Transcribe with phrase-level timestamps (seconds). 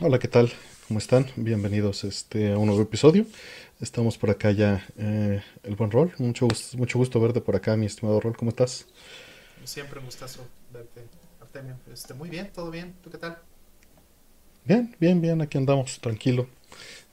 [0.00, 0.52] Hola, ¿qué tal?
[0.88, 1.26] ¿Cómo están?
[1.36, 3.26] Bienvenidos este, a un nuevo episodio.
[3.80, 6.12] Estamos por acá ya, eh, el buen Rol.
[6.18, 8.36] Mucho, gusto- mucho gusto verte por acá, mi estimado Rol.
[8.36, 8.86] ¿Cómo estás?
[9.64, 11.02] Siempre un gustazo verte,
[11.40, 11.76] Artemio.
[11.92, 12.94] Este, muy bien, todo bien.
[13.02, 13.38] ¿Tú qué tal?
[14.64, 15.40] Bien, bien, bien.
[15.40, 16.46] Aquí andamos, tranquilo.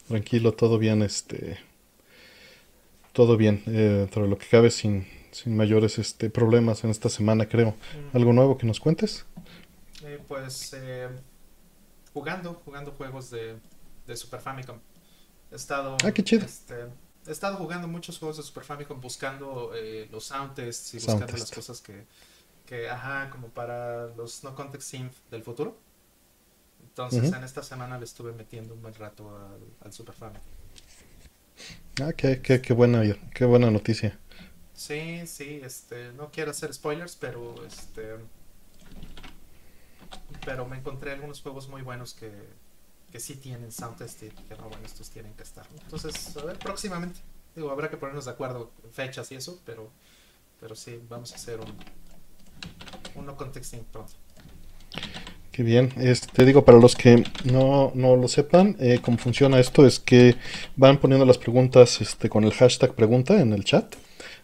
[0.07, 1.57] Tranquilo, todo bien, este...
[3.13, 7.09] Todo bien, eh, dentro de lo que cabe, sin, sin mayores este, problemas en esta
[7.09, 7.75] semana, creo.
[7.93, 9.25] Mm, ¿Algo nuevo que nos cuentes?
[10.04, 11.07] eh, pues eh,
[12.14, 13.57] jugando, jugando juegos de,
[14.07, 14.79] de Super Famicom.
[15.51, 16.46] He estado, Ah, qué chido.
[16.46, 16.75] este,
[17.28, 21.21] he estado jugando muchos juegos de Super Famicom buscando eh, los sound tests y Sound
[21.21, 22.06] buscando las cosas que,
[22.65, 25.78] que, ajá, como para los no context synth del futuro.
[26.82, 30.42] Entonces en esta semana le estuve metiendo un buen rato al, al Super Famicom.
[32.02, 33.02] Ah, qué, qué, qué buena,
[33.34, 34.20] qué buena noticia.
[34.73, 38.16] Sí, sí, este, no quiero hacer spoilers, pero este,
[40.45, 42.31] pero me encontré algunos juegos muy buenos que,
[43.11, 45.66] que sí tienen sound test y que no, bueno, estos tienen que estar.
[45.83, 47.20] Entonces, a ver, próximamente,
[47.55, 49.89] digo, habrá que ponernos de acuerdo fechas y eso, pero,
[50.59, 51.75] pero sí, vamos a hacer un,
[53.16, 54.14] uno con texting pronto.
[55.52, 55.94] Qué bien.
[55.97, 60.36] Este, digo, para los que no, no lo sepan, eh, cómo funciona esto es que
[60.75, 63.95] van poniendo las preguntas este, con el hashtag pregunta en el chat.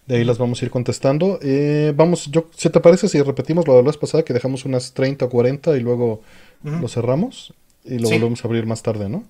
[0.09, 1.37] De ahí las vamos a ir contestando.
[1.43, 4.65] Eh, vamos, yo, ¿se te parece si repetimos lo de la vez pasada que dejamos
[4.65, 6.23] unas 30 o 40 y luego
[6.63, 6.77] Ujú.
[6.77, 7.53] lo cerramos?
[7.85, 8.15] Y lo Sí.
[8.15, 9.23] volvemos a abrir más tarde, ¿no?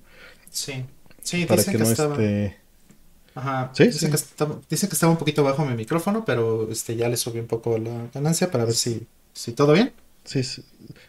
[0.49, 0.85] Sí,
[1.21, 2.57] sí, Para dicen que que, no estaba, esté...
[3.35, 4.09] ajá, Sí, dicen sí.
[4.09, 7.39] que estaba, dicen que estaba un poquito bajo mi micrófono, pero este ya le subí
[7.39, 9.91] un poco la ganancia para ver si, si todo bien.
[10.23, 10.63] Sí, sí,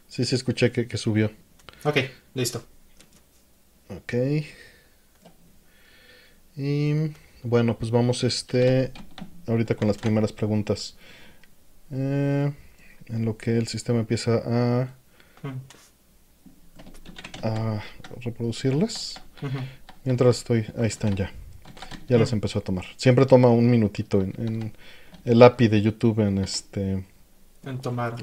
[0.08, 1.30] sí, sí escuché que, que subió.
[1.84, 1.96] Ok,
[2.34, 2.60] listo.
[3.88, 4.14] Ok.
[6.56, 6.92] Y
[7.42, 8.92] bueno, pues vamos este
[9.50, 10.96] ahorita con las primeras preguntas.
[11.90, 12.52] Eh,
[13.06, 14.88] en lo que el sistema empieza a,
[17.42, 17.82] a
[18.20, 19.20] reproducirlas.
[20.04, 21.32] Mientras estoy, ahí están ya.
[22.08, 22.34] Ya las Mm.
[22.36, 22.84] empezó a tomar.
[22.96, 24.72] Siempre toma un minutito en, en
[25.24, 27.04] el API de YouTube en este
[27.64, 28.16] En tomar.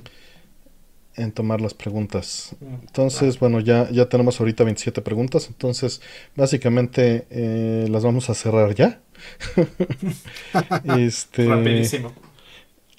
[1.18, 2.56] En tomar las preguntas.
[2.60, 6.02] mm, Entonces, bueno, ya, ya tenemos ahorita 27 preguntas, entonces
[6.36, 9.02] básicamente eh, las vamos a cerrar ya.
[10.84, 12.14] Este, Rapidísimo.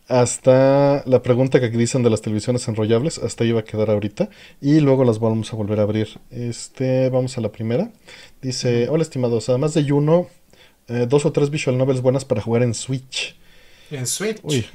[0.09, 4.31] hasta la pregunta que dicen de las televisiones enrollables, hasta ahí va a quedar ahorita,
[4.61, 6.09] y luego las vamos a volver a abrir.
[6.31, 7.91] Este, vamos a la primera.
[8.41, 10.29] Dice, hola estimados, además de Juno,
[10.89, 13.37] eh, dos o tres visual novels buenas para jugar en Switch.
[13.91, 14.39] En Switch.
[14.43, 14.67] Uy,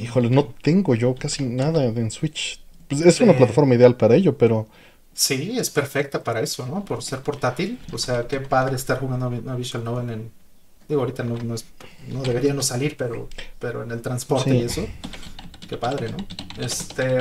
[0.00, 2.60] híjole, no tengo yo casi nada en Switch.
[2.88, 4.68] Pues es una Eh, plataforma ideal para ello, pero...
[5.14, 6.84] Sí, es perfecta para eso, ¿no?
[6.84, 7.78] Por ser portátil.
[7.92, 10.30] O sea, qué padre estar jugando una Visual Novel en.
[10.88, 11.66] Digo, ahorita no, no, es-
[12.08, 14.56] no debería no salir, pero, pero en el transporte Sí.
[14.56, 14.86] y eso.
[15.68, 16.16] Qué padre, ¿no?
[16.58, 17.18] Este.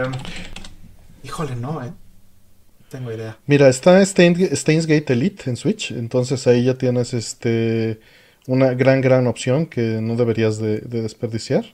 [1.23, 1.91] Híjole, no, ¿eh?
[2.89, 3.37] Tengo idea.
[3.45, 7.99] Mira, está Steins, Steins Gate Elite en Switch, entonces ahí ya tienes este
[8.47, 11.65] una gran, gran opción que no deberías de, de desperdiciar.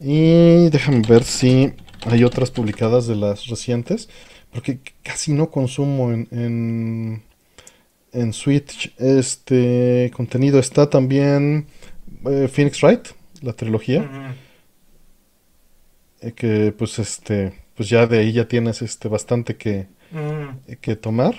[0.00, 1.72] Y déjame ver si
[2.04, 4.08] hay otras publicadas de las recientes,
[4.52, 7.22] porque casi no consumo en, en,
[8.12, 10.58] en Switch este contenido.
[10.58, 11.66] Está también
[12.28, 13.08] eh, Phoenix Wright,
[13.42, 14.34] la trilogía,
[16.20, 20.96] eh, que pues este, pues ya de ahí ya tienes este bastante que Mm, que
[20.96, 21.34] tomar.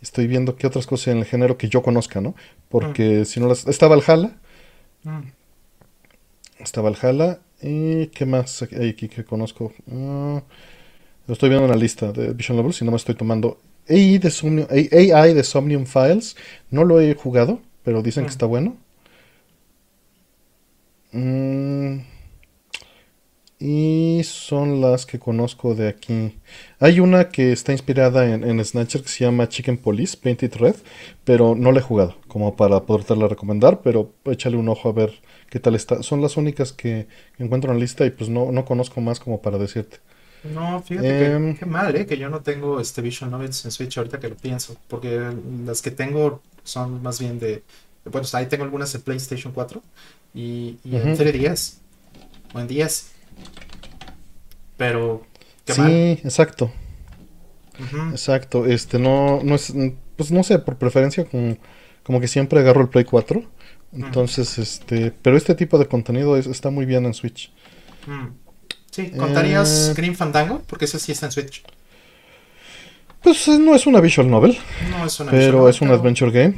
[0.00, 2.34] Estoy viendo qué otras cosas en el género que yo conozca, ¿no?
[2.68, 3.66] Porque si no las...
[3.66, 4.36] Está Valhalla,
[6.58, 9.72] está Valhalla, y qué más hay aquí que conozco.
[9.90, 10.42] Ah,
[11.26, 13.58] lo estoy viendo en la lista de Vision Levels y no me estoy tomando.
[13.88, 16.36] AI de, Somnium, AI de Somnium Files,
[16.70, 18.32] no lo he jugado, pero dicen que Mm.
[18.32, 18.76] está bueno.
[21.12, 22.00] Mm,
[23.58, 26.38] y son las que conozco de aquí.
[26.78, 30.76] Hay una que está inspirada en, en Snatcher que se llama Chicken Police, Painted Red,
[31.24, 35.12] pero no la he jugado, como para podértela recomendar, pero échale un ojo a ver
[35.50, 36.02] qué tal está.
[36.02, 37.08] Son las únicas que
[37.38, 39.98] encuentro en la lista y pues no, no conozco más como para decirte.
[40.42, 41.54] No, fíjate Em.
[41.54, 42.06] que qué mal, ¿eh?
[42.06, 44.76] Que yo no tengo este Visual Novels en Switch ahorita que lo pienso.
[44.88, 45.32] Porque
[45.64, 47.64] las que tengo son más bien de.
[48.04, 49.82] Bueno, ahí tengo algunas en PlayStation 4
[50.34, 51.16] y, y en Ujú.
[51.16, 51.82] 3DS
[52.54, 53.12] o en 10.
[54.76, 55.26] Pero,
[55.64, 56.02] qué sí, mal.
[56.24, 56.72] exacto,
[58.12, 58.66] exacto.
[58.66, 59.72] Este no, no es,
[60.16, 61.56] pues no sé, por preferencia como,
[62.02, 63.42] como que siempre agarro el Play 4.
[63.92, 67.50] Entonces, este, pero este tipo de contenido es- está muy bien en Switch.
[68.06, 68.28] Mm.
[68.90, 69.94] Sí, ¿contarías Eh.
[69.96, 70.62] Green Fandango?
[70.66, 71.62] Porque ese sí está en Switch.
[73.22, 74.56] Pues eh, no es una visual novel,
[74.90, 76.54] No es una pero visual es un adventure game.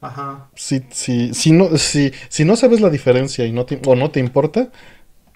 [0.00, 0.48] Ajá.
[0.56, 4.10] Si, si, si, no, si, si no sabes la diferencia y no te, o no
[4.10, 4.70] te importa,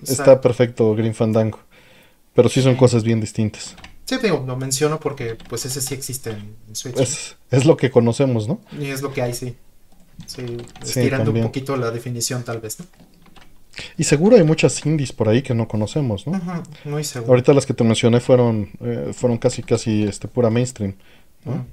[0.02, 1.61] está perfecto Green Fandango.
[2.34, 2.79] Pero sí son Sí.
[2.79, 3.76] cosas bien distintas.
[4.05, 6.99] Sí, digo, lo menciono porque pues ese sí existe en, en Switch.
[6.99, 8.61] Es, es lo que conocemos, ¿no?
[8.79, 9.56] Y es lo que hay, sí.
[10.27, 10.47] Sí,
[10.83, 12.87] Sí, estirando un poquito la definición tal vez, ¿no?
[13.99, 16.33] Y seguro hay muchas indies por ahí que no conocemos, ¿no?
[16.33, 17.33] Ujú, muy seguro.
[17.33, 20.95] Ahorita las que te mencioné fueron, eh, fueron casi, casi este, pura mainstream.
[21.45, 21.53] ¿no?
[21.53, 21.65] Ujú.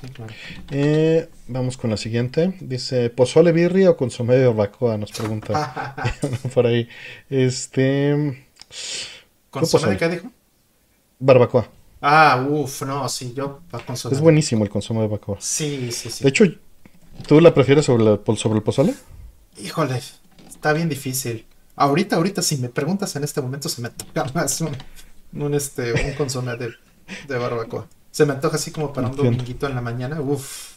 [0.00, 0.32] Sí, claro.
[0.70, 2.54] Eh, vamos con la siguiente.
[2.60, 4.98] Dice, ¿pozole birria o consomé de barbacoa?
[4.98, 5.94] Nos pregunta
[6.54, 6.88] por ahí.
[7.30, 8.44] Este,
[9.50, 10.30] ¿Consomé de qué dijo?
[11.18, 11.68] barbacoa.
[12.00, 14.14] Ah, uff, no, sí, yo para consomé.
[14.14, 15.38] Es buenísimo el consomé de barbacoa.
[15.40, 16.24] Sí, sí, sí.
[16.24, 16.44] De hecho,
[17.26, 18.94] ¿tú la prefieres sobre, la- por- sobre el pozole?
[19.58, 20.00] Híjole,
[20.48, 21.46] está bien difícil.
[21.76, 24.76] Ahorita, ahorita, si me preguntas en este momento, se me toca más un,
[25.34, 26.70] un, este, un consomé de,
[27.28, 27.86] de barbacoa.
[28.10, 30.20] Se me antoja así como para un dominguito en la mañana.
[30.20, 30.76] Uff.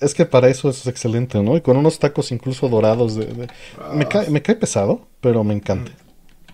[0.00, 1.56] Es que para eso es excelente, ¿no?
[1.56, 3.14] Y con unos tacos incluso dorados.
[3.16, 3.48] De, de-
[3.94, 5.90] Me, cae, me cae pesado, pero me encanta.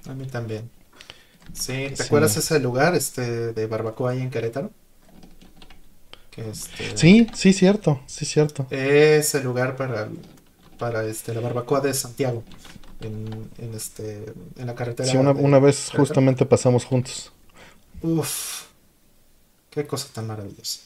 [0.09, 0.71] A mí también.
[1.53, 2.03] Sí, ¿te Sí.
[2.05, 4.71] acuerdas ese lugar este de barbacoa ahí en Querétaro?
[6.35, 8.67] Que este Sí, sí, cierto, sí, cierto.
[8.71, 10.09] es el lugar para
[10.79, 12.43] para este la barbacoa de Santiago
[13.01, 15.09] en, en este en la carretera.
[15.09, 17.33] Sí, una, de una vez justamente pasamos juntos.
[18.03, 18.65] Uf.
[19.71, 20.81] Qué cosa tan maravillosa.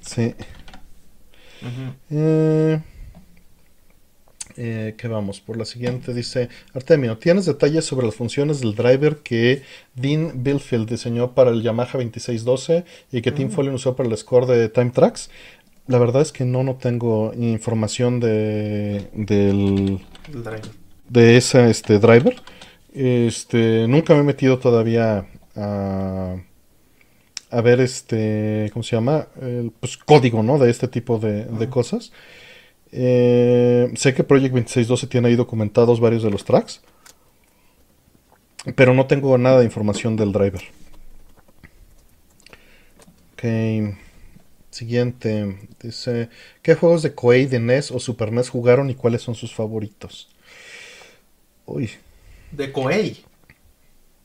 [0.00, 0.34] Sí.
[2.10, 2.80] Eh,
[4.56, 5.40] eh, ¿qué vamos?
[5.40, 9.62] Por la siguiente dice, Artemio, ¿tienes detalles sobre las funciones del driver que
[9.94, 13.50] Dean Billfield diseñó para el Yamaha 2612 y que Tim.
[13.50, 15.30] Follin usó para el score de Time Tracks?
[15.86, 20.62] La verdad es que no, no tengo información de, del, driver.
[21.08, 22.36] de ese este, driver.
[22.94, 25.26] Este, nunca me he metido todavía
[25.56, 26.36] a,
[27.50, 29.26] a ver este, ¿cómo se llama?
[29.40, 30.58] El pues, código, ¿no?
[30.58, 32.12] De este tipo de, de cosas.
[32.92, 36.82] Eh, sé que Project 2612 tiene ahí documentados varios de los tracks,
[38.76, 40.62] pero no tengo nada de información del driver.
[43.32, 43.96] Ok.
[44.70, 45.68] Siguiente.
[45.82, 46.30] Dice,
[46.62, 50.30] ¿qué juegos de Koei de NES o Super NES jugaron y cuáles son sus favoritos?
[51.66, 51.90] Uy,
[52.58, 53.10] De Koei.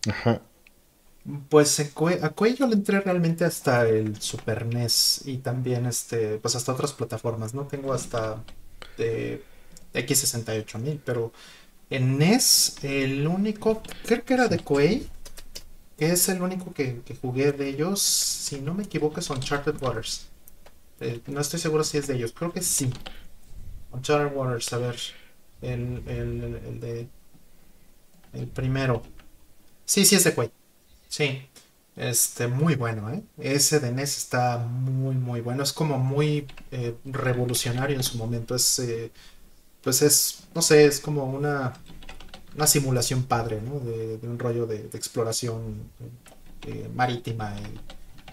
[0.09, 0.41] ajá.
[1.49, 5.85] Pues en Koei- a Koei yo le entré realmente hasta el Super NES y también
[5.85, 7.67] este, pues hasta otras plataformas, ¿no?
[7.67, 8.45] Tengo hasta
[8.97, 9.43] de
[9.93, 11.33] X68000, pero
[11.89, 15.07] en NES el único, creo que era de Koei,
[15.97, 19.81] que es el único que, que jugué de ellos, si no me equivoco es Uncharted
[19.81, 20.27] Waters.
[21.01, 22.91] Eh, no estoy seguro si es de ellos, creo que sí.
[23.91, 24.97] Uncharted Waters, a ver,
[25.61, 27.09] el, el, el- el de...
[28.33, 29.01] El primero.
[29.85, 30.51] Sí, sí es de Koei.
[31.09, 31.41] Sí,
[31.97, 33.23] este, muy bueno, ¿eh?
[33.39, 35.63] Ese de NES está muy, muy bueno.
[35.63, 38.55] Es como muy eh, revolucionario en su momento.
[38.55, 39.11] Es, eh,
[39.81, 41.73] pues es, no sé, es como una,
[42.55, 43.79] una simulación padre, ¿no?
[43.79, 45.89] De, de un rollo de, de exploración
[46.67, 47.55] eh, marítima.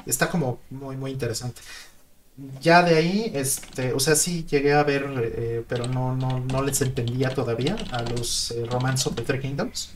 [0.06, 1.62] y está como muy, muy interesante.
[2.60, 5.06] Ya de ahí, este, o sea, sí llegué a ver,
[5.36, 9.94] eh, pero no, no, no les entendía todavía a los Romance of the Three Kingdoms.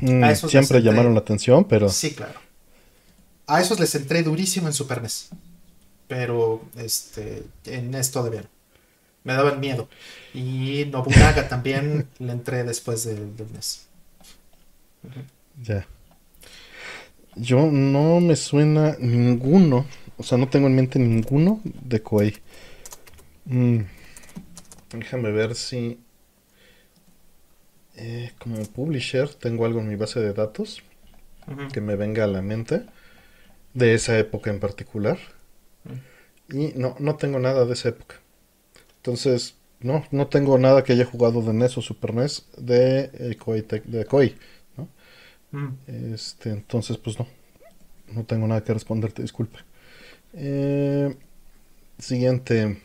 [0.00, 2.45] Mm, siempre llamaron la atención, pero Sí, claro.
[3.46, 5.30] A esos les entré durísimo en Super NES.
[6.08, 8.48] Pero este, en NES todavía no.
[9.24, 9.88] Me daban miedo.
[10.34, 13.86] Y Nobunaga también le entré después del, del NES.
[15.62, 15.86] ya.
[17.36, 19.84] Yo no me suena ninguno,
[20.16, 22.34] o sea, no tengo en mente ninguno de Koei.
[23.44, 23.80] Mm,
[24.92, 26.00] déjame ver si
[27.96, 30.82] eh, como publisher tengo algo en mi base de datos
[31.72, 32.86] que me venga a la mente
[33.76, 35.18] de esa época en particular.
[36.48, 38.16] Y no, no tengo nada de esa época.
[38.98, 43.36] Entonces, no, no tengo nada que haya jugado de NES o Super NES de, eh,
[43.68, 44.36] Tec- de Koei.
[45.52, 45.78] Mm.
[45.86, 47.26] Este, entonces, pues no.
[48.12, 49.58] No tengo nada que responderte, disculpe.
[50.34, 51.16] Eh,
[51.98, 52.82] siguiente.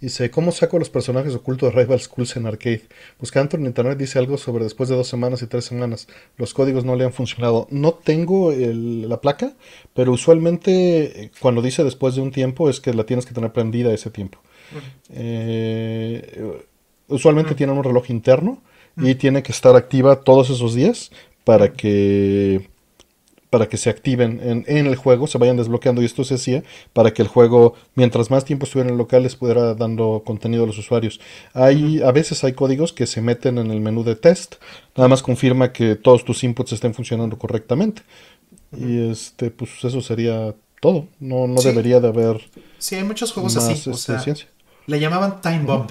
[0.00, 2.84] Dice, ¿cómo saco los personajes ocultos de Rival Schools en arcade?
[3.18, 6.08] Buscando en internet dice algo sobre después de dos semanas y tres semanas.
[6.38, 7.66] Los códigos no le han funcionado.
[7.70, 9.52] No tengo el- la placa,
[9.92, 13.52] pero usualmente eh, cuando dice después de un tiempo es que la tienes que tener
[13.52, 14.38] prendida ese tiempo.
[15.10, 16.60] Eh,
[17.08, 17.56] usualmente Mm.
[17.56, 18.62] tienen un reloj interno
[18.96, 21.10] y tiene que estar activa todos esos días
[21.44, 22.68] para que
[23.50, 26.62] para que se activen en, en el juego, se vayan desbloqueando y esto se hacía
[26.92, 30.64] para que el juego, mientras más tiempo estuviera en el local, les pudiera dando contenido
[30.64, 31.20] a los usuarios.
[31.52, 34.54] Hay, a veces hay códigos que se meten en el menú de test,
[34.96, 38.02] nada más confirma que todos tus inputs estén funcionando correctamente.
[38.72, 41.08] Y este, pues eso sería todo.
[41.18, 41.68] No, no Sí.
[41.68, 42.40] debería de haber
[42.78, 43.90] Sí, hay muchos juegos más así.
[43.90, 44.46] O este, sea, ciencia.
[44.86, 45.90] le llamaban Time Bomb.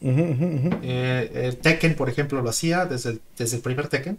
[0.00, 4.18] Eh, el Tekken, por ejemplo, lo hacía desde el, desde el primer Tekken.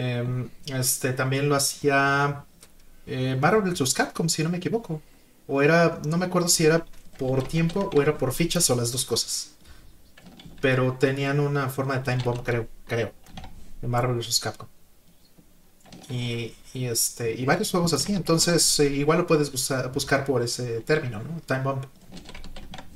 [0.00, 2.46] Em, este también lo hacía
[3.06, 3.92] eh, Marvel vs.
[3.92, 5.02] Capcom, si no me equivoco.
[5.46, 6.86] O era, no me acuerdo si era
[7.18, 9.52] por tiempo o era por fichas o las dos cosas.
[10.62, 13.12] Pero tenían una forma de time bomb, creo, creo.
[13.82, 14.40] De Marvel vs.
[14.40, 14.68] Capcom.
[16.08, 18.14] Y, este, y varios juegos así.
[18.14, 21.42] Entonces, eh, igual lo puedes buscar por ese término, ¿no?
[21.46, 21.84] Time bomb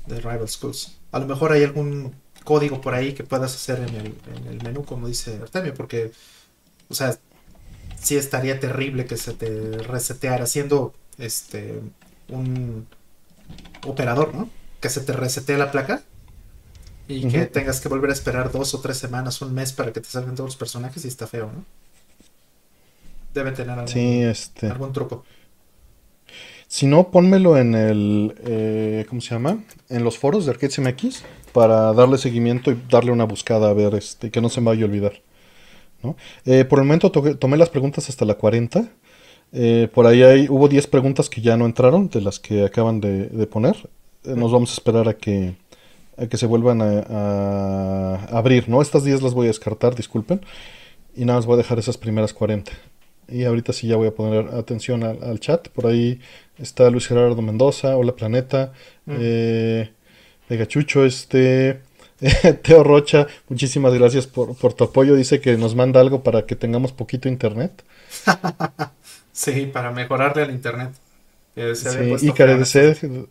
[0.07, 0.97] de Rival Schools.
[1.11, 4.63] A lo mejor hay algún código por ahí que puedas hacer en el, en el
[4.63, 6.11] menú, como dice Artemio, porque,
[6.89, 7.17] o sea,
[8.01, 11.81] sí estaría terrible que se te reseteara siendo este
[12.29, 12.87] un
[13.85, 14.49] operador, ¿no?
[14.79, 16.03] Que se te resetee la placa
[17.07, 20.01] y que tengas que volver a esperar dos o tres semanas, un mes para que
[20.01, 21.63] te salgan todos los personajes y está feo, ¿no?
[23.33, 24.67] Debe tener algún, este...
[24.67, 25.23] algún truco.
[26.67, 28.35] Si no, pónmelo en el.
[28.43, 29.63] Eh, ¿Cómo se llama?
[29.89, 31.23] En los foros de Arcade MX
[31.53, 34.83] para darle seguimiento y darle una buscada a ver este, que no se me vaya
[34.83, 35.21] a olvidar.
[36.45, 38.89] Eh, por el momento tomé las preguntas hasta la 40.
[39.53, 42.99] Eh, por ahí hay, hubo 10 preguntas que ya no entraron, de las que acaban
[43.01, 43.75] de, poner.
[44.23, 45.55] Eh, nos vamos a esperar a que,
[46.29, 48.81] que se vuelvan a, abrir, ¿no?
[48.81, 50.41] Estas 10 las voy a descartar, disculpen.
[51.15, 52.71] Y nada más voy a dejar esas primeras 40.
[53.29, 55.69] Y ahorita sí ya voy a poner atención al, chat.
[55.69, 56.19] Por ahí
[56.57, 58.73] está Luis Gerardo Mendoza, Hola Planeta,
[59.05, 59.15] mm.
[60.49, 61.79] Vegachucho, este...
[62.63, 65.15] Teo Rocha, muchísimas gracias por, tu apoyo.
[65.15, 67.83] Dice que nos manda algo para que tengamos poquito internet.
[69.31, 70.91] sí, para mejorarle al internet.
[71.55, 73.27] sí, y que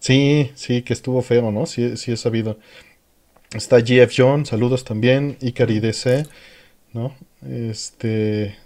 [0.00, 1.66] Sí, sí, que estuvo feo, ¿no?
[1.66, 2.58] Sí, sí he sabido.
[3.52, 5.36] Está GF John, saludos también.
[5.40, 6.26] Icari DC,
[6.94, 7.14] ¿no?
[7.46, 8.56] Este,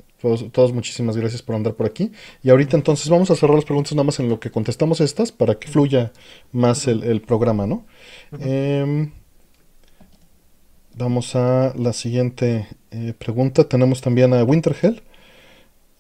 [0.53, 2.13] todos, muchísimas gracias por andar por aquí.
[2.43, 5.33] Y ahorita entonces vamos a cerrar las preguntas nada más en lo que contestamos estas
[5.33, 6.13] para que fluya
[6.53, 7.85] más el, programa, ¿no?
[10.97, 13.65] Vamos a la siguiente eh, pregunta.
[13.65, 15.03] Tenemos también a Winterhell.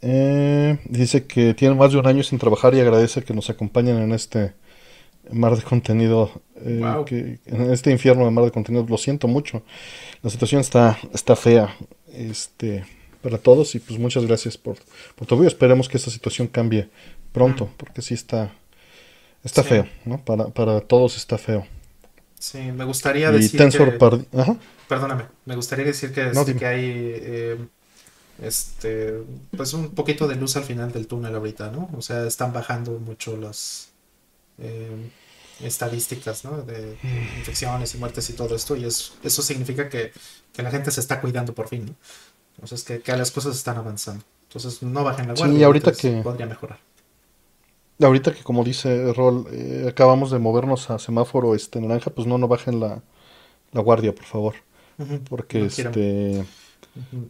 [0.01, 3.97] Eh, dice que tiene más de un año sin trabajar y agradece que nos acompañen
[3.97, 4.53] en este
[5.33, 8.87] mar de contenido, eh, que, en este infierno de mar de contenido.
[8.89, 9.63] Lo siento mucho.
[10.23, 11.75] La situación está, está fea
[12.13, 12.85] este,
[13.21, 14.77] para todos y pues muchas gracias por,
[15.17, 15.49] por tu apoyo.
[15.49, 16.89] Esperemos que esta situación cambie
[17.33, 18.53] pronto, porque sí está,
[19.43, 20.25] está feo, ¿no?
[20.25, 21.67] Para, para todos está feo.
[22.45, 23.99] Sí, me gustaría decir que...
[24.87, 27.59] Perdóname, me gustaría decir que, que hay eh,
[28.43, 29.23] este
[29.57, 31.89] pues un poquito de luz al final del túnel ahorita, ¿no?
[31.97, 33.89] O sea, están bajando mucho las
[34.59, 35.11] eh,
[35.63, 36.61] estadísticas, ¿no?
[36.61, 36.99] De
[37.39, 40.13] infecciones y muertes y todo esto, y eso, eso significa que,
[40.59, 41.95] la gente se está cuidando por fin, ¿no?
[42.57, 44.23] Entonces, que, que las cosas están avanzando.
[44.49, 45.57] Entonces, no bajen la guardia.
[45.57, 46.21] Sí, ahorita que...
[46.23, 46.79] Podría mejorar.
[48.01, 52.39] Ahorita que como dice Rol, eh, acabamos de movernos a semáforo este naranja, pues no,
[52.39, 53.03] no bajen la,
[53.73, 54.55] guardia, por favor.
[55.29, 56.45] porque no este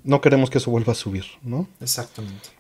[0.03, 1.69] no queremos que eso vuelva a subir, ¿no?
[1.81, 2.51] Exactamente.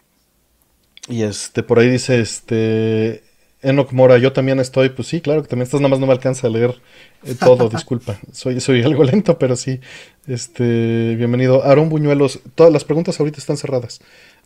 [1.08, 3.22] Y este, por ahí dice este
[3.60, 6.12] Enoch Mora, yo también estoy, pues sí, claro que también estás, nada más no me
[6.12, 6.80] alcanza a leer
[7.24, 8.18] eh, todo, disculpa.
[8.32, 9.80] Soy, soy algo lento, pero sí.
[10.26, 11.64] Este, bienvenido.
[11.64, 14.00] Aaron Buñuelos, todas las preguntas ahorita están cerradas.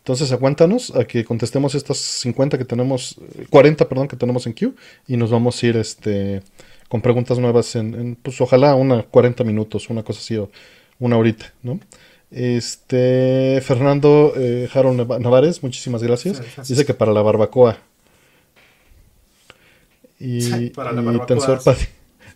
[0.08, 4.72] Entonces aguántanos a que contestemos estas 50 que tenemos, 40, perdón, que tenemos en queue
[5.06, 6.42] y nos vamos a ir este,
[6.88, 10.50] con preguntas nuevas en, pues ojalá una 40 minutos, una cosa así o
[10.98, 11.78] una horita, ¿no?
[12.30, 16.40] Este, Fernando eh, Jaro Navares, muchísimas gracias.
[16.66, 17.76] Dice que para la barbacoa.
[20.18, 21.76] Y, para la barbacoa.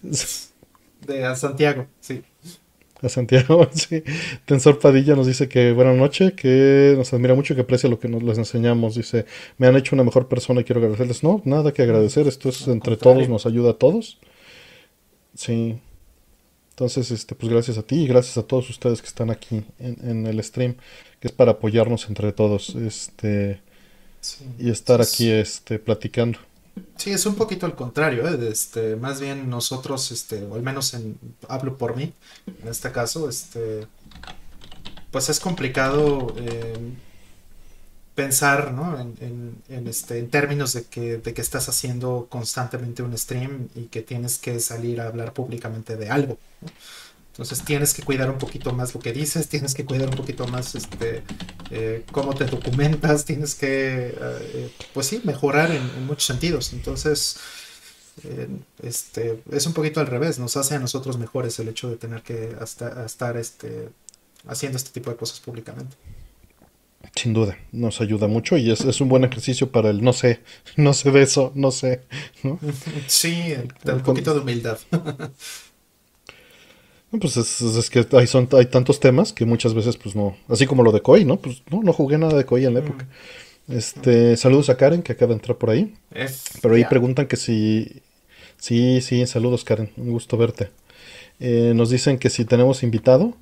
[0.02, 2.23] De Santiago, sí
[3.02, 3.68] a Santiago.
[3.73, 4.02] Sí.
[4.44, 7.99] Tensor Padilla nos dice que buena noche, que nos admira mucho y que aprecia lo
[7.99, 8.94] que nos les enseñamos.
[8.94, 9.26] Dice,
[9.59, 11.23] me han hecho una mejor persona y quiero agradecerles.
[11.23, 14.18] No, nada que agradecer, esto es entre todos, nos ayuda a todos.
[15.35, 15.78] Sí.
[16.71, 20.26] Entonces, este, pues gracias a ti y gracias a todos ustedes que están aquí en,
[20.26, 20.76] el stream,
[21.21, 23.61] que es para apoyarnos entre todos, este,
[24.59, 26.38] y estar aquí, este, platicando.
[26.97, 28.49] Sí, es un poquito al contrario, ¿eh?
[28.50, 32.12] este, más bien nosotros, este, o al menos en, hablo por mí,
[32.47, 33.87] en este caso, este,
[35.11, 36.79] pues es complicado eh,
[38.14, 38.99] pensar, ¿no?
[38.99, 43.85] En, en, este, en términos de que, de que estás haciendo constantemente un stream y
[43.87, 46.38] que tienes que salir a hablar públicamente de algo.
[47.33, 50.47] Entonces tienes que cuidar un poquito más lo que dices, tienes que cuidar un poquito
[50.47, 51.23] más este,
[51.71, 56.75] eh, cómo te documentas, tienes que, eh, pues sí, mejorar en, muchos sentidos.
[56.75, 57.39] Entonces,
[58.25, 58.49] eh,
[58.83, 62.21] este, es un poquito al revés, nos hace a nosotros mejores el hecho de tener
[62.21, 63.89] que hasta, estar este,
[64.47, 65.97] haciendo este tipo de cosas públicamente.
[67.17, 70.41] Sin duda, nos ayuda mucho y es, un buen ejercicio para el no sé,
[70.77, 72.03] no sé de eso, no sé.
[73.07, 74.79] Sí, un poquito de humildad.
[77.21, 80.83] Pues es, que hay, son, hay tantos temas que muchas veces, pues no, así como
[80.83, 81.37] lo de Koi, ¿no?
[81.37, 82.85] Pues no, no jugué nada de Koi en la mm.
[82.85, 83.07] época.
[83.69, 85.95] Este, saludos a Karen, que acaba de entrar por ahí.
[86.61, 88.02] Pero ahí preguntan que si...
[88.57, 90.71] Sí, sí, saludos Karen, un gusto verte.
[91.40, 93.35] Eh, nos dicen que si tenemos invitado.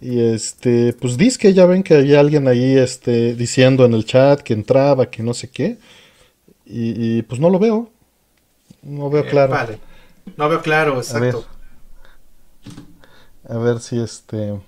[0.00, 4.04] Y este, pues dice que ya ven que había alguien ahí este, diciendo en el
[4.04, 5.78] chat que entraba, que no sé qué.
[6.66, 7.90] Y, pues no lo veo.
[8.82, 9.52] No veo eh, claro.
[9.52, 9.78] Vale.
[10.36, 11.46] No veo claro, exacto.
[13.48, 14.60] A ver, si este.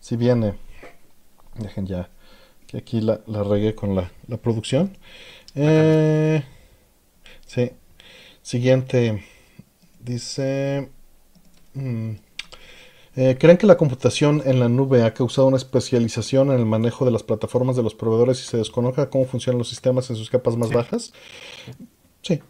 [0.00, 0.54] Si viene.
[1.56, 2.08] Dejen ya.
[2.66, 4.96] Que aquí la, la regué con la, la producción.
[5.54, 6.44] Eh,
[7.46, 7.70] sí.
[8.42, 9.24] Siguiente.
[10.00, 10.90] Dice.
[11.74, 12.12] Mm,
[13.16, 17.04] eh, ¿Creen que la computación en la nube ha causado una especialización en el manejo
[17.04, 20.30] de las plataformas de los proveedores y se desconozca cómo funcionan los sistemas en sus
[20.30, 21.12] capas más bajas?
[22.22, 22.40] Sí.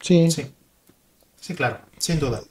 [0.00, 0.30] Sí.
[0.30, 0.46] Sí.
[1.40, 2.42] Sí, claro, sin duda.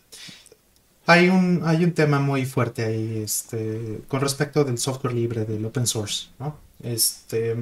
[1.08, 5.66] Hay un, hay un tema muy fuerte ahí este, con respecto del software libre, del
[5.66, 6.30] open source.
[6.40, 6.58] ¿no?
[6.82, 7.56] Este,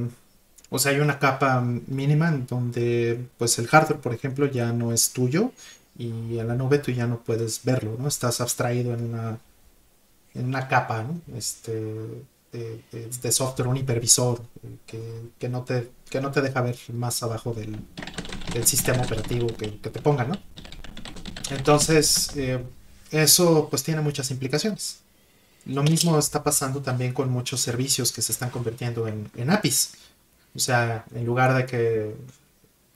[0.69, 4.93] o sea, hay una capa mínima en donde pues el hardware, por ejemplo, ya no
[4.93, 5.51] es tuyo
[5.97, 8.07] y en la nube tú ya no puedes verlo, ¿no?
[8.07, 9.37] Estás abstraído en una,
[10.33, 11.21] en una capa, ¿no?
[11.37, 14.41] Este, de, software, un hipervisor
[14.85, 17.77] que, no te, que no te deja ver más abajo del,
[18.65, 20.35] sistema operativo que, te ponga, ¿no?
[21.49, 22.63] Entonces, eh,
[23.13, 24.99] eso pues tiene muchas implicaciones.
[25.65, 29.93] Lo mismo está pasando también con muchos servicios que se están convirtiendo en, APIs.
[30.55, 32.15] O sea, en lugar de que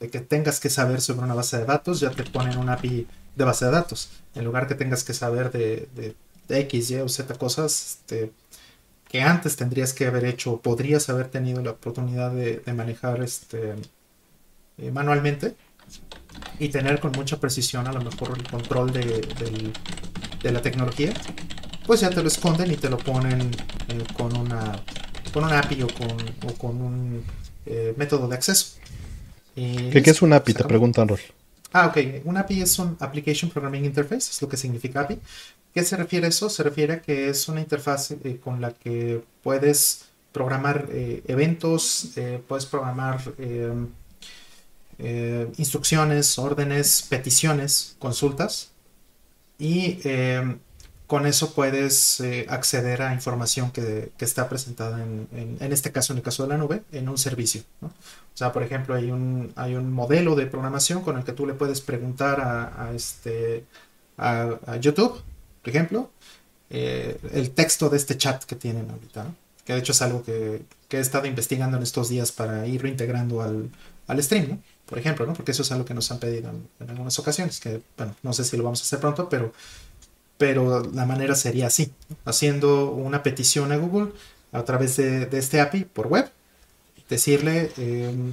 [0.00, 3.08] de que tengas que saber sobre una base de datos, ya te ponen un API
[3.34, 4.10] de base de datos.
[4.34, 6.14] En lugar que tengas que saber de,
[6.48, 8.32] X, Y o Z cosas este,
[9.08, 13.74] que antes tendrías que haber hecho, podrías haber tenido la oportunidad de, manejar este,
[14.78, 15.56] eh, manualmente
[16.58, 19.72] y tener con mucha precisión a lo mejor el control de,
[20.42, 21.12] la tecnología,
[21.86, 23.50] pues ya te lo esconden y te lo ponen
[23.88, 24.82] eh, con, una,
[25.32, 27.24] con un API o con, con un
[27.66, 28.78] eh, método de acceso.
[29.54, 30.54] ¿Qué, es un API?
[30.54, 31.20] Te preguntan, Rol.
[31.72, 32.24] Ah, ok.
[32.24, 35.18] Un API es un Application Programming Interface, es lo que significa API.
[35.74, 36.48] ¿Qué se refiere a eso?
[36.48, 42.16] Se refiere a que es una interfaz eh, con la que puedes programar eh, eventos,
[42.16, 43.20] eh, puedes programar
[44.98, 48.70] instrucciones, órdenes, peticiones, consultas.
[49.58, 49.98] Y
[51.06, 56.22] con eso puedes acceder a información que, está presentada en, en, este caso, en el
[56.22, 57.62] caso de la nube, en un servicio.
[58.38, 61.44] O sea, por ejemplo, hay un, hay un modelo de programación con el que tú
[61.44, 63.64] le puedes preguntar a, este,
[64.16, 65.20] a, YouTube,
[65.60, 66.12] por ejemplo,
[66.70, 69.26] eh, el texto de este chat que tienen ahorita,
[69.64, 73.42] que de hecho es algo que, he estado investigando en estos días para ir reintegrando
[73.42, 73.70] al,
[74.06, 74.62] al stream.
[74.88, 75.34] Por ejemplo, ¿no?
[75.34, 78.42] porque eso es algo que nos han pedido en, algunas ocasiones, que bueno, no sé
[78.44, 79.52] si lo vamos a hacer pronto, pero,
[80.38, 81.92] pero la manera sería así,
[82.24, 84.12] haciendo una petición a Google
[84.52, 86.30] a través de, este API por web
[87.10, 88.32] decirle, em,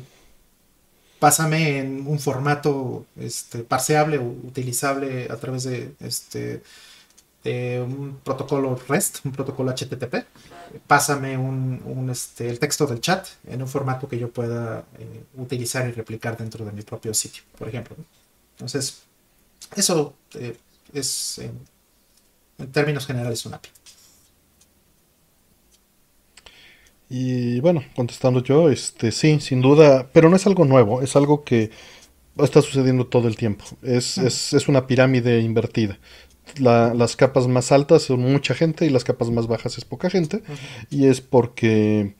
[1.19, 6.61] pásame en un formato este, parseable o utilizable a través de, este,
[7.45, 10.25] de un protocolo REST, un protocolo HTTP.
[10.87, 15.87] Pásame un, este, el texto del chat en un formato que yo pueda eh, utilizar
[15.87, 17.95] y replicar dentro de mi propio sitio, por ejemplo.
[18.55, 19.03] Entonces,
[19.75, 20.57] eso eh,
[20.93, 21.39] es,
[22.57, 23.69] en términos generales, un API.
[27.07, 31.43] Y bueno, contestando yo, este sí, sin duda, pero no es algo nuevo, es algo
[31.43, 31.69] que
[32.37, 33.65] está sucediendo todo el tiempo.
[33.83, 35.99] Es, es, es una pirámide invertida.
[36.57, 40.41] Las capas más altas son mucha gente y las capas más bajas es poca gente.
[40.89, 42.13] Y es porque,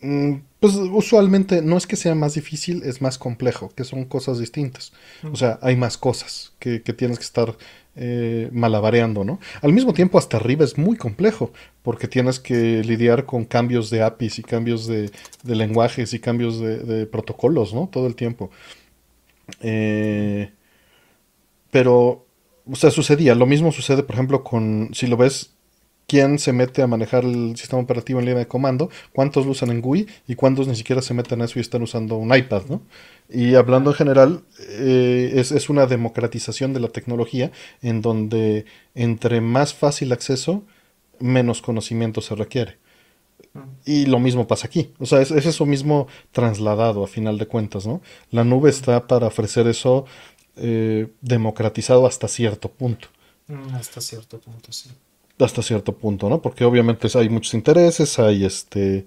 [0.00, 4.38] mm, pues usualmente no es que sea más difícil, es más complejo, que son cosas
[4.38, 4.92] distintas.
[5.30, 7.56] O sea, hay más cosas que, que tienes que estar
[7.98, 9.40] eh, malabareando, ¿no?
[9.62, 11.50] Al mismo tiempo, hasta arriba es muy complejo,
[11.82, 15.10] porque tienes que lidiar con cambios de APIs y cambios de,
[15.44, 17.88] lenguajes y cambios de, protocolos, ¿no?
[17.90, 18.50] Todo el tiempo.
[19.62, 20.50] Eh,
[21.70, 22.25] pero,
[22.70, 23.34] o sea, sucedía.
[23.34, 25.56] Lo mismo sucede, por ejemplo, con, si lo ves
[26.06, 29.70] quién se mete a manejar el sistema operativo en línea de comando, cuántos lo usan
[29.70, 32.62] en GUI y cuántos ni siquiera se meten a eso y están usando un iPad,
[32.68, 32.82] ¿no?
[33.28, 37.50] Y hablando en general, eh, es, una democratización de la tecnología
[37.82, 40.62] en donde entre más fácil acceso,
[41.18, 42.78] menos conocimiento se requiere.
[43.84, 44.92] Y lo mismo pasa aquí.
[44.98, 48.00] O sea, es, eso mismo trasladado a final de cuentas, ¿no?
[48.30, 50.04] La nube está para ofrecer eso
[50.56, 53.08] eh, democratizado hasta cierto punto.
[53.48, 54.90] Mm, hasta cierto punto, sí
[55.44, 56.40] hasta cierto punto, ¿no?
[56.40, 59.06] Porque obviamente hay muchos intereses, hay este,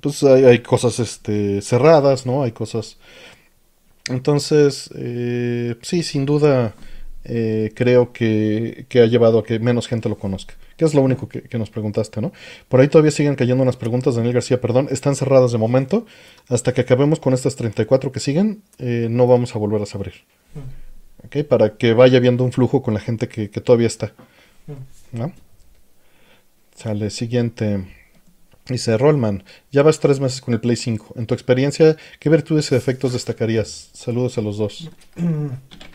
[0.00, 2.42] pues hay, cosas este, cerradas, ¿no?
[2.42, 2.98] Hay cosas...
[4.08, 6.74] Entonces, eh, sí, sin duda,
[7.24, 10.54] eh, creo que, que, ha llevado a que menos gente lo conozca.
[10.80, 12.32] Que es lo único que, que, nos preguntaste, ¿no?
[12.70, 14.88] Por ahí todavía siguen cayendo unas preguntas, Daniel García, perdón.
[14.90, 16.06] Están cerradas de momento.
[16.48, 20.14] Hasta que acabemos con estas 34 que siguen, eh, no vamos a volver a abrir.
[20.54, 21.26] Mm.
[21.26, 21.46] ¿Ok?
[21.46, 24.14] Para que vaya viendo un flujo con la gente que, todavía está.
[24.66, 25.18] Mm.
[25.18, 25.32] ¿No?
[26.74, 27.84] Sale, siguiente.
[28.66, 31.12] Dice Rollman, ya vas tres meses con el Play 5.
[31.18, 33.90] En tu experiencia, ¿qué virtudes y defectos destacarías?
[33.92, 34.90] Saludos a los dos.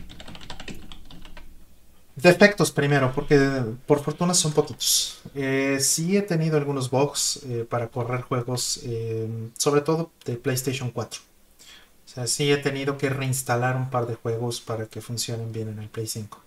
[2.26, 3.38] Defectos primero, porque
[3.86, 5.20] por fortuna son poquitos.
[5.36, 10.90] Eh, sí he tenido algunos bugs eh, para correr juegos, eh, sobre todo de PlayStation
[10.90, 11.22] 4.
[11.22, 15.70] O sea, sí he tenido que reinstalar un par de juegos para que funcionen bien
[15.70, 16.42] en el Play 5.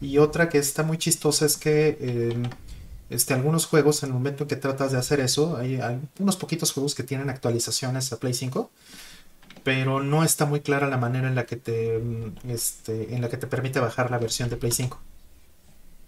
[0.00, 2.48] Y otra que está muy chistosa es que
[3.10, 5.78] este, algunos juegos, en el momento en que tratas de hacer eso, hay,
[6.18, 8.70] unos poquitos juegos que tienen actualizaciones a Play 5,
[9.62, 13.28] pero no está muy clara la manera en la que te, mm, este, en la
[13.28, 14.98] que te permite bajar la versión de Play 5.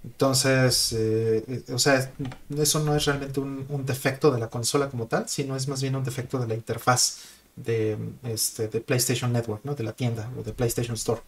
[0.02, 2.10] Entonces, eh, o sea,
[2.56, 5.94] eso no es realmente un, defecto de la consola como tal, sino es más bien
[5.94, 7.18] un defecto de la interfaz
[7.56, 9.74] de, este, de PlayStation Network, ¿no?
[9.74, 11.20] De la tienda o de PlayStation Store.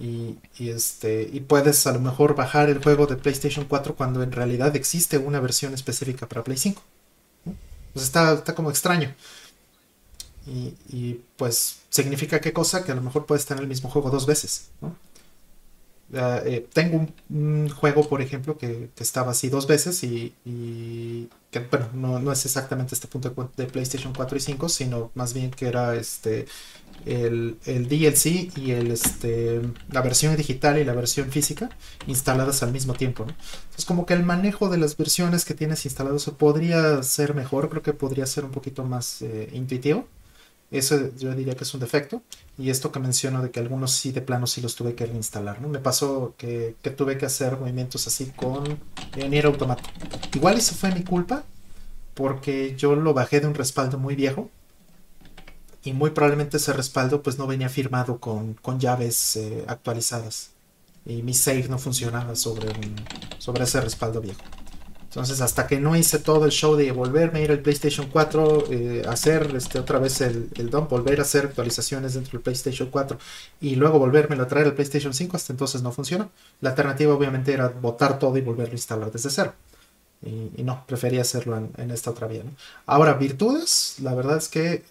[0.00, 4.32] Y, este, y puedes a lo mejor bajar el juego de PlayStation 4 cuando en
[4.32, 6.82] realidad existe una versión específica para Play 5.
[7.92, 9.14] Pues está, está como extraño.
[10.46, 12.84] Y, y, pues significa qué cosa?
[12.84, 14.70] Que a lo mejor puedes tener el mismo juego dos veces.
[14.80, 14.96] ¿no?
[16.14, 20.32] Eh, tengo un, juego, por ejemplo, que, estaba así dos veces y,
[21.50, 25.50] que, bueno, no, es exactamente este punto de, PlayStation 4 y 5, sino más bien
[25.50, 26.46] que era este
[27.06, 31.68] el, DLC y el, este, la versión digital y la versión física
[32.06, 33.24] instaladas al mismo tiempo.
[33.24, 37.82] Entonces, como que el manejo de las versiones que tienes instaladas podría ser mejor, creo
[37.82, 40.06] que podría ser un poquito más eh, intuitivo.
[40.78, 42.22] Eso yo diría que es un defecto.
[42.58, 45.60] Y esto que menciono de que algunos sí de plano sí los tuve que reinstalar,
[45.60, 45.68] ¿no?
[45.68, 48.80] Me pasó que, tuve que hacer movimientos así con
[49.16, 49.84] Nier Automata.
[50.34, 51.44] Igual eso fue mi culpa,
[52.14, 54.50] porque yo lo bajé de un respaldo muy viejo.
[55.84, 60.50] Y muy probablemente ese respaldo pues no venía firmado con, llaves eh, actualizadas.
[61.06, 62.72] Y mi save no funcionaba sobre,
[63.38, 64.40] sobre ese respaldo viejo.
[65.14, 68.64] Entonces, hasta que no hice todo el show de volverme a ir al PlayStation 4,
[68.72, 73.16] eh, hacer este, otra vez el, el volver a hacer actualizaciones dentro del PlayStation 4
[73.60, 76.32] y luego volverme a traer al PlayStation 5, hasta entonces no funcionó.
[76.60, 79.54] La alternativa, obviamente, era botar todo y volverlo a instalar desde cero.
[80.20, 82.42] Y, no, prefería hacerlo en, esta otra vía.
[82.84, 84.82] Ahora, virtudes, la verdad es que,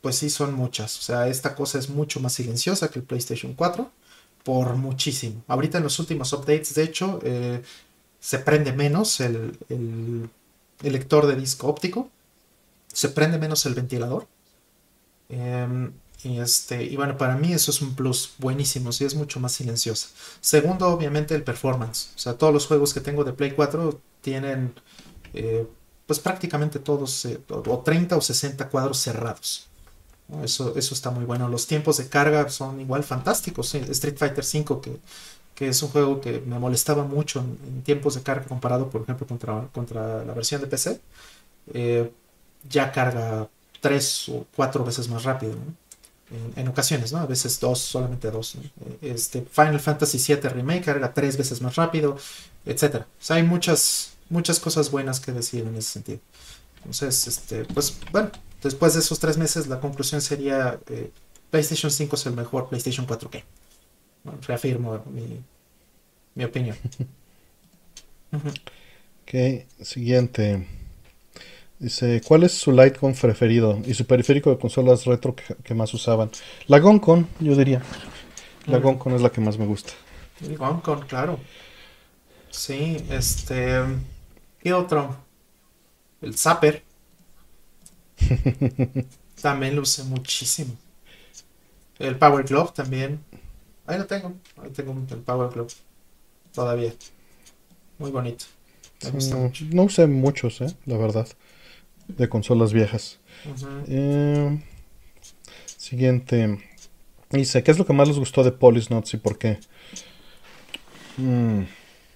[0.00, 0.96] pues sí, son muchas.
[0.96, 3.90] O sea, esta cosa es mucho más silenciosa que el PlayStation 4
[4.46, 5.42] por muchísimo.
[5.48, 7.62] Ahorita en los últimos updates, de hecho, eh,
[8.26, 9.56] se prende menos el,
[10.82, 12.10] lector de disco óptico,
[12.92, 14.26] se prende menos el ventilador.
[15.28, 15.92] Em,
[16.24, 19.52] y, este, y bueno, para mí eso es un plus buenísimo, sí es mucho más
[19.52, 20.08] silenciosa.
[20.40, 22.10] Segundo, obviamente, el performance.
[22.16, 24.74] O sea, todos los juegos que tengo de Play 4 tienen
[25.32, 25.64] eh,
[26.06, 29.68] pues prácticamente todos, eh, o 30 o 60 cuadros cerrados.
[30.42, 31.48] Eso, eso está muy bueno.
[31.48, 33.72] Los tiempos de carga son igual fantásticos.
[33.72, 34.98] Street Fighter V, que
[35.56, 39.26] que es un juego que me molestaba mucho en, tiempos de carga comparado, por ejemplo,
[39.26, 41.00] contra, contra la versión de PC,
[41.72, 42.12] eh,
[42.68, 43.48] ya carga
[43.80, 45.54] tres o cuatro veces más rápido,
[46.56, 47.18] en, ocasiones, ¿no?
[47.18, 48.56] A veces dos, solamente dos.
[49.00, 52.16] Este, Final Fantasy VII Remake carga tres veces más rápido,
[52.66, 52.96] etc.
[52.96, 56.18] O sea, hay muchas, muchas cosas buenas que decir en ese sentido.
[56.78, 58.30] Entonces, este, pues bueno,
[58.62, 61.10] después de esos tres meses la conclusión sería eh,
[61.50, 63.44] PlayStation 5 es el mejor PlayStation 4 que
[64.46, 65.02] reafirmo
[66.34, 66.76] mi, opinión.
[68.32, 70.66] ok, siguiente.
[71.78, 76.30] Dice, ¿cuál es su Lightcon preferido y su periférico de consolas retro que, más usaban?
[76.68, 77.82] La Goncon, yo diría.
[78.66, 78.78] La.
[78.78, 79.92] Goncon es la que más me gusta.
[80.40, 81.38] El Goncon, claro.
[82.50, 83.80] Sí, este...
[84.58, 85.16] ¿Qué otro?
[86.22, 86.82] El Zapper.
[89.42, 90.74] también lo usé muchísimo.
[91.98, 93.20] El Power Glove también.
[93.86, 94.34] Ahí lo tengo.
[94.62, 95.72] Ahí tengo el Power Club.
[96.52, 96.92] Todavía.
[97.98, 98.44] Muy bonito.
[99.04, 99.64] Me gusta mucho.
[99.70, 101.28] No usé muchos, eh, la verdad.
[102.08, 103.18] De consolas viejas.
[103.86, 104.60] Eh,
[105.76, 106.58] siguiente.
[107.30, 108.52] Dice, ¿qué es lo que más les gustó de
[108.90, 109.58] Notes y por qué?
[111.16, 111.62] Mm.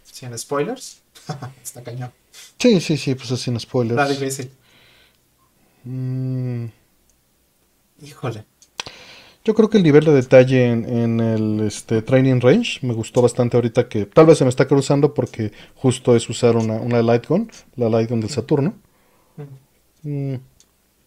[0.05, 1.03] ¿Sin spoilers?
[1.63, 2.13] Está cañón.
[2.59, 4.01] Sí, sí, sí, pues es sin spoilers.
[4.01, 4.51] Está difícil.
[5.85, 6.67] Mm.
[8.03, 8.45] Híjole.
[9.42, 13.57] Yo creo que el nivel de detalle en, el este, Training Range me gustó bastante
[13.57, 17.26] ahorita que tal vez se me está cruzando porque justo es usar una, una Light
[17.26, 18.74] Gun, la Light Gun del Saturno.
[20.03, 20.35] Mm,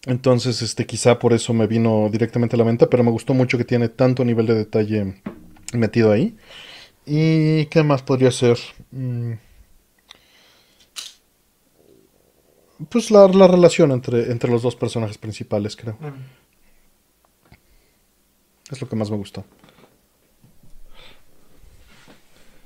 [0.08, 3.58] entonces, este, quizá por eso me vino directamente a la venta, pero me gustó mucho
[3.58, 5.22] que tiene tanto nivel de detalle
[5.74, 6.36] metido ahí.
[7.06, 8.58] ¿Y qué más podría ser?
[8.92, 9.34] Mm.
[12.90, 15.94] Pues la, la relación entre, entre los dos personajes principales, creo.
[16.00, 16.43] Mm.
[18.72, 19.46] Es lo que más me gustó.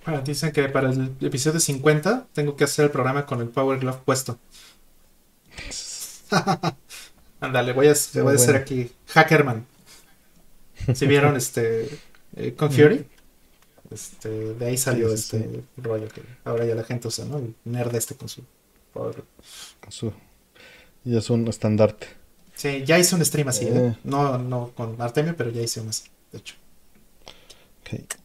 [0.06, 3.80] Ah, dicen que para el episodio 50 tengo que hacer el programa con el Power
[3.80, 4.40] Glove puesto.
[7.40, 8.60] Ándale, voy a, voy a hacer bueno.
[8.60, 9.66] aquí Hackerman.
[10.96, 11.90] Si vieron este
[12.36, 13.06] eh, Kung Fury,
[13.92, 17.38] este, de ahí salió Sí, sí, este rollo que ahora ya la gente usa, ¿no?
[17.40, 18.44] El nerd este con su
[18.94, 19.28] Power Glove.
[19.82, 20.14] Con su-
[21.04, 22.08] Y es un estandarte.
[22.58, 23.74] Sí, ya hice un stream así, ¿eh?
[23.74, 23.96] Eh.
[24.04, 26.56] No, no con Artemio, pero ya hice uno así, de hecho.
[27.82, 28.18] Ok.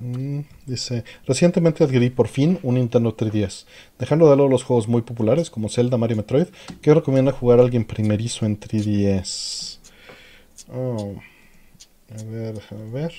[0.00, 3.66] Mm, Dice, recientemente adquirí por fin un Nintendo 3DS.
[3.98, 6.48] Dejando de lado los juegos muy populares como Zelda, Mario Metroid,
[6.82, 9.80] ¿qué recomienda jugar a alguien primerizo en 3DS?
[10.68, 11.20] Oh,
[12.10, 13.14] a ver, déjame ver.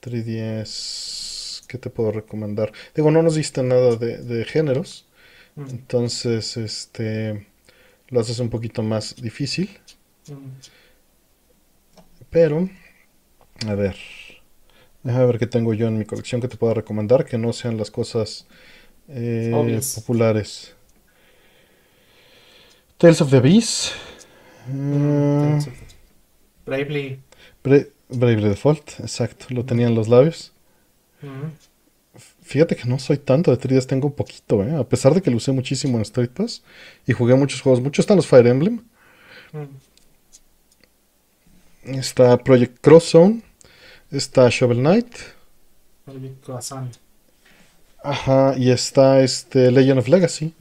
[0.00, 2.72] 3DS, ¿qué te puedo recomendar?
[2.94, 5.06] Digo, no nos diste nada de, de géneros,
[5.58, 7.46] Mm, entonces este
[8.14, 9.68] lo haces un poquito más difícil.
[10.28, 10.74] mm.
[12.30, 12.68] Pero,
[13.66, 13.96] a ver,
[15.02, 17.76] déjame ver qué tengo yo en mi colección que te pueda recomendar, que no sean
[17.76, 18.46] las cosas
[19.08, 20.74] eh, populares.
[22.98, 23.92] Tales of the Beast,
[24.66, 25.70] Mm, sí.
[26.66, 27.22] Bravely.
[27.64, 30.52] Bra- Bravely Default, exacto, lo tenía en los labios.
[31.22, 31.58] mm,
[32.54, 34.76] Fíjate que no soy tanto de 3DS, tengo un poquito, ¿eh?
[34.76, 36.62] A pesar de que lo usé muchísimo en Street Pass
[37.04, 38.80] y jugué muchos juegos, muchos están los Fire Emblem,
[39.52, 39.64] mm.
[41.98, 43.42] está Project Cross Zone,
[44.12, 45.16] está Shovel Knight,
[46.44, 46.94] Croissant.
[48.04, 50.54] ajá, y está este Legend of Legacy.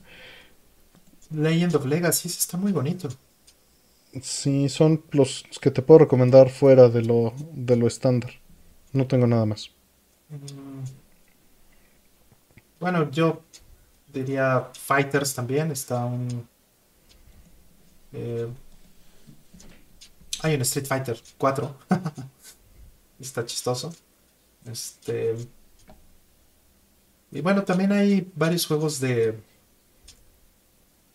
[1.30, 3.08] Legend of Legacy, está muy bonito.
[4.20, 8.32] Sí, son los que te puedo recomendar fuera de lo, de lo estándar.
[8.94, 9.70] No tengo nada más.
[10.30, 10.73] Mm.
[12.84, 13.42] Bueno, yo
[14.12, 15.72] diría Fighters también.
[15.72, 16.50] Está un.
[18.12, 18.48] eh,
[20.42, 21.76] hay un Street Fighter 4.
[23.22, 23.90] está chistoso.
[24.66, 25.36] Este.
[27.32, 29.40] Y bueno, también hay varios juegos de.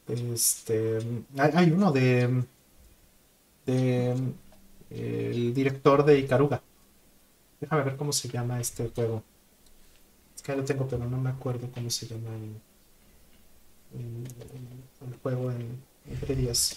[0.06, 0.98] Este.
[1.36, 2.44] Hay, hay uno de.
[3.66, 4.12] De.
[4.90, 6.62] eh, el director de Ikaruga.
[7.60, 9.22] Déjame ver cómo se llama este juego.
[10.38, 15.50] Es que lo tengo, pero no me acuerdo cómo se llama el, el- el juego
[15.50, 16.76] en, en 3DS.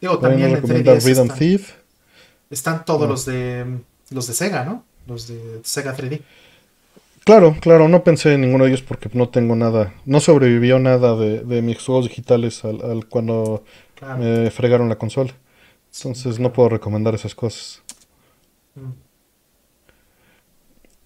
[0.00, 1.72] Digo, también en recomendar 3DS Rhythm están, Thief.
[2.48, 3.08] están todos No.
[3.08, 3.66] los de
[4.10, 4.84] los de Sega, ¿no?
[5.06, 6.22] Los de Sega 3D.
[7.24, 9.92] Claro, claro, no pensé en ninguno de ellos porque no tengo nada.
[10.06, 13.62] No sobrevivió nada de, de mis juegos digitales al, al cuando
[13.94, 14.18] Claro.
[14.18, 15.34] me fregaron la consola.
[15.94, 17.82] Entonces no puedo recomendar esas cosas.
[18.74, 19.09] Mm.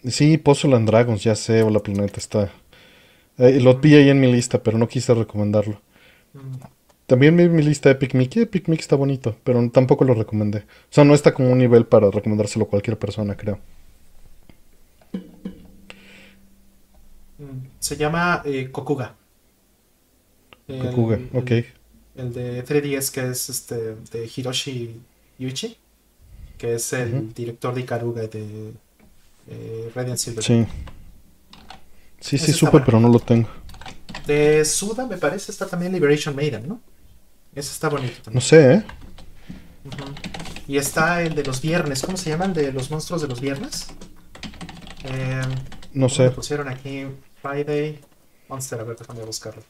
[0.07, 2.51] Sí, Puzzle and Dragons, ya sé, Hola Planeta está.
[3.38, 5.81] eh, lo vi ahí en mi lista, pero no quise recomendarlo.
[6.35, 6.57] Mm.
[7.07, 8.43] También vi mi lista de Epic Mickey.
[8.45, 10.59] Epic Mickey está bonito, pero tampoco lo recomendé.
[10.61, 13.61] O sea, no está como un nivel para recomendárselo a cualquier persona, creo.
[17.38, 17.67] Mm.
[17.79, 19.17] Se llama eh, Kokuga.
[20.69, 21.51] El- Kokuga, el- ok.
[22.17, 25.01] El de 3DS que es este de Hiroshi
[25.38, 25.77] Yuichi,
[26.59, 28.73] que es el director de Ikaruga de
[29.48, 30.42] eh, Radiant Silver.
[30.44, 30.66] Sí.
[32.20, 33.48] Sí, sí, supe, pero no lo tengo.
[34.26, 36.80] De Suda me parece está también Liberation Maiden, ¿no?
[37.54, 38.42] Ese está bonito No también.
[38.42, 38.85] sé, ¿eh?
[40.66, 42.46] Y está el de los viernes, ¿cómo se llama?
[42.46, 43.88] El de los monstruos de los viernes.
[45.04, 45.42] Eh,
[45.92, 46.30] No ¿cómo sé.
[46.30, 47.07] pusieron aquí
[47.42, 48.00] Friday
[48.48, 49.62] Monster, a ver, déjame buscarlo.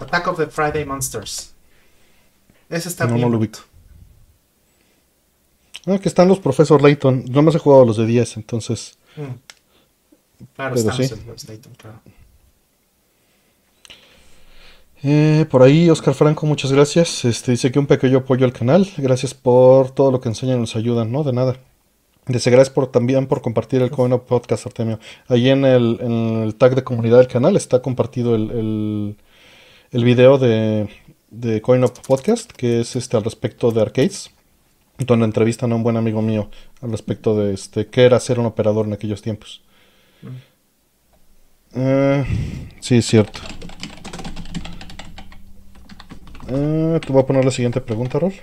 [0.00, 1.54] Attack of the Friday Monsters.
[2.68, 3.22] Ese está No, bien.
[3.26, 3.60] no lo ubico.
[5.86, 7.24] Ah, que están los Profesor Layton.
[7.30, 8.96] No más he jugado los de 10, entonces.
[9.16, 10.44] Mm.
[10.54, 11.14] Claro, están sí.
[11.26, 12.00] los Dayton, claro.
[15.04, 17.24] Eh, por ahí, Oscar Franco, muchas gracias.
[17.24, 18.88] Este dice que un pequeño apoyo al canal.
[18.96, 21.24] Gracias por todo lo que enseñan y nos ayudan, ¿no?
[21.24, 21.56] De nada.
[22.26, 25.00] Dice gracias por, también por compartir el Coin Up Podcast, Artemio.
[25.26, 29.16] Ahí en el, en el tag de comunidad del canal está compartido el, el,
[29.90, 30.88] el video de,
[31.30, 34.30] de Coin Up Podcast, que es este al respecto de arcades,
[34.98, 36.50] donde entrevistan a un buen amigo mío
[36.80, 39.62] al respecto de este qué era ser un operador en aquellos tiempos.
[40.22, 40.28] Mm.
[41.74, 42.24] Eh,
[42.80, 43.40] sí, es cierto.
[46.48, 48.34] Eh, te voy a poner la siguiente pregunta, Rol.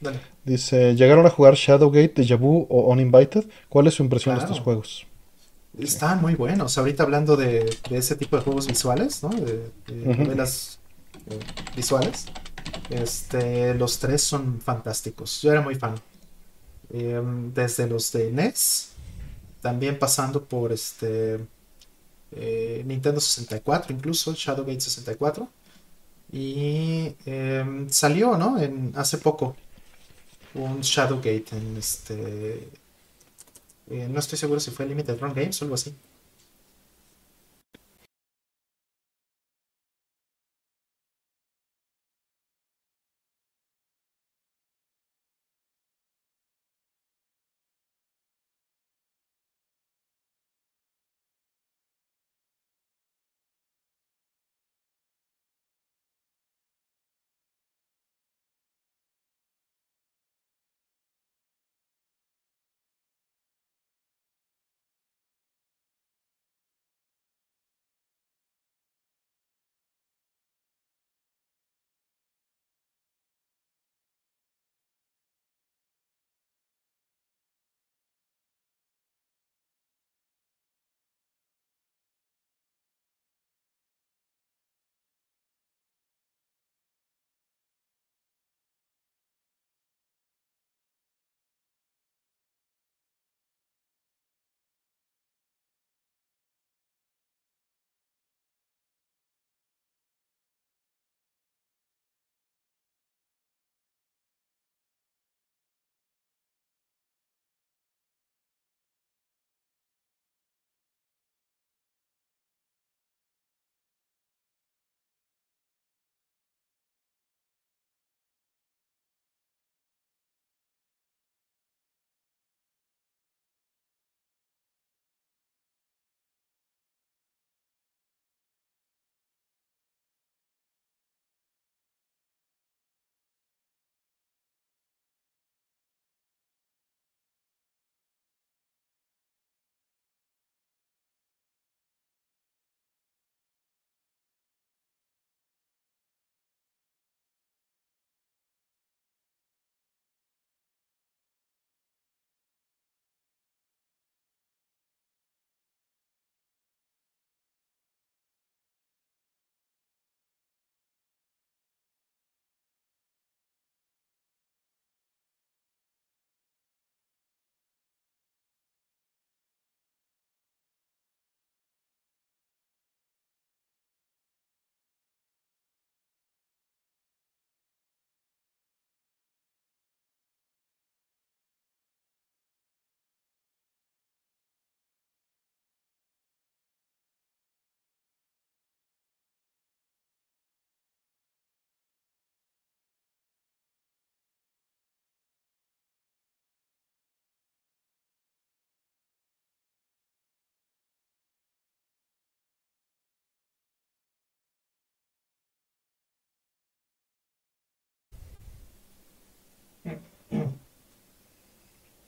[0.00, 0.20] Dale.
[0.44, 3.46] Dice, ¿llegaron a jugar Shadowgate, Deja Vu o Uninvited?
[3.68, 5.06] ¿Cuál es su impresión de estos juegos?
[5.78, 6.76] Están muy buenos.
[6.78, 9.30] Ahorita hablando de, de ese tipo de juegos visuales, ¿no?
[9.30, 10.78] De, de novelas
[11.30, 11.38] eh,
[11.74, 12.26] visuales.
[12.90, 15.42] Este, los tres son fantásticos.
[15.42, 15.94] Yo era muy fan.
[16.90, 18.90] Em, desde los de NES,
[19.60, 21.40] también pasando por este
[22.32, 25.48] eh, Nintendo 64, incluso Shadowgate 64.
[26.32, 28.60] Y em, salió, ¿no?
[28.60, 29.56] En, hace poco
[30.54, 32.70] un Shadowgate en este.
[33.88, 35.94] Eh, no estoy seguro si fue Limited Run Games o algo así.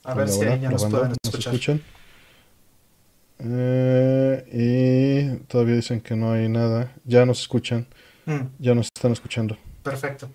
[0.09, 1.55] A ver si ya nos pueden escuchar.
[1.55, 1.83] escuchan?
[3.41, 6.95] Eh, y todavía dicen que no hay nada.
[7.05, 7.87] Ya nos escuchan.
[8.25, 8.41] Mm.
[8.59, 9.59] Ya nos están escuchando.
[9.83, 10.31] Perfecto.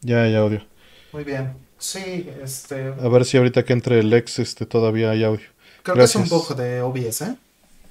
[0.00, 0.66] Ya hay audio.
[1.12, 1.54] Muy bien.
[1.78, 2.94] Sí, este.
[3.00, 5.46] A ver si ahorita que entre el ex este, todavía hay audio.
[5.84, 7.36] Creo que es un poco de OBS, ¿eh?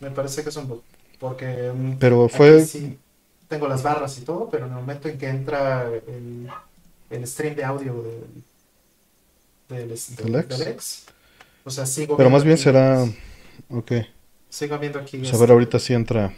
[0.01, 0.83] Me parece que es un poco.
[1.17, 1.71] Porque.
[1.73, 2.65] Mm, pero fue.
[2.65, 2.99] Sí,
[3.47, 6.49] tengo las barras y todo, pero en el momento en que entra el,
[7.09, 8.43] el stream de audio del,
[9.69, 11.05] del, este, del ex
[11.63, 13.05] o sea, sigo Pero más bien será.
[13.69, 13.91] Ok.
[14.49, 15.17] Sigo viendo aquí.
[15.17, 16.33] Pues a ver, ahorita sí entra.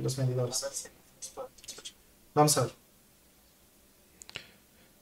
[0.00, 0.90] Los medidores.
[2.34, 2.72] Vamos a ver.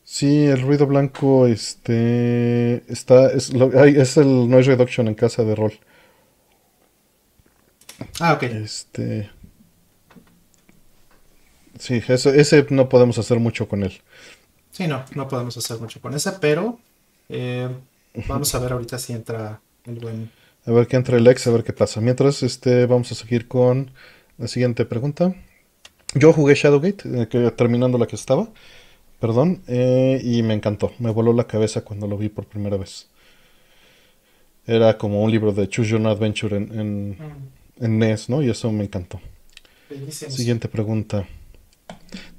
[0.02, 5.54] Sí, el ruido blanco este está es, lo, es el noise reduction en casa de
[5.54, 5.78] rol.
[8.18, 8.42] Ah, ok.
[8.42, 9.30] Este
[11.80, 14.02] Sí, ese no podemos hacer mucho con él.
[14.70, 16.78] Sí, no, no podemos hacer mucho con ese, pero
[17.30, 17.70] eh,
[18.26, 20.30] Vamos a ver ahorita si entra el buen.
[20.66, 22.00] A ver qué entra el ex, a ver qué pasa.
[22.00, 23.90] Mientras, este, vamos a seguir con
[24.38, 25.34] la siguiente pregunta.
[26.14, 28.48] Yo jugué Shadowgate, eh, terminando la que estaba,
[29.20, 30.92] perdón, eh, y me encantó.
[30.98, 33.08] Me voló la cabeza cuando lo vi por primera vez.
[34.66, 37.84] Era como un libro de Choose Your Adventure en, en, mm.
[37.84, 38.42] en NES, ¿no?
[38.42, 39.20] Y eso me encantó.
[40.10, 41.26] Siguiente pregunta.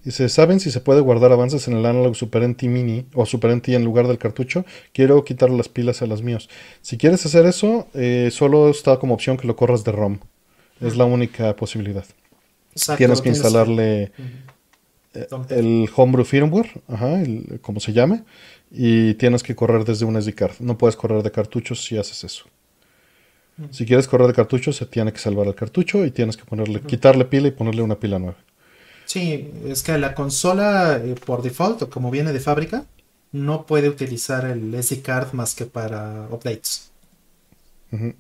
[0.04, 3.52] Dice, ¿saben si se puede guardar avances en el Analog Super NT Mini o Super
[3.56, 4.66] NT en lugar del cartucho?
[4.94, 6.50] Quiero quitar las pilas a las míos.
[6.82, 10.20] Si quieres hacer eso, eh, solo está como opción que lo corras de ROM.
[10.82, 12.06] Es la única posibilidad.
[12.98, 14.12] tienes que instalarle...
[15.14, 18.24] eh, el homebrew firmware, ajá, el- como se llame,
[18.72, 20.54] y tienes que correr desde un SD card.
[20.60, 22.46] No puedes correr de cartuchos si haces eso.
[23.70, 26.82] Si quieres correr de cartuchos, se tiene que salvar el cartucho y tienes que ponerle,
[26.82, 28.38] quitarle pila y ponerle una pila nueva.
[29.12, 32.86] Sí, es que la consola eh, por default, o como viene de fábrica,
[33.34, 36.92] no puede utilizar el SD card más que para updates.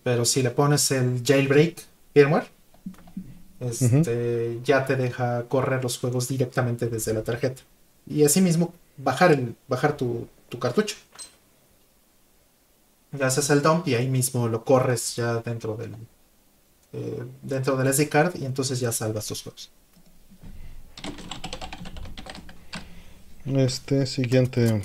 [0.04, 1.82] Pero si le pones el jailbreak
[2.14, 2.46] firmware,
[3.62, 7.62] este, ya te deja correr los juegos directamente desde la tarjeta.
[8.06, 10.98] Y asimismo, bajar, el, bajar tu, tu cartucho.
[13.14, 15.96] Le haces el dump y ahí mismo lo corres ya dentro del,
[16.92, 19.72] eh, dentro del SD card y entonces ya salvas tus juegos.
[23.46, 24.82] Este siguiente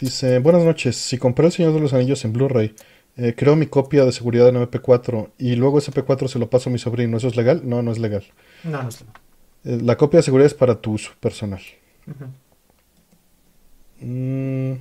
[0.00, 0.96] dice: Buenas noches.
[0.96, 2.74] Si compré El Señor de los Anillos en Blu-ray,
[3.16, 6.70] eh, creo mi copia de seguridad en MP4 y luego ese MP4 se lo paso
[6.70, 7.16] a mi sobrino.
[7.16, 7.62] ¿Eso es legal?
[7.64, 8.24] No, no es legal.
[8.64, 9.06] No, no es lo-
[9.64, 11.60] Eh, la copia de seguridad es para tu uso personal.
[14.00, 14.74] Mm.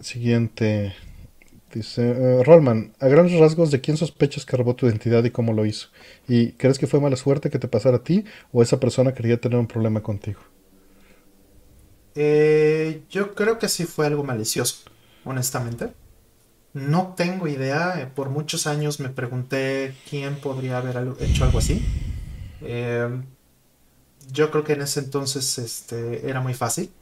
[0.00, 0.94] Siguiente.
[1.72, 5.66] Dice, Rollman, a grandes rasgos, ¿de quién sospechas que robó tu identidad y cómo lo
[5.66, 5.88] hizo?
[6.28, 9.40] ¿Y crees que fue mala suerte que te pasara a ti o esa persona quería
[9.40, 10.40] tener un problema contigo?
[12.14, 14.84] Eh, yo creo que sí fue algo malicioso,
[15.24, 15.94] honestamente.
[16.74, 18.00] No tengo idea.
[18.02, 21.92] eh, Por muchos años me pregunté quién podría haber hecho algo así.
[24.32, 26.94] Yo creo que en ese entonces este, era muy fácil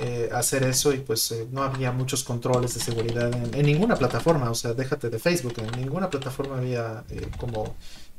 [0.00, 4.50] eh, hacer eso y pues eh, no había muchos controles de seguridad en, ninguna plataforma.
[4.50, 7.74] O sea, déjate de Facebook, en ninguna plataforma había eh, como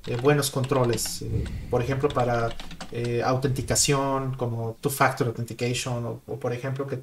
[0.08, 1.24] eh, buenos controles.
[1.70, 2.50] por ejemplo, para
[3.24, 7.00] autenticación, como two-factor authentication, o, por ejemplo que,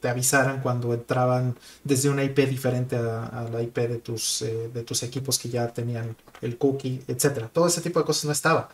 [0.00, 4.82] te avisaran cuando entraban desde una IP diferente a, a la IP de tus, de
[4.84, 7.48] tus equipos que ya tenían el cookie, etcétera.
[7.52, 8.68] Todo ese tipo de cosas no estaba.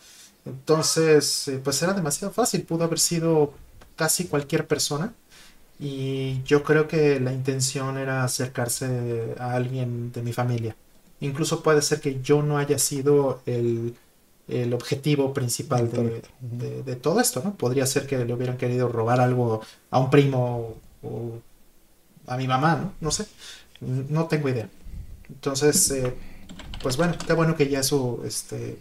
[0.45, 2.63] Entonces, pues era demasiado fácil.
[2.63, 3.53] Pudo haber sido
[3.95, 5.13] casi cualquier persona.
[5.85, 10.75] Y yo creo que la intención era acercarse a alguien de mi familia.
[11.19, 13.95] Incluso puede ser que yo no haya sido el,
[14.47, 17.55] el objetivo principal de, de- de todo esto, ¿no?
[17.55, 19.61] Podría ser que le hubieran querido robar algo
[19.91, 21.39] a un primo o
[22.27, 22.93] a mi mamá, ¿no?
[23.01, 23.27] No sé.
[23.81, 24.69] No tengo idea.
[25.29, 26.15] Entonces, eh,
[26.83, 28.79] pues bueno, qué bueno que ya eso este,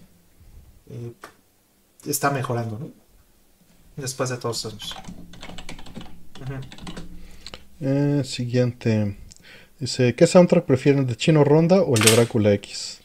[0.91, 1.13] eh,
[2.07, 2.91] está mejorando, ¿no?
[3.97, 4.95] Después de todos estos años.
[7.81, 9.17] Eh, siguiente.
[9.79, 13.01] Dice, ¿qué soundtrack prefieren, de Chino Ronda o el de Drácula X?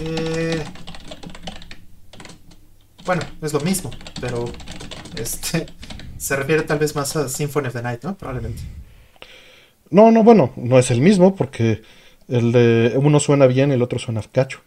[0.00, 0.62] Eh,
[3.04, 3.90] bueno, es lo mismo,
[4.20, 4.44] pero
[5.16, 5.66] este
[6.16, 8.16] se refiere tal vez más a Symphony of the Night, ¿no?
[8.16, 8.62] Probablemente.
[9.90, 11.82] No, no, bueno, no es el mismo porque
[12.28, 14.60] el de uno suena bien y el otro suena cacho.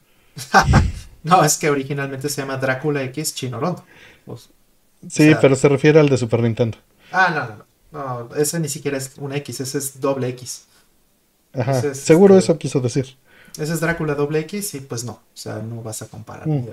[1.25, 3.83] No, es que originalmente se llama Drácula X Chino Rondo.
[4.25, 4.51] Pues,
[5.07, 6.77] Sí, O sea- pero se refiere al de Super Nintendo.
[7.11, 7.31] ah,
[7.91, 8.35] no, no, no.
[8.35, 10.65] Ese ni siquiera es un X, ese es doble X.
[11.53, 13.15] Ajá, es, seguro este, eso quiso decir.
[13.57, 15.13] Ese es Drácula doble X y pues no.
[15.13, 16.47] O sea, no vas a comparar.
[16.47, 16.65] Mm.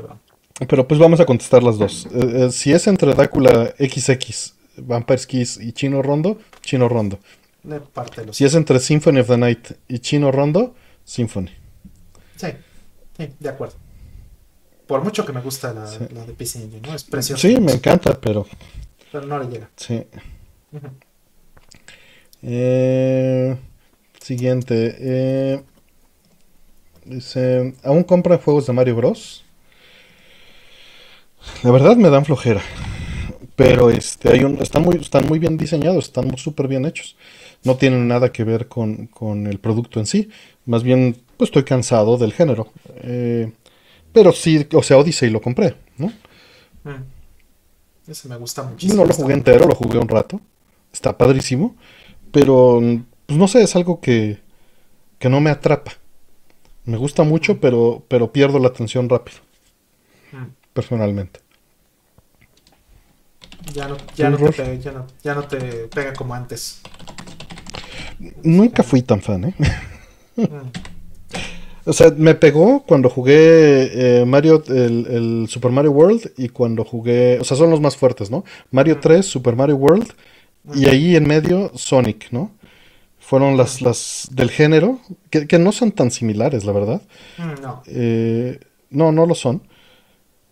[0.69, 2.07] Pero pues vamos a contestar las dos.
[2.07, 7.19] Eh, eh, si es entre Drácula XX, Vampire's Kiss y Chino Rondo, Chino Rondo.
[7.63, 8.37] Los.
[8.37, 10.75] Si es entre Symphony of the Night y Chino Rondo,
[11.05, 11.51] Symphony.
[12.37, 12.49] Sí,
[13.17, 13.77] sí, de acuerdo.
[14.93, 16.01] Por mucho que me gusta la, Sí.
[16.15, 16.95] la de PC Engine, ¿no?
[16.95, 17.41] Es preciosa.
[17.41, 18.47] Sí, me encanta, pero
[19.11, 19.71] Pero no le llega.
[19.75, 20.03] sí.
[22.43, 23.57] Eh,
[24.21, 24.97] siguiente.
[24.99, 25.63] eh,
[27.07, 29.45] dice, ¿aún compran juegos de Mario Bros?
[31.63, 32.61] La verdad me dan flojera.
[33.57, 37.17] Pero este, hay un, están, muy, están muy bien diseñados, están súper bien hechos.
[37.65, 40.29] No tienen nada que ver con, con el producto en sí.
[40.67, 42.71] Más bien, pues estoy cansado del género.
[43.03, 43.53] Eh,
[44.13, 46.09] pero sí, o sea, Odyssey lo compré, ¿no?
[46.85, 47.03] Mm.
[48.11, 49.03] Ese me gusta muchísimo.
[49.03, 50.41] No lo jugué entero, lo jugué un rato.
[50.93, 51.77] Está padrísimo.
[52.33, 52.81] Pero,
[53.27, 54.41] pues no sé, es algo que,
[55.19, 55.93] que no me atrapa.
[56.85, 59.39] Me gusta mucho, pero, pero pierdo la atención rápido,
[60.33, 60.47] Mm.
[60.73, 61.41] personalmente.
[63.73, 65.59] Ya no, ya, no te pega, ya, no, ya no te
[65.89, 66.81] pega como antes.
[68.43, 69.55] Nunca fui tan fan, ¿eh?
[70.37, 70.45] Mm.
[71.85, 76.85] O sea, me pegó cuando jugué eh, Mario, el, el Super Mario World y cuando
[76.85, 78.45] jugué, o sea, son los más fuertes, ¿no?
[78.71, 80.13] Mario 3, Super Mario World
[80.75, 82.53] y ahí en medio Sonic, ¿no?
[83.19, 87.03] Fueron las, las del género, que, que no son tan similares, la verdad.
[87.39, 87.83] Mm, no.
[87.87, 88.61] Eh,
[88.91, 89.63] no, no lo son.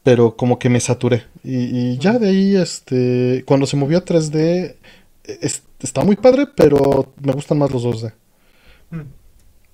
[0.02, 1.24] Pero como que me saturé.
[1.44, 4.76] Y, y ya de ahí, este, cuando se movió a 3D,
[5.24, 8.14] es- está muy padre, pero me gustan más los 2D.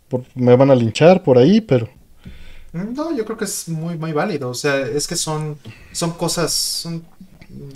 [0.08, 1.88] Por- me van a linchar por ahí, pero
[2.72, 4.50] No, yo creo que es muy, muy válido.
[4.50, 5.58] O sea, es que son,
[5.92, 7.04] son cosas, son,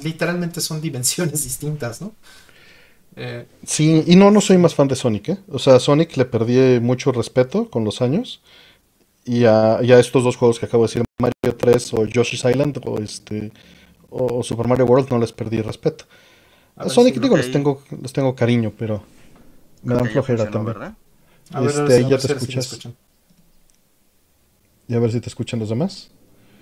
[0.02, 2.12] literalmente son dimensiones distintas, ¿no?
[3.16, 5.38] Eh, sí, y no, no soy más fan de Sonic, ¿eh?
[5.48, 8.40] O sea, Sonic le perdí mucho respeto con los años.
[9.24, 12.98] Y a, estos dos juegos que acabo de decir, Mario 3 o Yoshi's Island o
[12.98, 13.52] este
[14.08, 16.04] o Super Mario World, no les perdí respeto.
[16.76, 19.02] A, Sonic, digo, les, tengo, les tengo cariño, pero
[19.82, 20.78] me dan flojera también.
[20.78, 20.94] ¿verdad?
[21.52, 22.88] A ver, este, ya te escuchas.
[24.88, 26.10] y a ver si te escuchan los demás.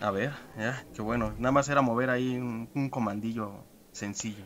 [0.01, 1.34] A ver, ya, qué bueno.
[1.39, 4.45] Nada más era mover ahí un comandillo sencillo.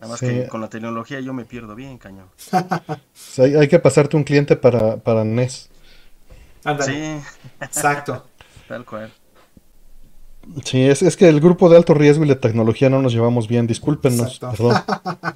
[0.00, 2.28] Nada más que con la tecnología yo me pierdo bien, cañón.
[3.38, 5.70] hay, que pasarte un cliente para, para NES.
[6.84, 7.20] Sí.
[7.60, 8.26] Exacto.
[8.68, 9.12] Tal cual.
[10.64, 13.48] Sí, es, es, que el grupo de alto riesgo y la tecnología no nos llevamos
[13.48, 14.76] bien, discúlpenos, perdón.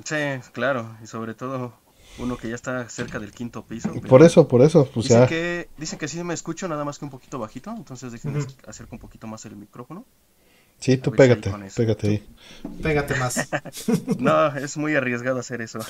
[0.05, 1.75] Sí, claro, y sobre todo
[2.19, 3.93] uno que ya está cerca del quinto piso.
[4.09, 4.89] Por eso, por eso.
[4.93, 8.13] Pues dicen, que, dicen que sí me escucho, nada más que un poquito bajito, entonces
[8.13, 10.05] déjenme acercar un poquito más el micrófono.
[10.79, 12.29] Sí, tú pégate, pégate ahí.
[12.83, 13.49] Pégate más.
[14.19, 15.79] no, es muy arriesgado hacer eso.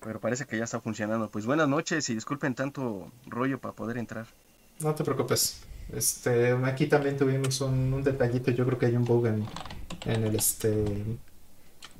[0.00, 1.28] Pero parece que ya está funcionando.
[1.28, 4.26] Pues buenas noches y disculpen tanto rollo para poder entrar.
[4.78, 5.60] No te preocupes.
[5.92, 8.52] Este, aquí también tuvimos un, detallito.
[8.52, 9.44] Yo creo que hay un bug en,
[10.06, 10.84] el este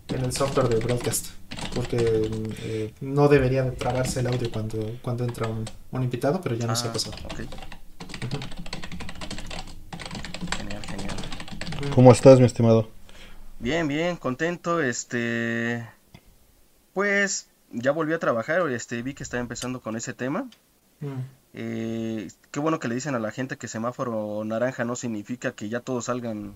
[0.09, 1.29] en el software de broadcast
[1.75, 2.31] porque
[2.63, 5.65] eh, no debería de trabarse el audio cuando, cuando entra un,
[6.03, 7.17] invitado, pero ya no se ha ah, pasado.
[11.95, 12.91] ¿Cómo estás, mi estimado?
[13.59, 14.81] Bien, bien, contento.
[14.81, 15.87] Este,
[16.95, 18.69] pues ya volví a trabajar.
[18.71, 20.49] Este, vi que está empezando con ese tema.
[21.01, 21.21] Mm.
[21.55, 25.69] Eh, qué bueno que le dicen a la gente que semáforo naranja no significa que
[25.69, 26.55] ya todos salgan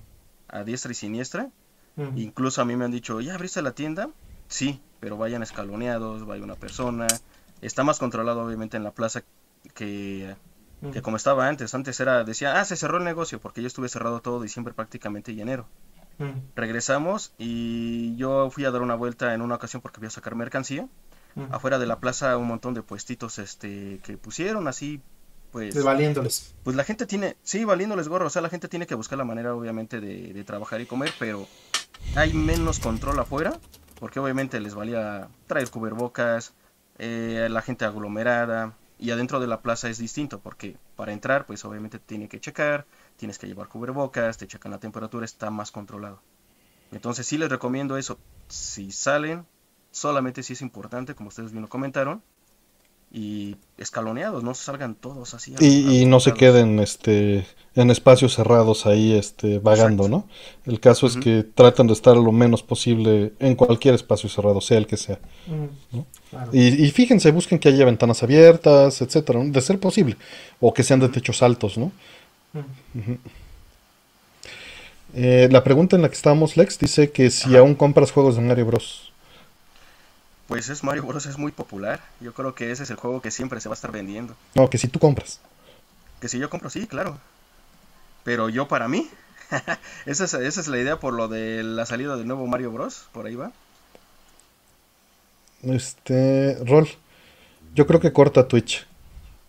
[0.49, 1.51] a diestra y siniestra.
[1.97, 2.19] Mm.
[2.19, 4.11] Incluso a mí me han dicho, ¿ya abriste la tienda?
[4.49, 7.07] Sí, pero vayan escaloneados, vaya una persona.
[7.61, 9.23] Está más controlado obviamente en la plaza
[9.75, 10.35] que
[10.91, 11.75] que como estaba antes.
[11.75, 15.33] Antes era, decía, ah, se cerró el negocio porque yo estuve cerrado todo diciembre prácticamente
[15.33, 15.67] y enero.
[16.55, 20.35] Regresamos y yo fui a dar una vuelta en una ocasión porque voy a sacar
[20.35, 20.89] mercancía.
[21.51, 25.01] Afuera de la plaza un montón de puestitos este que pusieron así
[25.51, 26.55] pues valiéndoles.
[26.63, 29.25] Pues la gente tiene, sí, valiéndoles gorro, o sea, la gente tiene que buscar la
[29.25, 31.49] manera obviamente de, trabajar y comer, pero
[32.15, 33.59] hay menos control afuera,
[33.99, 36.55] porque obviamente les valía traer cubrebocas,
[36.99, 41.65] eh, la gente aglomerada, y adentro de la plaza es distinto, porque para entrar, pues
[41.65, 42.87] obviamente tiene que checar,
[43.17, 46.23] tienes que llevar cubrebocas, te checan la temperatura, está más controlado.
[46.93, 48.19] Entonces sí les recomiendo eso.
[48.47, 49.45] Si salen,
[49.91, 52.23] solamente si es importante, como ustedes bien lo comentaron,
[53.13, 55.55] y escaloneados, no salgan todos así.
[55.61, 60.27] Y, no se queden este en espacios cerrados ahí este vagando, ¿no?
[60.67, 64.79] El caso es que tratan de estar lo menos posible en cualquier espacio cerrado, sea
[64.79, 65.19] el que sea.
[66.53, 70.17] y, fíjense, busquen que haya ventanas abiertas, etcétera, de ser posible,
[70.61, 71.93] o que sean de techos altos, ¿no?
[75.15, 78.43] Eh, la pregunta en la que estábamos, Lex, dice que si aún compras juegos de
[78.43, 79.12] Mario Bros.
[80.53, 81.25] Pues es Mario Bros.
[81.25, 82.05] es muy popular.
[82.21, 84.37] Yo creo que ese es el juego que siempre se va a estar vendiendo.
[84.55, 85.41] No, que si tú compras.
[86.21, 87.19] Que si yo compro, sí, claro.
[88.23, 89.09] Pero yo para mí.
[90.05, 93.07] esa, es, esa es la idea por lo de la salida del nuevo Mario Bros.
[93.13, 93.51] Por ahí va.
[95.63, 96.59] Este.
[96.67, 96.87] Rol.
[97.75, 98.87] Yo creo que corta Twitch.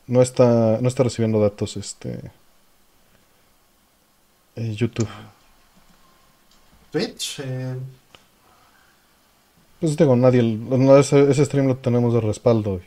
[0.08, 2.32] No está, no está recibiendo datos este.
[4.56, 5.10] Eh, YouTube.
[6.92, 7.42] Twitch.
[7.42, 7.76] Eh,
[9.84, 10.40] pues digo, nadie.
[10.98, 12.80] ese, stream lo tenemos de respaldo.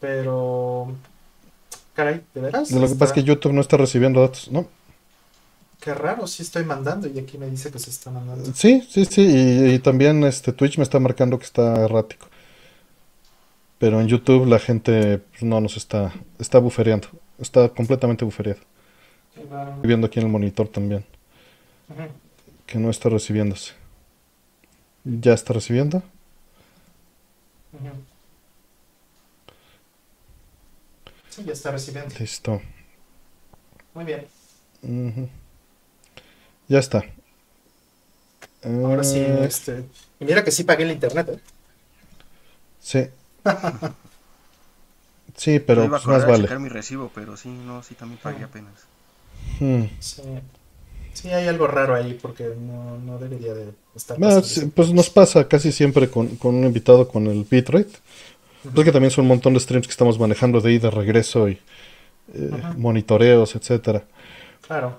[0.00, 0.94] Pero.
[1.92, 2.70] Caray, ¿de veras?
[2.70, 4.66] Lo que pasa es que YouTube no está recibiendo datos, ¿no?
[5.80, 8.50] Qué raro, sí estoy mandando y aquí me dice que se está mandando.
[8.54, 12.28] Sí, sí, sí, y, también este Twitch me está marcando que está errático.
[13.78, 18.60] Pero en YouTube la gente pues, no nos está, está bufereando, está completamente bufereado.
[19.36, 21.04] Estoy viendo aquí en el monitor también,
[22.64, 23.74] que no está recibiéndose.
[25.08, 26.02] ¿Ya está recibiendo?
[31.30, 32.12] Sí, ya está recibiendo.
[32.18, 32.60] Listo.
[33.94, 34.26] Muy bien.
[36.66, 37.04] Ya está.
[38.64, 39.84] Ahora sí, eh, este.
[40.18, 41.40] Y mira que sí pagué el internet, ¿eh?
[42.80, 43.06] Sí.
[45.36, 46.58] sí, pero pues más vale.
[46.58, 48.74] mi recibo, pero sí, no, sí también pagué apenas.
[49.60, 49.84] Hmm.
[50.00, 50.22] Sí.
[51.16, 55.72] Sí, hay algo raro ahí porque no, no debería de estar Pues nos pasa casi
[55.72, 57.88] siempre con, un invitado con el bitrate.
[58.64, 61.52] Uh que también son un montón de streams que estamos manejando de ida, regreso y
[62.34, 64.04] eh, monitoreos, etcétera.
[64.66, 64.98] Claro.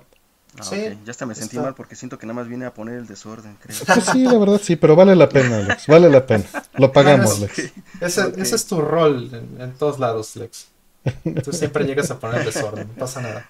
[0.57, 2.95] Ah, sí, ya hasta me sentí mal porque siento que nada más viene a poner
[2.95, 3.77] el desorden, creo.
[3.85, 5.85] Pues sí, la verdad sí, pero vale la pena, Lex.
[5.85, 6.45] Vale la pena.
[6.77, 7.73] Lo pagamos, Lex.
[8.01, 10.69] Ese, es tu rol en, todos lados, Lex.
[11.43, 13.47] Tú siempre llegas a poner el desorden, no pasa nada.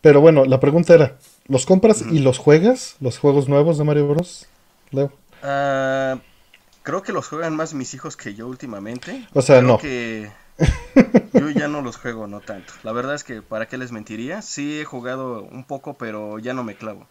[0.00, 1.16] Pero bueno, la pregunta era,
[1.48, 2.96] ¿los compras y los juegas?
[3.00, 4.46] ¿Los juegos nuevos de Mario Bros?
[4.90, 5.12] Leo.
[5.42, 6.18] Ah,
[6.82, 9.26] creo que los juegan más mis hijos que yo últimamente.
[9.34, 9.78] O sea, no.
[9.78, 10.30] que
[11.32, 12.72] yo ya no los juego, no tanto.
[12.82, 14.42] La verdad es que, ¿para qué les mentiría?
[14.42, 17.06] Sí he jugado un poco, pero ya no me clavo.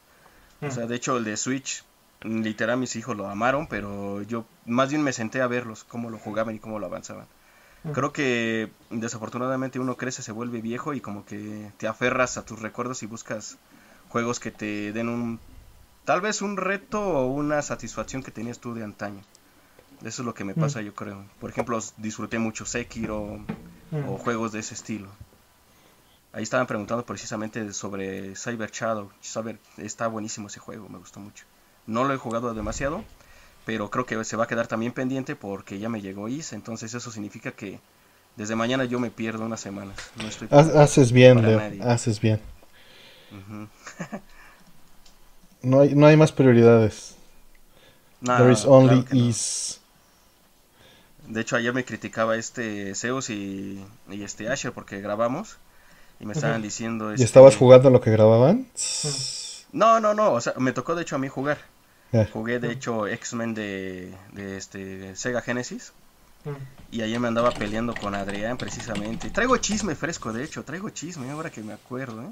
[0.61, 1.83] O sea, de hecho, el de Switch,
[2.23, 6.17] literal, mis hijos lo amaron, pero yo más bien me senté a verlos, cómo lo
[6.17, 7.27] jugaban y cómo lo avanzaban.
[7.93, 12.59] Creo que desafortunadamente uno crece, se vuelve viejo y como que te aferras a tus
[12.59, 13.57] recuerdos y buscas
[14.09, 15.39] juegos que te den un
[16.05, 19.21] tal vez un reto o una satisfacción que tenías tú de antaño.
[20.03, 21.23] Eso es lo que me pasa, yo creo.
[21.39, 23.39] Por ejemplo, disfruté mucho Sekiro
[24.07, 25.09] o juegos de ese estilo.
[26.33, 29.09] Ahí estaban preguntando precisamente sobre Cyber Shadow.
[29.77, 31.45] está buenísimo ese juego, me gustó mucho.
[31.87, 33.03] No lo he jugado demasiado,
[33.65, 36.93] pero creo que se va a quedar también pendiente porque ya me llegó Is, entonces
[36.93, 37.79] eso significa que
[38.35, 39.97] desde mañana yo me pierdo unas semanas.
[40.51, 42.39] haces bien, Leo, haces bien.
[45.61, 47.15] no, hay, no hay más prioridades.
[48.21, 49.79] There is only Is.
[51.27, 55.57] De hecho, ayer me criticaba este Zeus y, este Asher porque grabamos
[56.19, 57.11] y me estaban diciendo...
[57.11, 58.65] ¿Y este, estabas jugando lo que grababan?
[59.73, 61.57] No, no, no, o sea, me tocó de hecho a mí jugar.
[62.31, 65.91] Jugué de hecho X-Men de, este Sega Genesis.
[66.91, 69.29] Y ayer me andaba peleando con Adrián precisamente.
[69.29, 72.21] Traigo chisme fresco, de hecho, traigo chisme ahora que me acuerdo.
[72.21, 72.31] ¿eh?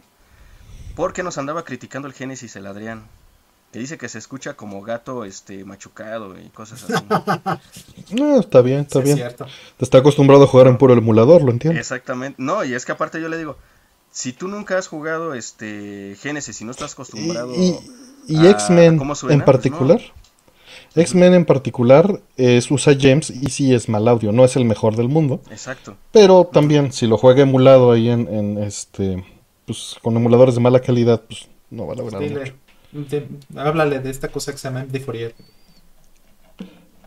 [0.96, 3.04] Porque nos andaba criticando el Genesis el Adrián
[3.76, 7.04] que dice que se escucha como gato este machucado y cosas así.
[8.12, 9.22] no, está bien, está bien.
[9.80, 11.78] Está acostumbrado a jugar en puro emulador, lo entiendo.
[11.78, 12.42] Exactamente.
[12.42, 13.58] No, y es que aparte yo le digo,
[14.12, 17.78] si tú nunca has jugado este Genesis y no estás acostumbrado y,
[18.28, 20.00] y, X-Men en pues particular.
[20.96, 24.96] X-Men en particular es, usa James y sí es mal audio, no es el mejor
[24.96, 25.42] del mundo.
[25.52, 25.98] Exacto.
[26.14, 29.26] Pero también si lo juega emulado ahí en, este
[29.66, 32.54] pues con emuladores de mala calidad, pues no va a lograr mucho
[33.56, 35.36] háblale de esta cosa que se llama MD Fourier.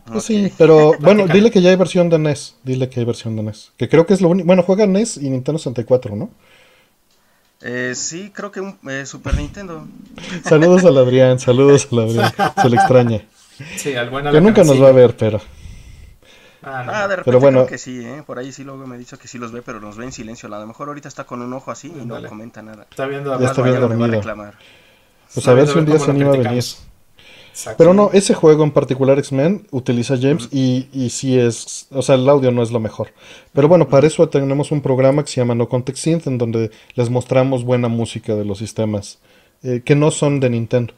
[0.05, 2.55] Pues sí, pero bueno, dile que ya hay versión de NES.
[2.63, 3.71] Dile que hay versión de NES.
[3.77, 4.47] Que creo que es lo único.
[4.47, 6.29] Bueno, juega NES y Nintendo 64, ¿no?
[7.61, 9.87] Eh, sí, creo que un eh, Super Nintendo.
[10.43, 12.31] Saludos al Adrián, saludos al Adrián.
[12.61, 13.25] Se le extraña.
[13.75, 15.41] Sí, al Que nunca nos va a ver, pero.
[16.63, 18.23] Ah, ah de repente pero bueno, creo que sí, ¿eh?
[18.25, 20.11] Por ahí sí luego me ha dicho que sí los ve, pero nos ve en
[20.11, 20.53] silencio.
[20.53, 22.85] A lo mejor ahorita está con un ojo así y no comenta nada.
[22.89, 24.21] Está viendo ya está bien dormido.
[25.33, 26.63] Pues a ver si un día se anima a venir.
[27.77, 32.15] Pero no, ese juego en particular, X-Men, utiliza James y, y sí es, o sea,
[32.15, 33.09] el audio no es lo mejor.
[33.53, 36.71] Pero bueno, para eso tenemos un programa que se llama No Context Synth, en donde
[36.95, 39.19] les mostramos buena música de los sistemas
[39.63, 40.93] eh, que no son de Nintendo.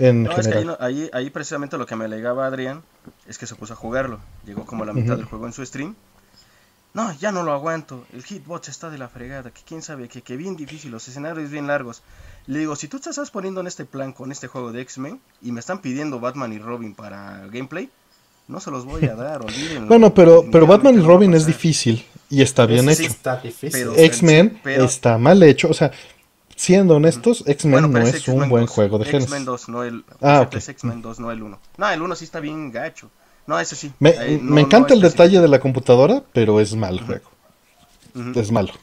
[0.00, 0.70] En no, general.
[0.70, 2.82] Es que ahí, ahí, precisamente lo que me alegaba Adrián
[3.28, 4.18] es que se puso a jugarlo.
[4.46, 5.94] Llegó como la mitad del juego en su stream.
[6.92, 8.04] No, ya no lo aguanto.
[8.12, 9.50] El hitbox está de la fregada.
[9.50, 12.02] Que quién sabe, que, que bien difícil, los escenarios bien largos.
[12.46, 15.20] Le digo, si tú te estás poniendo en este plan con este juego de X-Men
[15.42, 17.90] y me están pidiendo Batman y Robin para gameplay,
[18.48, 19.86] no se los voy a dar, olvídenlo.
[19.86, 23.12] bueno, pero, pero Batman y Robin es difícil y está bien hecho.
[23.96, 25.92] X-Men está mal hecho, o sea,
[26.60, 29.30] siendo honestos, X-Men no es, un buen juego de Genesis.
[29.30, 30.60] X-Men 2, no el, ah, okay.
[30.60, 31.58] X-Men 2, no el 1.
[31.78, 33.10] No, el 1 sí está bien gacho.
[33.46, 33.90] No, ese sí.
[33.98, 37.30] Me, me encanta el detalle de la computadora, pero es mal juego.
[38.34, 38.74] Es malo.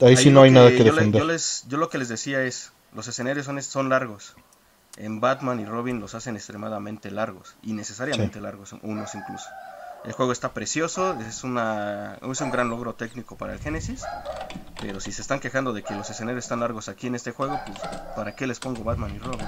[0.00, 1.22] Ahí, sí no hay nada que defender.
[1.22, 4.34] yo, les, yo lo que les decía es, los escenarios son, son largos.
[4.96, 9.46] En Batman y Robin los hacen extremadamente largos, y necesariamente largos, unos incluso.
[10.04, 14.04] El juego está precioso, es, una, es un gran logro técnico para el Genesis,
[14.80, 17.58] pero si se están quejando de que los escenarios están largos aquí en este juego,
[17.66, 17.78] pues
[18.16, 19.46] ¿para qué les pongo Batman y Robin?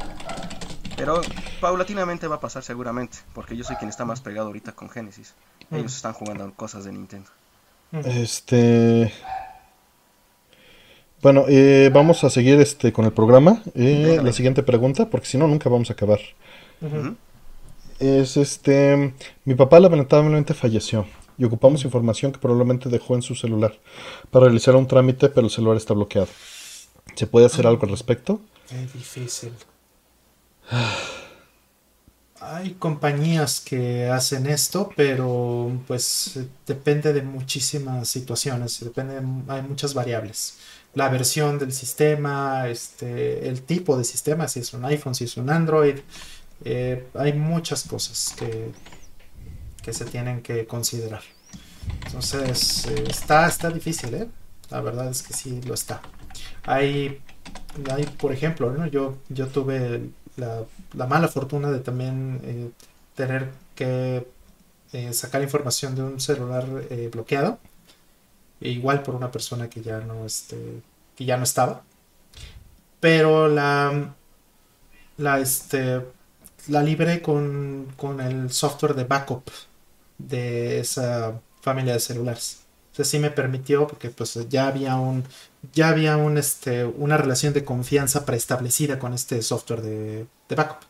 [0.97, 1.23] Pero
[1.61, 5.35] paulatinamente va a pasar seguramente, porque yo soy quien está más pegado ahorita con Genesis.
[5.71, 7.31] Ellos están jugando cosas de Nintendo.
[7.93, 9.13] Este...
[11.23, 13.63] Bueno, eh, vamos a seguir este con el programa.
[13.75, 16.19] Eh, la siguiente pregunta, porque si no, nunca vamos a acabar.
[18.01, 19.15] Es este.
[19.45, 23.79] Mi papá lamentablemente falleció y ocupamos información que probablemente dejó en su celular
[24.31, 26.29] para realizar un trámite, pero el celular está bloqueado.
[27.15, 28.41] ¿Se puede hacer algo al respecto?
[28.71, 29.53] Es difícil.
[32.41, 40.57] Hay compañías que hacen esto, pero pues depende de muchísimas situaciones, depende, hay muchas variables
[40.95, 45.37] la versión del sistema, este, el tipo de sistema, si es un iPhone, si es
[45.37, 45.99] un Android.
[46.65, 48.73] Eh, hay muchas cosas que,
[49.83, 51.23] que se tienen que considerar.
[52.07, 54.29] Entonces, eh, está, está difícil, ¿eh?
[54.71, 56.03] La verdad es que sí lo está.
[56.65, 57.21] Hay
[57.91, 58.87] hay, por ejemplo, ¿no?
[58.87, 62.71] yo, yo tuve la, la mala fortuna de también eh,
[63.15, 64.27] tener que
[65.13, 66.67] sacar información de un celular
[67.13, 67.61] bloqueado,
[68.61, 70.83] e igual por una persona que ya no, este,
[71.17, 71.83] que ya no estaba.
[72.99, 74.15] Pero la,
[75.17, 76.03] la, este,
[76.69, 79.51] la libré con, con el software de backup
[80.19, 82.61] de esa familia de celulares.
[82.93, 85.25] O sea, sí me permitió porque pues ya había un
[85.73, 90.85] ya había un este una relación de confianza preestablecida con este software de, de backup.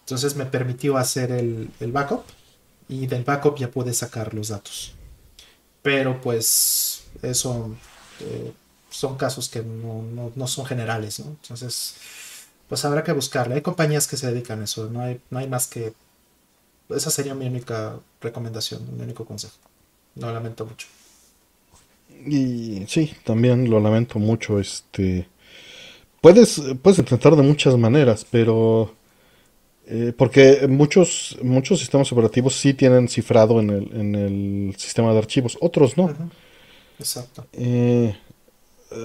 [0.00, 2.24] Entonces me permitió hacer el, el, backup
[2.88, 4.94] y del backup ya pude sacar los datos.
[5.82, 7.74] Pero pues eso
[8.20, 8.52] eh,
[8.90, 11.26] son casos que no, no, no, son generales, ¿no?
[11.26, 11.94] Entonces
[12.68, 13.54] pues habrá que buscarle.
[13.54, 15.92] Hay compañías que se dedican a eso, no hay, no hay más que...
[16.90, 19.56] Esa sería mi única recomendación, mi único consejo.
[20.16, 20.86] No lamento mucho.
[22.26, 24.60] Y sí, también lo lamento mucho.
[24.60, 25.26] Este,
[26.20, 28.94] puedes, puedes intentar de muchas maneras, pero
[29.86, 35.18] eh, porque muchos, muchos sistemas operativos sí tienen cifrado en el, en el sistema de
[35.18, 36.14] archivos, otros no.
[36.98, 37.46] Exacto.
[37.52, 38.16] Eh,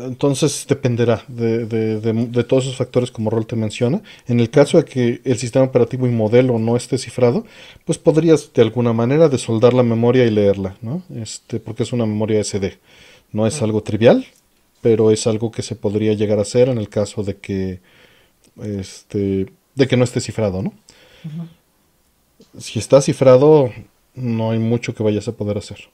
[0.05, 4.01] entonces dependerá de, de, de, todos esos factores como Rol te menciona.
[4.27, 7.45] En el caso de que el sistema operativo y modelo no esté cifrado,
[7.85, 11.03] pues podrías de alguna manera desoldar la memoria y leerla, ¿no?
[11.15, 12.77] Este, porque es una memoria SD.
[13.31, 14.25] No es algo trivial,
[14.81, 17.79] pero es algo que se podría llegar a hacer en el caso de que
[18.61, 20.73] este, de que no esté cifrado, ¿no?
[22.57, 23.71] Si está cifrado,
[24.15, 25.89] no hay mucho que vayas a poder hacer.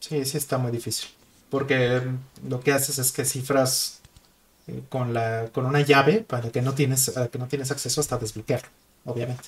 [0.00, 1.08] Sí, sí está muy difícil
[1.54, 2.02] porque
[2.48, 4.00] lo que haces es que cifras
[4.66, 8.18] eh, con, la, con una llave para que no tienes, que no tienes acceso hasta
[8.18, 8.68] desbloquearlo,
[9.04, 9.44] obviamente.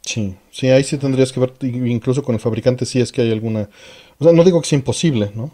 [0.00, 3.30] Sí, sí, ahí sí tendrías que ver, incluso con el fabricante, si es que hay
[3.30, 3.68] alguna...
[4.18, 5.52] O sea, no digo que sea imposible, ¿no?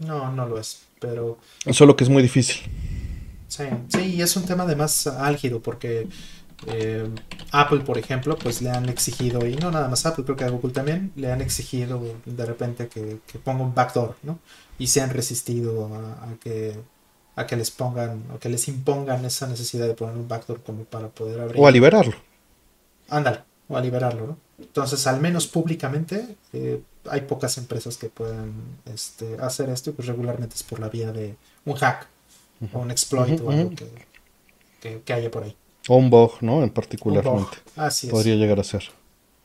[0.00, 1.38] No, no lo es, pero...
[1.70, 2.60] Solo que es muy difícil.
[3.48, 6.08] Sí, sí, y es un tema además álgido, porque
[6.66, 7.08] eh,
[7.50, 10.50] Apple, por ejemplo, pues le han exigido, y no nada más Apple, creo que a
[10.50, 14.38] Google también, le han exigido de repente que, ponga un backdoor, ¿no?
[14.78, 16.76] Y se han resistido a, que
[17.34, 20.84] a que les pongan o que les impongan esa necesidad de poner un backdoor como
[20.84, 21.60] para poder abrir.
[21.60, 22.14] O a liberarlo.
[23.08, 24.36] Ándale, o a liberarlo, ¿no?
[24.58, 28.52] Entonces, al menos públicamente, eh, hay pocas empresas que puedan
[28.86, 31.34] este, hacer esto y pues regularmente es por la vía de
[31.64, 32.06] un hack
[32.72, 33.70] o un exploit o algo
[34.80, 35.56] que haya por ahí.
[35.88, 36.62] O un bug, ¿no?
[36.62, 37.58] En particularmente.
[37.76, 38.12] Así es.
[38.12, 38.84] Podría llegar a ser.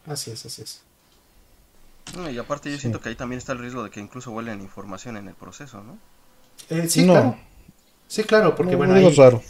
[0.05, 0.81] Así es, así es.
[2.31, 5.17] y aparte yo siento que ahí también está el riesgo de que incluso vuelen información
[5.17, 5.97] en el proceso, ¿no?
[6.69, 7.37] Eh, sí, claro.
[8.07, 9.41] Sí, claro, porque bueno, ahí, raro.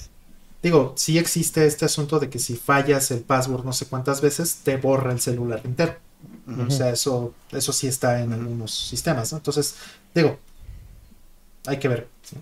[0.64, 4.62] Digo, sí existe este asunto de que si fallas el password no sé cuántas veces,
[4.64, 5.96] te borra el celular entero.
[6.68, 9.38] O sea, eso, eso sí está en algunos sistemas, ¿no?
[9.38, 9.76] Entonces,
[10.16, 10.40] digo,
[11.68, 12.38] hay que ver sí,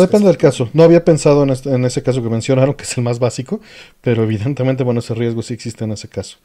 [0.00, 0.70] depende del caso.
[0.72, 3.60] No había pensado este, en, ese caso que mencionaron, que es el más básico,
[4.00, 6.38] pero evidentemente, bueno, ese riesgo sí existe en ese caso.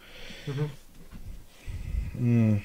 [2.19, 2.55] Mm.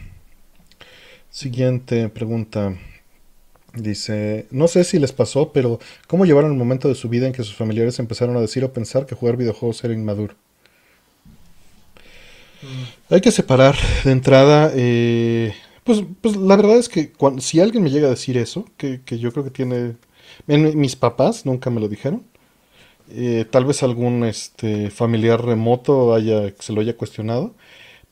[1.30, 2.76] Siguiente pregunta.
[3.74, 7.32] Dice, no sé si les pasó, pero ¿cómo llevaron el momento de su vida en
[7.32, 10.34] que sus familiares empezaron a decir o pensar que jugar videojuegos era inmaduro?
[12.60, 13.14] Mm.
[13.14, 13.74] Hay que separar
[14.04, 15.54] de entrada, eh,
[15.84, 19.18] pues, pues la verdad es que si alguien me llega a decir eso, que, que
[19.18, 19.94] yo creo que tiene
[20.46, 22.24] mis papás nunca me lo dijeron.
[23.10, 27.54] Eh, tal vez algún este, familiar remoto haya, se lo haya cuestionado.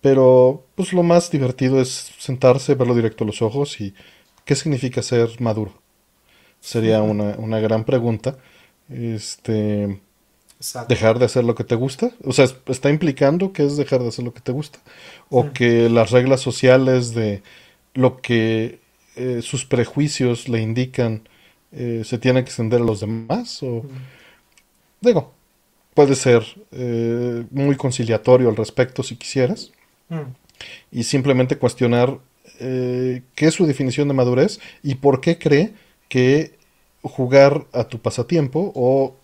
[0.00, 3.94] Pero pues lo más divertido es sentarse, verlo directo a los ojos y
[4.44, 5.72] ¿qué significa ser maduro?
[6.60, 8.38] Sería una, una gran pregunta.
[8.88, 10.00] Este
[10.88, 12.10] dejar de hacer lo que te gusta.
[12.24, 14.78] O sea, está implicando que es dejar de hacer lo que te gusta.
[15.28, 17.42] O que las reglas sociales de
[17.94, 18.78] lo que
[19.16, 21.28] eh, sus prejuicios le indican
[21.72, 23.84] eh, se tiene que extender a los demás o
[25.00, 25.32] digo
[25.94, 29.70] puede ser eh, muy conciliatorio al respecto si quisieras.
[30.90, 32.18] Y simplemente cuestionar
[32.58, 35.72] eh, qué es su definición de madurez y por qué cree
[36.08, 36.54] que
[37.02, 39.14] jugar a tu pasatiempo o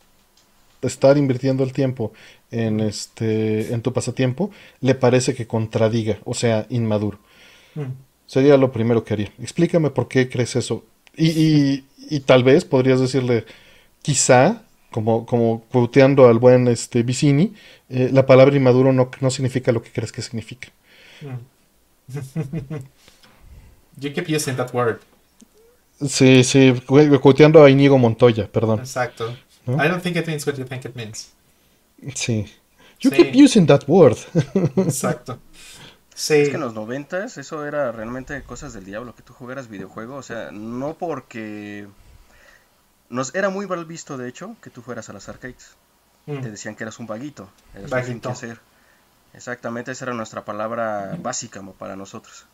[0.82, 2.12] estar invirtiendo el tiempo
[2.50, 7.18] en este en tu pasatiempo le parece que contradiga o sea inmaduro.
[8.26, 9.32] Sería lo primero que haría.
[9.40, 10.84] Explícame por qué crees eso.
[11.16, 11.84] Y, y
[12.20, 13.44] tal vez podrías decirle,
[14.02, 17.54] quizá, como, como quoteando al buen este, Vicini,
[17.88, 20.68] eh, la palabra inmaduro no, no significa lo que crees que significa.
[23.98, 25.00] you keep using that word.
[26.06, 26.74] Sí, sí,
[27.22, 28.80] quoteando a Inigo Montoya, perdón.
[28.80, 29.34] Exacto.
[29.66, 31.32] I don't think it means what you think it means.
[32.14, 32.46] Sí.
[33.00, 34.16] You keep using that word.
[34.76, 35.38] Exacto.
[36.16, 36.34] Sí.
[36.34, 40.18] Es que en los noventas eso era realmente cosas del diablo, que tú jugaras videojuegos,
[40.18, 41.86] o sea, no porque
[43.10, 45.76] nos era muy mal visto, de hecho, que tú fueras a las arcades.
[46.24, 46.40] Mm.
[46.40, 48.32] Te decían que eras un vaguito, eras vaguito.
[49.34, 52.46] Exactamente, esa era nuestra palabra básica para nosotros.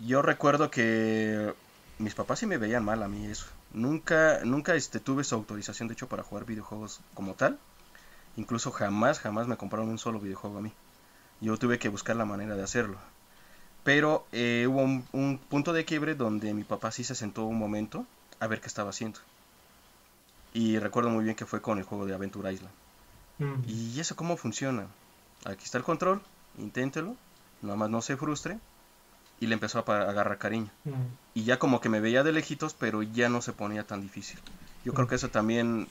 [0.00, 1.52] Yo recuerdo que
[1.98, 3.44] mis papás sí me veían mal a mí eso.
[3.74, 7.58] Nunca, nunca este, tuve su autorización, de hecho, para jugar videojuegos como tal.
[8.36, 10.72] Incluso jamás, jamás me compraron un solo videojuego a mí.
[11.40, 12.98] Yo tuve que buscar la manera de hacerlo.
[13.84, 18.06] Pero eh, hubo un, punto de quiebre donde mi papá sí se sentó un momento
[18.40, 19.20] a ver qué estaba haciendo.
[20.52, 22.74] Y recuerdo muy bien que fue con el juego de Aventura Island.
[23.38, 23.54] Mm.
[23.66, 24.86] ¿Y eso cómo funciona?
[25.44, 26.20] Aquí está el control,
[26.58, 27.16] inténtelo,
[27.62, 28.58] nada más no se frustre.
[29.40, 30.70] Y le empezó a agarrar cariño.
[30.84, 30.92] Mm.
[31.34, 34.40] Y ya como que me veía de lejitos, pero ya no se ponía tan difícil.
[34.84, 35.08] Yo creo mm.
[35.08, 35.86] que eso también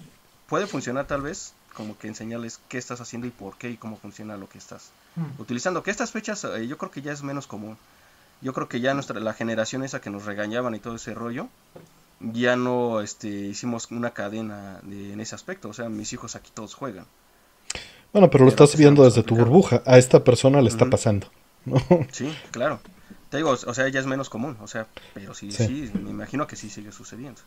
[0.47, 3.97] puede funcionar tal vez, como que enseñarles qué estás haciendo y por qué y cómo
[3.97, 4.89] funciona lo que estás
[5.37, 5.83] utilizando.
[5.83, 7.77] Que estas fechas eh, yo creo que ya es menos común.
[8.41, 11.49] Yo creo que ya nuestra la generación esa que nos regañaban y todo ese rollo,
[12.19, 15.69] ya no este, hicimos una cadena en ese aspecto.
[15.69, 17.05] O sea, mis hijos aquí todos juegan.
[18.11, 19.83] Bueno, pero lo estás viendo desde tu burbuja.
[19.85, 21.27] A esta persona le está pasando.
[22.11, 22.79] Sí, claro.
[23.29, 24.57] Te digo, o sea, ya es menos común.
[24.61, 27.41] O sea, pero sí, sí, me imagino que sí sigue sucediendo.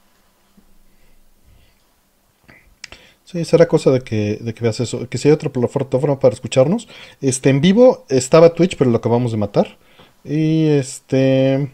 [3.31, 5.09] Sí, será cosa de que, de que veas eso.
[5.09, 6.89] Que si hay otra plataforma para escucharnos.
[7.21, 9.79] Este, en vivo estaba Twitch, pero lo acabamos de matar.
[10.25, 11.71] Y este.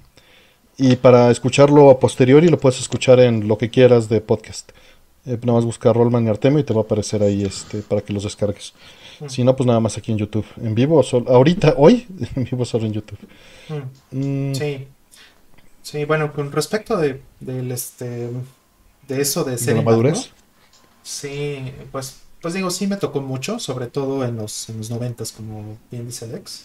[0.76, 4.72] Y para escucharlo a posteriori lo puedes escuchar en lo que quieras de podcast.
[5.24, 8.02] Eh, nada más busca Rollman y Artemio y te va a aparecer ahí este, para
[8.02, 8.74] que los descargues.
[9.20, 9.28] Mm.
[9.28, 10.44] Si no, pues nada más aquí en YouTube.
[10.62, 13.18] En vivo, solo, ahorita, hoy, en vivo solo en YouTube.
[14.12, 14.50] Mm.
[14.50, 14.54] Mm.
[14.54, 14.88] Sí.
[15.80, 18.28] Sí, bueno, con respecto de, del este,
[19.09, 19.76] de eso de ser...
[19.76, 20.32] ¿De madurez?
[21.07, 25.30] Sí, pues, pues digo, sí me tocó mucho, sobre todo en los, en los noventas,
[25.30, 26.64] como bien dice Alex.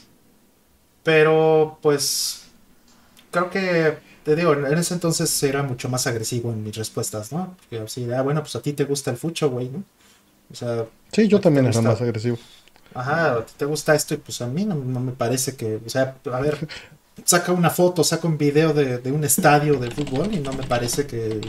[1.03, 2.45] Pero, pues,
[3.29, 7.55] creo que te digo, en ese entonces era mucho más agresivo en mis respuestas, ¿no?
[7.55, 9.83] Porque así, ah, bueno, pues a ti te gusta el fucho, güey, ¿no?
[10.51, 10.87] O sea...
[11.11, 12.39] Sí, yo también era más agresivo.
[12.95, 15.89] Ajá, a ti te gusta esto y pues a mí no, me parece que, o
[15.89, 16.57] sea, a ver,
[17.25, 21.05] saca una foto, saca un video de, un estadio de fútbol y no me parece
[21.05, 21.41] que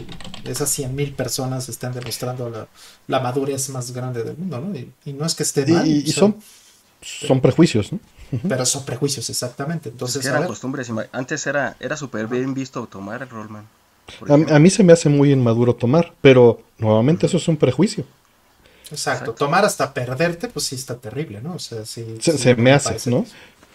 [0.45, 2.67] esas 100 mil personas estén demostrando la,
[3.07, 4.75] la, madurez más grande del mundo, ¿no?
[4.77, 5.87] Y, no es que esté mal.
[5.87, 6.37] Y, son,
[7.01, 8.01] son prejuicios, ¿no?
[8.49, 9.91] Pero son prejuicios, exactamente.
[9.91, 10.91] Entonces, eran costumbres.
[11.13, 13.67] Antes era, era súper bien visto tomar el Rollman.
[14.29, 18.05] A, mí se me hace muy inmaduro tomar, pero nuevamente eso es un prejuicio.
[18.91, 19.33] Exacto.
[19.33, 21.55] Tomar hasta perderte, pues sí está terrible, ¿no?
[21.55, 22.19] O sea, sí.
[22.21, 23.25] Se, me, hace, ¿no?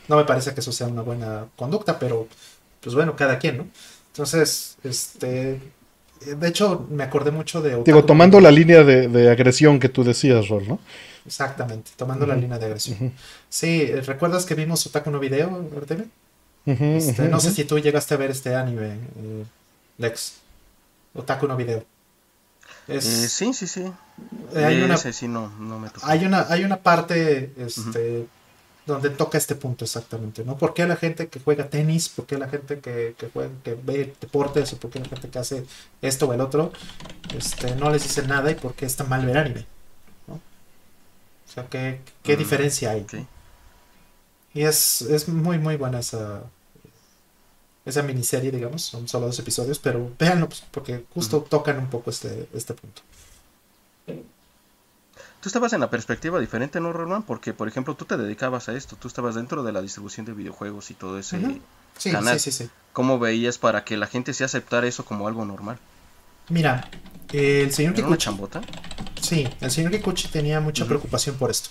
[0.07, 2.27] No me parece que eso sea una buena conducta, pero
[2.81, 3.67] pues bueno, cada quien, ¿no?
[4.11, 5.59] Entonces, este.
[6.25, 7.83] De hecho, me acordé mucho de.
[7.83, 10.79] Digo, tomando la línea de, agresión que tú decías, Rol, ¿no?
[11.25, 13.13] Exactamente, tomando la línea de agresión.
[13.49, 16.05] Sí, ¿recuerdas que vimos Otaku no video, Artemio?
[16.65, 19.45] Este, no sé si tú llegaste a ver este anime, eh,
[19.99, 20.37] Lex.
[21.13, 21.85] Otaku no video.
[22.87, 23.83] Eh, sí, sí, sí.
[24.55, 28.25] Eh, hay, una, sí no, no me hay una, hay una parte este,
[28.87, 30.57] donde toca este punto exactamente, ¿no?
[30.57, 33.75] ¿Por qué la gente que juega tenis, por qué la gente que, que, juega, que
[33.75, 35.65] ve deportes, o por qué la gente que hace
[36.01, 36.71] esto o el otro,
[37.35, 39.65] este, no les dice nada y por qué está mal ver anime?
[41.69, 43.05] ¿qué, qué mm, diferencia hay?
[44.53, 46.43] Y es, es muy, muy buena esa,
[47.85, 48.83] esa miniserie, digamos.
[48.83, 53.01] Son solo dos episodios, pero véanlo pues, porque justo tocan un poco este, este punto.
[55.41, 57.23] Tú estabas en la perspectiva diferente, ¿no, Roland?
[57.23, 58.95] Porque, por ejemplo, tú te dedicabas a esto.
[58.95, 61.39] Tú estabas dentro de la distribución de videojuegos y todo ese
[62.11, 62.39] canal.
[62.39, 62.69] Sí, sí, sí.
[62.93, 65.77] ¿Cómo veías para que la gente se aceptara eso como algo normal?
[66.49, 66.89] Mira,
[67.31, 68.07] el señor Kikuchi.
[68.07, 68.61] una chambota?
[69.21, 71.69] Sí, el señor Kikuchi tenía mucha preocupación por esto.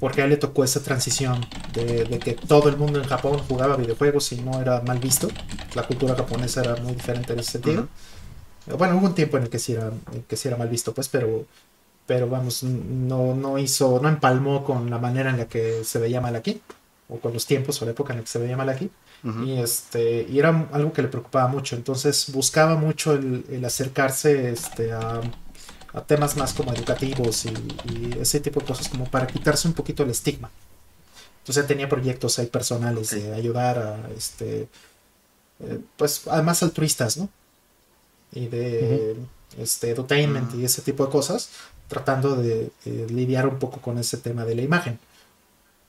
[0.00, 3.76] Porque a él le tocó esa transición de, que todo el mundo en Japón jugaba
[3.76, 5.28] videojuegos y no era mal visto.
[5.74, 7.88] La cultura japonesa era muy diferente en ese sentido.
[8.78, 9.92] Bueno, hubo un tiempo en el que sí era,
[10.26, 11.46] que sí era mal visto, pues, pero,
[12.06, 16.20] pero vamos, no, no hizo, no empalmó con la manera en la que se veía
[16.20, 16.60] mal aquí,
[17.08, 18.90] o con los tiempos o la época en la que se veía mal aquí.
[19.42, 21.76] Y, este, y era algo que le preocupaba mucho.
[21.76, 25.22] Entonces buscaba mucho el, acercarse este, a,
[26.06, 30.10] temas más como educativos y, ese tipo de cosas como para quitarse un poquito el
[30.10, 30.50] estigma.
[31.38, 34.68] Entonces tenía proyectos ahí personales de ayudar a, este,
[35.60, 37.30] eh, pues además altruistas, ¿no?
[38.32, 39.16] Y de
[39.58, 41.50] este, entertainment y ese tipo de cosas,
[41.88, 42.70] tratando de
[43.08, 44.98] lidiar un poco con ese tema de la imagen.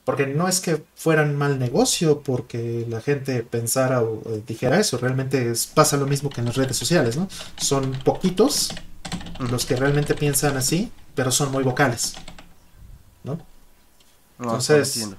[0.06, 5.52] Porque no es que fueran mal negocio porque la gente pensara o, dijera eso, realmente
[5.74, 7.28] pasa lo mismo que en las redes sociales, ¿no?
[7.58, 8.70] Son poquitos
[9.40, 12.14] los que realmente piensan así, pero son muy vocales,
[13.24, 13.40] ¿no?
[14.38, 15.10] Entonces,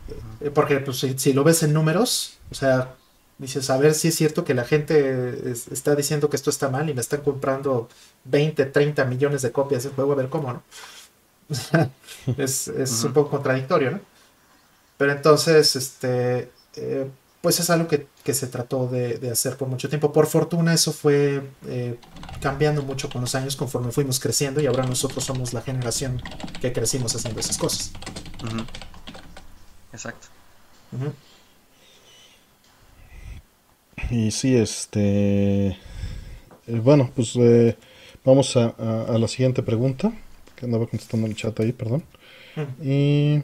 [0.41, 2.95] eh, porque pues, si, lo ves en números, o sea,
[3.39, 6.89] dices, a ver si es cierto que la gente está diciendo que esto está mal
[6.89, 7.89] y me están comprando
[8.29, 10.63] 20, 30 millones de copias del juego, a ver cómo, ¿no?
[12.37, 12.69] es,
[13.05, 14.01] un poco contradictorio, ¿no?
[14.97, 17.09] Pero entonces, este, eh,
[17.41, 20.13] pues es algo que, se trató de, hacer por mucho tiempo.
[20.13, 21.97] Por fortuna eso fue eh,
[22.41, 26.21] cambiando mucho con los años conforme fuimos creciendo y ahora nosotros somos la generación
[26.61, 27.93] que crecimos haciendo esas cosas.
[29.93, 30.27] Exacto.
[34.11, 35.69] Y sí, este...
[35.69, 35.77] Eh,
[36.67, 37.37] bueno, pues
[38.27, 38.75] vamos a,
[39.19, 40.13] la siguiente pregunta,
[40.55, 42.03] que andaba contestando el chat ahí, perdón.
[42.83, 43.41] Y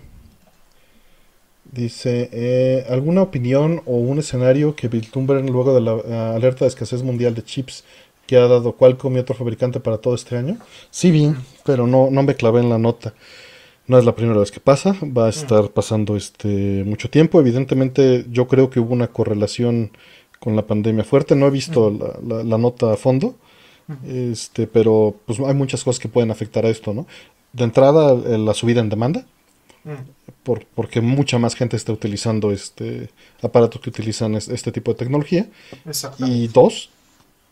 [1.73, 6.69] Dice, eh, ¿alguna opinión o un escenario que vislumbren luego de la eh, alerta de
[6.69, 7.85] escasez mundial de chips
[8.27, 10.59] que ha dado Qualcomm y otro fabricante para todo este año?
[10.91, 11.33] Sí vi,
[11.65, 13.15] pero no, no me clavé en la nota.
[13.87, 17.41] No es la primera vez que pasa, va a estar pasando este mucho tiempo.
[17.41, 19.93] Evidentemente yo creo que hubo una correlación
[20.41, 21.35] con la pandemia fuerte.
[21.37, 21.91] No he visto
[22.23, 23.37] la, la, nota a fondo,
[24.07, 27.07] este, pero pues hay muchas cosas que pueden afectar a esto, ¿no?
[27.53, 29.27] De entrada, la subida en demanda
[30.43, 33.11] por, porque mucha más gente está utilizando este
[33.43, 35.47] aparatos que utilizan este tipo de tecnología.
[36.19, 36.91] Y dos,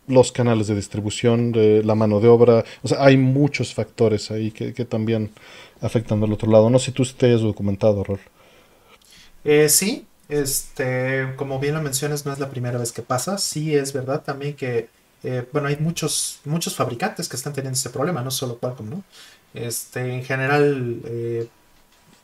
[0.07, 2.65] los canales de distribución, de la mano de obra.
[2.83, 5.31] O sea, hay muchos factores ahí que, también
[5.81, 6.71] afectan al otro lado.
[6.71, 8.21] No sé si tú hayas documentado, Rol.
[9.45, 13.39] Eh, sí, este, como bien lo mencionas, no es la primera vez que pasa.
[13.39, 14.89] Sí, es verdad también que,
[15.23, 19.05] eh, bueno, hay muchos, muchos fabricantes que están teniendo este problema, no solo Qualcomm, ¿no?
[19.53, 21.49] Este, en general, eh,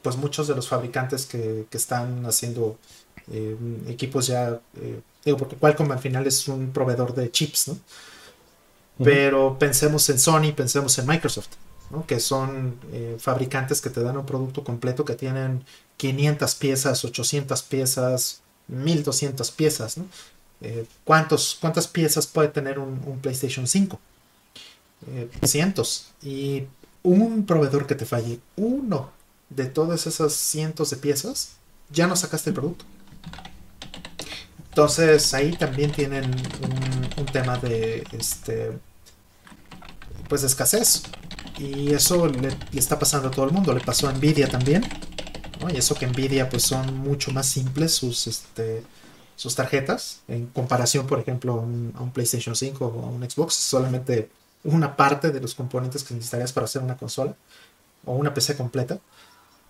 [0.03, 2.79] pues muchos de los fabricantes que, están haciendo
[3.31, 3.57] eh,
[3.89, 4.61] equipos ya,
[5.25, 7.79] digo, porque Qualcomm al final es un proveedor de chips, ¿no?
[9.05, 11.51] Pero pensemos en Sony, pensemos en Microsoft,
[11.91, 12.07] ¿no?
[12.07, 12.81] que son
[13.19, 15.67] fabricantes que te dan un producto completo que tienen
[15.99, 19.99] 500 piezas, 800 piezas, 1200 piezas.
[19.99, 20.07] ¿no?
[21.05, 24.01] ¿Cuántos, ¿Cuántas piezas puede tener un, PlayStation 5?
[25.45, 26.13] cientos.
[26.23, 26.65] Y
[27.03, 29.13] un proveedor que te falle uno
[29.51, 31.57] de todas esas cientos de piezas,
[31.91, 32.85] ya no sacaste el producto.
[34.71, 36.25] Entonces ahí también tienen
[37.17, 38.73] un, tema de este
[40.29, 41.05] pues de escasez.
[41.59, 43.73] Y eso le, está pasando a todo el mundo.
[43.73, 44.85] Le pasó a Nvidia también.
[45.73, 48.83] Y eso que Nvidia pues son mucho más simples sus, este,
[49.37, 50.23] sus tarjetas.
[50.29, 53.55] En comparación, por ejemplo, a un, PlayStation 5 o a un Xbox.
[53.55, 54.31] solamente
[54.65, 57.35] una parte de los componentes que necesitarías para hacer una consola.
[58.05, 58.99] O una PC completa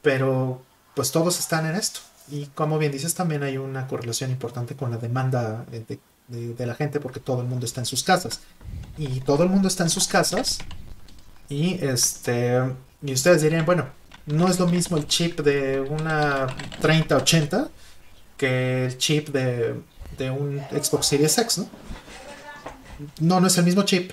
[0.06, 0.62] pero
[0.94, 1.98] pues todos están en esto.
[2.30, 7.00] Y como bien dices, también hay una correlación importante con la demanda de, la gente
[7.00, 8.38] porque todo el mundo está en sus casas.
[8.96, 10.58] Y todo el mundo está en sus casas.
[11.48, 12.62] Y este
[13.02, 13.86] y ustedes dirían, bueno,
[14.26, 16.46] no es lo mismo el chip de una
[16.80, 17.68] 3080
[18.36, 19.74] que el chip de,
[20.18, 21.68] de un Xbox Series X, ¿no?
[23.20, 24.12] No, no es el mismo chip,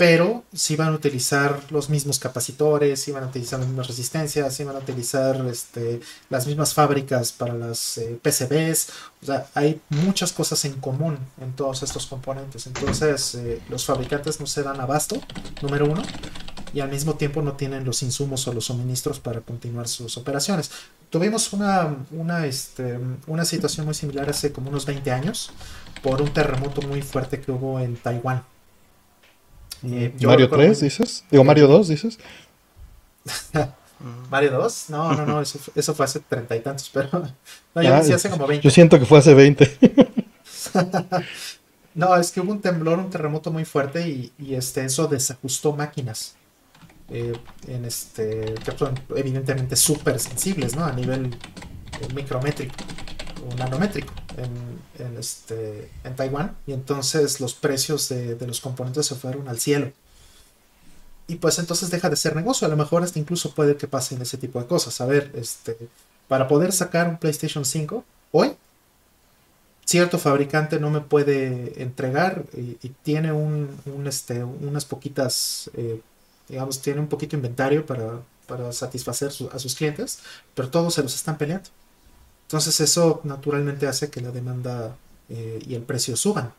[0.00, 4.54] pero si van a utilizar los mismos capacitores, si van a utilizar las mismas resistencias,
[4.54, 8.88] si van a utilizar este, las mismas fábricas para las eh, PCBs.
[9.52, 12.66] Hay muchas cosas en común en todos estos componentes.
[12.66, 15.20] Entonces, eh, los fabricantes no se dan abasto,
[15.60, 16.00] número uno,
[16.72, 20.70] y al mismo tiempo no tienen los insumos o los suministros para continuar sus operaciones.
[21.10, 25.50] Tuvimos una, una, este, una situación muy similar hace como unos 20 años
[26.02, 28.44] por un terremoto muy fuerte que hubo en Taiwán
[29.84, 31.24] eh, ¿Mario 3 dices?
[31.30, 32.18] Digo, Mario 2 dices.
[34.30, 34.90] ¿Mario 2?
[34.90, 37.08] No, no, no, eso, fue hace treinta y tantos, pero.
[37.74, 38.64] No, yo, ah, hace como 20.
[38.64, 39.78] Yo siento que fue hace 20.
[41.94, 45.72] no, es que hubo un temblor, un terremoto muy fuerte y, y este, eso desajustó
[45.72, 46.34] máquinas.
[47.12, 47.32] Eh,
[47.66, 50.84] en este, que son evidentemente súper sensibles, ¿no?
[50.84, 51.26] A nivel
[52.00, 52.74] eh, micrométrico
[53.56, 59.60] nanométrico en, este, en Taiwán y entonces los precios de, los componentes se fueron al
[59.60, 59.92] cielo.
[61.26, 64.20] Y pues entonces deja de ser negocio, a lo mejor hasta incluso puede que pasen
[64.20, 65.00] ese tipo de cosas.
[65.00, 65.76] A ver, este,
[66.26, 68.56] para poder sacar un PlayStation 5 hoy,
[69.84, 73.68] cierto fabricante no me puede entregar y, tiene un,
[74.06, 76.00] este, unas poquitas, eh,
[76.48, 80.18] digamos, tiene un poquito inventario para, para satisfacer a sus clientes,
[80.54, 81.70] pero todos se los están peleando.
[82.50, 84.96] Entonces eso naturalmente hace que la demanda
[85.28, 86.52] eh, y el precio suban.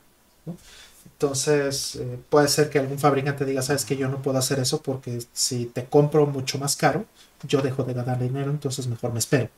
[1.03, 4.81] Entonces eh, puede ser que algún fabricante diga, sabes que yo no puedo hacer eso
[4.81, 7.03] porque si te compro mucho más caro,
[7.45, 9.49] yo dejo de ganar dinero, entonces mejor me espero.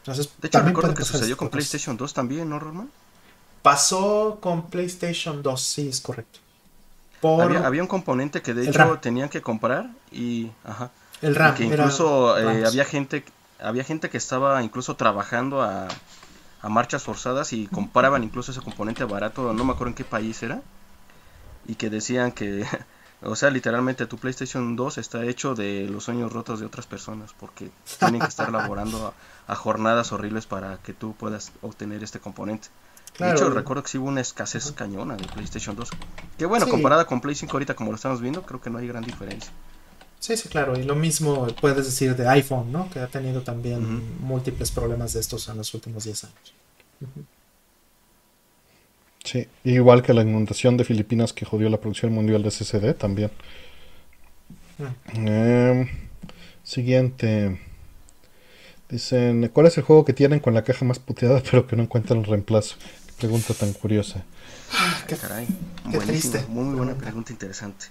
[0.00, 2.90] Entonces, de hecho, recuerdo que sucedió con PlayStation 2 también, ¿no, Roman?
[3.62, 6.40] Pasó con PlayStation 2, sí, es correcto.
[7.22, 10.50] Había, un componente que de hecho tenían que comprar y...
[10.62, 10.90] Ajá.
[11.22, 11.54] El RAM.
[11.54, 13.24] Que incluso eh, había gente
[13.60, 15.88] había gente que estaba incluso trabajando a,
[16.60, 20.42] a marchas forzadas y comparaban incluso ese componente barato, no me acuerdo en qué país
[20.42, 20.62] era,
[21.66, 22.64] y que decían que,
[23.22, 27.32] o sea, literalmente tu PlayStation 2 está hecho de los sueños rotos de otras personas,
[27.38, 29.14] porque tienen que estar laborando
[29.46, 32.68] a, jornadas horribles para que tú puedas obtener este componente.
[33.18, 35.90] De hecho, recuerdo que sí hubo una escasez cañona de PlayStation 2.
[36.36, 38.86] Que bueno, comparada con Play 5 ahorita como lo estamos viendo, creo que no hay
[38.86, 39.50] gran diferencia.
[40.18, 40.78] Sí, sí, claro.
[40.78, 42.90] Y lo mismo puedes decir de iPhone, ¿no?
[42.90, 46.54] Que ha tenido también múltiples problemas de estos en los últimos 10 años.
[49.24, 53.30] Sí, igual que la inundación de Filipinas que jodió la producción mundial de SSD también.
[55.14, 55.88] Em,
[56.62, 57.60] siguiente.
[58.88, 61.82] Dicen, ¿cuál es el juego que tienen con la caja más puteada pero que no
[61.82, 62.76] encuentran reemplazo?
[63.18, 64.24] pregunta tan curiosa.
[64.72, 65.46] Ah, qué, Caray,
[65.90, 66.44] qué triste.
[66.48, 67.86] Muy buena pregunta interesante.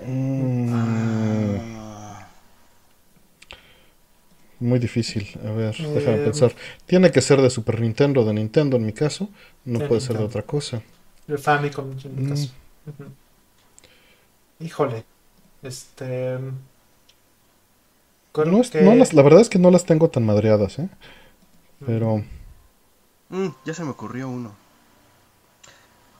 [0.00, 0.68] Mm.
[0.72, 2.28] Ah.
[4.60, 5.28] Muy difícil.
[5.46, 6.54] A ver, déjame eh, pensar.
[6.86, 9.28] Tiene que ser de Super Nintendo o de Nintendo en mi caso.
[9.64, 10.82] No puede ser de otra cosa.
[11.28, 12.28] El Famicom en mi mm.
[12.28, 12.50] caso.
[14.60, 15.04] Híjole.
[15.62, 16.38] Este.
[18.36, 20.88] No las, la verdad es que no las tengo tan madreadas, ¿eh?
[21.86, 22.24] Pero.
[23.28, 24.54] Mm, ya se me ocurrió uno.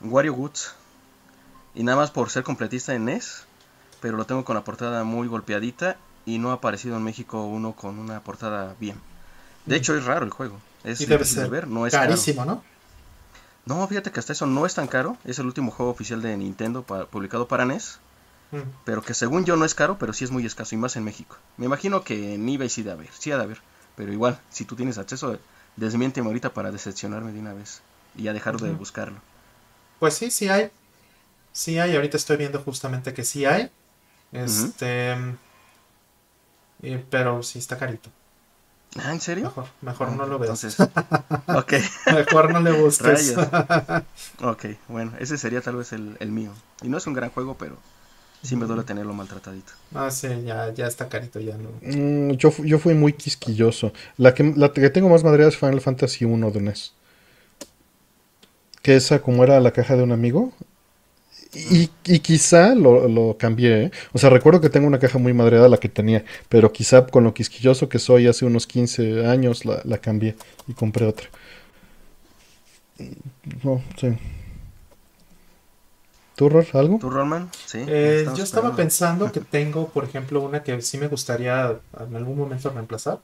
[0.00, 0.74] Wario Woods.
[1.74, 3.46] Y nada más por ser completista en NES
[4.04, 5.96] pero lo tengo con la portada muy golpeadita
[6.26, 9.00] y no ha aparecido en México uno con una portada bien.
[9.64, 10.60] De hecho, es raro el juego.
[10.84, 12.62] Es difícil de ver, no es carísimo, ¿no?
[13.64, 15.16] No, fíjate que hasta eso no es tan caro.
[15.24, 17.98] Es el último juego oficial de Nintendo publicado para NES.
[18.52, 18.58] Mm.
[18.84, 21.04] Pero que según yo no es caro, pero sí es muy escaso y más en
[21.04, 21.38] México.
[21.56, 23.62] Me imagino que en eBay sí de haber, sí ha de haber.
[23.96, 25.38] Pero igual, si tú tienes acceso,
[25.76, 27.80] desmiénteme ahorita para decepcionarme de una vez
[28.14, 29.16] y ya dejar de buscarlo.
[29.98, 30.70] Pues sí, sí hay.
[31.52, 33.70] Sí hay, ahorita estoy viendo justamente que sí hay.
[34.34, 35.16] Este.
[37.10, 38.10] pero sí está carito.
[38.96, 39.52] Ah, ¿en serio?
[39.80, 40.64] Mejor, ah, no lo veas.
[41.48, 41.72] ok.
[42.12, 43.34] mejor no le busques.
[44.42, 46.52] ok, bueno, ese sería tal vez el, mío.
[46.82, 47.76] Y no es un gran juego, pero
[48.42, 49.72] sí me duele tenerlo maltratadito.
[49.94, 51.70] Ah, sí, ya, ya está carito, ya no.
[51.82, 53.92] Mm, yo, yo fui muy quisquilloso.
[54.16, 56.92] La que, la que tengo más madre es Final Fantasy 1 de NES.
[58.82, 60.52] Que esa, como era la caja de un amigo,
[61.54, 63.84] y, quizá lo, lo cambié.
[63.84, 63.90] ¿eh?
[64.12, 67.24] O sea, recuerdo que tengo una caja muy madreada la que tenía, pero quizá con
[67.24, 70.36] lo quisquilloso que soy hace unos 15 años la, la cambié
[70.66, 71.28] y compré otra.
[73.62, 74.16] No, sí.
[76.36, 76.98] ¿Tú, algo?
[76.98, 77.48] ¿Tú, Roman?
[77.64, 77.84] Sí.
[77.86, 82.36] Eh, yo estaba pensando que tengo, por ejemplo, una que sí me gustaría en algún
[82.36, 83.20] momento reemplazar,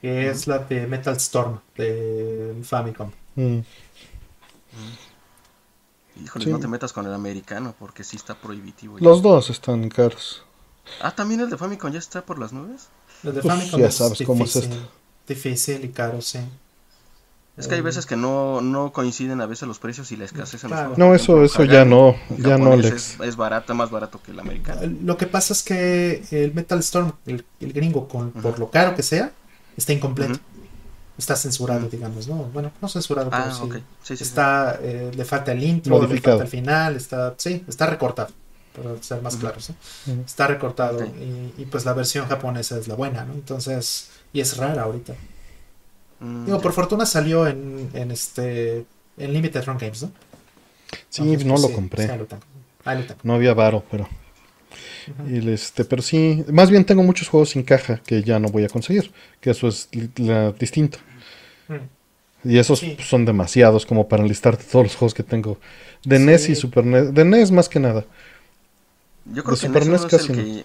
[0.00, 3.10] que es la de Metal Storm de Famicom.
[3.36, 3.60] Mm.
[6.22, 8.98] Híjole, no te metas con el americano porque sí está prohibitivo.
[9.00, 10.44] Los dos están caros.
[11.00, 12.88] Ah, también el de Famicom ya está por las nubes.
[13.22, 14.76] El de Famicom ya sabes cómo es esto.
[15.26, 16.40] Difícil y caro, sí.
[17.56, 20.64] Es que hay veces que no, no coinciden a veces los precios y la escasez
[20.64, 20.98] en los juegos.
[20.98, 23.20] No, eso, eso ya no, ya no, Alex.
[23.20, 24.80] Es, barata, más barato que el americano.
[25.02, 29.04] Lo que pasa es que el Metal Storm, el, gringo, con, por lo caro que
[29.04, 29.32] sea,
[29.76, 30.40] está incompleto
[31.16, 32.36] está censurado, digamos, ¿no?
[32.52, 34.14] Bueno, no censurado, pero ah, sí.
[34.14, 38.30] está, eh, le falta el intro, le falta el final, está, sí, está recortado,
[38.74, 39.70] para ser más claros,
[40.26, 43.34] Está recortado y, pues la versión japonesa es la buena, ¿no?
[43.34, 45.14] Entonces, y es rara ahorita.
[46.20, 48.84] Mm, Digo, por fortuna salió en, en este,
[49.16, 50.12] en Limited Run Games, ¿no?
[51.08, 52.10] Sí, no lo compré.
[53.22, 54.08] No había varo, pero...
[55.28, 58.64] Y este, pero sí, más bien tengo muchos juegos sin caja que ya no voy
[58.64, 59.88] a conseguir, que eso es
[60.58, 60.98] distinto.
[61.68, 62.48] Mm.
[62.50, 65.58] Y esos son demasiados como para listarte todos los juegos que tengo
[66.04, 68.04] de NES y Super NES, de NES más que nada.
[69.24, 70.64] Yo creo que Super NES, casi que,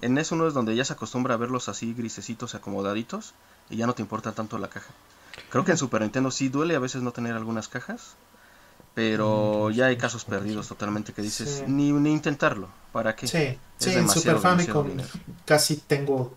[0.00, 3.34] en NES uno es donde ya se acostumbra a verlos así grisecitos, acomodaditos
[3.70, 4.92] y ya no te importa tanto la caja.
[5.48, 8.16] Creo que en Super Nintendo sí duele a veces no tener algunas cajas,
[8.94, 13.26] pero ya hay casos perdidos totalmente que dices, ni, ni intentarlo, ¿para qué?
[13.26, 14.90] Sí, sí en Super Famicom
[15.44, 16.34] casi tengo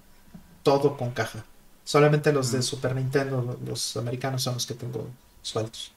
[0.64, 1.44] todo con caja.
[1.84, 5.08] Solamente los de Super Nintendo, los americanos son los que tengo
[5.42, 5.92] sueltos.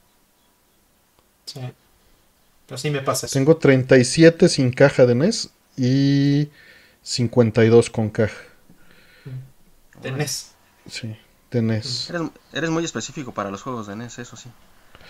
[1.47, 1.61] Sí.
[2.67, 6.51] Pero sí me pasa Tengo 37 sin caja de NES y
[7.03, 8.37] 52 con caja.
[10.03, 10.51] De NES.
[10.91, 11.17] Sí,
[11.51, 12.11] de NES.
[12.11, 12.23] Eres,
[12.53, 14.51] eres muy específico para los juegos de NES, eso sí.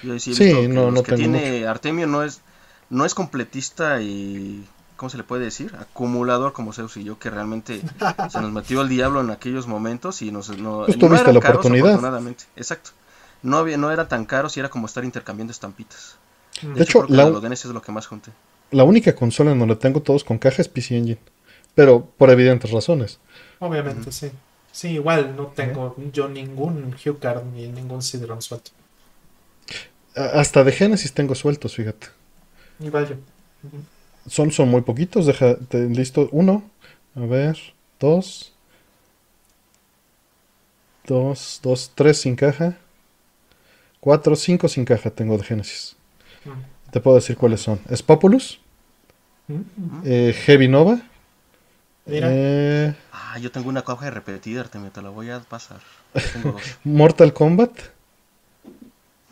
[0.03, 2.41] Yo sí, no, no que tiene Artemio no es,
[2.91, 4.65] no es completista y
[4.97, 5.75] ¿cómo se le puede decir?
[5.79, 7.81] Acumulador como Zeus y yo, que realmente
[8.31, 10.57] se nos metió el diablo en aquellos momentos y nos...
[10.59, 12.21] No, pues tuviste la oportunidad.
[12.57, 12.91] Exacto.
[13.43, 16.17] No, había, no era tan caro si era como estar intercambiando estampitas.
[16.63, 18.33] De, hecho, la, es lo que más junté.
[18.73, 21.21] La única consola en donde tengo todos con caja es PC Engine.
[21.77, 23.21] Pero por evidentes razones.
[23.61, 24.33] Obviamente, sí.
[24.73, 28.73] Sí, igual no tengo yo ningún Hue Card ni ningún CD-ROM suelto.
[30.15, 32.09] Hasta de Genesis tengo sueltos, fíjate.
[32.81, 33.17] Y vaya.
[34.27, 35.27] Son, son muy poquitos.
[35.27, 36.29] Deja, listo.
[36.33, 36.63] Uno.
[37.15, 37.59] A ver.
[38.01, 38.53] Dos.
[41.07, 42.77] Dos, dos, tres sin caja.
[44.01, 45.97] Cuatro, cinco sin caja tengo de Genesis.
[46.45, 46.91] Mm.
[46.91, 47.81] Te puedo decir cuáles son.
[47.89, 48.61] Es Populus.
[50.05, 51.01] Eh, Heavy Nova.
[52.07, 55.81] Eh, ah, yo tengo una caja repetida, te la voy a pasar.
[56.85, 57.71] Mortal Kombat.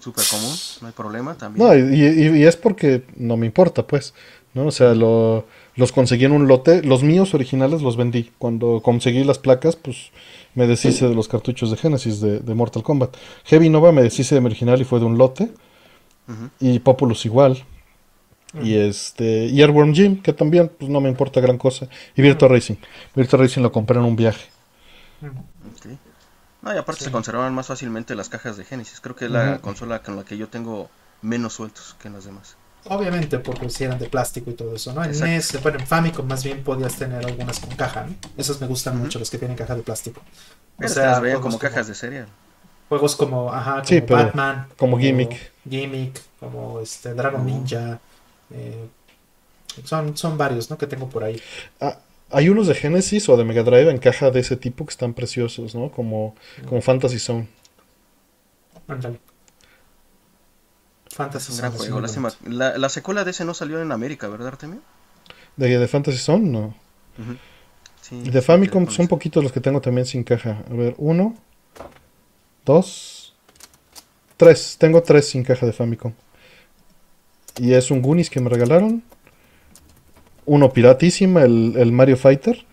[0.07, 1.66] Super común, no hay problema también.
[1.66, 4.15] No, y, es porque no me importa, pues.
[4.55, 4.66] ¿no?
[4.66, 6.85] O sea, los conseguí en un lote.
[6.85, 8.31] Los míos originales los vendí.
[8.39, 10.12] Cuando conseguí las placas, pues
[10.55, 13.16] me deshice de los cartuchos de Genesis de, Mortal Kombat.
[13.47, 15.51] Heavy Nova me deshice de mi original y fue de un lote.
[16.61, 17.65] Y Populus igual.
[18.62, 19.47] Y este.
[19.47, 21.89] Y Airworm Gym, que también pues, no me importa gran cosa.
[22.15, 22.77] Y Virtua Racing.
[23.16, 24.47] Virtua Racing lo compré en un viaje.
[26.66, 29.01] No, y aparte se conservaban más fácilmente las cajas de Genesis.
[29.01, 30.90] Creo que es la consola con la que yo tengo
[31.22, 32.56] menos sueltos que en las demás.
[32.88, 35.05] Obviamente, porque si eran de plástico y todo eso, ¿no?
[35.05, 38.16] En NES, bueno, en Famicom más bien podías tener algunas con caja, ¿no?
[38.36, 40.20] Esos me gustan mucho, los que tienen caja de plástico.
[40.82, 42.26] O sea, las veían como cajas de cereal.
[42.88, 44.66] Juegos como, ajá, como Batman.
[44.76, 45.52] Como, Gimmick.
[45.70, 48.01] Gimmick, como este Dragon Ninja.
[48.51, 48.88] Eh,
[49.84, 50.76] son, son varios, ¿no?
[50.76, 51.40] Que tengo por ahí.
[51.80, 51.98] Ah,
[52.36, 55.14] hay unos de Genesis o de Mega Drive en caja de ese tipo que están
[55.14, 55.90] preciosos, ¿no?
[55.90, 56.34] Como,
[56.68, 57.48] como Fantasy Zone.
[58.86, 59.18] Ándale.
[61.08, 61.72] Fantasy Zone.
[62.44, 64.82] La, la, secuela de ese no salió en América, ¿verdad, Artemio?
[65.56, 66.74] De, de Fantasy Zone, no.
[68.10, 70.62] de Famicom son poquitos los que tengo también sin caja.
[70.70, 71.34] A ver, uno,
[72.66, 73.34] dos,
[74.36, 74.76] tres.
[74.78, 76.12] Tengo tres sin caja de Famicom.
[77.58, 79.02] Y es un Goonies que me regalaron.
[80.47, 82.64] Uno piratísima, el, Mario Fighter.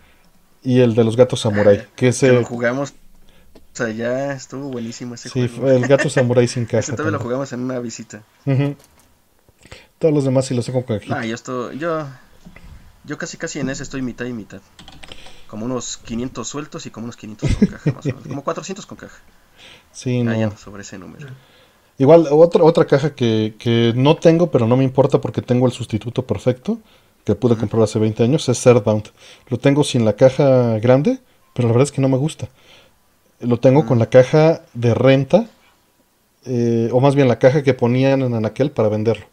[0.62, 1.82] Y el de los gatos samurai.
[1.82, 2.32] Ah, que ese...
[2.32, 2.92] lo jugamos.
[2.92, 5.70] O sea, ya estuvo buenísimo ese sí, juego.
[5.70, 6.78] el gato samurai sin caja.
[6.78, 8.22] Ese todavía lo jugamos en una visita.
[9.98, 11.20] Todos los demás sí los tengo con cajita.
[11.20, 11.78] Ah, yo estoy...
[11.78, 12.06] Yo...
[13.04, 14.62] Yo casi casi en ese estoy mitad y mitad.
[15.46, 18.26] Como unos 500 sueltos y como unos 500 con caja, más o menos.
[18.26, 19.18] Como 400 con caja.
[19.92, 20.56] Sí, no.
[20.56, 21.28] sobre ese número.
[21.98, 26.26] Igual, otra, otra caja que, no tengo, pero no me importa porque tengo el sustituto
[26.26, 26.78] perfecto
[27.24, 29.10] que pude comprar hace 20 años, es Earthbound.
[29.48, 31.18] Lo tengo sin la caja grande,
[31.54, 32.48] pero la verdad es que no me gusta.
[33.40, 35.46] Lo tengo con la caja de renta,
[36.46, 39.26] eh, o más bien la caja que ponían en Anaquel para venderlo.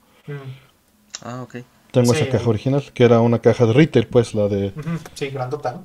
[1.22, 1.58] Ah, ok.
[1.92, 4.72] Tengo esa caja original, que era una caja de retail, pues, la de...
[5.14, 5.84] Sí, grandota, ¿no?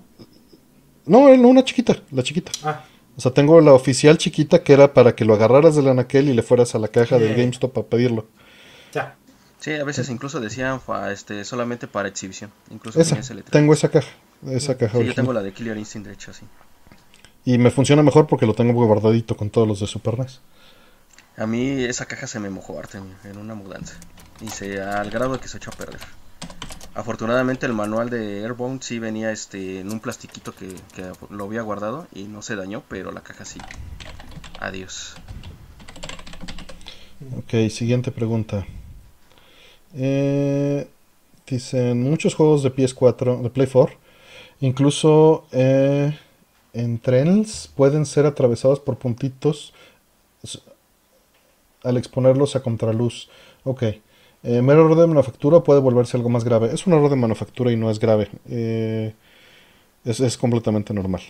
[1.07, 2.53] No, una chiquita, la chiquita.
[2.65, 2.85] Ah.
[3.17, 6.35] O sea, tengo la oficial chiquita que era para que lo agarraras del anaquel y
[6.35, 8.27] le fueras a la caja del GameStop a pedirlo.
[8.93, 9.17] Ya.
[9.61, 10.81] Sí, a veces incluso decían
[11.11, 12.51] este, solamente para exhibición.
[12.71, 13.19] Incluso esa,
[13.51, 14.09] tengo esa caja.
[14.49, 16.45] Esa caja sí, yo tengo la de Killer Instinct, de hecho, sí.
[17.45, 20.41] Y me funciona mejor porque lo tengo guardadito con todos los de Super NES.
[21.37, 23.95] A mí esa caja se me mojó, Artemio, en una mudanza.
[24.41, 26.01] Y se, al grado de que se echó a perder.
[26.95, 30.75] Afortunadamente el manual de Airbound sí venía este en un plastiquito que,
[31.29, 33.61] lo había guardado y no se dañó, pero la caja sí.
[34.61, 35.15] Adiós.
[37.37, 38.67] Ok, siguiente pregunta.
[39.97, 40.87] Eh,
[41.47, 43.97] dicen muchos juegos de PS4, de Play 4,
[44.61, 46.17] incluso eh,
[46.73, 49.73] en trenes pueden ser atravesados por puntitos
[51.83, 53.29] al exponerlos a contraluz.
[53.65, 53.83] Ok.
[54.43, 56.71] Eh, mero error de manufactura puede volverse algo más grave.
[56.73, 58.29] Es un error de manufactura y no es grave.
[58.49, 59.15] Eh,
[60.05, 61.23] es, completamente normal.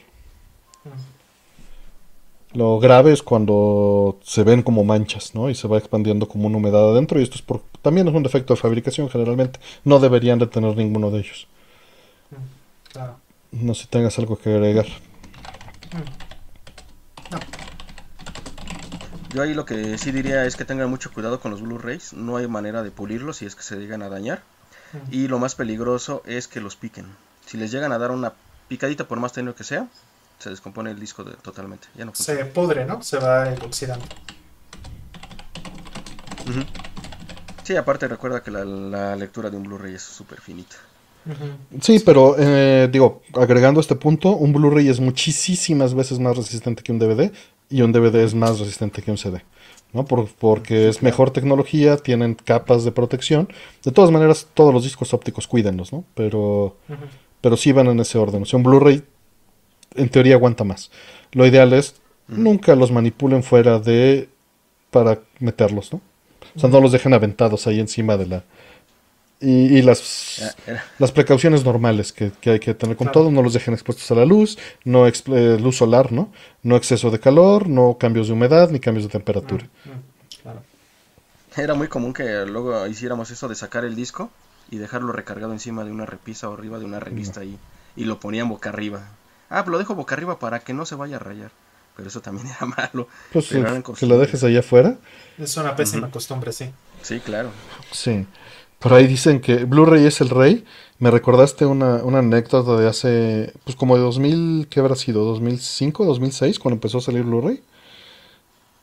[2.57, 5.51] Lo grave es cuando se ven como manchas, ¿no?
[5.51, 7.21] Y se va expandiendo como una humedad adentro.
[7.21, 9.61] Y esto es por, también es un defecto de fabricación generalmente.
[9.85, 11.47] No deberían de tener ninguno de ellos.
[13.53, 14.87] No sé si tengas algo que agregar.
[17.31, 17.39] No.
[19.35, 22.15] Yo ahí lo que sí diría es que tengan mucho cuidado con los Blu-rays.
[22.15, 24.41] No hay manera de pulirlos si es que se llegan a dañar.
[25.11, 27.05] Y lo más peligroso es que los piquen.
[27.45, 28.33] Si les llegan a dar una
[28.69, 29.89] picadita, por más tenue que sea,
[30.39, 31.89] se descompone el disco totalmente.
[31.95, 33.03] Ya no se pudre, ¿no?
[33.03, 34.05] Se va oxidando.
[37.63, 40.77] Sí, aparte recuerda que la, lectura de un Blu-ray es súper finita.
[41.81, 46.93] Sí, pero eh, digo, agregando este punto, un Blu-ray es muchísimas veces más resistente que
[46.93, 47.33] un DVD
[47.69, 49.43] y un DVD es más resistente que un CD.
[49.93, 50.05] ¿no?
[50.05, 53.49] porque es mejor tecnología, tienen capas de protección.
[53.83, 56.05] De todas maneras, todos los discos ópticos cuídenlos, ¿no?
[56.15, 56.77] Pero,
[57.41, 58.43] pero sí van en ese orden.
[58.43, 59.03] O sea, un Blu-ray
[59.95, 60.91] en teoría aguanta más.
[61.33, 61.95] Lo ideal es
[62.29, 64.29] nunca los manipulen fuera de
[64.91, 66.01] para meterlos, ¿no?
[66.55, 68.45] O sea, no los dejen aventados ahí encima de la,
[69.39, 70.57] y, las,
[70.99, 74.25] las precauciones normales que, hay que tener con todo, no los dejen expuestos a la
[74.25, 76.33] luz, no eh, luz solar, ¿no?
[76.63, 79.69] No exceso de calor, no cambios de humedad ni cambios de temperatura.
[81.55, 84.31] Era muy común que luego hiciéramos eso de sacar el disco
[84.71, 87.59] y dejarlo recargado encima de una repisa o arriba de una revista y,
[87.95, 89.11] y lo ponían boca arriba.
[89.49, 91.51] Ah, pero lo dejo boca arriba para que no se vaya a rayar.
[91.97, 93.09] Pero eso también era malo.
[93.33, 94.97] Pues que lo dejes allá afuera.
[95.39, 96.71] Es una pésima costumbre, sí.
[97.03, 97.51] Sí, claro.
[97.93, 98.27] Sí.
[98.79, 100.65] Por ahí dicen que Blu-ray es el rey.
[100.99, 105.35] Me recordaste una, una, anécdota de hace, pues como de 2000, ¿qué habrá sido?
[105.35, 107.63] ¿2005, 2006, cuando empezó a salir Blu-ray?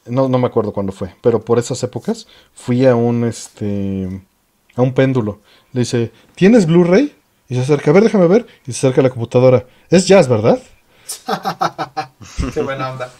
[0.05, 4.21] No, no me acuerdo cuándo fue, pero por esas épocas fui a un, este,
[4.75, 5.39] a un péndulo.
[5.71, 7.15] Le dice, ¿tienes Blu-ray?
[7.53, 8.47] Y se acerca, a ver, déjame ver.
[8.65, 9.67] Y se acerca a la computadora.
[9.87, 10.59] Es jazz, ¿verdad?
[12.51, 13.13] Qué buena onda.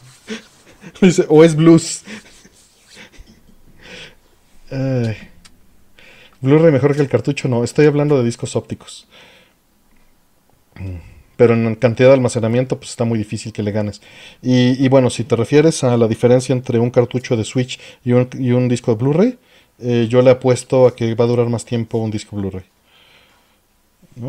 [0.99, 2.01] Dice, o es blues.
[6.41, 7.63] Blu-ray mejor que el cartucho, no.
[7.63, 9.07] Estoy hablando de discos ópticos.
[11.37, 14.01] Pero en cantidad de almacenamiento, pues está muy difícil que le ganes.
[14.41, 18.67] Y, bueno, si te refieres a la diferencia entre un cartucho de Switch y un,
[18.67, 19.37] disco de Blu-ray,
[19.77, 22.72] eh, yo le apuesto a que va a durar más tiempo un disco Blu-ray.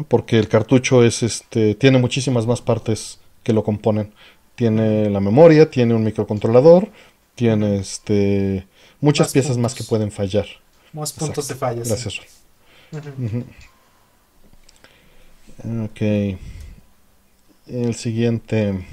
[0.08, 4.12] Porque el cartucho es este tiene muchísimas más partes que lo componen.
[4.54, 6.88] Tiene la memoria, tiene un microcontrolador,
[7.34, 8.66] tiene este
[9.00, 10.46] muchas piezas más que pueden fallar.
[10.92, 11.82] Más puntos de falla.
[11.84, 12.20] Gracias.
[15.82, 16.00] Ok.
[17.66, 18.86] El siguiente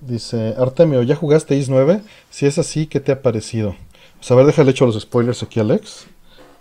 [0.00, 2.00] dice Artemio, ¿ya jugaste Is 9?
[2.30, 3.76] Si es así, ¿qué te ha parecido?
[4.16, 6.06] Pues a ver, déjale hecho los spoilers aquí, Alex.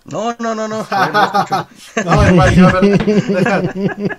[0.05, 0.85] No, no, no, no.
[2.05, 2.21] no,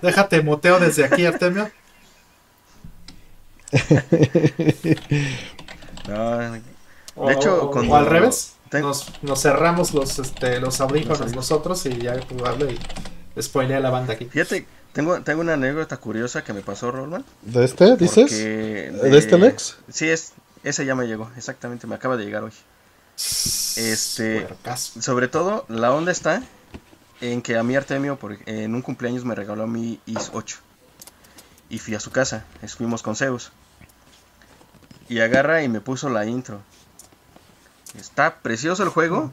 [0.01, 1.71] déjate moteo desde aquí, Artemio.
[7.27, 12.45] de hecho, o, al revés, nos, cerramos los, este, los audífonos nosotros y ya tú
[12.47, 12.79] hablo y
[13.41, 14.27] spoilea la banda aquí.
[14.27, 17.25] Fíjate, tengo, tengo una anécdota curiosa que me pasó, Rolman.
[17.43, 18.31] ¿De este, dices?
[18.31, 19.79] De, este Lex?
[19.91, 20.33] Sí, es,
[20.63, 22.53] ese ya me llegó, exactamente, me acaba de llegar hoy.
[23.17, 24.47] Este,
[24.77, 26.43] sobre todo, la onda está
[27.21, 30.59] en que a mi Artemio por, en un cumpleaños me regaló mi IS 8
[31.69, 32.45] y fui a su casa,
[32.77, 33.53] fuimos con Zeus.
[35.09, 36.63] Y agarra y me puso la intro.
[37.99, 39.33] Está precioso el juego.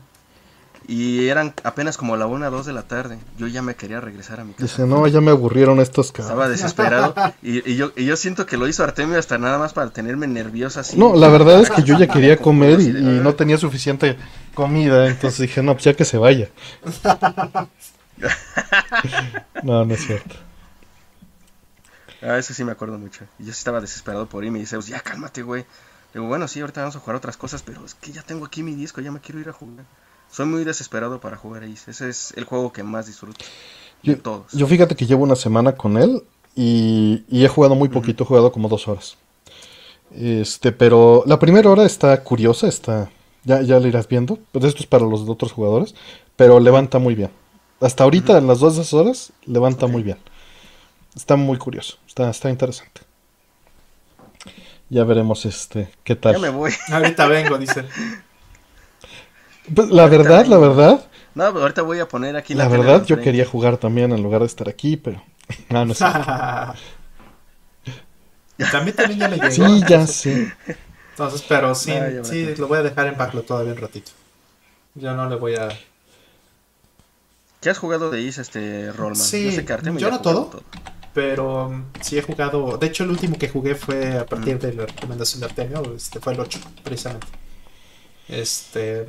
[0.87, 3.19] Y eran apenas como la 1 o 2 de la tarde.
[3.37, 4.63] Yo ya me quería regresar a mi casa.
[4.63, 6.31] Dice, no, ya me aburrieron estos cabros.
[6.31, 7.13] Estaba desesperado.
[7.41, 10.79] y, yo, y yo siento que lo hizo Artemio hasta nada más para tenerme nerviosa.
[10.81, 10.97] Así.
[10.97, 14.17] No, la verdad es que yo ya quería comer y, no tenía suficiente
[14.53, 15.07] comida.
[15.07, 16.49] Entonces dije, no, pues ya que se vaya.
[19.63, 20.35] no, no es cierto.
[22.23, 23.25] Ah, eso sí me acuerdo mucho.
[23.39, 25.65] Y yo sí estaba desesperado por irme y dice, ya cálmate, güey.
[26.13, 28.63] Digo, bueno, sí, ahorita vamos a jugar otras cosas, pero es que ya tengo aquí
[28.63, 29.85] mi disco, ya me quiero ir a jugar.
[30.31, 31.73] Soy muy desesperado para jugar ahí.
[31.73, 33.43] Ese es el juego que más disfruto.
[34.01, 34.51] Yo, todos.
[34.53, 36.23] yo fíjate que llevo una semana con él
[36.55, 39.17] y, he jugado muy poquito, he jugado como dos horas.
[40.15, 43.11] Este, pero la primera hora está curiosa, está.
[43.43, 44.39] Ya, ya la irás viendo.
[44.51, 45.95] Pues esto es para los otros jugadores.
[46.35, 47.29] Pero levanta muy bien.
[47.79, 50.17] Hasta ahorita, en las dos horas, levanta muy bien.
[51.15, 53.01] Está muy curioso, está, está interesante.
[54.89, 56.33] Ya veremos este qué tal.
[56.33, 56.71] Ya me voy.
[56.89, 57.85] ahorita vengo, dice.
[59.73, 61.05] Pues, la verdad, la verdad.
[61.33, 64.21] No, pero ahorita voy a poner aquí la, la verdad, yo quería jugar también en
[64.21, 65.23] lugar de estar aquí, pero.
[65.69, 66.05] No, no sé.
[68.71, 69.51] también, también ya le llegó.
[69.51, 70.53] Sí, ya sé.
[71.11, 71.93] Entonces, pero sí,
[72.23, 74.11] sí, lo voy a dejar en backlog todavía un ratito.
[74.95, 75.69] Yo no le voy a.
[77.59, 79.15] ¿Qué has jugado de Is, este Rollman?
[79.15, 79.55] Sí,
[79.97, 80.63] yo no todo,
[81.13, 82.77] pero um, sí he jugado.
[82.77, 85.93] De hecho, el último que jugué fue a partir de la recomendación de Artemio.
[85.95, 87.27] Este fue el 8, precisamente.
[88.27, 89.07] Este.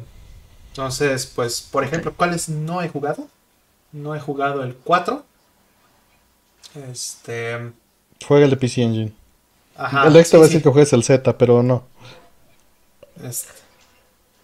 [0.72, 3.28] Entonces, pues, por ejemplo, ¿cuáles no he jugado?
[3.92, 5.24] No he jugado el 4.
[6.90, 7.72] Este.
[8.26, 9.12] Juega el de PC Engine.
[9.76, 11.84] Ajá, el extra va a decir que juegues el Z, pero no.
[13.22, 13.52] Este.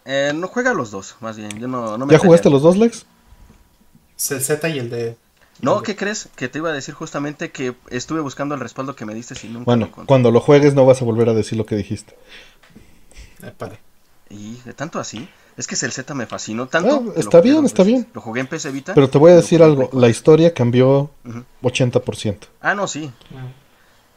[0.04, 1.58] Eh, no juega los dos, más bien.
[1.58, 3.06] Yo no, ¿Ya jugaste los dos, Lex?
[4.30, 5.16] El Z y el de
[5.60, 6.28] no, ¿qué crees?
[6.36, 9.48] Que te iba a decir justamente que estuve buscando el respaldo que me diste y
[9.48, 12.14] nunca Bueno, cuando lo juegues no vas a volver a decir lo que dijiste.
[13.42, 13.78] Eh, vale.
[14.30, 15.28] Y de tanto así.
[15.58, 17.04] Es que el Z me fascinó tanto.
[17.08, 18.06] Ah, está bien, está bien.
[18.14, 18.94] Lo jugué en PC Vita.
[18.94, 19.90] Pero te voy a decir algo.
[19.92, 21.10] La historia cambió
[21.62, 22.38] 80%.
[22.60, 23.10] Ah, no, sí.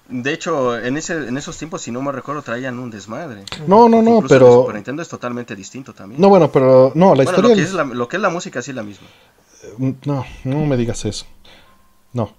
[0.07, 3.43] De hecho, en ese en esos tiempos, si no me recuerdo, traían un desmadre.
[3.65, 4.61] No, no, no, pero...
[4.61, 6.22] Super Nintendo es totalmente distinto también.
[6.22, 6.91] No, bueno, pero...
[6.93, 7.49] No, la historia...
[7.49, 9.07] Lo que, es la, lo que es la música sí es la misma.
[10.05, 11.26] No, no me digas eso.
[12.13, 12.35] No.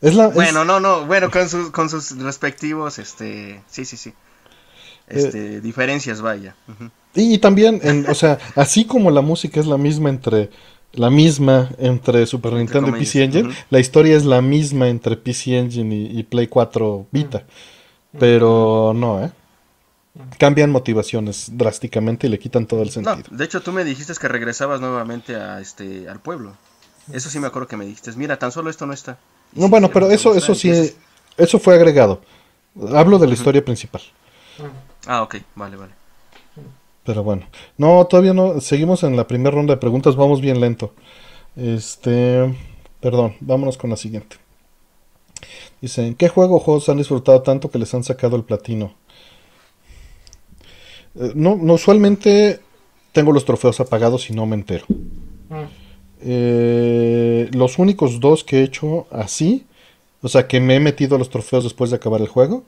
[0.00, 1.06] Es la, bueno, no, no.
[1.06, 3.64] Bueno, con, sus, con sus respectivos, este...
[3.66, 4.14] Sí, sí, sí.
[5.08, 6.54] Este, eh, diferencias, vaya.
[7.14, 10.50] y, también, en, o sea, así como la música es la misma entre
[10.92, 15.58] la misma entre Super Nintendo y PC Engine, la historia es la misma entre PC
[15.58, 17.44] Engine y, Play 4 Vita.
[18.16, 19.32] Pero no, ¿eh?
[20.38, 23.24] cambian motivaciones drásticamente y le quitan todo el sentido.
[23.28, 26.56] de hecho, tú me dijiste que regresabas nuevamente a este al pueblo.
[27.12, 28.12] Eso sí me acuerdo que me dijiste.
[28.12, 29.18] Mira, tan solo esto no está.
[29.52, 30.70] no, bueno, pero eso, eso sí,
[31.36, 32.22] eso fue agregado.
[32.92, 34.02] Hablo de la historia principal.
[35.06, 35.92] Ah, ok, vale, vale.
[37.04, 38.60] Pero bueno, no, todavía no.
[38.60, 40.94] Seguimos en la primera ronda de preguntas, vamos bien lento.
[41.56, 42.54] Este,
[43.00, 44.36] perdón, vámonos con la siguiente.
[45.80, 48.94] Dicen, ¿qué juego o juegos han disfrutado tanto que les han sacado el platino?
[51.16, 52.60] Eh, no, no, usualmente
[53.12, 54.86] tengo los trofeos apagados y no me entero.
[56.22, 59.66] Eh, los únicos dos que he hecho así,
[60.22, 62.64] o sea, que me he metido a los trofeos después de acabar el juego.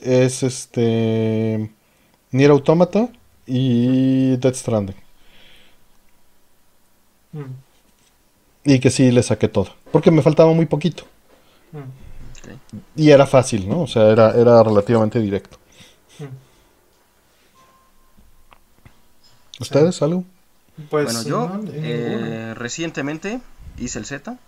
[0.00, 1.70] Es este
[2.30, 3.08] Nier Automata
[3.46, 4.96] y Dead Stranding.
[7.32, 7.44] Mm.
[8.64, 11.04] Y que sí le saqué todo, porque me faltaba muy poquito.
[12.96, 13.82] Y era fácil, ¿no?
[13.82, 15.58] O sea, era, era relativamente directo.
[19.60, 20.24] ¿Ustedes algo?
[20.88, 23.40] Pues bueno, yo eh, recientemente
[23.78, 24.38] hice el Z.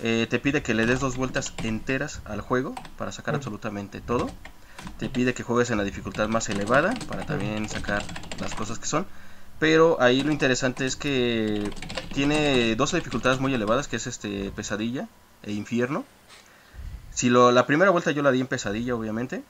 [0.00, 4.30] Eh, te pide que le des dos vueltas enteras al juego para sacar absolutamente todo.
[4.98, 8.02] Te pide que juegues en la dificultad más elevada para también sacar
[8.40, 9.06] las cosas que son.
[9.58, 11.70] Pero ahí lo interesante es que
[12.12, 15.08] tiene dos dificultades muy elevadas, que es este pesadilla
[15.42, 16.04] e infierno.
[17.12, 19.42] Si lo, la primera vuelta yo la di en pesadilla, obviamente,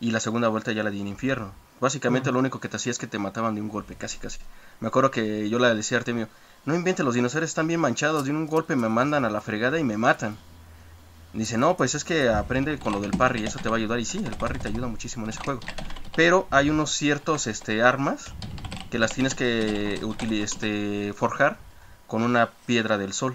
[0.00, 1.52] y la segunda vuelta ya la di en infierno.
[1.80, 4.38] Básicamente lo único que te hacía es que te mataban de un golpe, casi casi.
[4.78, 6.28] Me acuerdo que yo le decía a Artemio,
[6.64, 9.80] no invente, los dinosaurios están bien manchados, de un golpe me mandan a la fregada
[9.80, 10.36] y me matan.
[11.32, 13.98] Dice, no, pues es que aprende con lo del parry, eso te va a ayudar.
[13.98, 15.60] Y sí, el parry te ayuda muchísimo en ese juego.
[16.14, 18.32] Pero hay unos ciertos este, armas
[18.90, 20.00] que las tienes que
[20.30, 21.56] este, forjar
[22.06, 23.34] con una piedra del sol.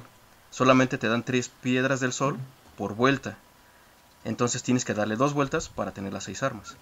[0.52, 2.38] Solamente te dan tres piedras del sol
[2.78, 3.38] por vuelta.
[4.24, 6.76] Entonces tienes que darle dos vueltas para tener las seis armas.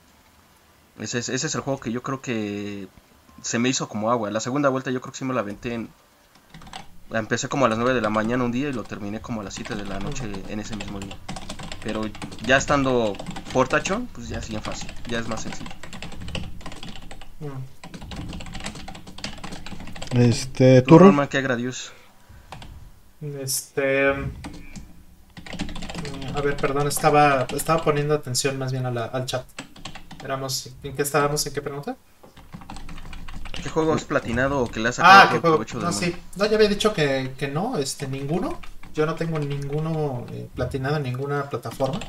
[0.99, 2.89] Ese es, ese es el juego que yo creo que
[3.41, 4.31] se me hizo como agua.
[4.31, 5.89] La segunda vuelta yo creo que sí me la aventé en...
[7.11, 9.43] Empecé como a las 9 de la mañana un día y lo terminé como a
[9.43, 11.15] las 7 de la noche en ese mismo día.
[11.83, 12.01] Pero
[12.45, 13.15] ya estando
[13.53, 15.69] portacho, pues ya es bien fácil, ya es más sencillo.
[20.11, 21.91] Este, ¿tú, Roman, qué agradios?
[23.21, 24.09] Este.
[26.33, 29.45] A ver, perdón, estaba, estaba poniendo atención más bien al chat.
[30.83, 31.45] ¿en qué estábamos?
[31.45, 31.95] ¿En qué pregunta?
[33.65, 35.65] ¿Qué juego has platinado o que le has sacado ah, ¿qué juego?
[35.81, 36.15] No, sí.
[36.35, 38.61] No, ya había dicho que, que, no, este, ninguno.
[38.93, 41.99] Yo no tengo ninguno eh, platinado en ninguna plataforma.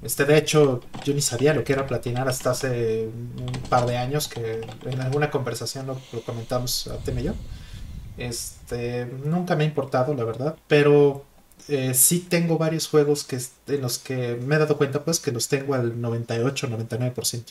[0.00, 3.98] Este, de hecho, yo ni sabía lo que era platinar hasta hace un par de
[3.98, 7.34] años que en alguna conversación lo, comentamos a y yo.
[8.16, 11.26] Este, nunca me ha importado, la verdad, pero
[11.68, 15.32] eh, sí tengo varios juegos que, en los que me he dado cuenta pues que
[15.32, 17.42] los tengo al 98, 99%.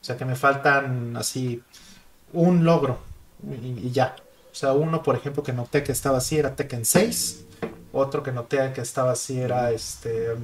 [0.00, 1.64] O sea que me faltan así
[2.32, 2.98] un logro
[3.62, 4.16] y, ya.
[4.50, 7.44] O sea, uno por ejemplo que noté que estaba así era Tekken 6.
[7.92, 10.36] Otro que noté que estaba así era este...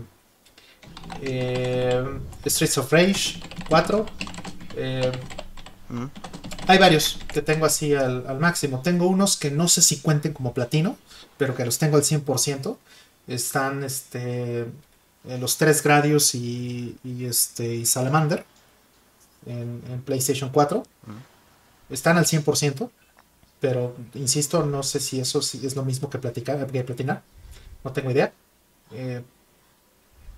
[1.21, 2.05] Eh,
[2.47, 4.07] Streets of Rage 4.
[4.77, 5.13] Eh.
[6.67, 8.81] Hay varios que tengo así al, al, máximo.
[8.83, 10.97] Tengo unos que no sé si cuenten como platino,
[11.37, 12.77] pero que los tengo al 100%
[13.27, 14.67] están este,
[15.25, 18.45] los tres Gradius y, este, y Salamander
[19.47, 20.85] en, PlayStation 4.
[21.91, 22.91] Están al 100%,
[23.61, 27.23] pero insisto, no sé si eso es lo mismo que, platicar, que platinar.
[27.85, 28.33] No tengo idea.
[28.93, 29.23] Eh,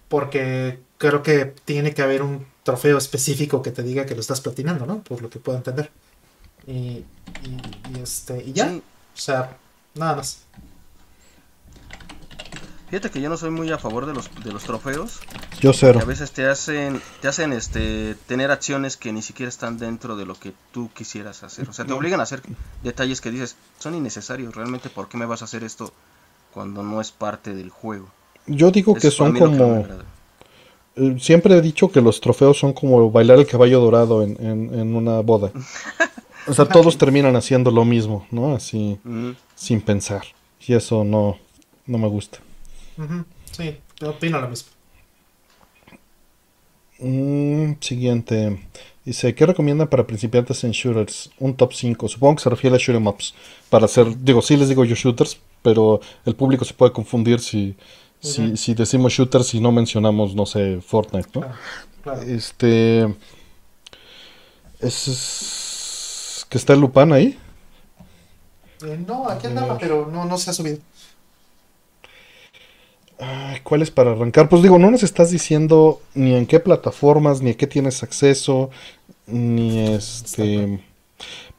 [0.09, 4.41] porque creo que tiene que haber un trofeo específico que te diga que lo estás
[4.41, 5.03] platinando, ¿no?
[5.03, 5.91] Por lo que puedo entender.
[6.67, 7.05] Y,
[8.01, 8.73] este, y ya.
[8.75, 9.57] O sea,
[9.95, 10.45] nada más.
[12.95, 15.19] Fíjate que yo no soy muy a favor de los, de los trofeos.
[15.61, 15.99] Yo cero.
[16.01, 20.25] A veces te hacen, te hacen este, tener acciones que ni siquiera están dentro de
[20.25, 21.69] lo que tú quisieras hacer.
[21.69, 22.41] O sea, te obligan a hacer
[22.85, 24.55] detalles que dices, son innecesarios.
[24.55, 25.93] Realmente, ¿por qué me vas a hacer esto
[26.53, 28.07] cuando no es parte del juego?
[28.47, 29.85] Yo digo que son como...
[30.95, 34.95] Eh, siempre he dicho que los trofeos son como bailar el caballo dorado en, en,
[34.95, 35.51] una boda.
[36.47, 38.55] o sea, todos terminan haciendo lo mismo, ¿no?
[38.55, 39.01] Así,
[39.57, 40.23] sin pensar.
[40.65, 41.39] Y eso no,
[41.87, 42.39] no me gusta.
[43.53, 44.71] Sí, opino lo mismo.
[46.99, 48.61] Mm, siguiente.
[49.05, 51.31] Dice, ¿qué recomiendan para principiantes en shooters?
[51.39, 52.09] Un top 5.
[52.09, 53.35] Supongo que se refiere a shoot em ups.
[53.69, 57.77] Para hacer, digo, sí les digo yo shooters, pero el público se puede confundir si,
[58.21, 62.13] si, decimos shooters y no mencionamos, no sé, Fortnite, ¿no?
[62.23, 63.15] Este...
[64.81, 67.39] Es, ¿Que está el Lupan ahí?
[68.85, 70.79] Eh, no, aquí andaba, pero no, no se ha subido.
[73.63, 74.49] ¿Cuál es para arrancar?
[74.49, 78.71] Pues digo, no nos estás diciendo ni en qué plataformas, ni a qué tienes acceso,
[79.27, 80.81] ni este...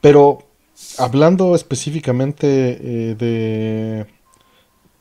[0.00, 0.46] Pero
[0.98, 4.06] hablando específicamente eh, de,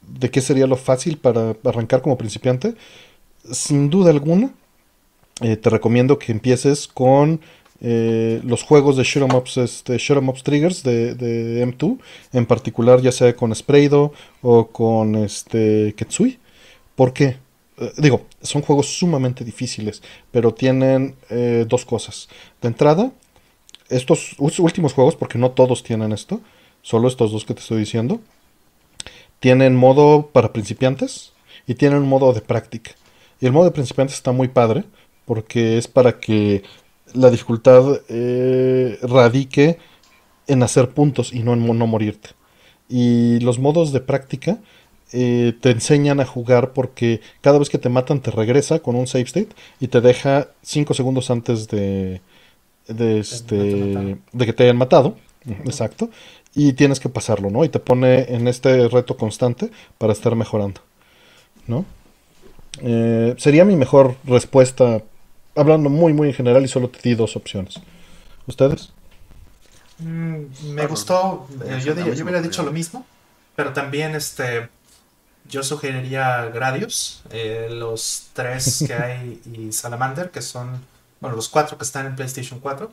[0.01, 2.75] de qué sería lo fácil para arrancar como principiante,
[3.51, 4.51] sin duda alguna,
[5.41, 7.41] eh, te recomiendo que empieces con
[7.81, 11.99] eh, los juegos de Shoot 'em Ups, este, em Ups Triggers de, M2,
[12.33, 16.39] en particular ya sea con Spraydo o con este, Ketsui.
[16.95, 17.37] ¿Por qué?
[17.77, 20.01] Eh, digo, son juegos sumamente difíciles,
[20.31, 21.15] pero tienen
[21.67, 22.29] dos cosas.
[22.61, 23.11] De entrada,
[23.89, 26.41] estos últimos juegos, porque no todos tienen esto,
[26.81, 28.19] solo estos dos que te estoy diciendo,
[29.39, 31.33] tienen modo para principiantes
[31.67, 32.91] y tienen modo de práctica.
[33.39, 34.85] Y el modo de principiantes está muy padre
[35.25, 36.63] porque es para que
[37.13, 39.77] la dificultad eh, radique
[40.47, 42.29] en hacer puntos y no en no morirte.
[42.87, 44.59] Y los modos de práctica
[45.11, 49.07] eh, te enseñan a jugar porque cada vez que te matan te regresa con un
[49.07, 49.49] save state
[49.79, 52.21] y te deja 5 segundos antes de,
[52.87, 53.55] de, este,
[54.31, 55.15] de que te hayan matado.
[55.65, 56.09] Exacto.
[56.55, 57.63] Y tienes que pasarlo, ¿no?
[57.65, 60.81] Y te pone en este reto constante para estar mejorando,
[61.67, 61.85] ¿no?
[62.81, 65.03] Eh, sería mi mejor respuesta,
[65.55, 67.79] hablando muy, muy en general y solo te di dos opciones.
[68.47, 68.91] ¿Ustedes?
[69.99, 73.05] Mm, me gustó, eh, yo, yo hubiera dicho lo mismo,
[73.55, 74.69] pero también este,
[75.49, 80.81] yo sugeriría Gradius, eh, los tres que hay y Salamander, que son,
[81.19, 82.91] bueno, los cuatro que están en PlayStation 4.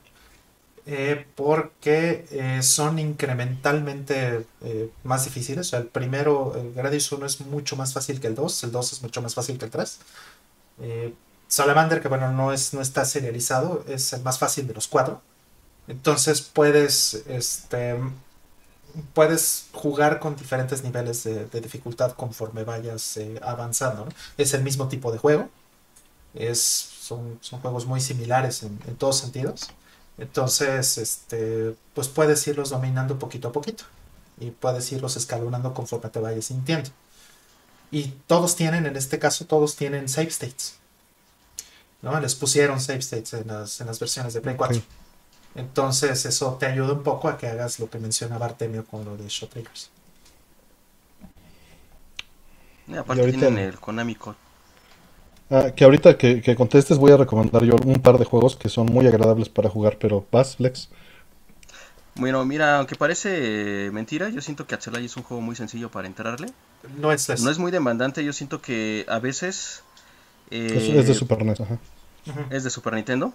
[0.85, 4.45] Eh, porque eh, son incrementalmente
[5.05, 5.69] más difíciles.
[5.69, 8.73] O sea, el primero, el Gradius 1 es mucho más fácil que el 2, el
[8.73, 9.99] 2 es mucho más fácil que el 3.
[11.53, 15.21] Salamander, que bueno, no, es, no está serializado, es el más fácil de los cuatro.
[15.87, 17.97] Entonces puedes, este,
[19.15, 24.09] puedes jugar con diferentes niveles de, dificultad conforme vayas avanzando.
[24.37, 25.49] Es el mismo tipo de juego.
[26.35, 29.71] Es, son, son juegos muy similares en, en todos sentidos.
[30.19, 33.85] Entonces, este, pues puedes irlos dominando poquito a poquito
[34.39, 36.91] y puedes irlos escalonando conforme te vayas sintiendo.
[37.91, 40.77] Y todos tienen, en este caso, todos tienen save states.
[42.01, 42.19] ¿no?
[42.21, 44.83] Les pusieron save states en las, en las versiones de Play 4.
[45.55, 49.17] Entonces, eso te ayuda un poco a que hagas lo que mencionaba Artemio con lo
[49.17, 49.91] de Shot Triggers.
[52.89, 54.37] Y aparte tienen el Konami Code
[55.53, 58.87] Ah, que ahorita que, contestes voy a recomendar yo un par de juegos que son
[58.87, 60.89] muy agradables para jugar, pero vas, Flex.
[62.15, 66.07] Bueno, mira, aunque parece mentira, yo siento que Axelay es un juego muy sencillo para
[66.07, 66.47] entrarle.
[66.97, 69.83] No es No es muy demandante, yo siento que a veces...
[70.51, 71.79] Eh, es, de Super NES, ajá.
[72.49, 73.35] Es de Super Nintendo.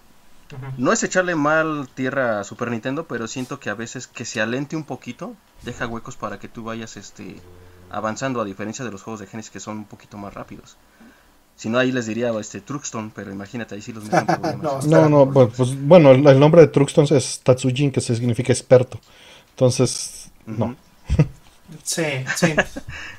[0.78, 4.42] No es echarle mal tierra a Super Nintendo, pero siento que a veces que se
[4.42, 7.36] alente un poquito, deja huecos para que tú vayas este
[7.90, 10.78] avanzando, a diferencia de los juegos de Genesis que son un poquito más rápidos.
[11.56, 14.86] Si no, ahí les diría este Truxton, pero imagínate, ahí sí los meten problemas.
[14.86, 19.00] no, no, pues, bueno, el nombre de Truxton es Tatsujin, que significa experto.
[19.52, 20.76] Entonces, no.
[21.84, 22.04] Sí,
[22.36, 22.56] sí.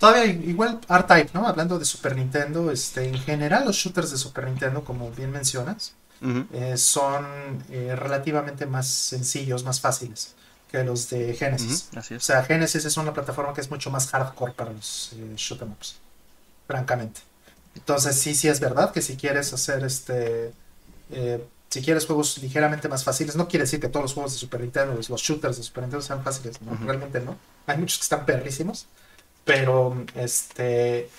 [0.00, 1.46] Todavía igual R-Type, ¿no?
[1.46, 5.94] Hablando de Super Nintendo, este, en general los shooters de Super Nintendo, como bien mencionas,
[6.20, 10.34] eh, son eh, relativamente más sencillos, más fáciles
[10.70, 11.88] que los de Genesis.
[11.96, 15.62] O sea, Genesis es una plataforma que es mucho más hardcore para los eh, shoot
[15.62, 15.96] em ups,
[16.66, 17.20] francamente.
[17.74, 20.52] Entonces sí, sí es verdad que si quieres hacer este...
[21.10, 24.38] Eh, si quieres juegos ligeramente más fáciles, no quiere decir que todos los juegos de
[24.38, 27.36] Super Nintendo, los shooters de Super Nintendo sean fáciles, realmente no.
[27.66, 28.86] Hay muchos que están perrísimos,
[29.44, 31.10] pero este,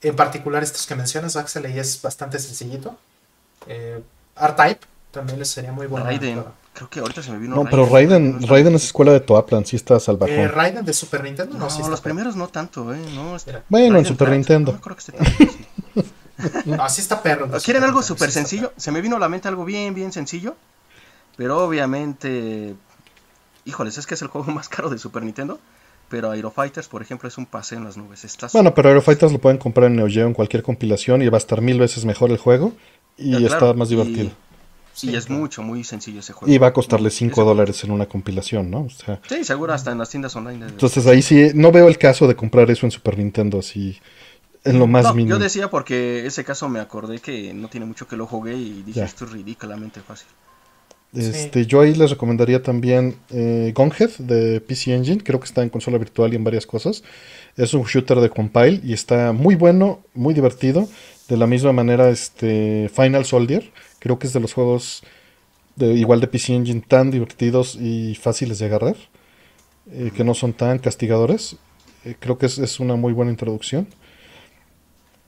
[0.00, 2.98] en particular estos que mencionas, Axel, y es bastante sencillito.
[3.66, 4.02] Eh,
[4.36, 4.80] R-Type
[5.12, 6.06] también les sería muy bueno.
[6.06, 7.54] Raiden, creo que ahorita se me vino.
[7.54, 10.42] No, pero Raiden, Raiden es escuela de Toaplan, sí está salvaje.
[10.42, 13.00] Eh, Raiden de Super Nintendo, no, no los primeros no tanto, ¿eh?
[13.14, 13.36] No,
[13.68, 14.72] bueno, en Super Nintendo.
[14.72, 17.48] No creo que esté Así está perro.
[17.64, 18.72] ¿Quieren algo súper sencillo?
[18.76, 20.56] Se me vino a la mente algo bien, bien sencillo.
[21.36, 22.74] Pero obviamente.
[23.64, 25.58] Híjoles, es que es el juego más caro de Super Nintendo.
[26.08, 28.26] Pero Aero Fighters, por ejemplo, es un paseo en las nubes.
[28.52, 31.36] bueno, pero Aero Fighters lo pueden comprar en Neo Geo en cualquier compilación y va
[31.36, 32.74] a estar mil veces mejor el juego.
[33.18, 34.30] Y está más divertido.
[35.02, 36.52] Y, es mucho, muy sencillo ese juego.
[36.52, 38.88] Y va a costarle 5 dólares en una compilación, ¿no?
[38.90, 40.66] sí, seguro, hasta en las tiendas online.
[40.66, 43.98] Entonces ahí sí, no veo el caso de comprar eso en Super Nintendo así
[44.64, 45.36] en lo más mínimo.
[45.36, 48.82] Yo decía porque ese caso me acordé que no tiene mucho que lo jugué y
[48.82, 50.28] dije esto es ridículamente fácil.
[51.14, 53.74] Este, Yo ahí les recomendaría también eh,
[54.18, 57.02] de PC Engine, creo que está en consola virtual y en varias cosas.
[57.56, 60.88] Es un shooter de compile y está muy bueno, muy divertido.
[61.32, 65.02] De la misma manera, este Final Soldier, creo que es de los juegos
[65.76, 68.96] de, igual de PC Engine tan divertidos y fáciles de agarrar,
[69.90, 71.56] eh, que no son tan castigadores.
[72.04, 73.88] Eh, creo que es, es, una muy buena introducción.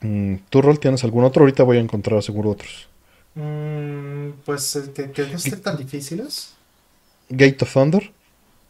[0.03, 1.43] Mm, ¿Tu rol tienes algún otro?
[1.43, 2.87] Ahorita voy a encontrar seguro otros.
[3.35, 6.51] Mm, pues eh, que, que no estén tan difíciles.
[7.31, 8.13] Gate of Thunder.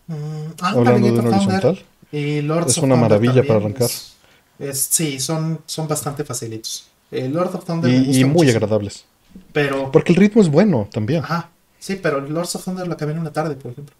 [0.06, 0.14] Mm,
[0.62, 1.82] ah, Hablando de un horizontal.
[2.12, 3.90] Y Lords Es of una Thunder maravilla para arrancar.
[3.90, 4.14] es-
[4.58, 6.93] es- sí, son, son bastante facilitos.
[7.10, 9.06] Eh, Lord of Thunder me Y, gusta y muy muchísimo, agradables.
[9.52, 11.22] Pero, Porque el ritmo es bueno también.
[11.22, 13.96] ajá, sí, pero Lords of Thunder lo acabé en una tarde, por ejemplo.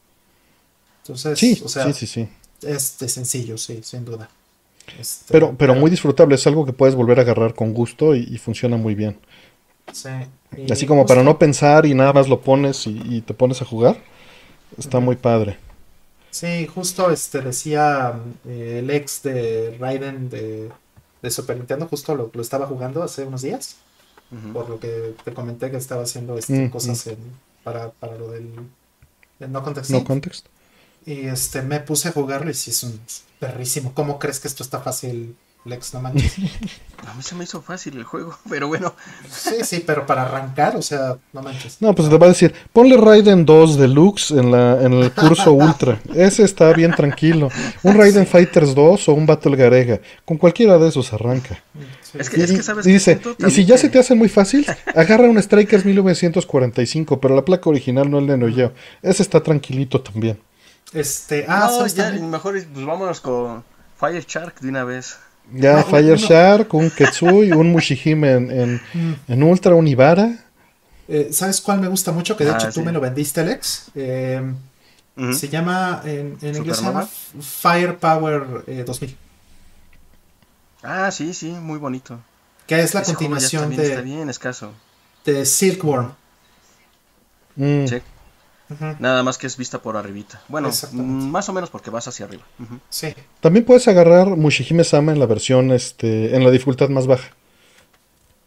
[1.03, 2.29] Entonces, Sí, o sea, sí, sí, sí.
[2.63, 4.29] este sencillo, sí, sin duda.
[4.99, 6.35] Este, Pero, pero muy disfrutable.
[6.37, 9.19] Es algo que puedes volver a agarrar con gusto y, y funciona muy bien.
[9.93, 10.09] sí.
[10.57, 13.61] Y Así como para no pensar y nada más lo pones y, y te pones
[13.61, 13.97] a jugar.
[14.79, 15.59] Está muy padre.
[16.31, 20.73] Sí, justo este decía eh, el ex de Raiden de,
[21.25, 23.77] de Super Nintendo, justo lo, lo estaba jugando hace unos días,
[24.53, 27.19] por lo que te comenté que estaba haciendo este, Mm, cosas en-
[27.63, 28.51] para, para lo del,
[29.39, 29.91] del No Context.
[29.91, 30.47] No context.
[31.07, 32.99] Y este me puse a jugarlo y sí es un
[33.39, 33.93] perrísimo.
[33.95, 35.95] ¿Cómo crees que esto está fácil, Lex?
[35.95, 36.35] No manches.
[37.07, 38.95] A mí se me hizo fácil el juego, pero bueno.
[39.31, 41.77] Sí, sí, pero para arrancar, o sea, no manches.
[41.81, 45.53] No, pues te va a decir, ponle Raiden 2 Deluxe en, la, en el curso
[45.55, 46.01] Ultra.
[46.15, 47.51] Ese está bien tranquilo.
[47.83, 50.01] Un Raiden Fighters 2 o un Battle Garega.
[50.25, 51.63] Con cualquiera de esos arranca.
[52.03, 52.19] Sí.
[52.19, 54.29] Es que, es Y- que sabes y dice, y si ya se te hace muy
[54.29, 54.65] fácil,
[54.95, 58.73] agarra un Strikers 1945, pero la placa original no el de Neo Geo.
[59.03, 60.39] Ese está tranquilito también.
[60.93, 61.71] Este, ah,
[62.23, 63.65] mejor es- pues vámonos con
[63.99, 65.17] Fire Shark de una vez.
[65.53, 69.15] Ya No, Fire uno- Shark, un Ketsui, un Mushihime en, en, Mm.
[69.29, 70.39] en Ultra, un Ibara.
[71.07, 72.37] Eh, ¿Sabes cuál me gusta mucho?
[72.37, 72.83] Que de Ah, hecho tú sí.
[72.83, 73.91] me lo vendiste, Alex.
[73.95, 74.43] Eh,
[75.17, 75.33] Ujú.
[75.33, 77.07] Se llama, en, en inglés se llama
[77.41, 79.17] Firepower eh, 2000,
[80.83, 82.19] Ah, sí, sí, muy bonito.
[82.67, 84.73] que es la Ese continuación está de, bien escaso.
[85.25, 86.13] de Silkworm.
[87.57, 88.03] Mm, Sí.
[88.99, 90.43] Nada más que es vista por arribita.
[90.49, 92.45] Bueno, más o menos porque vas hacia arriba.
[92.89, 97.31] Sí, También puedes agarrar Mushihime Sama en la versión, este, en la dificultad más baja.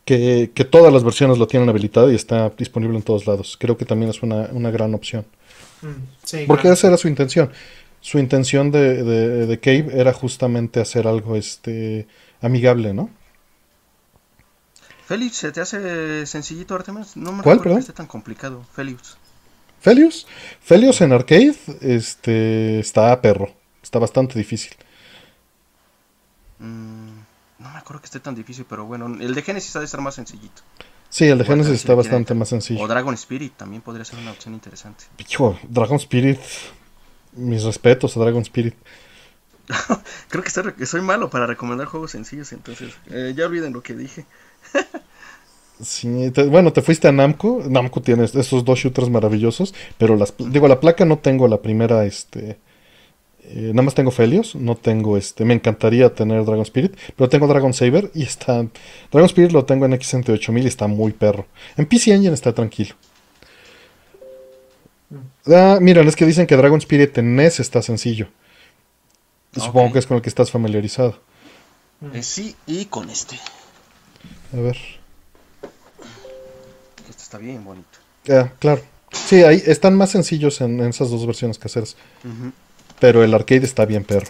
[0.05, 3.57] Que, que todas las versiones lo tienen habilitado y está disponible en todos lados.
[3.59, 5.25] Creo que también es una, una gran opción.
[5.81, 6.73] mm, sí, Porque claro.
[6.73, 7.51] esa era su intención.
[8.01, 12.07] Su intención de, de, de Cave era justamente hacer algo este,
[12.41, 13.09] amigable, ¿no?
[15.07, 17.15] Félix, ¿se te hace sencillito, Artemis?
[17.17, 17.77] No me ¿Cuál, recuerdo perdón?
[17.77, 18.63] que esté tan complicado.
[18.73, 19.17] Félix.
[19.79, 20.27] Felius.
[20.61, 23.53] Felius en arcade este, está a perro.
[23.81, 24.73] Está bastante difícil.
[26.59, 27.19] Mm,
[27.59, 30.01] no me acuerdo que esté tan difícil, pero bueno, el de Genesis ha de estar
[30.01, 30.61] más sencillito.
[31.09, 32.81] Sí, el de Bueno, Genesis si está bastante más sencillo.
[32.81, 35.05] O Dragon Spirit también podría ser una opción interesante.
[35.17, 36.39] Hijo, Dragon Spirit.
[37.33, 38.75] Mis respetos a Dragon Spirit.
[40.29, 44.25] Creo que soy malo para recomendar juegos sencillos, entonces eh, ya olviden lo que dije.
[45.81, 47.61] Sí, te- bueno, te fuiste a Namco.
[47.69, 52.03] Namco tiene esos dos shooters maravillosos, pero las, digo, la placa no tengo la primera,
[52.05, 52.57] este,
[53.43, 57.45] eh, nada más tengo Felios, no tengo, este, me encantaría tener Dragon Spirit, pero tengo
[57.47, 58.65] Dragon Saber y está,
[59.11, 61.45] Dragon Spirit lo tengo en X68000 y está muy perro.
[61.77, 62.95] En PC Engine está tranquilo.
[65.45, 68.27] Ah, miren, es que dicen que Dragon Spirit en NES está sencillo.
[69.55, 69.93] Y Supongo Ok.
[69.93, 71.19] que es con el que estás familiarizado.
[72.13, 73.37] Eh, sí, y con este.
[74.53, 74.77] A ver.
[77.27, 77.89] Está bien bonito.
[78.29, 78.81] Ah, claro.
[79.11, 81.97] Sí, ahí están más sencillos en, en esas dos versiones caseras.
[82.23, 82.53] Ujú.
[83.01, 84.29] Pero el arcade está bien perro.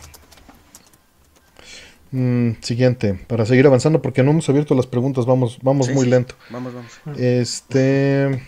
[2.10, 6.06] Mm, siguiente, para seguir avanzando, porque no hemos abierto las preguntas, vamos, vamos Sí, muy
[6.06, 6.34] sí, lento.
[6.50, 7.20] Vamos, vamos.
[7.20, 8.42] Este.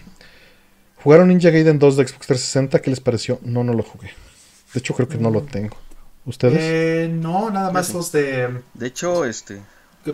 [1.04, 2.82] ¿Jugaron Ninja Gaiden 2 de Xbox 360?
[2.82, 3.40] ¿Qué les pareció?
[3.44, 4.10] No, no lo jugué.
[4.74, 5.78] De hecho, creo que no lo tengo.
[6.26, 6.58] ¿Ustedes?
[6.60, 7.94] Eh, no, nada más sí.
[7.94, 8.62] los de.
[8.74, 9.62] De hecho, este.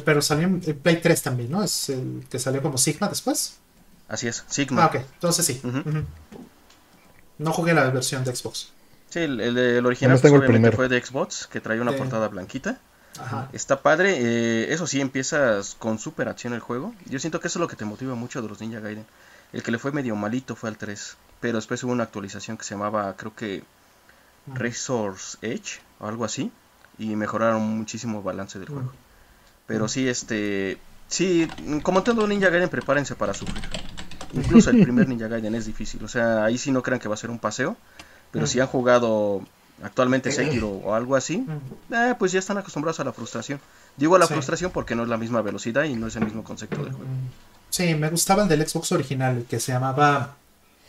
[0.03, 1.63] Pero salió en en Play 3 también, ¿no?
[1.63, 3.59] Es el que salió como Sigma después.
[4.07, 4.83] Así es, Sigma.
[4.83, 5.61] Ah, ok, entonces sí.
[7.37, 8.71] No jugué la versión de Xbox.
[9.09, 10.75] Sí, el, el, el original pues, tengo el obviamente primero.
[10.77, 11.97] fue de Xbox, que trae una Sí.
[11.97, 12.79] portada blanquita.
[13.19, 13.49] Ajá.
[13.53, 16.93] Está padre, eh, eso sí, empiezas con super acción el juego.
[17.05, 19.05] Yo siento que eso es lo que te motiva mucho de los Ninja Gaiden.
[19.53, 22.63] El que le fue medio malito fue al 3, pero después hubo una actualización que
[22.65, 23.63] se llamaba, creo que
[24.53, 26.51] Resource Edge o algo así,
[26.97, 28.91] y mejoraron muchísimo el balance del juego.
[29.65, 30.77] Pero sí, este,
[31.07, 31.47] sí,
[31.83, 33.63] como todo Ninja Gaiden, prepárense para sufrir.
[34.35, 37.13] Incluso el primer Ninja Gaiden es difícil, o sea, ahí sí no crean que va
[37.15, 37.77] a ser un paseo,
[38.31, 39.41] pero si han jugado
[39.81, 41.45] actualmente Sekiro o algo así,
[41.91, 43.59] eh, pues ya están acostumbrados a la frustración.
[43.97, 44.33] Digo a la Sí.
[44.33, 47.09] frustración porque no es la misma velocidad y no es el mismo concepto del juego.
[47.69, 50.35] Sí, me gustaba el del Xbox original, el que se llamaba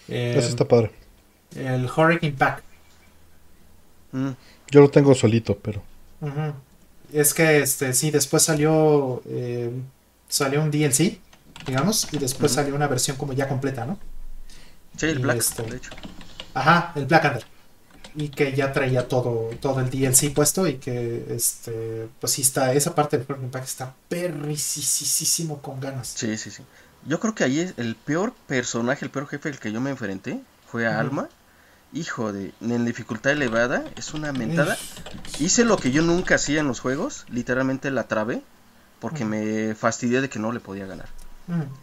[0.09, 0.93] eh, Ese está padre.
[1.57, 2.63] el Hurricane Pack.
[4.13, 4.31] Mm,
[4.71, 5.83] Yo lo tengo solito, pero.
[7.13, 9.71] Es que este sí, después salió eh,
[10.29, 11.19] salió un DLC,
[11.67, 13.99] digamos, y después salió una versión como ya completa, ¿no?
[14.97, 15.91] Sí, el Y Black, este- de hecho.
[16.55, 17.45] Ajá, el Black Under.
[18.19, 22.73] y que ya traía todo, todo el DLC puesto y que este pues sí está,
[22.73, 26.09] esa parte del Perfect Pack está perricisísimo con ganas.
[26.17, 26.63] Sí, sí, sí.
[27.07, 29.91] Yo creo que ahí es el peor personaje, el peor jefe al que yo me
[29.91, 31.29] enfrenté fue a Alma.
[31.93, 34.77] Hijo de, en dificultad elevada, es una mentada.
[35.39, 38.43] Hice lo que yo nunca hacía en los juegos, literalmente la trabé,
[38.99, 41.09] porque me fastidié de que no le podía ganar.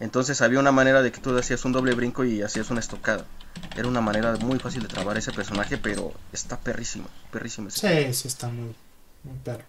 [0.00, 3.24] Entonces había una manera de que tú hacías un doble brinco y hacías una estocada.
[3.76, 7.70] Era una manera muy fácil de trabar ese personaje, pero está perrísimo, perrísimo.
[7.70, 8.74] Sí, sí, está muy,
[9.22, 9.64] muy perro.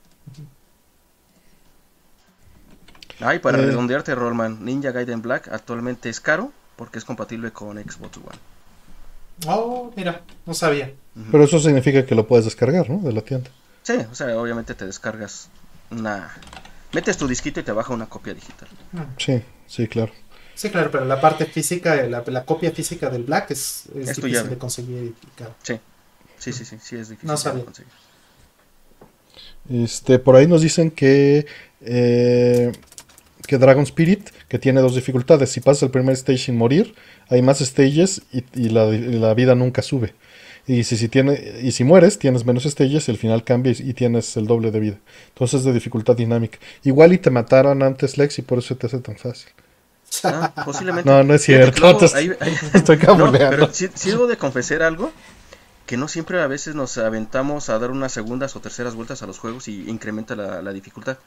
[3.20, 3.66] Ay, para eh.
[3.66, 8.40] redondearte, Rollman, Ninja Gaiden Black actualmente es caro porque es compatible con Xbox One.
[9.48, 10.94] Oh, mira, no sabía.
[11.32, 13.00] Pero eso significa que lo puedes descargar, ¿no?
[13.00, 13.50] De la tienda.
[13.84, 15.50] Sí, o sea, obviamente te descargas
[15.92, 16.34] una...
[16.96, 18.70] Metes tu disquito y te baja una copia digital.
[18.98, 19.06] Ah.
[19.18, 20.12] Sí, sí, claro.
[20.56, 24.58] Sí, claro, pero la parte física, la, la copia física del Black es, difícil de
[24.58, 25.14] conseguir.
[25.62, 25.78] Sí.
[26.40, 27.92] sí, sí, sí, sí, es difícil de conseguir.
[29.70, 31.46] Este, por ahí nos dicen que
[31.82, 32.72] eh,
[33.46, 35.52] que Dragon Spirit, que tiene dos dificultades.
[35.52, 36.96] Si pasas el primer stage sin morir,
[37.30, 40.14] hay más stages y, la, vida nunca sube.
[40.68, 43.94] Y si, si, tiene, y si mueres, tienes menos stages y el final cambia y,
[43.94, 44.98] tienes el doble de vida.
[45.30, 46.58] Entonces es de dificultad dinámica.
[46.84, 49.50] Igual y te mataron antes Lex y por eso te hace tan fácil.
[50.24, 51.10] Ah, posiblemente.
[51.10, 52.00] No, no es cierto.
[52.74, 53.50] Estoy cabuleando.
[53.50, 55.12] pero si, debo de confesar algo,
[55.86, 59.28] que no siempre a veces nos aventamos a dar unas segundas o terceras vueltas a
[59.28, 61.18] los juegos y incrementa la, dificultad.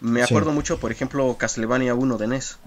[0.00, 2.58] Me acuerdo mucho, por ejemplo, Castlevania 1 de NES.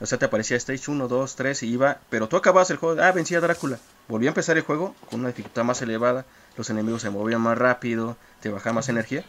[0.00, 3.00] O sea, te aparecía Stage 1, 2, 3 y iba, pero tú acabas el juego,
[3.02, 3.78] ah, vencía a Drácula.
[4.08, 6.24] Volví a empezar el juego con una dificultad más elevada,
[6.56, 9.24] los enemigos se movían más rápido, te bajaba más energía,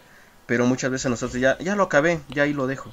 [0.45, 2.91] pero muchas veces nosotros ya, ya lo acabé, ya ahí lo dejo.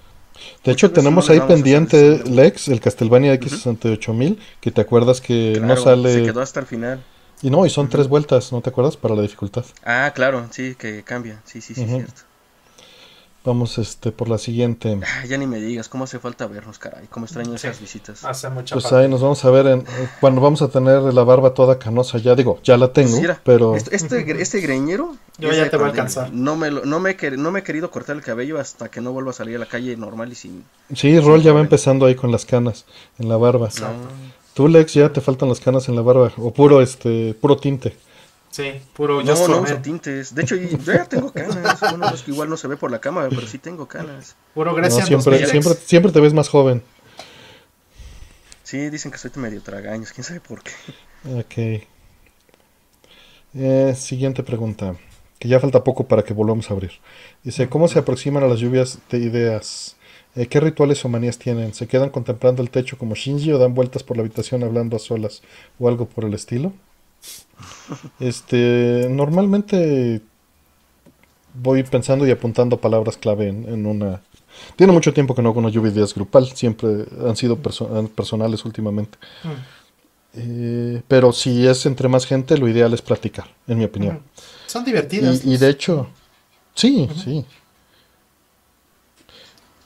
[0.65, 6.15] De hecho, tenemos ahí pendiente, Lex, el Castlevania X68000, que te acuerdas que no sale...
[6.15, 7.03] Se quedó hasta el final.
[7.43, 8.97] Y no, y son tres vueltas, ¿no te acuerdas?
[8.97, 9.65] Para la dificultad.
[9.85, 11.41] Ah, claro, sí, que cambia.
[11.45, 12.23] Sí, sí, sí, cierto.
[13.45, 14.99] Vamos este por la siguiente.
[15.03, 17.07] Ah, ya ni me digas, cómo hace falta vernos, caray.
[17.07, 18.25] Cómo extraño esas visitas.
[18.25, 19.85] Hace mucha Pues ahí nos vamos a ver en,
[20.21, 22.19] cuando vamos a tener la barba toda canosa.
[22.19, 23.77] Ya digo, ya la tengo, pero...
[23.77, 25.17] Este, este, este, greñero...
[25.39, 26.33] Yo ya te voy a alcanzar.
[26.33, 29.31] No me, no, me, no me he querido cortar el cabello hasta que no vuelva
[29.31, 30.65] a salir a la calle normal y sin...
[30.95, 32.87] Sí, Rol ya va empezando ahí con las canas
[33.19, 33.69] en la barba.
[34.53, 36.33] Tú, Lex, ya te faltan las canas en la barba.
[36.37, 37.97] O puro, este, puro tinte.
[38.59, 40.35] Sí, puro No, no uso tintes.
[40.35, 41.79] De hecho, yo ya tengo canas.
[41.81, 44.35] Bueno, es que igual no se ve por la cámara, pero sí tengo canas.
[44.53, 46.83] Puro gracias siempre, siempre, siempre te ves más joven.
[48.65, 50.11] Sí, dicen que soy medio tragaños.
[50.11, 50.73] ¿Quién sabe por qué?
[51.39, 51.85] Ok.
[53.55, 54.97] Eh, siguiente pregunta.
[55.39, 56.95] Que ya falta poco para que volvamos a abrir.
[57.45, 59.97] Dice, ¿cómo se aproximan a las lluvias de ideas?
[60.35, 61.75] Eh, ¿Qué rituales o manías tienen?
[61.75, 64.99] ¿Se quedan contemplando el techo como Shinji o dan vueltas por la habitación hablando a
[64.99, 65.43] solas
[65.79, 66.73] o algo por el estilo?
[68.21, 70.21] Este, normalmente
[71.55, 74.21] voy pensando y apuntando palabras clave en, una...
[74.77, 78.65] Tiene mucho tiempo que no hago una lluvia de ideas grupal, siempre han sido personales
[78.65, 79.19] últimamente.
[79.45, 79.49] Mm.
[80.35, 84.17] Eh, pero si es entre más gente, lo ideal es platicar, en mi opinión.
[84.17, 84.21] Mm.
[84.67, 85.45] Son divertidas.
[85.45, 86.09] Y, de hecho,
[86.75, 87.45] sí, sí.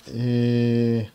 [0.08, 1.10] Eh,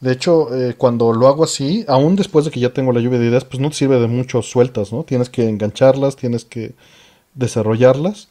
[0.00, 3.18] de hecho, eh, cuando lo hago así, aún después de que ya tengo la lluvia
[3.18, 5.04] de ideas, pues no te sirve de mucho sueltas, ¿no?
[5.04, 6.74] Tienes que engancharlas, tienes que
[7.34, 8.28] desarrollarlas.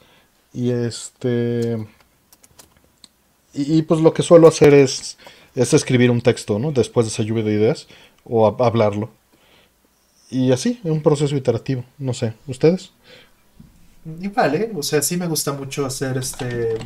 [0.52, 1.88] Y este.
[3.54, 5.18] Y, pues lo que suelo hacer es,
[5.56, 6.72] es escribir un texto, ¿no?
[6.72, 7.88] Después de esa lluvia de ideas,
[8.24, 9.12] o hablarlo.
[10.30, 12.92] Y así, es un proceso iterativo, no sé, ¿ustedes?
[14.22, 14.72] Igual, ¿eh?
[14.76, 16.78] O sea, sí me gusta mucho hacer este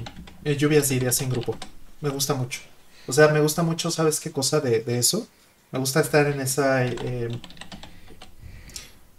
[0.44, 1.56] eh, lluvias de ideas en grupo.
[2.02, 2.62] Me gusta mucho.
[3.08, 5.28] O sea, me gusta mucho, ¿sabes qué cosa de, eso?
[5.72, 6.86] Me gusta estar en esa.
[6.86, 7.30] Eh,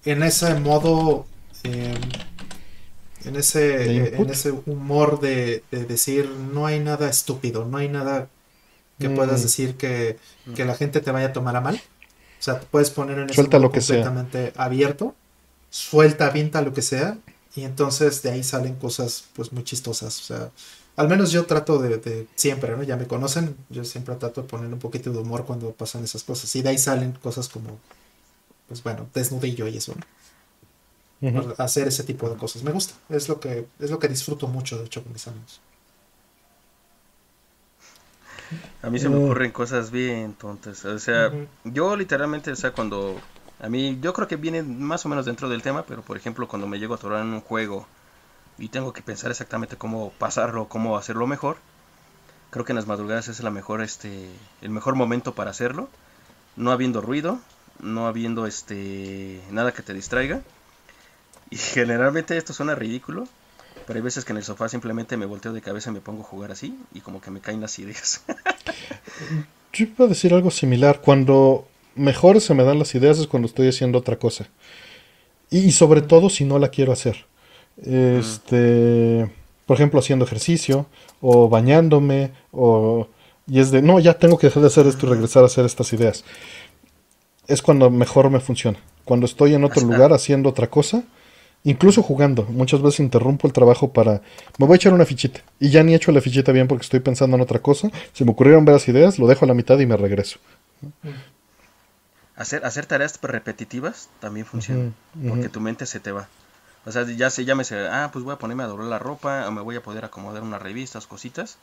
[0.04, 1.26] en ese modo.
[1.62, 1.94] Em,
[3.24, 8.28] en ese, en ese humor de, decir no hay nada estúpido, no hay nada
[8.98, 9.14] que mm.
[9.14, 10.18] puedas decir que,
[10.54, 11.76] que, la gente te vaya a tomar a mal.
[11.76, 15.14] O sea, te puedes poner en ese suelta lo que completamente abierto,
[15.70, 17.16] suelta, avienta lo que sea,
[17.56, 20.20] y entonces de ahí salen cosas pues muy chistosas.
[20.20, 20.50] O sea,
[20.96, 22.82] al menos yo trato de, siempre, ¿no?
[22.82, 26.22] Ya me conocen, yo siempre trato de poner un poquito de humor cuando pasan esas
[26.22, 26.54] cosas.
[26.54, 27.78] Y de ahí salen cosas como,
[28.68, 30.04] pues bueno, desnudillo y eso, ¿no?
[31.58, 32.62] Hacer ese tipo de cosas.
[32.62, 35.60] Me gusta, es lo que, es lo que disfruto mucho, de hecho, con mis amigos.
[38.82, 40.84] A mí se me ocurren cosas bien tontas.
[40.84, 41.32] O sea,
[41.64, 43.20] yo literalmente, o sea, cuando...
[43.60, 46.46] A mí, yo creo que viene más o menos dentro del tema, pero por ejemplo,
[46.46, 47.86] cuando me llego a atorar en un juego
[48.58, 51.56] y tengo que pensar exactamente cómo pasarlo, cómo hacerlo mejor.
[52.50, 54.28] Creo que en las madrugadas es la mejor, este,
[54.62, 55.88] el mejor momento para hacerlo,
[56.56, 57.40] no habiendo ruido,
[57.80, 60.42] no habiendo este, nada que te distraiga.
[61.50, 63.26] Y generalmente esto suena ridículo,
[63.86, 66.22] pero hay veces que en el sofá simplemente me volteo de cabeza y me pongo
[66.22, 68.22] a jugar así y como que me caen las ideas.
[69.72, 71.00] Yo iba a decir algo similar.
[71.00, 71.66] Cuando
[71.96, 74.48] mejor se me dan las ideas es cuando estoy haciendo otra cosa.
[75.50, 77.26] Y, sobre todo si no la quiero hacer.
[77.82, 79.30] Este,
[79.66, 80.86] por ejemplo, haciendo ejercicio
[81.20, 83.08] o bañándome o
[83.46, 85.66] y es de, no, ya tengo que dejar de hacer esto y regresar a hacer
[85.66, 86.24] estas ideas.
[87.46, 88.78] Es cuando mejor me funciona.
[89.04, 91.02] Cuando estoy en otro lugar haciendo otra cosa,
[91.62, 92.44] incluso jugando.
[92.44, 94.22] Muchas veces interrumpo el trabajo para,
[94.58, 95.40] me voy a echar una fichita.
[95.60, 97.90] Y ya ni he hecho la fichita bien porque estoy pensando en otra cosa.
[98.14, 100.38] Se me ocurrieron varias ideas, lo dejo a la mitad y me regreso.
[102.36, 104.92] Hacer, hacer tareas repetitivas también funciona,
[105.28, 106.28] porque tu mente se te va.
[106.86, 108.98] O sea, ya sé, ya me sé, ah, pues voy a ponerme a doblar la
[108.98, 111.58] ropa, o me voy a poder acomodar unas revistas, cositas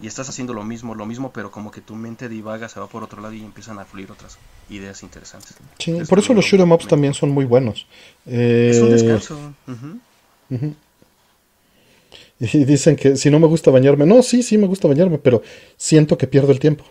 [0.00, 2.86] y estás haciendo lo mismo, lo mismo, pero como que tu mente divaga, se va
[2.86, 4.38] por otro lado y empiezan a fluir otras
[4.70, 5.54] ideas interesantes.
[5.78, 7.86] Sí, por eso los shoot ups también son muy buenos.
[8.24, 9.54] es un eh, descanso.
[12.40, 15.42] Y dicen que si no me gusta bañarme, no, sí, sí me gusta bañarme, pero
[15.76, 16.84] siento que pierdo el tiempo.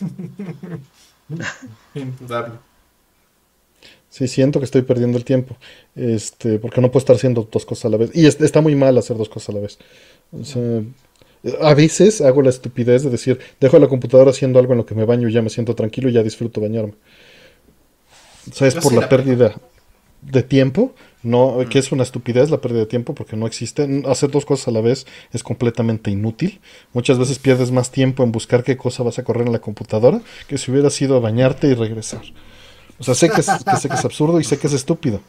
[4.14, 5.56] Sí, siento que estoy perdiendo el tiempo.
[5.96, 8.10] Este, porque no puedo estar haciendo dos cosas a la vez.
[8.14, 9.76] Y está muy mal hacer dos cosas a la vez.
[10.30, 10.82] O sea,
[11.60, 14.94] a veces hago la estupidez de decir, dejo la computadora haciendo algo en lo que
[14.94, 16.92] me baño y ya me siento tranquilo y ya disfruto bañarme.
[18.48, 19.56] O sea, es por la pérdida
[20.22, 24.04] de tiempo, no, que es una estupidez la pérdida de tiempo porque no existe.
[24.06, 26.60] Hacer dos cosas a la vez es completamente inútil.
[26.92, 30.20] Muchas veces pierdes más tiempo en buscar qué cosa vas a correr en la computadora
[30.46, 32.22] que si hubieras ido a bañarte y regresar.
[32.98, 35.20] O sea, sé que, que sé que es absurdo y sé que es estúpido.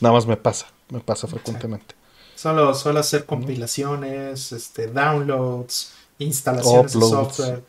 [0.00, 1.94] Nada más me pasa, me pasa frecuentemente.
[2.34, 7.64] Solo, solo hacer compilaciones, este, downloads, instalaciones de software,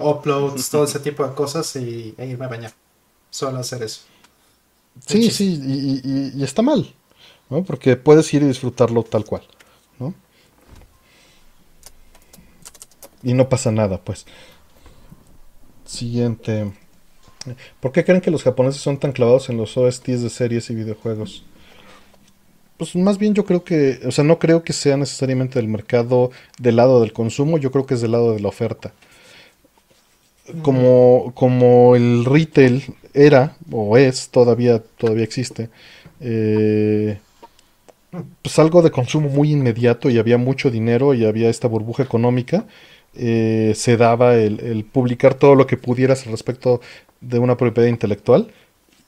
[0.00, 2.72] uploads, todo ese tipo de cosas y, e irme a bañar.
[3.30, 4.02] Solo hacer eso.
[5.06, 5.60] Sí, sí,
[6.34, 6.92] y, está mal,
[7.48, 7.62] ¿no?
[7.64, 9.42] Porque puedes ir y disfrutarlo tal cual,
[9.98, 10.14] ¿no?
[13.22, 14.26] Y no pasa nada, pues.
[15.84, 16.72] Siguiente.
[17.80, 20.74] ¿Por qué creen que los japoneses son tan clavados en los OSTs de series y
[20.74, 21.44] videojuegos?
[22.76, 26.30] Pues más bien yo creo que, o sea, no creo que sea necesariamente del mercado
[26.58, 28.92] del lado del consumo, yo creo que es del lado de la oferta.
[30.62, 32.82] Como, como el retail
[33.14, 35.68] era, o es, todavía, todavía existe,
[36.20, 37.18] eh,
[38.42, 42.66] pues algo de consumo muy inmediato y había mucho dinero y había esta burbuja económica,
[43.14, 46.80] eh, se daba el, el, publicar todo lo que pudieras respecto
[47.20, 48.52] de una propiedad intelectual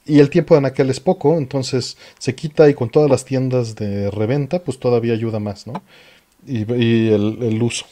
[0.05, 3.76] y el tiempo de anaquel es poco, entonces se quita y con todas las tiendas
[3.76, 5.82] de reventa, pues todavía ayuda más, ¿no?
[6.44, 6.62] Y,
[7.09, 7.86] el, uso.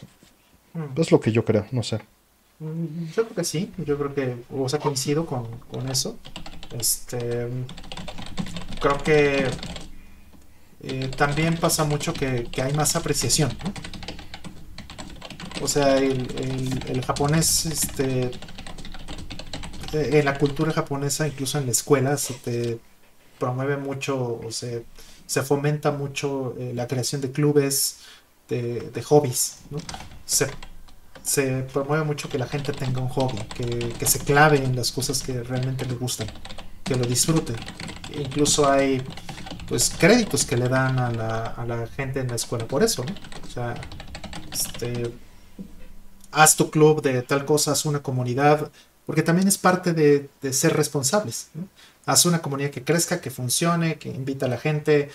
[0.74, 1.01] Mm.
[1.01, 2.01] Es lo que yo creo, no sé.
[2.59, 5.47] Mm, yo creo que sí, yo creo que, o sea, coincido con,
[5.88, 6.18] eso.
[6.76, 7.47] Este,
[8.80, 9.47] creo que
[10.82, 13.72] eh, también pasa mucho que, hay más apreciación, ¿no?
[15.62, 18.30] O sea, el, el, el japonés, este,
[19.93, 22.81] en la cultura japonesa, incluso en la escuela, se te
[23.39, 24.85] promueve mucho, o se,
[25.27, 27.99] se fomenta mucho eh, la creación de clubes,
[28.49, 29.79] de, hobbies, ¿no?
[30.27, 30.51] Se,
[31.23, 34.91] se, promueve mucho que la gente tenga un hobby, que, que, se clave en las
[34.91, 36.27] cosas que realmente le gustan,
[36.83, 37.57] que lo disfruten.
[38.19, 39.03] Incluso hay
[39.69, 43.05] pues créditos que le dan a la, a la gente en la escuela por eso,
[43.05, 43.15] ¿no?
[43.47, 43.75] O sea,
[44.53, 45.12] este,
[46.33, 48.71] haz tu club de tal cosa, haz una comunidad,
[49.11, 51.49] porque también es parte de, ser responsables.
[52.07, 55.11] Haz una comunidad que crezca, que funcione, que invita a la gente,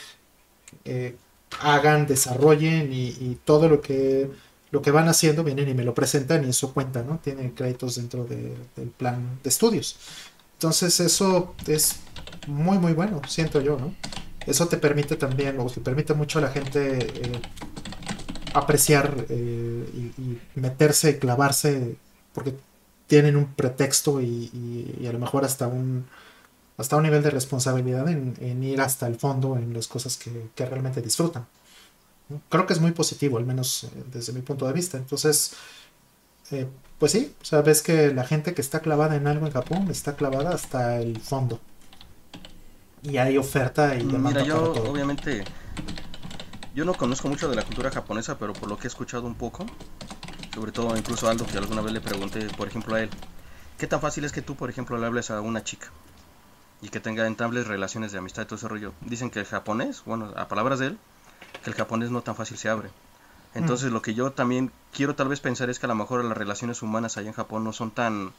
[0.83, 1.15] eh,
[1.61, 4.29] hagan, desarrollen y, todo lo que,
[4.71, 7.19] lo que van haciendo vienen y me lo presentan y eso cuenta, ¿no?
[7.19, 9.95] Tienen créditos dentro del plan de estudios.
[10.55, 11.95] Entonces eso es
[12.47, 13.95] muy, muy bueno, siento yo, ¿no?
[14.45, 17.41] Eso te permite también, o te permite mucho a la gente eh,
[18.53, 21.95] apreciar eh, y, y, meterse, clavarse,
[22.33, 22.55] porque
[23.07, 26.05] tienen un pretexto y, a lo mejor hasta un
[26.77, 31.01] hasta un nivel de responsabilidad en, ir hasta el fondo en las cosas que, realmente
[31.01, 31.47] disfrutan.
[32.49, 34.97] Creo que es muy positivo, al menos eh, desde mi punto de vista.
[34.97, 35.53] Entonces,
[36.51, 36.67] eh,
[36.99, 39.87] pues sí, o sea, ves que la gente que está clavada en algo en Japón
[39.89, 41.61] está clavada hasta el fondo.
[43.03, 44.41] Y hay oferta y mm, demanda.
[44.41, 45.45] Mira, yo obviamente,
[46.73, 49.35] yo no conozco mucho de la cultura japonesa, pero por lo que he escuchado un
[49.35, 49.65] poco,
[50.55, 53.11] sobre todo incluso Aldo, que alguna vez le pregunté, por ejemplo, a él,
[53.77, 55.87] ¿qué tan fácil es que tú, por ejemplo, le hables a una chica
[56.81, 58.93] y que tenga entables relaciones de amistad y todo ese rollo?
[59.01, 60.97] Dicen que el japonés, bueno, a palabras de él,
[61.61, 62.89] que el japonés no tan fácil se abre.
[63.53, 63.93] Entonces, mm.
[63.93, 66.81] lo que yo también quiero tal vez pensar es que a lo mejor las relaciones
[66.81, 68.31] humanas allá en Japón no son tan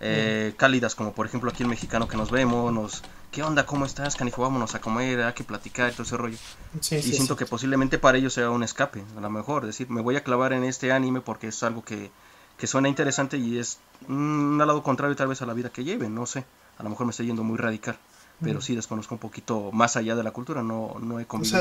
[0.00, 3.66] eh, cálidas, como por ejemplo aquí el mexicano que nos vemos, nos, ¿qué onda?
[3.66, 4.42] ¿Cómo estás, canijo?
[4.42, 6.38] Vámonos a comer, hay que platicar, todo ese rollo.
[6.74, 10.16] y siento que posiblemente para ellos sea un escape, a lo mejor, decir, me voy
[10.16, 12.10] a clavar en este anime porque es algo que,
[12.56, 13.78] que suena interesante y es
[14.08, 16.44] un lado contrario tal vez a la vida que lleven, no sé,
[16.78, 17.98] a lo mejor me estoy yendo muy radical
[18.42, 21.60] pero sí desconozco un poquito más allá de la cultura, no, no he comido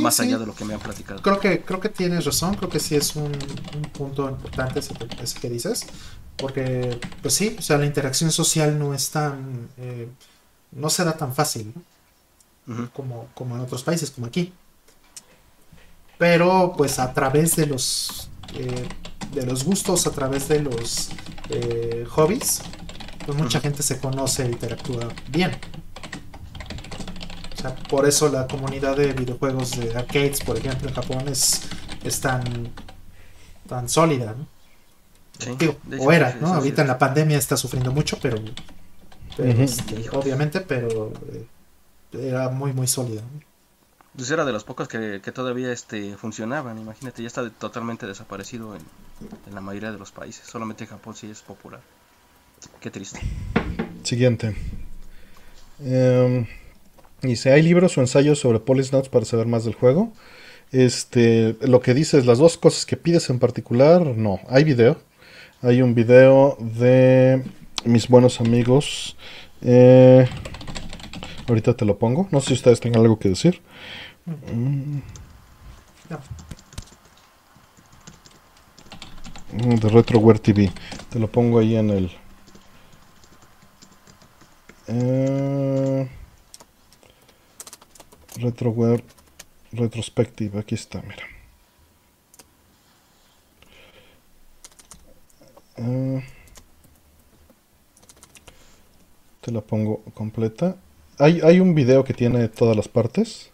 [0.00, 1.20] más allá de lo que me han platicado.
[1.22, 3.32] Creo que, creo que tienes razón, creo que sí es un,
[3.92, 4.94] punto importante ese,
[5.40, 5.86] que dices,
[6.38, 10.08] porque pues sí, o sea, la interacción social no es tan, eh,
[10.72, 11.72] no se da tan fácil
[12.92, 14.52] como, como en otros países, como aquí.
[16.18, 18.88] Pero pues a través de los, eh,
[19.32, 21.10] de los gustos, a través de los
[21.50, 22.62] eh, hobbies,
[23.24, 25.52] pues mucha gente se conoce e interactúa bien
[27.88, 31.62] por eso la comunidad de videojuegos de arcades, por ejemplo, en Japón es,
[32.04, 32.72] es tan,
[33.68, 34.46] tan sólida, ¿no?
[35.98, 36.54] O era, ¿no?
[36.54, 38.38] Ahorita en la pandemia está sufriendo mucho, pero,
[39.38, 41.46] este, obviamente, pero eh,
[42.12, 43.22] era muy, muy sólida.
[44.16, 48.82] Pues era de los pocos que, todavía este, funcionaban, imagínate, ya está totalmente desaparecido en,
[49.46, 51.80] en, la mayoría de los países, solamente en Japón sí es popular.
[52.80, 53.20] Qué triste.
[54.02, 54.56] Siguiente.
[55.80, 56.46] Eh,
[57.22, 60.12] Dice, ¿hay libros o ensayos sobre Notes para saber más del juego?
[60.70, 64.38] Este, lo que dices, las dos cosas que pides en particular, no.
[64.48, 64.98] Hay video.
[65.60, 67.42] Hay un video de
[67.84, 69.16] mis buenos amigos.
[69.60, 70.28] Eh,
[71.48, 72.28] ahorita te lo pongo.
[72.30, 73.60] No sé si ustedes tengan algo que decir.
[74.26, 74.98] Mm.
[79.80, 80.70] De RetroWare TV.
[81.10, 82.10] Te lo pongo ahí en el...
[84.86, 86.08] Eh,
[88.36, 89.02] RetroWare
[89.72, 90.60] Retrospective.
[90.60, 91.37] Aquí está, mira.
[95.78, 96.20] Ah,
[99.40, 100.76] te la pongo completa.
[101.18, 103.50] Hay, hay un video que tiene todas las partes.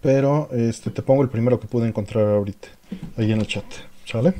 [0.00, 2.68] Pero este te pongo el primero que pude encontrar ahorita.
[3.16, 3.64] Ahí en el chat.
[4.04, 4.34] ¿Sale?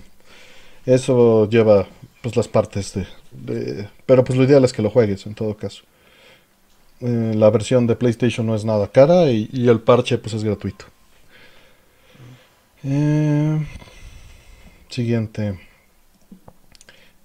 [0.85, 1.87] Eso lleva
[2.21, 2.95] pues las partes
[3.31, 5.83] de, Pero pues lo ideal es que lo juegues en todo caso.
[7.01, 10.85] Eh, la versión de PlayStation no es nada cara y, el parche pues es gratuito.
[12.85, 13.65] Eh,
[14.93, 15.59] siguiente.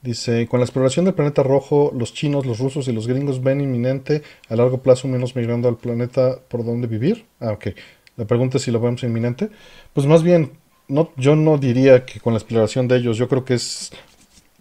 [0.02, 3.62] Dice, con la exploración del planeta rojo, los chinos, los rusos y los gringos ven
[3.62, 7.26] inminente a largo plazo menos migrando al planeta por donde vivir.
[7.40, 7.68] Ah, ok.
[8.16, 9.50] La pregunta es si lo vemos inminente.
[9.94, 10.52] Pues más bien,
[10.88, 13.92] no, yo no diría que con la exploración de ellos, yo creo que es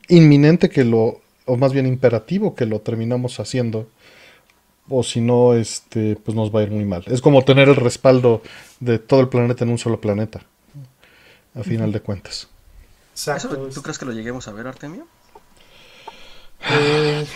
[0.08, 3.88] inminente que lo, o más bien imperativo que lo terminamos haciendo
[4.88, 7.04] o si no, este, pues nos va a ir muy mal.
[7.06, 8.42] Es como tener el respaldo
[8.80, 10.42] de todo el planeta en un solo planeta,
[11.54, 12.48] a final de cuentas.
[13.74, 15.06] ¿Tú crees que lo lleguemos a ver, Artemio?
[16.70, 17.26] Eh,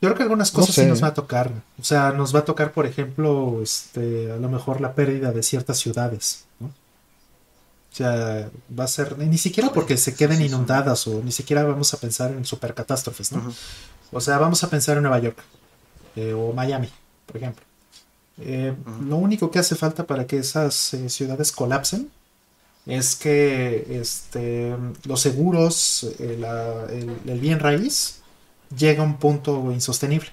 [0.00, 1.52] yo creo que algunas cosas sí nos va a tocar.
[1.78, 5.42] O sea, nos va a tocar, por ejemplo, este, a lo mejor la pérdida de
[5.42, 6.44] ciertas ciudades.
[6.60, 11.92] O sea, va a ser, ni siquiera porque se queden inundadas o ni siquiera vamos
[11.92, 13.52] a pensar en supercatástrofes, ¿no?
[14.12, 15.38] O sea, vamos a pensar en Nueva York.
[16.16, 16.88] Eh, o Miami,
[17.26, 17.64] por ejemplo.
[18.38, 18.74] Eh,
[19.06, 22.10] lo único que hace falta para que esas eh, ciudades colapsen
[22.90, 28.20] es que este, los seguros, el, bien raíz,
[28.76, 30.28] llega a un punto insostenible.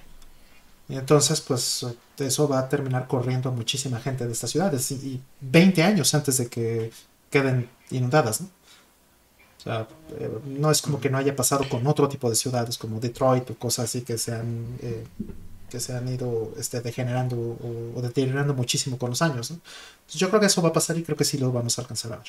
[0.88, 1.86] Y entonces, pues
[2.18, 4.90] eso va a terminar corriendo a muchísima gente de estas ciudades.
[4.90, 6.90] Y, 20 años antes de que
[7.30, 8.48] queden inundadas, ¿no?
[9.58, 9.88] O sea,
[10.46, 13.54] no es como que no haya pasado con otro tipo de ciudades como Detroit o
[13.56, 14.66] cosas así que sean
[15.70, 19.52] que se han ido este, degenerando o, deteriorando muchísimo con los años.
[20.10, 22.12] yo creo que eso va a pasar y creo que sí lo vamos a alcanzar
[22.12, 22.26] a ver.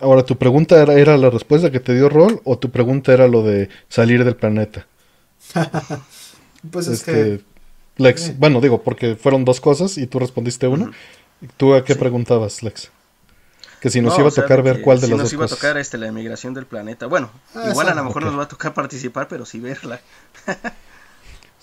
[0.00, 3.42] Ahora, ¿tu pregunta era, la respuesta que te dio Rol o tu pregunta era lo
[3.42, 4.86] de salir del planeta?
[6.70, 7.34] pues es que...
[7.34, 7.44] Este,
[7.96, 8.36] Lex, eh.
[8.36, 10.90] bueno, digo, porque fueron dos cosas y tú respondiste una.
[11.56, 12.90] ¿Tú a qué preguntabas, Lex?
[13.80, 15.48] Que si nos iba a tocar ver cuál de las dos Si nos iba a
[15.48, 17.06] tocar este, la emigración del planeta.
[17.06, 20.00] Bueno, ah, igual a lo mejor nos va a tocar participar, pero sí verla.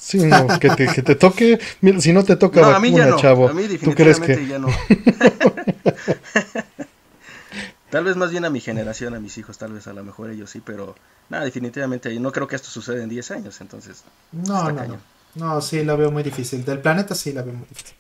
[0.01, 1.59] Sí, no, que te, que te toque.
[1.99, 3.17] si no te toca no, a mí ya no.
[3.17, 3.47] chavo.
[3.47, 4.67] A mí definitivamente ya no.
[7.91, 10.31] tal vez más bien a mi generación, a mis hijos, tal vez a lo mejor
[10.31, 10.95] ellos sí, pero
[11.29, 14.03] nada, definitivamente no creo que esto suceda en 10 años, entonces.
[14.31, 14.97] No, no, no.
[15.35, 16.65] No, sí, la veo muy difícil.
[16.65, 17.95] Del planeta sí la veo muy difícil.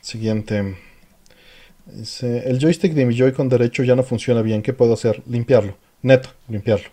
[0.00, 0.78] Siguiente.
[2.22, 4.62] el joystick de mi Joy-Con derecho ya no funciona bien.
[4.62, 5.20] ¿Qué puedo hacer?
[5.26, 5.76] Limpiarlo.
[6.02, 6.90] Neto, limpiarlo.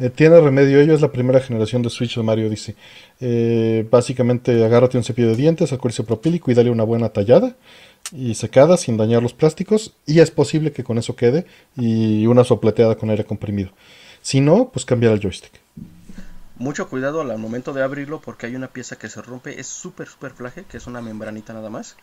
[0.00, 2.74] Eh, tiene remedio ello, es la primera generación de Switch de Mario dice
[3.20, 7.54] Eh, básicamente agárrate un cepillo de dientes, alcohol isopropílico y dale una buena tallada.
[8.12, 12.44] y secada sin dañar los plásticos y es posible que con eso quede y una
[12.44, 13.70] sopleteada con aire comprimido.
[14.22, 15.52] Si no, pues cambiar el joystick.
[16.56, 20.08] Mucho cuidado al momento de abrirlo porque hay una pieza que se rompe, es súper,
[20.08, 21.96] súper flaje, que es una membranita nada más.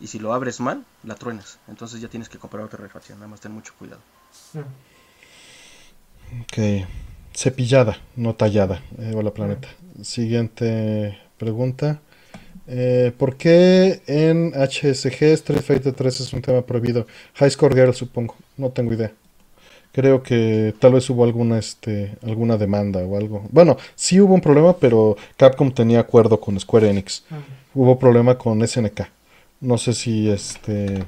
[0.00, 1.58] Y si lo abres mal, la truenas.
[1.68, 4.00] Entonces ya tienes que comprar otra refacción, nada más ten mucho cuidado.
[6.42, 6.86] Ok,
[7.34, 8.80] cepillada, no tallada.
[8.98, 9.68] Eh, hola planeta.
[10.02, 12.00] Siguiente pregunta.
[12.66, 17.06] Eh, ¿Por qué en HSG Street Fighter 3 es un tema prohibido?
[17.34, 18.36] High Score Girl, supongo.
[18.56, 19.12] No tengo idea.
[19.92, 23.46] Creo que tal vez hubo alguna, este, alguna demanda o algo.
[23.50, 27.24] Bueno, sí hubo un problema, pero Capcom tenía acuerdo con Square Enix.
[27.74, 29.02] Hubo problema con SNK.
[29.60, 31.04] No sé si este.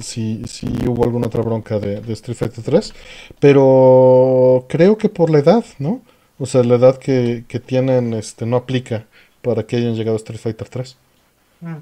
[0.00, 2.94] Si, si hubo alguna otra bronca de, de Street Fighter 3.
[3.40, 6.02] Pero creo que por la edad, ¿no?
[6.38, 9.06] O sea, la edad que, que tienen este, no aplica
[9.42, 10.96] para que hayan llegado a Street Fighter 3.
[11.60, 11.76] Mm.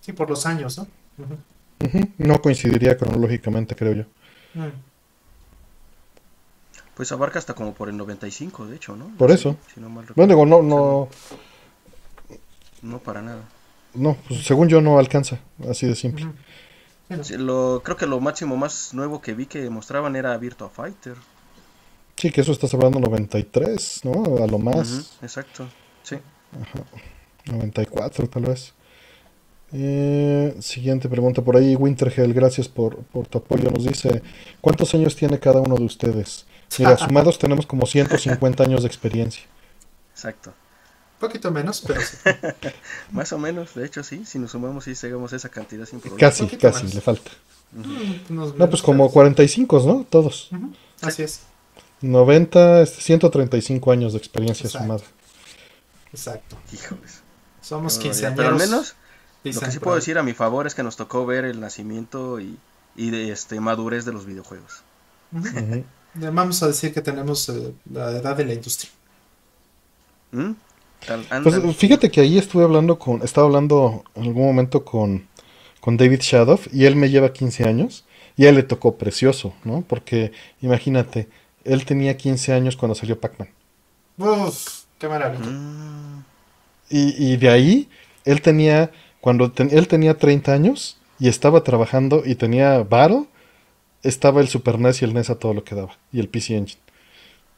[0.00, 0.86] Sí, por los años, ¿no?
[2.18, 4.02] No coincidiría cronológicamente, creo yo.
[4.54, 4.70] Mm.
[6.94, 9.08] Pues abarca hasta como por el 95, de hecho, ¿no?
[9.16, 9.56] Por eso.
[9.72, 10.34] si no mal recuerdo.
[10.36, 11.08] Bueno, digo, no, no,
[12.82, 13.42] No para nada.
[13.94, 16.26] No, pues según yo no alcanza, así de simple.
[17.22, 21.16] Sí, lo, creo que lo máximo más nuevo que vi que mostraban era Virtua Fighter.
[22.16, 24.42] Sí, que eso estás hablando 93, ¿no?
[24.42, 25.18] A lo más.
[25.22, 25.66] Exacto.
[26.02, 26.16] Sí.
[27.46, 28.72] 94 tal vez.
[29.74, 33.70] Eh, siguiente pregunta por ahí, Wintergel, gracias por, por tu apoyo.
[33.70, 34.22] Nos dice,
[34.60, 36.46] ¿cuántos años tiene cada uno de ustedes?
[36.78, 39.44] Mira, sumados tenemos como 150 años de experiencia.
[40.12, 40.52] Exacto.
[41.22, 42.16] Un poquito menos, pero sí.
[43.12, 46.18] Más o menos, de hecho sí, si nos sumamos y llegamos esa cantidad sin problema.
[46.20, 46.94] Casi, casi, más.
[46.94, 47.30] le falta.
[47.72, 50.06] Mm, unos No, pues como pero- 45, ¿no?
[50.08, 50.50] Todos.
[50.52, 51.40] Ujú, Así es,
[52.00, 54.84] 90, este, 135 años de experiencia Exacto.
[54.84, 55.04] sumada.
[56.12, 56.56] exacto.
[56.72, 57.20] Híjoles.
[57.60, 58.34] Somos Qué barbaridad.
[58.34, 58.36] quinceañeros.
[58.36, 58.94] Pero al menos
[59.44, 62.40] lo que sí puedo decir a mi favor es que nos tocó ver el nacimiento
[62.40, 62.58] y,
[62.96, 64.82] y de este madurez de los videojuegos.
[65.32, 65.84] Ujú.
[66.14, 68.90] Le Vamos a decir que tenemos eh, la edad de la industria.
[70.32, 70.52] ¿Mm?
[71.42, 75.26] Pues fíjate que ahí estuve hablando con, estaba hablando en algún momento con,
[75.80, 78.04] con David Shadow y él me lleva 15 años
[78.36, 79.82] y a él le tocó precioso, ¿no?
[79.86, 81.28] Porque imagínate,
[81.64, 83.48] él tenía 15 años cuando salió Pac-Man.
[84.98, 85.44] Qué maravilla.
[85.46, 86.24] Mm,
[86.90, 87.88] Y, y de ahí,
[88.24, 93.26] él tenía, cuando ten- él tenía 30 años y estaba trabajando y tenía Battle,
[94.02, 95.98] estaba el Super NES y el NES a todo lo que daba.
[96.12, 96.80] Y el PC Engine.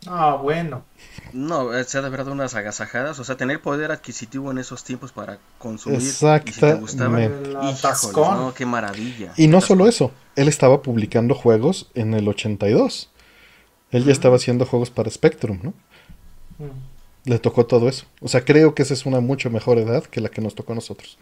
[0.06, 0.84] Ah, bueno.
[1.32, 4.84] No, eh, se ha de verdad unas agasajadas, o sea, tener poder adquisitivo en esos
[4.84, 6.00] tiempos para consumir.
[6.00, 7.56] Y si te Exactamente.
[7.60, 8.38] atascón.
[8.38, 9.32] no, qué maravilla.
[9.36, 13.10] Y no solo eso, él estaba publicando juegos en el 82.
[13.90, 15.70] Él ya estaba haciendo juegos para Spectrum, ¿no?
[16.58, 17.30] Mm.
[17.30, 18.06] Le tocó todo eso.
[18.20, 20.72] O sea, creo que esa es una mucho mejor edad que la que nos tocó
[20.72, 21.18] a nosotros.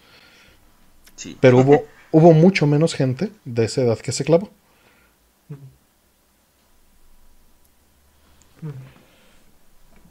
[1.16, 1.36] Sí.
[1.40, 4.50] Pero hubo, hubo mucho menos gente de esa edad que se clavó.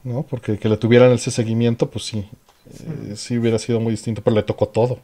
[0.03, 0.23] ¿No?
[0.23, 2.27] Porque que le tuvieran ese seguimiento, pues sí.
[3.09, 4.99] eh, sí hubiera sido muy distinto, pero le tocó todo.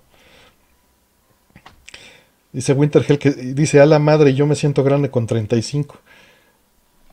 [2.52, 6.00] Dice Wintergel que dice, a la madre, yo me siento grande con 35.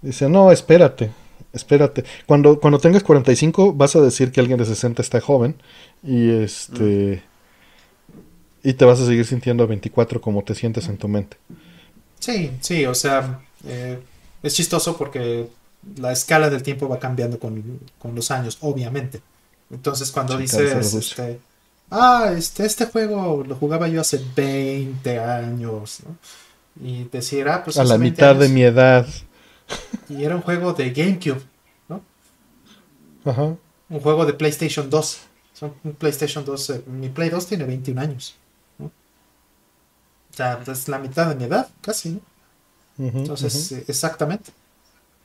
[0.01, 1.11] Dice, no, espérate,
[1.53, 2.05] espérate.
[2.27, 5.57] Cuando, cuando tengas 45 vas a decir que alguien de 60 está joven
[6.03, 7.23] y este...
[8.63, 11.37] Y te vas a seguir sintiendo a 24 como te sientes en tu mente.
[12.19, 13.99] Sí, sí, o sea, eh,
[14.43, 15.47] es chistoso porque
[15.97, 19.21] la escala del tiempo va cambiando con, con los años, obviamente.
[19.71, 21.41] Entonces cuando Sí, dices, este,
[21.91, 26.17] ah, este, este juego lo jugaba yo hace 20 años, ¿no?
[26.87, 29.07] Y decir, ah, pues a la 20 mitad de mi edad.
[30.09, 31.43] Y era un juego de GameCube,
[31.89, 32.03] ¿no?
[33.25, 33.57] Ajá.
[33.89, 35.21] Un juego de PlayStation 2.
[35.55, 38.35] Son un PlayStation 2, eh, mi Play 2 tiene 21 años.
[38.79, 38.87] ¿no?
[38.87, 38.91] O
[40.37, 42.21] sea, es la mitad de mi edad, casi, ¿no?
[42.99, 44.53] Entonces, eh, exactamente.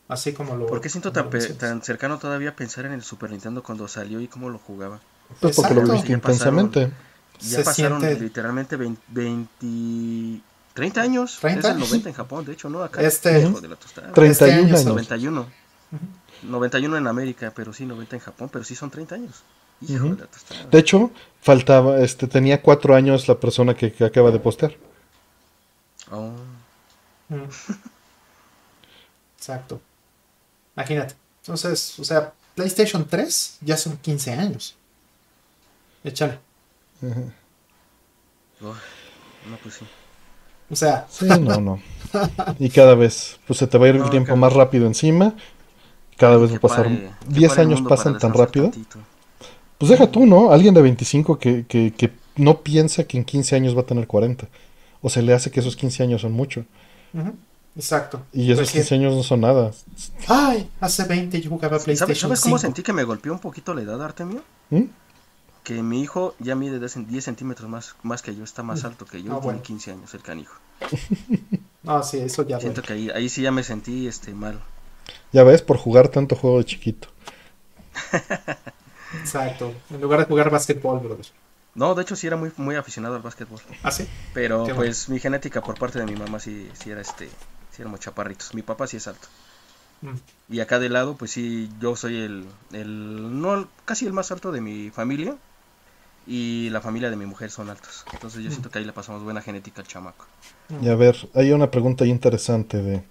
[0.10, 0.66] Así como lo.
[0.68, 4.28] ¿Por qué siento tan, tan cercano todavía pensar en el Super Nintendo cuando salió y
[4.28, 5.00] cómo lo jugaba?
[5.40, 5.94] Pues porque lo Exacto.
[5.94, 6.92] viviste Ya pasaron- intensamente.
[7.40, 10.42] Ya Se pasaron siente- literalmente 20, 20
[10.74, 11.38] 30 años.
[11.40, 11.88] 30 es el años.
[11.90, 12.82] 90 en Japón, de hecho, ¿no?
[12.84, 13.02] Acá.
[13.02, 14.12] Este- Hijo de la tostada.
[14.12, 14.80] 31 año años.
[14.82, 15.46] son 91.
[16.44, 19.44] 91 en América, pero sí 90 en Japón, pero sí son 30 años.
[19.82, 20.16] Hijo Ujú.
[20.16, 20.66] de la tostada.
[20.66, 21.12] De hecho,
[21.42, 24.76] faltaba, este, tenía cuatro años la persona que, que acaba de postear.
[26.12, 26.32] Oh,
[27.30, 27.44] Mm.
[29.38, 29.80] Exacto.
[30.80, 31.16] Imagínate.
[31.42, 34.76] Entonces, o sea, PlayStation 3 ya son 15 años.
[36.06, 36.40] Échale.
[38.62, 38.66] oh,
[39.50, 39.86] no, pues sí.
[40.70, 41.82] O sea, Sí, no, no.
[42.60, 44.86] Y cada vez, pues se te va a ir el No, tiempo cada- más rápido
[44.88, 45.34] encima.
[46.18, 46.84] Cada vez va a pasar.
[46.86, 48.70] pare- que 10 pare el años pasan tan rápido.
[48.70, 49.00] tantito.
[49.78, 50.52] Pues deja tú, ¿no?
[50.52, 54.08] Alguien de 25 que, que, que no piensa que en 15 años va a tener
[54.08, 54.48] 40.
[55.02, 56.66] O se le hace que esos 15 años son mucho.
[57.76, 58.22] Exacto.
[58.34, 59.72] Y esos 15 años no son nada.
[60.28, 62.18] Ay, hace 20 yo jugaba PlayStation.
[62.18, 64.44] ¿Sabes, cómo sentí que me golpeó un poquito la edad, Artemio?
[64.70, 64.84] ¿Mm?
[65.64, 69.22] Que mi hijo ya mide 10 centímetros más, más que yo, está más alto que
[69.22, 70.56] yo, ah, tiene 15 años el canijo.
[71.88, 72.60] Ah, sí, eso ya.
[72.60, 74.62] Siento que ahí, ahí sí ya me sentí este, mal.
[75.32, 77.08] Ya ves, por jugar tanto juego de chiquito.
[79.22, 79.74] Exacto.
[79.90, 81.26] En lugar de jugar básquetbol, brother.
[81.76, 83.62] No, de hecho sí era muy, muy aficionado al básquetbol.
[83.84, 84.08] ¿Ah, sí?
[84.34, 87.30] Pero pues mi genética por parte de mi mamá sí, sí era este,
[87.80, 88.54] sí éramos chaparritos.
[88.54, 89.28] Mi papá sí es alto.
[90.02, 90.54] Mm.
[90.54, 94.52] Y acá de lado, pues sí, yo soy el, el, no, casi el más alto
[94.52, 95.38] de mi familia.
[96.28, 98.04] Y la familia de mi mujer son altos.
[98.12, 98.52] Entonces yo mm.
[98.52, 100.26] siento que ahí le pasamos buena genética al chamaco.
[100.82, 103.04] Y a ver, hay una pregunta interesante de...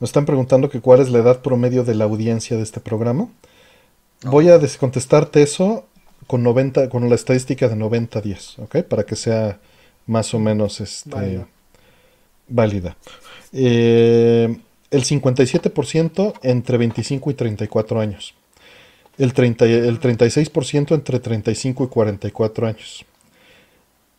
[0.00, 3.28] Nos están preguntando que cuál es la edad promedio de la audiencia de este programa.
[4.24, 5.86] Voy a contestarte eso
[6.26, 8.78] con 90, con la estadística de 90-10, ¿ok?
[8.88, 9.60] Para que sea
[10.06, 11.46] más o menos este,
[12.48, 12.96] válida.
[13.54, 14.58] Eh,
[14.90, 18.34] el 57% entre 25 y 34 años.
[19.16, 23.04] El, 30, el 36% entre 35 y 44 años.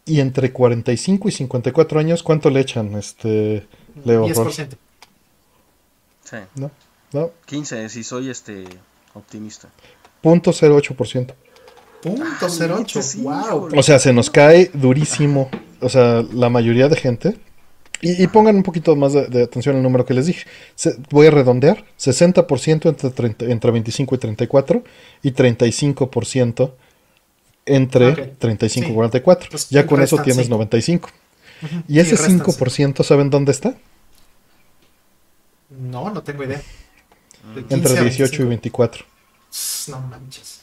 [0.05, 3.67] Y entre 45 y 54 años, ¿cuánto le echan, este,
[4.05, 4.27] Leo?
[4.27, 4.69] 10%.
[6.23, 6.37] Sí.
[6.55, 6.71] ¿No?
[7.11, 7.31] ¿No?
[7.45, 8.65] 15, si soy este
[9.13, 9.69] optimista.
[10.21, 11.33] Punto 08%.
[12.01, 13.69] Punto 08, wow.
[13.75, 15.49] O sea, se nos cae durísimo.
[15.81, 17.37] O sea, la mayoría de gente.
[18.01, 20.45] Y, pongan un poquito más de, atención al número que les dije.
[21.09, 21.83] voy a redondear.
[21.97, 24.83] 60% entre, entre 25 y 34
[25.23, 26.71] y 35%
[27.65, 29.49] entre 35 y 44.
[29.49, 31.09] Pues, ya con eso tienes 95.
[31.87, 33.75] ¿Y ese 5% saben dónde está?
[35.69, 36.61] No, no tengo idea.
[37.69, 39.05] Entre 18 y 24.
[39.87, 40.61] No manches.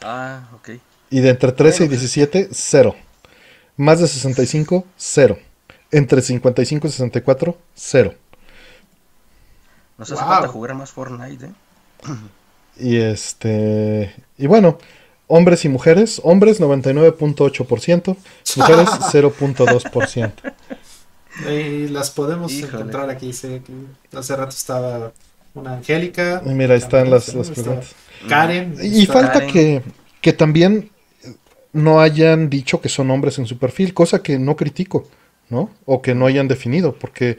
[0.00, 0.70] Ah, ok.
[1.10, 2.94] Y de entre 13 y 17, 0.
[3.76, 5.38] Más de 65, 0.
[5.90, 8.14] Entre 55 y 64, 0.
[9.96, 11.50] Nos hace falta jugar más Fortnite, ¿eh?
[12.80, 14.14] Y este.
[14.36, 14.78] Y bueno,
[15.26, 16.20] hombres y mujeres.
[16.22, 18.16] Hombres 99.8%,
[18.56, 20.32] mujeres 0.2%.
[21.50, 23.30] Y las podemos encontrar aquí.
[23.30, 25.12] hace rato estaba
[25.54, 26.42] una Angélica.
[26.44, 27.94] mira, ahí están las, las preguntas.
[28.28, 28.74] Karen.
[28.80, 29.82] Y falta Que,
[30.20, 30.90] que también
[31.72, 35.08] no hayan dicho que son hombres en su perfil, cosa que no critico,
[35.50, 35.70] ¿no?
[35.84, 37.38] O que no hayan definido, porque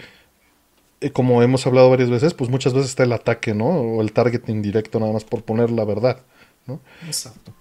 [1.02, 3.68] eh, como hemos hablado varias veces, pues muchas veces está el ataque, ¿no?
[3.68, 6.20] O el target indirecto nada más por poner la verdad,
[6.66, 6.80] ¿no?
[7.06, 7.54] Exacto.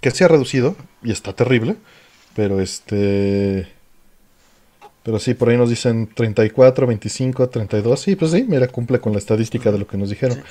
[0.00, 1.76] Que se ha reducido y está terrible,
[2.34, 3.68] pero este
[5.02, 7.98] pero sí, por ahí nos dicen 34, 25, 32.
[7.98, 10.42] Sí, pues sí, mira, cumple con la estadística de lo que nos dijeron.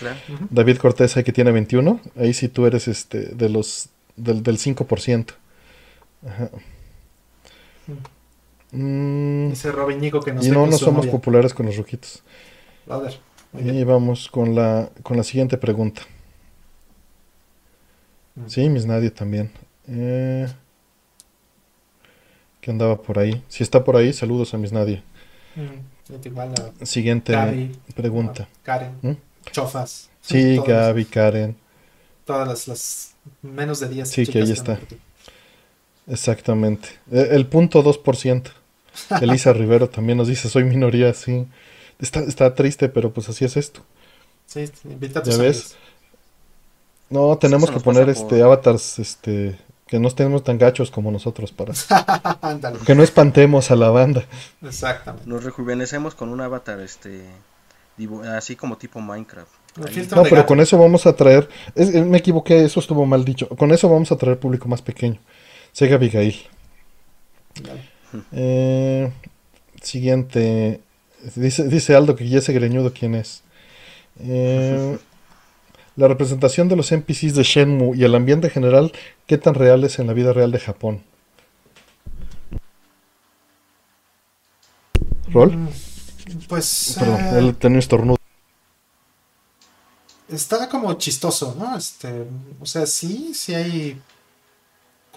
[0.49, 1.99] David Cortés, ahí que tiene 21.
[2.15, 5.27] Ahí sí tú eres este de los del, del 5%.
[6.25, 6.49] Ajá.
[8.71, 9.49] Mm.
[9.49, 12.23] Dice Robin Nico que nos Y no, no somos populares con los.
[12.89, 13.19] A ver.
[13.59, 16.01] Y vamos con la, con la siguiente pregunta.
[18.35, 18.47] Mm.
[18.47, 19.51] Sí, mis nadie también.
[19.87, 20.47] Eh
[22.71, 23.43] andaba por ahí.
[23.47, 25.03] Si está por ahí, saludos a mis nadie.
[25.55, 27.33] Mm, Siguiente
[27.95, 28.47] pregunta.
[28.63, 28.97] Karen.
[29.01, 29.11] ¿Mm?
[29.51, 30.09] Chofas.
[30.21, 31.55] Sí, Gaby, Karen.
[32.25, 34.09] Todas las, menos de 10.
[34.09, 34.79] Sí, que ahí está.
[36.07, 36.89] Exactamente.
[37.11, 38.43] E, el, punto 2%.
[39.21, 41.47] Elisa Rivero también nos dice, soy minoría, sí.
[41.99, 43.81] Está, está triste, pero pues así es esto.
[44.45, 45.75] Sí, invita a ¿Ya ves?
[47.09, 49.57] No, tenemos que poner este avatars este
[49.87, 51.73] que no estemos tan gachos como nosotros para
[52.85, 54.25] que no espantemos a la banda.
[54.61, 55.29] Exactamente.
[55.29, 57.25] Nos rejuvenecemos con un avatar este
[58.35, 59.49] así como tipo Minecraft.
[60.15, 63.47] No, pero con eso vamos a traer, me equivoqué, eso estuvo mal dicho.
[63.49, 65.19] Con eso vamos a traer público más pequeño.
[65.77, 66.35] Sega Abigail.
[68.31, 69.11] Eh,
[69.79, 70.81] siguiente.
[71.35, 73.43] Dice, dice Aldo que ya ese greñudo quién es.
[74.19, 74.97] Eh,
[75.95, 78.91] la representación de los NPCs de Shenmue y el ambiente general,
[79.27, 81.03] ¿qué tan real es en la vida real de Japón?
[85.29, 85.55] ¿Rol?
[85.55, 85.67] Mm,
[86.49, 86.95] pues.
[86.97, 88.17] Perdón, eh, él tenía estornudo.
[90.27, 91.77] Está como chistoso, ¿no?
[91.77, 92.25] Este,
[92.59, 94.01] o sea, sí, sí hay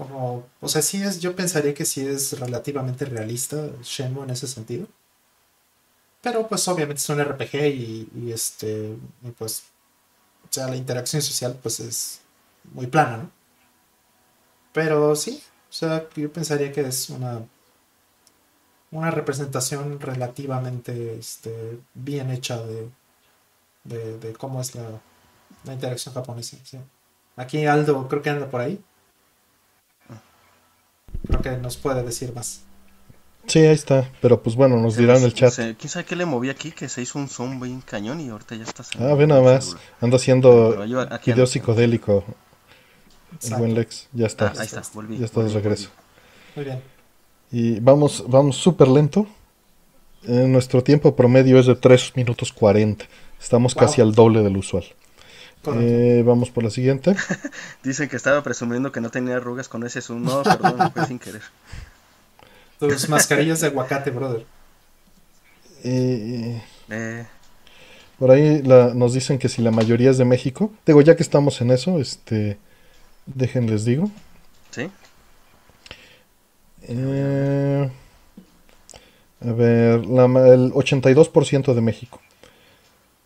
[0.01, 4.47] como, o sea, sí es, yo pensaría que sí es relativamente realista Shenmue en ese
[4.48, 4.86] sentido.
[6.22, 8.97] Pero pues obviamente es un RPG y, este,
[9.39, 9.64] pues
[10.44, 12.20] o sea, la interacción social pues es
[12.72, 13.31] muy plana, ¿no?
[14.72, 17.43] Pero sí, o sea, yo pensaría que es una,
[18.90, 22.90] una representación relativamente este, bien hecha de,
[23.85, 25.01] de, cómo es la,
[25.72, 26.56] interacción japonesa.
[27.36, 28.82] Aquí Aldo creo que anda por ahí.
[31.26, 32.62] Creo que nos puede decir más.
[33.46, 34.10] Sí, ahí está.
[34.20, 35.52] Pero pues bueno, nos dirán en el chat.
[35.54, 36.70] ¿Quién sabe qué le moví aquí?
[36.70, 38.84] Que se hizo un zoom bien cañón y ahorita ya está.
[38.98, 39.76] Ah, ve nada más.
[40.00, 40.84] Ando haciendo
[41.24, 42.24] video psicodélico.
[43.42, 44.08] El buen Lex.
[44.12, 44.48] Ya está.
[44.48, 45.18] Ah, ahí está, volví.
[45.18, 45.90] Ya está de regreso.
[46.54, 46.80] Muy bien.
[47.50, 49.26] Y vamos, vamos súper lento.
[50.22, 53.04] nuestro tiempo promedio es de 3 minutos 40.
[53.40, 54.84] Estamos casi al doble del usual.
[55.66, 57.14] Eh, vamos por la siguiente.
[57.82, 60.22] Dicen que estaba presumiendo que no tenía arrugas con ese zoom.
[60.24, 61.42] No, perdón, fue sin querer.
[62.78, 64.46] Tus mascarillas de aguacate, brother.
[65.84, 67.26] Eh, eh.
[68.18, 70.72] Por ahí nos dicen que si la mayoría es de México.
[70.86, 72.58] Digo, ya que estamos en eso, este,
[73.26, 74.10] déjenles digo.
[74.70, 74.90] Sí.
[76.82, 77.90] Eh,
[79.40, 82.20] a ver, el 82% de México,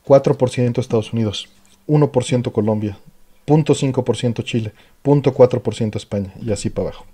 [0.06, 1.48] 4% Estados Unidos,
[1.86, 2.98] 1% Colombia,
[3.46, 4.72] 0.5% Chile,
[5.04, 7.06] 0.4% España y así para abajo.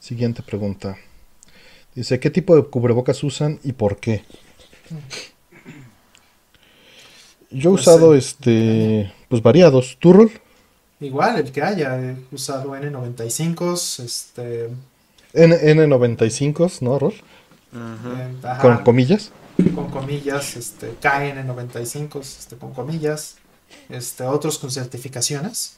[0.00, 0.96] Siguiente pregunta.
[1.94, 4.24] Dice, ¿qué tipo de cubrebocas usan y por qué?
[7.50, 9.96] Yo he pues, usado este, pues variados.
[10.00, 10.30] ¿Tú, Rol?
[11.00, 11.96] Igual, el que haya.
[12.00, 14.70] He usado N95s, este...
[15.32, 17.14] N 95 ¿no, Rol?
[17.74, 19.32] Eh, ¿Con comillas?
[19.74, 23.36] Con comillas, este, KN95, este, con comillas.
[23.88, 25.76] Este, otros con certificaciones.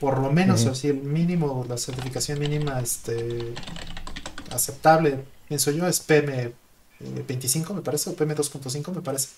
[0.00, 3.54] Por lo menos, así, el mínimo, la certificación mínima este,
[4.50, 9.28] aceptable, pienso yo, es PM25, me parece, o PM2.5, me parece.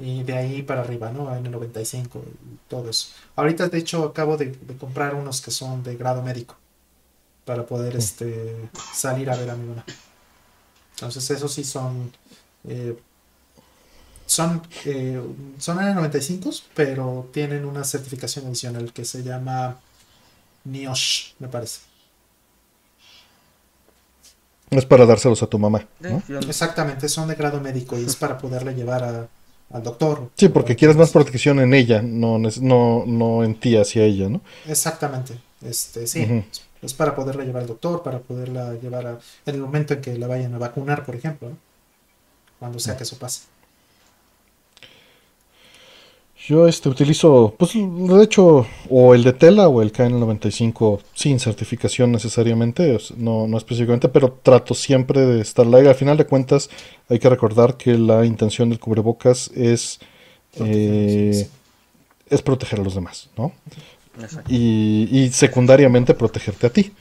[0.00, 1.28] Y de ahí para arriba, ¿no?
[1.28, 3.08] N95 y todo eso.
[3.34, 6.54] Ahorita, de hecho, acabo de, comprar unos que son de grado médico
[7.44, 8.54] para poder este,
[8.94, 9.84] salir a ver a mi mamá.
[10.98, 12.12] Entonces, esos sí son
[12.68, 12.96] eh,
[14.28, 15.20] son, eh,
[15.58, 19.78] son N95, pero tienen una certificación adicional que se llama
[20.64, 21.80] NIOSH, me parece.
[24.68, 25.86] Es para dárselos a tu mamá.
[26.46, 29.28] Exactamente, son de grado médico y es para poderle llevar
[29.70, 30.30] al doctor.
[30.36, 34.42] Sí, porque quieres más protección en ella, no, no, no en ti hacia ella, ¿no?
[34.66, 36.44] Exactamente, este, sí.
[36.82, 40.16] Es para poderla llevar al doctor, para poderla llevar a, en el momento en que
[40.16, 41.50] la vayan a vacunar, por ejemplo,
[42.58, 43.42] cuando sea que eso pase.
[46.48, 52.10] Yo este utilizo, pues de hecho, o el de tela o el KN95 sin certificación
[52.10, 55.90] necesariamente, no, no específicamente, pero trato siempre de estar larga.
[55.90, 56.70] Al final de cuentas,
[57.10, 59.98] hay que recordar que la intención del cubrebocas es,
[60.54, 61.46] eh,
[62.30, 63.52] es proteger a los demás, ¿no?
[64.48, 66.92] Y, secundariamente protegerte a ti.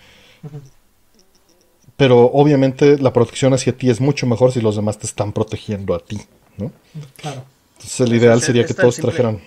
[1.96, 5.96] Pero obviamente la protección hacia ti es mucho mejor si los demás te están protegiendo
[5.96, 6.22] a ti,
[6.58, 6.72] ¿no?
[7.16, 7.44] Claro.
[7.78, 9.40] Entonces el ideal sería que todos trajeran.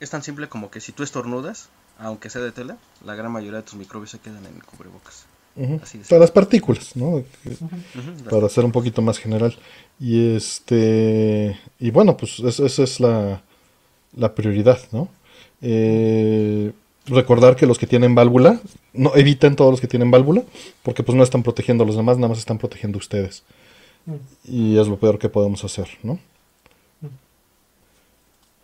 [0.00, 1.68] Es tan simple como que si tú estornudas,
[1.98, 5.26] aunque sea de tela, la gran mayoría de tus microbios se quedan en el cubrebocas.
[6.08, 7.24] Para las partículas, ¿no?
[8.28, 9.56] Para ser un poquito más general.
[9.98, 11.58] Y este.
[11.80, 13.40] Y bueno, pues esa es la,
[14.14, 15.08] la prioridad, ¿no?
[15.62, 16.72] Eh,
[17.06, 18.60] recordar que los que tienen válvula,
[18.92, 20.42] no eviten todos los que tienen válvula,
[20.82, 23.42] porque pues no están protegiendo a los demás, nada más están protegiendo a ustedes.
[24.44, 26.18] Y es lo peor que podemos hacer, ¿no?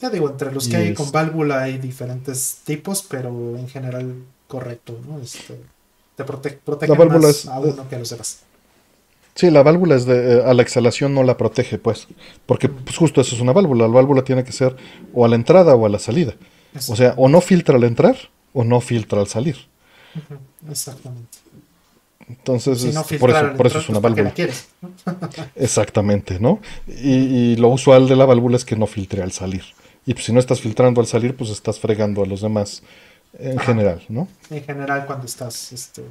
[0.01, 4.14] Ya digo, entre los que hay con válvula hay diferentes tipos, pero en general
[4.48, 5.20] correcto, ¿no?
[5.20, 5.60] Este,
[6.16, 8.40] te protege, protege más a uno que a los demás.
[9.35, 12.06] Sí, la válvula es de, eh, a la exhalación no la protege, pues,
[12.47, 13.86] porque pues, justo eso es una válvula.
[13.86, 14.77] La válvula tiene que ser
[15.14, 16.35] o a la entrada o a la salida.
[16.89, 18.16] O sea, o no filtra al entrar
[18.53, 19.57] o no filtra al salir.
[20.70, 21.39] Exactamente.
[22.28, 24.35] Entonces, por, eso, por eso es una pues, válvula.
[25.57, 26.61] Exactamente, ¿no?
[26.86, 29.65] Y, y, lo usual de la válvula es que no filtre al salir.
[30.07, 32.82] Y pues si no estás filtrando al salir, pues estás fregando a los demás
[33.39, 34.28] en general, ¿no?
[34.51, 36.03] En general cuando estás, este,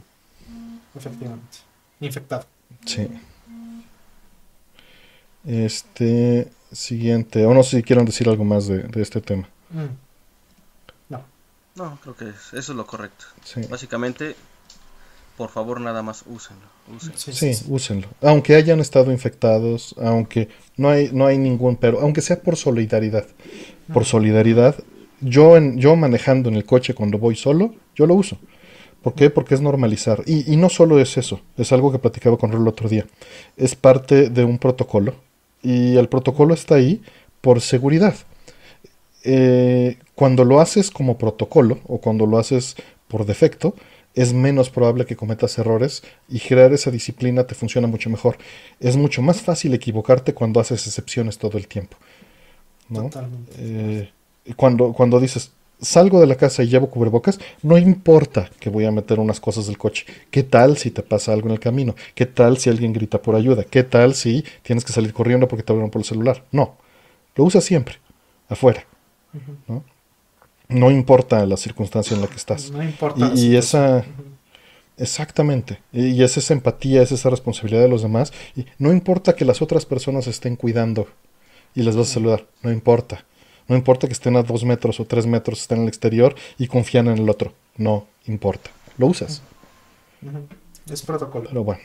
[0.96, 1.58] efectivamente,
[2.00, 2.46] infectado.
[2.86, 3.08] Sí.
[5.46, 9.48] Este, siguiente, o no sé si quieren decir algo más de, este tema.
[9.70, 10.11] Mm.
[11.76, 11.99] No.
[12.02, 13.26] Creo que eso es lo correcto.
[13.69, 14.35] Básicamente,
[15.38, 16.65] por favor, nada más úsenlo.
[17.15, 18.07] Sí, úsenlo.
[18.22, 23.26] Aunque hayan estado infectados, aunque no hay, no hay ningún pero, aunque sea por solidaridad
[23.91, 24.76] por solidaridad,
[25.19, 28.38] yo, en, yo manejando en el coche cuando voy solo, yo lo uso.
[29.02, 29.30] ¿Por qué?
[29.30, 30.23] Porque es normalizar.
[30.26, 33.06] Y, no solo es eso, es algo que platicaba con Rol el otro día.
[33.57, 35.15] Es parte de un protocolo.
[35.64, 37.02] Y el protocolo está ahí
[37.41, 38.15] por seguridad.
[39.23, 42.76] Eh, cuando lo haces como protocolo o cuando lo haces
[43.07, 43.76] por defecto,
[44.14, 48.38] es menos probable que cometas errores y crear esa disciplina te funciona mucho mejor.
[48.80, 51.98] Es mucho más fácil equivocarte cuando haces excepciones todo el tiempo.
[52.89, 53.03] ¿no?
[53.03, 53.53] Totalmente.
[53.57, 54.10] Eh,
[54.56, 58.91] cuando, cuando dices, salgo de la casa y llevo cubrebocas, no importa que voy a
[58.91, 60.06] meter unas cosas del coche.
[60.30, 61.95] ¿Qué tal si te pasa algo en el camino?
[62.14, 63.64] ¿Qué tal si alguien grita por ayuda?
[63.64, 66.43] ¿Qué tal si tienes que salir corriendo porque te hablaron por el celular?
[66.52, 66.76] No,
[67.35, 67.95] lo usas siempre,
[68.49, 68.85] afuera.
[69.68, 69.84] ¿No?
[70.72, 72.72] no importa la circunstancia en la que estás.
[72.72, 73.32] No importa.
[73.36, 74.03] Y, esa...
[74.98, 75.80] Exactamente.
[75.91, 78.32] Y es esa empatía, es esa responsabilidad de los demás.
[78.56, 81.08] Y no importa que las otras personas estén cuidando
[81.76, 82.45] y les vas a saludar.
[82.62, 83.26] No importa.
[83.68, 86.68] No importa que estén a dos metros o tres metros, estén en el exterior y
[86.68, 87.53] confían en el otro.
[87.78, 88.70] No importa.
[88.98, 89.41] Lo usas.
[90.90, 91.48] Es protocolo.
[91.49, 91.82] Pero bueno.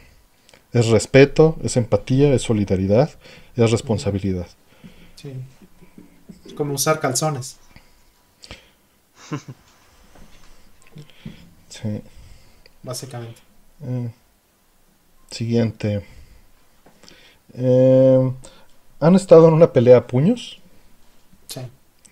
[0.73, 3.11] Es respeto, es empatía, es solidaridad,
[3.57, 4.47] es responsabilidad.
[5.15, 5.33] Sí.
[6.55, 7.57] Como usar calzones.
[11.69, 12.03] sí.
[12.83, 13.41] Básicamente.
[13.83, 14.11] Eh,
[15.31, 16.07] siguiente.
[17.55, 18.33] Eh,
[19.01, 20.61] ¿Han estado en una pelea a puños?
[21.49, 21.61] Sí.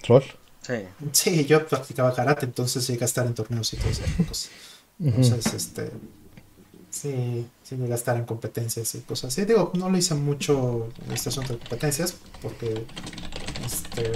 [0.03, 0.25] ¿Troll?
[0.63, 0.75] Sí.
[1.13, 4.03] Sí, yo practicaba karate, entonces llegué a estar en torneos y todo eso.
[4.99, 5.91] Entonces, este.
[6.95, 9.45] Sí, sí estar en competencias y cosas así.
[9.45, 12.87] Digo, no lo hice mucho en este asunto de competencias porque.
[13.67, 14.13] Este.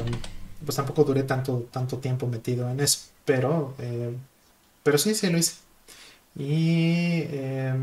[0.64, 3.08] Pues tampoco duré tanto, tanto tiempo metido en eso.
[3.24, 3.74] Pero.
[3.80, 4.16] Eh,
[4.84, 5.54] pero sí, sí lo hice.
[6.36, 7.22] Y.
[7.26, 7.74] Eh,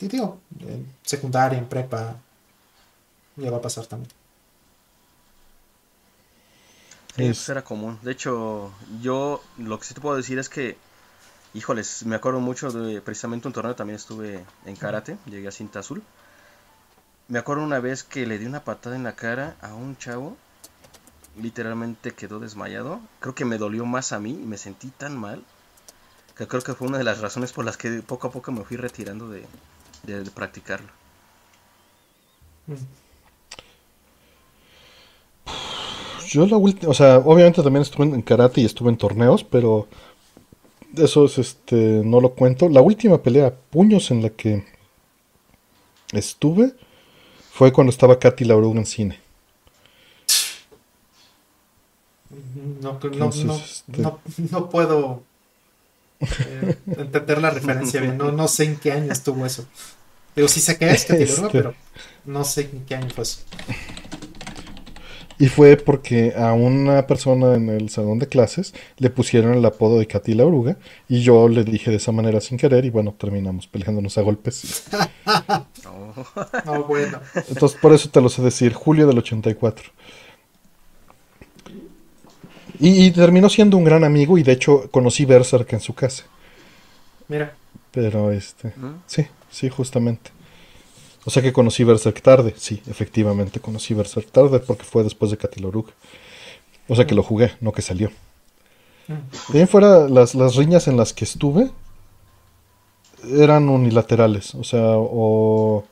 [0.00, 2.16] y digo, en secundaria, en prepa.
[3.36, 4.10] Ya va a pasar también.
[7.14, 8.00] Sí, pues era común.
[8.02, 10.76] De hecho, yo lo que sí te puedo decir es que,
[11.54, 15.80] híjoles, me acuerdo mucho de precisamente un torneo, también estuve en karate, llegué a cinta
[15.80, 16.02] azul.
[17.28, 20.36] Me acuerdo una vez que le di una patada en la cara a un chavo,
[21.40, 23.00] literalmente quedó desmayado.
[23.20, 25.44] Creo que me dolió más a mí y me sentí tan mal
[26.36, 28.64] que creo que fue una de las razones por las que poco a poco me
[28.64, 29.44] fui retirando de,
[30.04, 30.88] de, practicarlo.
[36.26, 39.88] Yo la última, o sea, obviamente también estuve en karate y estuve en torneos, pero
[40.96, 42.68] eso es este, no lo cuento.
[42.68, 44.64] La última pelea puños en la que
[46.12, 46.72] estuve
[47.52, 49.20] fue cuando estaba Katy Lauruga en cine.
[52.80, 54.02] No, no, este
[54.50, 55.22] no, puedo
[56.20, 58.16] eh, entender la referencia bien.
[58.16, 59.66] No, no sé en qué año estuvo eso.
[60.34, 61.74] Pero sí sé que es Katy Lauruga, este pero
[62.24, 63.40] no sé en qué año fue eso.
[65.40, 69.98] Y fue porque a una persona en el salón de clases le pusieron el apodo
[69.98, 70.76] de Katy la oruga
[71.08, 74.84] y yo le dije de esa manera sin querer y bueno, terminamos peleándonos a golpes.
[76.66, 77.20] no, bueno.
[77.48, 79.90] Entonces por eso te lo sé decir, julio del 84.
[82.78, 86.24] Y, y terminó siendo un gran amigo y de hecho conocí Berserk en su casa.
[87.28, 87.54] Mira.
[87.92, 88.74] Pero este,
[89.06, 90.32] sí, sí, justamente.
[91.24, 95.36] O sea que conocí Berserk tarde, sí, efectivamente conocí Berserk tarde porque fue después de
[95.36, 95.86] Katilorug.
[96.88, 98.10] O sea que lo jugué, no que salió.
[99.52, 101.70] Bien fuera, las, las riñas en las que estuve
[103.28, 104.54] eran unilaterales.
[104.54, 105.84] O sea, o,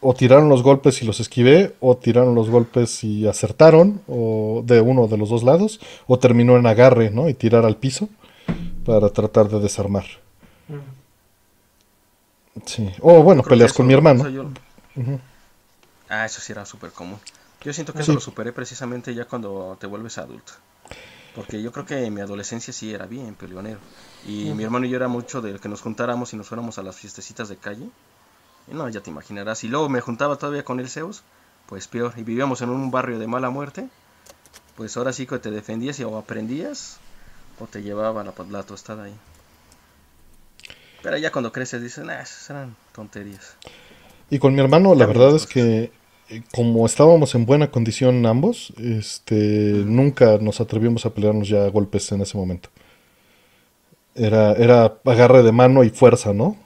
[0.00, 4.80] o tiraron los golpes y los esquivé, o tiraron los golpes y acertaron, o de
[4.80, 7.28] uno de los dos lados, o terminó en agarre, ¿no?
[7.28, 8.08] Y tirar al piso
[8.84, 10.04] para tratar de desarmar.
[12.66, 12.92] Sí.
[13.00, 14.24] O bueno, peleas con mi hermano.
[16.08, 17.18] Ah, eso sí era súper común.
[17.62, 20.52] Yo siento que eso lo superé precisamente ya cuando te vuelves adulto.
[21.34, 23.78] Porque yo creo que en mi adolescencia sí era bien peleonero.
[24.26, 26.82] Y mi hermano y yo era mucho del que nos juntáramos y nos fuéramos a
[26.82, 27.88] las fiestecitas de calle.
[28.70, 29.62] Y no, ya te imaginarás.
[29.62, 31.22] Y luego me juntaba todavía con el Zeus,
[31.66, 32.14] pues peor.
[32.16, 33.88] Y vivíamos en un barrio de mala muerte.
[34.76, 36.98] Pues ahora sí que te defendías y o aprendías
[37.60, 39.14] o te llevaba la, la tostada ahí.
[41.02, 43.56] Pero ya cuando creces dices, nah, esas eran tonterías.
[44.30, 45.92] Y con mi hermano, la verdad es que
[46.28, 51.70] eh, como estábamos en buena condición ambos, este, nunca nos atrevimos a pelearnos ya a
[51.70, 52.68] golpes en ese momento.
[54.14, 56.56] Era, era agarre de mano y fuerza, ¿no?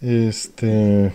[0.00, 1.12] Este.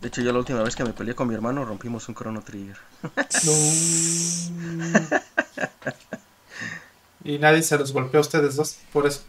[0.00, 2.42] De hecho, yo la última vez que me peleé con mi hermano rompimos un Chrono
[2.42, 2.76] Trigger.
[7.28, 9.20] Y nadie se los golpeó a ustedes dos, por eso.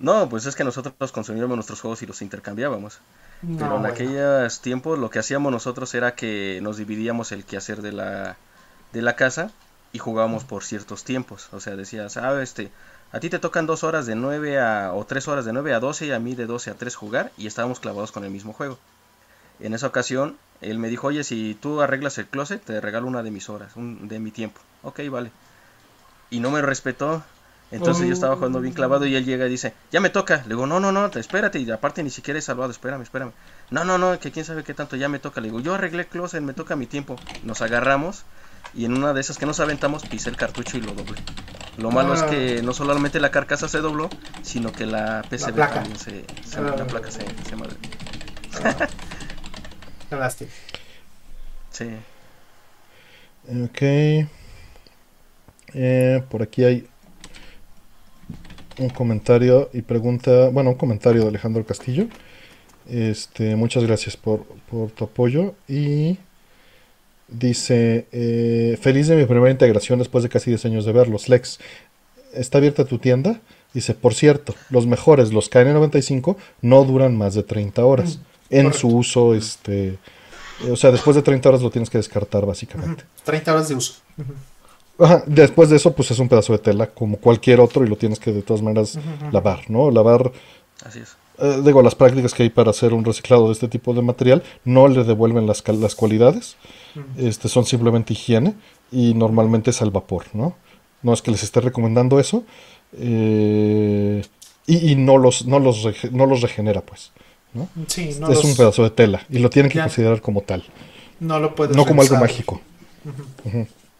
[0.00, 2.98] No, pues es que nosotros consumíamos nuestros juegos y los intercambiábamos.
[3.40, 7.92] Pero en aquellos tiempos lo que hacíamos nosotros era que nos dividíamos el quehacer de
[7.92, 8.36] la,
[8.92, 9.52] de la casa
[9.92, 11.48] y jugábamos por ciertos tiempos.
[11.52, 12.72] O sea, decías, ah, este,
[13.12, 15.78] a ti te tocan dos horas de 9 a, o tres horas de 9 a
[15.78, 18.52] 12 y a mí de 12 a 3 jugar y estábamos clavados con el mismo
[18.52, 18.76] juego.
[19.60, 23.22] En esa ocasión, él me dijo, oye, si tú arreglas el closet, te regalo una
[23.22, 24.60] de mis horas, un, de mi tiempo.
[24.82, 25.30] Ok, vale
[26.30, 27.22] y no me respetó.
[27.72, 30.42] Entonces yo estaba jugando bien clavado y él llega y dice, ya me toca.
[30.42, 31.58] Le digo, no, no, no, espérate.
[31.58, 33.32] Y aparte ni siquiera he salvado, espérame, espérame.
[33.70, 35.40] No, no, no, que quién sabe qué tanto, ya me toca.
[35.40, 37.16] Le digo, yo arreglé closet, me toca mi tiempo.
[37.42, 38.24] Nos agarramos
[38.72, 41.18] y en una de esas que nos aventamos pisé el cartucho y lo doblé.
[41.78, 42.62] Lo malo es que ah.
[42.62, 44.08] no solamente la carcasa se dobló,
[44.42, 46.86] sino que la PCB también se, se la ah.
[46.86, 47.76] placa se, se madre.
[48.64, 48.86] Ah.
[51.70, 51.90] Sí.
[53.48, 53.82] Ok.
[55.78, 56.86] Eh, por aquí hay
[58.78, 62.06] un comentario y pregunta, bueno, un comentario de Alejandro Castillo.
[62.88, 66.16] Este, muchas gracias por, por tu apoyo y
[67.28, 71.28] dice, eh, feliz de mi primera integración después de casi 10 años de verlos.
[71.28, 71.58] Lex,
[72.32, 73.40] ¿está abierta tu tienda?
[73.74, 78.72] Dice, por cierto, los mejores, los KN95, no duran más de 30 horas mm, en
[78.72, 79.98] su uso, este,
[80.70, 83.04] o sea, después de 30 horas lo tienes que descartar básicamente.
[83.24, 83.94] 30 horas de uso.
[85.26, 88.18] Después de eso, pues es un pedazo de tela como cualquier otro y lo tienes
[88.18, 88.98] que de todas maneras
[89.30, 89.90] lavar, ¿no?
[89.90, 90.32] Lavar.
[90.84, 91.16] Así es.
[91.38, 94.42] Eh, digo, las prácticas que hay para hacer un reciclado de este tipo de material
[94.64, 96.56] no le devuelven las, las cualidades,
[97.18, 98.54] este, son simplemente higiene
[98.90, 100.56] y normalmente es al vapor, ¿no?
[101.02, 102.44] No es que les esté recomendando eso
[102.98, 104.24] eh,
[104.66, 107.12] y, no, los, no, los no los regenera, pues.
[107.52, 107.68] ¿no?
[107.86, 110.64] Sí, es un pedazo de tela y lo tienen que considerar como tal.
[111.20, 112.60] No lo puedes No como algo mágico.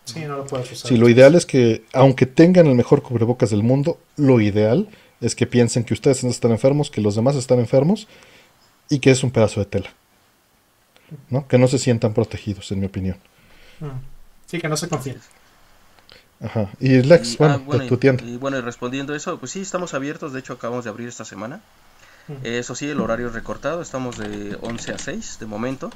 [0.07, 0.89] Sí, no lo puedes usar.
[0.89, 4.89] Sí, lo ideal es que, aunque tengan el mejor cubrebocas del mundo, lo ideal
[5.21, 8.09] es que piensen que ustedes están enfermos, que los demás están enfermos
[8.89, 9.91] y que es un pedazo de tela.
[11.31, 11.47] ¿no?
[11.49, 13.17] Que no se sientan protegidos, en mi opinión.
[13.81, 13.87] Mm.
[14.47, 15.19] Sí, que no se confíen.
[16.41, 16.71] Ajá.
[16.81, 18.23] Y Lex, bueno, ah, tu tienda.
[18.25, 20.33] Y, bueno, y respondiendo eso, pues sí, estamos abiertos.
[20.33, 21.61] De hecho, acabamos de abrir esta semana.
[22.43, 23.81] Eso sí, el horario recortado.
[23.81, 25.91] Estamos de 11 a 6 de momento.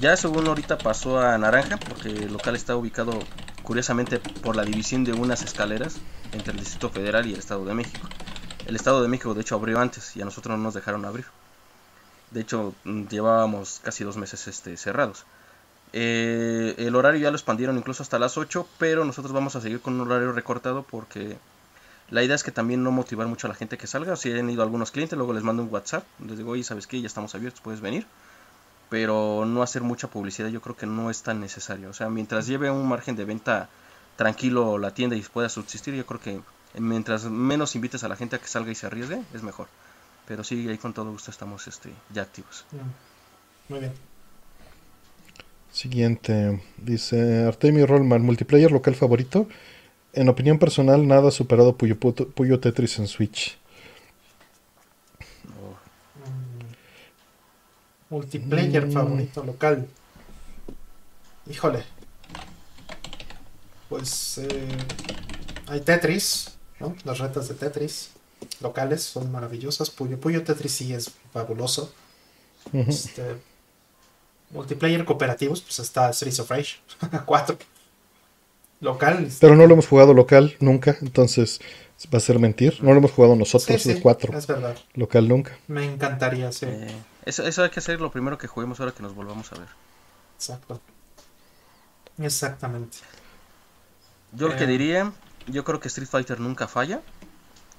[0.00, 3.18] Ya según ahorita pasó a naranja, porque el local está ubicado
[3.62, 5.98] curiosamente por la división de unas escaleras
[6.32, 8.08] entre el Distrito Federal y el Estado de México.
[8.66, 11.26] El Estado de México de hecho abrió antes y a nosotros no nos dejaron abrir.
[12.30, 15.24] De hecho mm, llevábamos casi dos meses este, cerrados.
[15.92, 19.80] Eh, el horario ya lo expandieron incluso hasta las 8, pero nosotros vamos a seguir
[19.80, 21.38] con un horario recortado porque
[22.10, 24.16] la idea es que también no motivar mucho a la gente que salga.
[24.16, 27.00] Si han ido algunos clientes, luego les mando un WhatsApp, les digo, oye, ¿sabes qué?
[27.00, 28.06] Ya estamos abiertos, puedes venir
[28.88, 31.90] pero no hacer mucha publicidad yo creo que no es tan necesario.
[31.90, 33.68] O sea, mientras lleve un margen de venta
[34.16, 36.40] tranquilo la tienda y pueda subsistir, yo creo que
[36.78, 39.68] mientras menos invites a la gente a que salga y se arriesgue, es mejor.
[40.26, 42.66] Pero sí, ahí con todo gusto estamos este, ya activos.
[43.68, 43.92] Muy bien.
[45.70, 49.48] Siguiente, dice Artemio Rollman, multiplayer local favorito.
[50.18, 53.56] En opinión personal, nada superado Puyo, Puyo Tetris en Switch.
[58.10, 58.92] Multiplayer mm.
[58.92, 59.86] favorito local.
[61.48, 61.84] Híjole.
[63.88, 64.68] Pues eh,
[65.68, 66.96] hay Tetris, ¿no?
[67.04, 68.10] Las retas de Tetris
[68.60, 69.88] locales son maravillosas.
[69.88, 71.92] Puyo, Puyo Tetris sí es fabuloso.
[72.72, 73.36] este,
[74.50, 76.78] multiplayer cooperativos, pues está Streets of Rage
[77.24, 77.56] 4.
[78.80, 79.28] Local.
[79.40, 81.60] Pero no lo hemos jugado local nunca, entonces
[82.12, 82.78] va a ser mentir.
[82.82, 84.38] No lo hemos jugado nosotros de 4.
[84.38, 84.76] Es verdad.
[84.94, 85.58] Local nunca.
[85.66, 86.66] Me encantaría, sí.
[86.66, 86.94] Eh,
[87.24, 89.68] eso, eso hay que hacer lo primero que juguemos ahora que nos volvamos a ver.
[90.36, 90.80] Exacto.
[92.18, 92.98] Exactamente.
[94.32, 94.68] Yo lo que eh.
[94.68, 95.12] diría,
[95.46, 97.00] yo creo que Street Fighter nunca falla.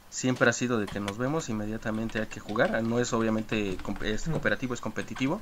[0.09, 2.81] Siempre ha sido de que nos vemos, inmediatamente hay que jugar.
[2.83, 4.31] No es obviamente es mm.
[4.31, 5.39] cooperativo, es competitivo.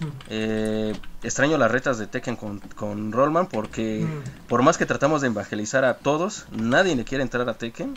[0.00, 0.06] Mm.
[0.28, 4.48] Eh, extraño las retas de Tekken con, con Rollman porque mm.
[4.48, 7.96] por más que tratamos de evangelizar a todos, nadie le quiere entrar a Tekken.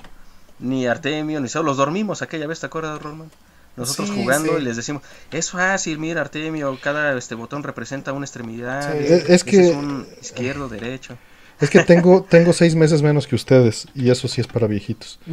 [0.59, 3.29] Ni Artemio, ni solo los dormimos aquella vez, ¿te acuerdas, Rollman?
[3.75, 5.01] Nosotros jugando y les decimos,
[5.31, 8.95] es fácil, mira Artemio, cada este botón representa una extremidad.
[8.95, 9.69] Es, que...
[9.69, 11.17] Es un izquierdo, derecho.
[11.59, 15.19] Es que tengo, tengo seis meses menos que ustedes y eso sí es para viejitos.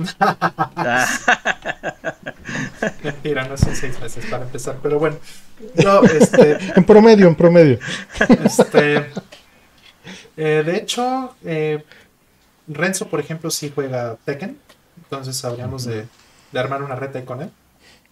[3.24, 5.16] Mira, no son seis meses para empezar, pero bueno.
[5.76, 7.78] Yo, este, en promedio, en promedio.
[8.44, 9.06] Este,
[10.36, 11.84] eh, de hecho, eh,
[12.68, 14.56] Renzo, por ejemplo, sí juega Tekken,
[14.96, 16.06] entonces habríamos de,
[16.52, 17.50] de armar una reta ahí con él.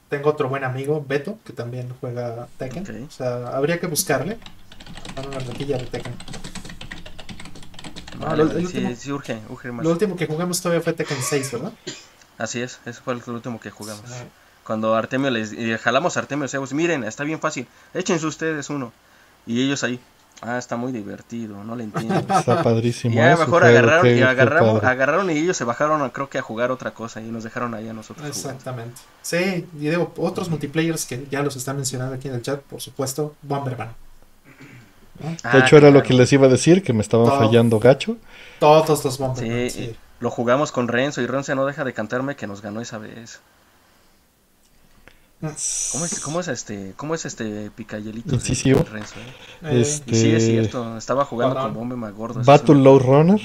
[0.09, 3.05] Tengo otro buen amigo, Beto, que también juega Tekken.
[3.07, 4.39] O sea, habría que buscarle.
[5.17, 6.15] una ratilla de Tekken.
[8.19, 9.41] Lo, último, sí, urge,
[9.73, 9.85] más.
[9.85, 11.73] Lo último que jugamos todavía fue Tekken 6, ¿verdad?
[12.37, 14.05] Así es, ese fue el último que jugamos.
[14.65, 18.93] Cuando Artemio les jalamos a Artemio, decíamos, miren, está bien fácil, échense ustedes uno.
[19.47, 19.99] Y ellos ahí,
[20.41, 22.15] Ah, está muy divertido, no le entiendo.
[22.39, 23.15] Está padrísimo.
[23.15, 27.21] Ya mejor agarraron, y agarraron y ellos se bajaron, creo que a jugar otra cosa
[27.21, 28.27] y nos dejaron ahí a nosotros.
[28.27, 29.01] Exactamente.
[29.21, 32.81] Sí, y digo, otros multiplayers que ya los están mencionando aquí en el chat, por
[32.81, 33.95] supuesto, Bomberman.
[35.19, 38.17] De hecho, era lo que les iba a decir, que me estaban fallando gacho.
[38.59, 39.97] Todos los Bomberman, sí.
[40.21, 43.41] Lo jugamos con Renzo y Renzo no deja de cantarme que nos ganó esa vez.
[45.41, 49.15] ¿Cómo es, cómo es este, cómo es este picayelito Sí, sí, Renzo?
[49.63, 49.81] Eh?
[49.81, 50.15] Este...
[50.15, 52.43] Sí, es cierto, estaba jugando con Bombe más gordo.
[52.43, 53.41] Battle Low Runner.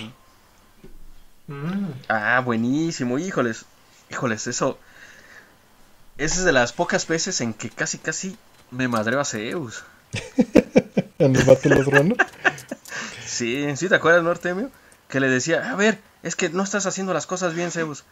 [1.48, 1.92] Mm.
[2.08, 3.66] Ah, buenísimo, híjoles.
[4.10, 4.80] Híjoles, eso.
[6.18, 8.38] Esa es de las pocas veces en que casi casi
[8.72, 9.84] me madreo a Zeus.
[11.20, 12.18] ¿En el Battle Low Runner?
[13.26, 14.72] sí, ¿sí te acuerdas, Nortemio?
[15.08, 18.04] Que le decía, a ver, es que no estás haciendo las cosas bien, Zeus.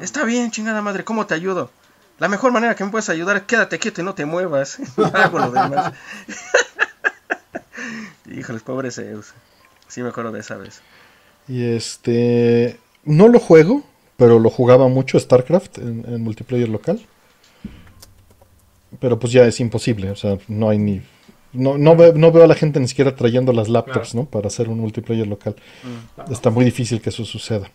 [0.00, 1.70] Está bien, chingada madre, ¿cómo te ayudo?
[2.18, 4.78] La mejor manera que me puedes ayudar es quédate quieto y no te muevas.
[5.14, 5.92] Hago lo demás.
[8.30, 9.32] Híjoles, pobre Zeus.
[9.86, 10.82] Sí me acuerdo de esa vez.
[11.46, 12.78] Y este...
[13.04, 13.84] No lo juego,
[14.16, 17.00] pero lo jugaba mucho StarCraft en, multiplayer local.
[19.00, 21.02] Pero pues ya es imposible, o sea, no hay ni...
[21.52, 24.26] No, no, veo a la gente ni siquiera trayendo las laptops, ¿no?
[24.26, 25.56] Para hacer un multiplayer local.
[25.82, 26.32] Mm.
[26.32, 27.70] Está muy difícil que eso suceda.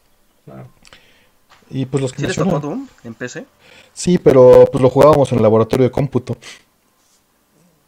[1.69, 3.45] Y pues los que ¿Sí Doom en PC?
[3.93, 6.37] Sí, pero pues lo jugábamos en el laboratorio de cómputo.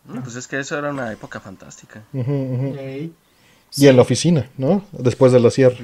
[0.06, 2.04] Mm, pues es que eso era una época fantástica.
[2.14, 4.84] Y en la oficina, ¿no?
[4.92, 5.78] Después de la sierra.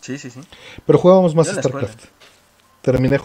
[0.00, 0.40] Sí, sí, sí.
[0.86, 2.04] Pero jugábamos más StarCraft.
[2.82, 3.18] Terminé,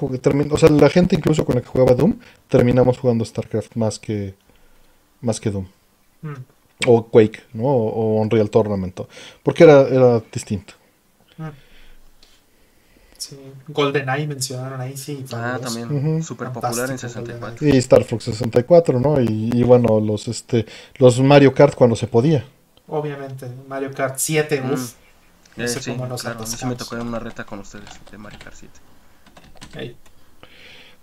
[0.49, 4.35] o sea, la gente incluso con la que jugaba Doom, terminamos jugando StarCraft más que
[5.23, 5.65] más que Doom.
[6.21, 6.33] Mm.
[6.85, 7.65] O Quake, ¿no?
[7.65, 8.99] O, Unreal Tournament.
[9.41, 10.73] Porque era, era distinto.
[11.37, 11.49] Mm.
[13.17, 13.39] Sí.
[13.69, 15.25] GoldenEye mencionaron ahí, sí.
[15.31, 16.21] Ah, también.
[16.21, 17.67] Súper popular en 64.
[17.67, 19.19] Y Star Fox 64, ¿no?
[19.21, 20.65] Y, bueno, los, este,
[20.97, 22.45] los Mario Kart cuando se podía.
[22.87, 24.73] Obviamente, Mario Kart 7, mm.
[24.73, 24.93] uff.
[25.55, 28.39] No sé cómo nos claro, a mí me tocó una reta con ustedes de Mario
[28.43, 29.95] Kart 7.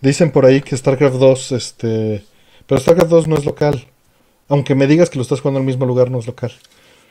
[0.00, 2.24] Dicen por ahí que StarCraft 2, este...
[2.66, 3.86] Pero StarCraft 2 no es local.
[4.50, 6.52] Aunque me digas que lo estás jugando en el mismo lugar, no es local.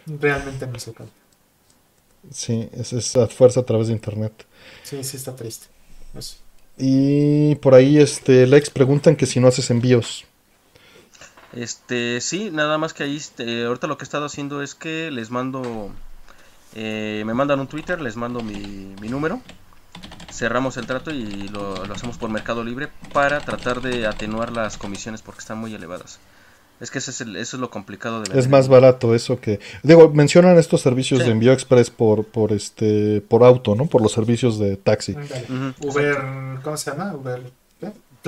[0.05, 1.09] Realmente no es local.
[2.31, 4.45] Sí, es, es a fuerza a través de internet.
[4.83, 5.67] Sí, sí está triste.
[6.77, 10.25] Y por ahí este Lex preguntan que si no haces envíos.
[11.53, 15.09] Este, sí, nada más que ahí, este, ahorita lo que he estado haciendo es que
[15.09, 15.91] les mando,
[16.75, 19.41] eh, me mandan un Twitter, les mando mi, mi número,
[20.31, 24.77] cerramos el trato y lo, lo, hacemos por Mercado Libre para tratar de atenuar las
[24.77, 26.19] comisiones porque están muy elevadas.
[26.79, 29.59] Es que eso es, eso es lo complicado de Es más barato eso que...
[29.83, 33.87] Digo, mencionan estos servicios de envío express por, por, este, por auto, ¿no?
[33.87, 35.15] Por los servicios de taxi.
[35.81, 36.17] Uber,
[36.63, 37.13] ¿cómo se llama?
[37.13, 37.41] Uber...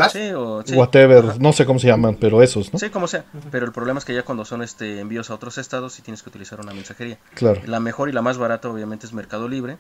[0.10, 2.80] Sí, o, Whatever, no sé cómo se llaman, pero esos, ¿no?
[2.80, 3.26] Sí, como sea.
[3.52, 6.24] Pero el problema es que ya cuando son este envíos a otros estados, sí tienes
[6.24, 7.20] que utilizar una mensajería.
[7.34, 7.62] Claro.
[7.66, 9.78] La mejor y la más barata, obviamente, es Mercado Libre.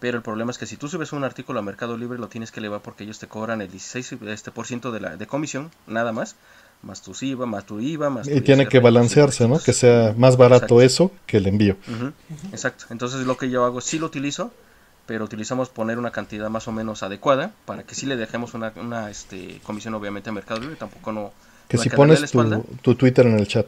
[0.00, 2.52] Pero el problema es que si tú subes un artículo a Mercado Libre, lo tienes
[2.52, 5.70] que elevar porque ellos te cobran el 16% este, por ciento de, la, de comisión,
[5.86, 6.36] nada más
[6.84, 9.58] más tu IVA, más tu IVA, más Y tiene que balancearse, ¿no?
[9.58, 11.76] Que sea más barato eso que el envío.
[12.52, 12.86] Exacto.
[12.90, 14.52] Entonces lo que yo hago, sí lo utilizo,
[15.06, 18.72] pero utilizamos poner una cantidad más o menos adecuada para que sí le dejemos una,
[18.76, 21.32] una este, comisión obviamente a Mercado Libre, tampoco no...
[21.68, 22.30] Que si pones
[22.82, 23.66] tu, Twitter en el chat.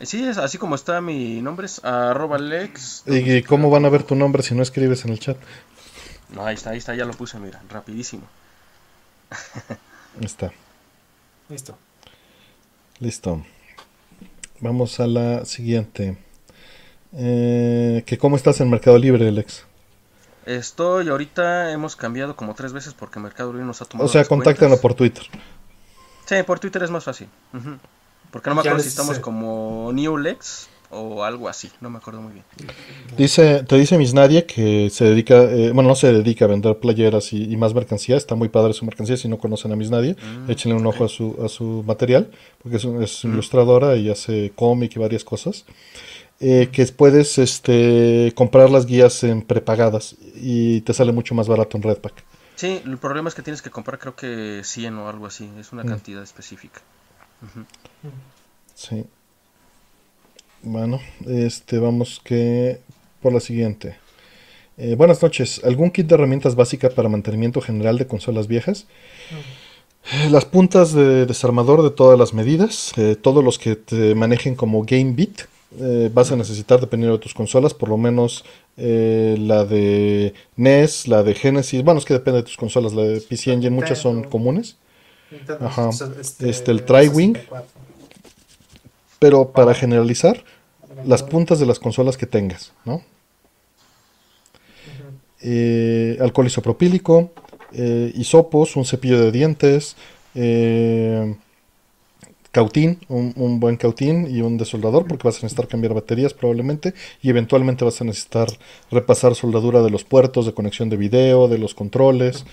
[0.00, 3.04] Eh, sí, es así como está mi nombre, es arroba lex.
[3.06, 5.38] ¿Y cómo van a ver tu nombre si no escribes en el chat?
[6.34, 8.24] No, ahí está, ahí está, ya lo puse, mira, rapidísimo.
[10.18, 10.52] Ahí está.
[11.48, 11.76] Listo.
[13.00, 13.44] Listo.
[14.60, 16.16] Vamos a la siguiente.
[17.12, 19.64] Eh, que ¿Cómo estás en Mercado Libre, Alex?
[20.46, 24.08] Estoy, ahorita hemos cambiado como tres veces porque Mercado Libre nos ha tomado.
[24.08, 25.24] O sea, contáctanos por Twitter.
[26.26, 27.28] Sí, por Twitter es más fácil.
[28.30, 32.32] Porque no me acuerdo si estamos como Newlex o algo así, no me acuerdo muy
[32.32, 32.44] bien.
[33.16, 36.78] Dice, te dice Miss Nadia que se dedica, eh, bueno, no se dedica a vender
[36.78, 40.14] playeras y, más mercancía, está muy padre su mercancía, si no conocen a Miss Nadia,
[40.14, 42.30] mm, échenle un ojo a su, a su material,
[42.62, 45.64] porque es, es ilustradora y hace cómic y varias cosas.
[46.40, 51.76] Eh, que puedes este, comprar las guías en prepagadas y te sale mucho más barato
[51.76, 52.24] en Redpack.
[52.56, 55.72] Sí, el problema es que tienes que comprar creo que 100 o algo así, es
[55.72, 55.88] una mm.
[55.88, 56.80] cantidad específica.
[58.74, 59.04] Sí.
[60.64, 62.78] Bueno, este, vamos que
[63.20, 63.96] por la siguiente.
[64.78, 65.60] Eh, buenas noches.
[65.62, 68.86] ¿Algún kit de herramientas básicas para mantenimiento general de consolas viejas?
[70.10, 74.54] Eh, las puntas de desarmador de todas las medidas, eh, todos los que te manejen
[74.54, 75.42] como Game Bit,
[76.12, 78.44] vas a necesitar dependiendo de tus consolas, por lo menos
[78.76, 83.20] la de NES, la de Genesis, bueno, es que depende de tus consolas, la de
[83.20, 84.76] PC Engine, muchas son comunes.
[85.60, 85.90] Ajá.
[86.20, 87.36] Este, este, el Triwing.
[89.18, 90.44] Pero para generalizar,
[91.04, 93.02] las puntas de las consolas que tengas, ¿no?
[95.40, 97.32] Eh, alcohol isopropílico,
[97.72, 99.96] eh, hisopos, un cepillo de dientes,
[100.34, 101.34] eh,
[102.50, 107.28] cautín, un, buen cautín y un desoldador, porque vas a necesitar cambiar baterías probablemente, y
[107.28, 108.48] eventualmente vas a necesitar
[108.90, 112.46] repasar soldadura de los puertos de conexión de video, de los controles,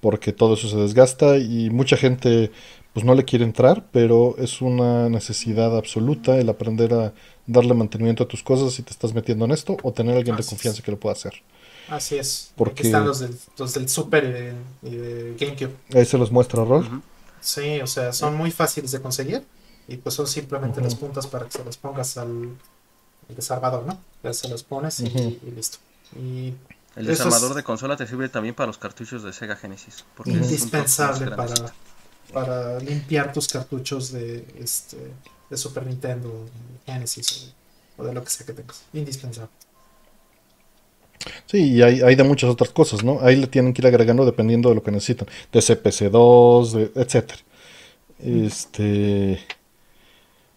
[0.00, 2.50] porque todo eso se desgasta y mucha gente
[2.92, 7.12] pues no le quiere entrar, pero es una necesidad absoluta el aprender a
[7.46, 10.44] darle mantenimiento a tus cosas si te estás metiendo en esto o tener alguien de
[10.44, 11.34] confianza que lo pueda hacer.
[11.88, 12.52] Así es.
[12.56, 14.24] Porque están los del, los del Super
[14.82, 15.74] y de, GameCube.
[15.94, 17.02] Ahí se los muestra Rol.
[17.40, 19.44] Sí, o sea, son muy fáciles de conseguir
[19.88, 22.50] y pues son simplemente las puntas para que se las pongas al,
[23.28, 23.98] desarmador, ¿no?
[24.22, 25.78] Ya se los pones y, listo.
[26.16, 26.54] Y
[26.94, 30.04] el desarmador de consola te sirve también para los cartuchos de Sega Genesis.
[30.24, 31.74] indispensable para,
[32.32, 34.98] para limpiar tus cartuchos de, este,
[35.52, 36.46] de Super Nintendo,
[36.86, 37.52] Genesis
[37.98, 38.84] o de lo que sea que tengas.
[38.94, 39.50] Indispensable.
[41.46, 43.20] Sí, y hay, de muchas otras cosas, ¿no?
[43.20, 45.28] Ahí le tienen que ir agregando dependiendo de lo que necesitan.
[45.52, 47.32] De CPC2, de, etc.
[48.18, 49.38] Este.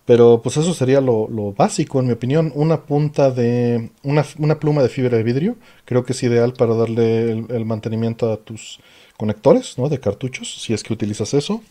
[0.05, 2.53] Pero pues eso sería lo, básico, en mi opinión.
[2.55, 3.91] Una punta de.
[4.01, 4.23] Una,
[4.59, 5.57] pluma de fibra de vidrio.
[5.83, 8.79] Creo que es ideal para darle el, mantenimiento a tus
[9.17, 9.89] conectores, ¿no?
[9.89, 11.61] De cartuchos, si es que utilizas eso.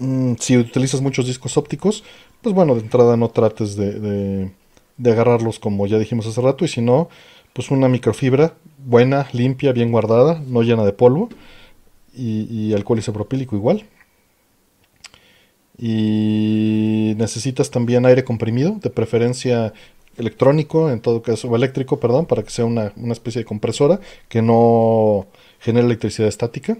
[0.00, 2.04] Mm, si utilizas muchos discos ópticos,
[2.42, 4.50] pues bueno, de entrada no trates de,
[5.04, 6.64] agarrarlos como ya dijimos hace rato.
[6.64, 7.08] Y si no,
[7.52, 11.28] pues una microfibra buena, limpia, bien guardada, no llena de polvo
[12.14, 13.84] y, alcohol isopropílico igual.
[15.78, 19.72] Y necesitas también aire comprimido, de preferencia
[20.16, 24.42] electrónico, en todo caso, o eléctrico, perdón, para que sea una, especie de compresora que
[24.42, 25.26] no
[25.60, 26.78] genere electricidad estática.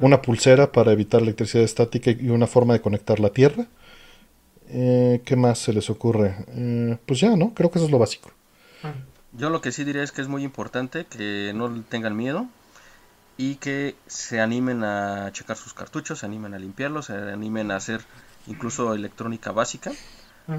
[0.00, 3.66] Una pulsera para evitar electricidad estática y una forma de conectar la tierra.
[4.68, 6.44] Eh, ¿Qué más se les ocurre?
[6.48, 7.52] Eh, pues ya, ¿no?
[7.54, 8.30] Creo que eso es lo básico.
[9.32, 12.46] Yo lo que sí diré es que es muy importante que no tengan miedo
[13.36, 17.76] y que se animen a checar sus cartuchos, se animen a limpiarlos, se animen a
[17.76, 18.00] hacer
[18.46, 19.92] incluso electrónica básica,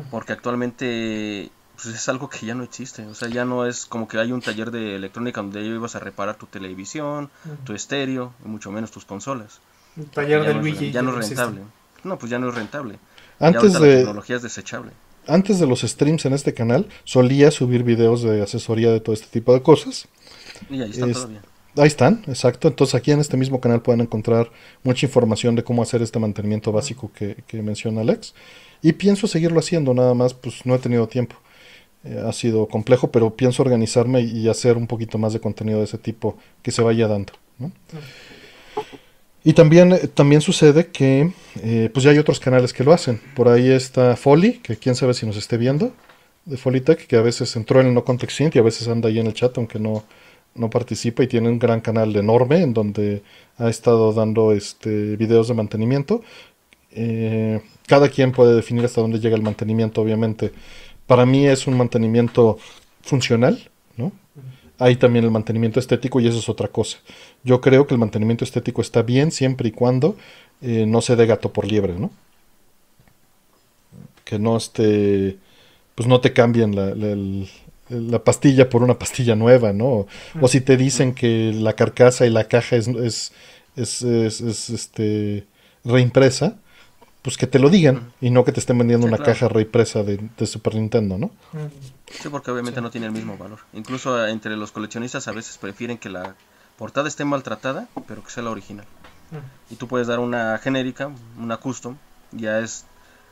[0.10, 4.08] porque actualmente pues, es algo que ya no existe, o sea, ya no es como
[4.08, 7.30] que hay un taller de electrónica donde ibas a reparar tu televisión,
[7.64, 9.60] tu estéreo, y mucho menos tus consolas.
[9.98, 10.92] El taller del Luigi.
[10.92, 11.62] Ya no es rentable.
[12.04, 12.98] No, pues ya no es rentable.
[13.40, 13.80] Antes de...
[13.80, 14.92] La tecnología es desechable
[15.28, 19.28] antes de los streams en este canal, solía subir videos de asesoría de todo este
[19.28, 20.08] tipo de cosas.
[20.70, 21.42] Y ahí están todavía.
[21.78, 22.68] Ahí están, exacto.
[22.68, 24.52] Entonces aquí en este mismo canal pueden encontrar
[24.84, 28.34] mucha información de cómo hacer este mantenimiento básico que, menciona Alex.
[28.82, 31.36] Y pienso seguirlo haciendo, nada más, pues no he tenido tiempo.
[32.04, 35.86] Eh, ha sido complejo, pero pienso organizarme y hacer un poquito más de contenido de
[35.86, 37.34] ese tipo que se vaya dando.
[37.60, 37.72] ¿no?
[39.44, 41.32] Y también, eh, también sucede que
[41.64, 43.22] eh, pues ya hay otros canales que lo hacen.
[43.36, 45.94] Por ahí está Folly, que quién sabe si nos esté viendo,
[46.46, 49.20] de Folitech, que a veces entró en el No Context y a veces anda ahí
[49.20, 50.04] en el chat, aunque no,
[50.56, 53.24] no participa y tiene un gran canal enorme en donde
[53.58, 56.22] ha estado dando este, videos de mantenimiento.
[56.94, 60.52] Eh, cada quien puede definir hasta dónde llega el mantenimiento, obviamente.
[61.12, 62.58] Para mí es un mantenimiento
[63.02, 64.14] funcional, ¿no?
[64.80, 67.00] hay también el mantenimiento estético y eso es otra cosa.
[67.44, 70.16] Yo creo que el mantenimiento estético está bien siempre y cuando
[70.62, 72.12] eh, no se dé gato por liebre, ¿no?
[74.24, 75.38] Que no esté,
[75.96, 80.08] pues no te cambien la, pastilla por una pastilla nueva, ¿no?
[80.40, 83.34] O, si te dicen que la carcasa y la caja es, es,
[83.76, 85.46] es, es este,
[85.84, 86.56] reimpresa,
[87.22, 90.30] pues que te lo digan y no que te estén vendiendo una caja reimpresa de,
[90.38, 91.32] de, Super Nintendo, ¿no?
[92.08, 93.60] Sí, porque obviamente no tiene el mismo valor.
[93.74, 96.36] Incluso entre los coleccionistas a veces prefieren que la
[96.78, 98.86] portada esté maltratada, pero que sea la original.
[99.70, 101.98] Y tú puedes dar una genérica, una custom,
[102.32, 102.86] ya es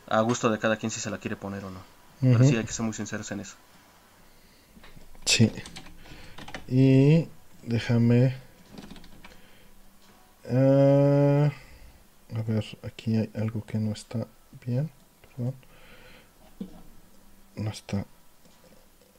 [0.08, 1.80] a gusto de cada quien si se la quiere poner o no.
[2.22, 3.56] Pero sí hay que ser muy sinceros en eso.
[5.26, 5.52] Sí.
[6.68, 7.28] Y
[7.64, 8.36] déjame...
[10.46, 11.50] Uh...
[12.36, 14.28] A ver, aquí hay algo que no está
[14.66, 14.90] bien.
[15.36, 15.56] Perdón.
[17.56, 18.06] No está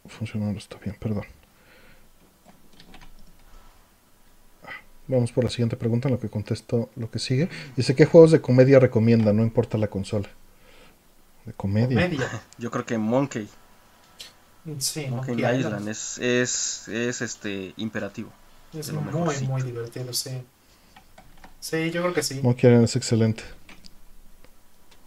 [0.07, 1.25] funcionando, está bien, perdón.
[4.65, 4.71] Ah,
[5.09, 7.49] vamos por la siguiente pregunta, en lo que contesto lo que sigue.
[7.77, 9.33] Dice, ¿qué juegos de comedia recomienda?
[9.33, 10.29] No importa la consola.
[11.45, 12.09] De comedia.
[12.59, 13.49] Yo creo que Monkey.
[14.79, 18.31] Sí, Monkey, Island, es, es, es, este imperativo.
[18.73, 20.43] Es muy, muy divertido, sí.
[21.61, 22.41] Sí, yo creo que sí.
[22.43, 23.45] Monkey es excelente.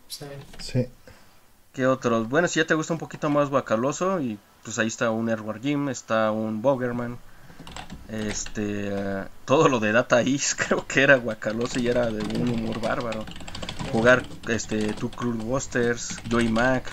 [0.08, 0.26] Sí.
[0.60, 0.88] Sí.
[1.74, 2.30] ¿Qué otros?
[2.30, 5.62] Bueno, si ya te gusta un poquito más guacaloso, y pues ahí está un Airward
[5.62, 7.18] Jim, está un Bogerman.
[8.10, 8.92] Este,
[9.46, 13.26] todo lo de Data East creo que era guacaloso y era de un humor bárbaro.
[13.92, 16.86] Jugar este, Two Crew Busters, Joy Mac,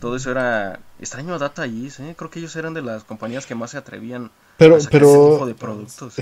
[0.00, 2.14] todo eso era extraño a Data East, ¿eh?
[2.16, 5.12] creo que ellos eran de las compañías que más se atrevían pero, a sacar ese
[5.12, 6.14] tipo de productos.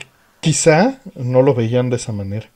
[0.47, 2.49] Quizá no lo veían de esa manera.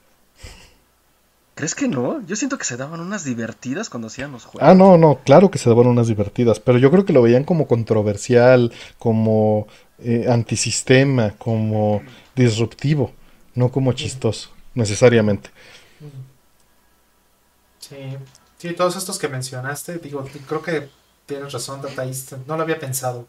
[1.57, 2.25] ¿Crees que no?
[2.25, 4.63] Yo siento que se daban unas divertidas cuando hacían los juegos.
[4.63, 7.43] Ah, no, no, claro que se daban unas divertidas, pero yo creo que lo veían
[7.43, 9.67] como controversial, como
[9.99, 12.01] eh, antisistema, como
[12.37, 13.11] disruptivo,
[13.57, 15.51] no como chistoso, necesariamente.
[17.81, 17.97] Sí,
[18.57, 20.89] sí, todos estos que mencionaste, digo, creo que
[21.27, 22.05] tienes razón, Data
[22.47, 23.27] no lo había pensado.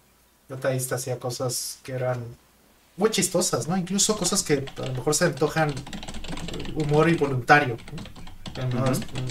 [0.47, 2.23] Data hacía cosas que eran
[2.97, 3.77] muy chistosas, ¿no?
[3.77, 5.73] Incluso cosas que a lo mejor se antojan
[6.75, 7.77] humor involuntario.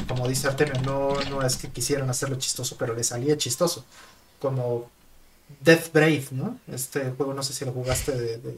[0.09, 3.85] como dice Artemio, no, no es que quisieran hacerlo chistoso, pero le salía chistoso.
[4.41, 4.89] Como
[5.61, 6.59] Death Brave, ¿no?
[6.73, 8.39] Este juego, no sé si lo jugaste de.
[8.39, 8.57] de,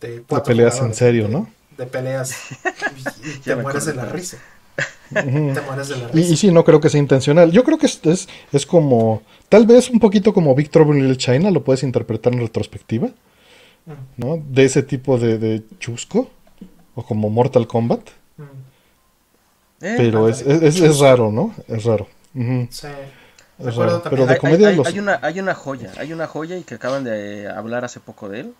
[0.00, 1.48] de, peleas en serio, ¿no?
[1.76, 2.34] De peleas
[3.24, 4.38] y, te mueres de la risa.
[5.12, 6.32] te mueres de la risa.
[6.32, 7.52] Y, sí, no creo que sea intencional.
[7.52, 9.22] Yo creo que es, es, es como.
[9.48, 13.10] Tal vez un poquito como Victor Trouble China, lo puedes interpretar en retrospectiva.
[14.16, 14.42] ¿No?
[14.48, 16.30] De ese tipo de, chusco,
[16.94, 18.10] o como Mortal Kombat.
[19.80, 21.54] Eh, pero es, es, raro, ¿no?
[21.68, 22.08] Es raro.
[22.70, 22.88] Sí.
[23.58, 27.48] Pero de comedia hay, una, hay una joya, hay una joya y que acaban de
[27.48, 28.54] hablar hace poco de él.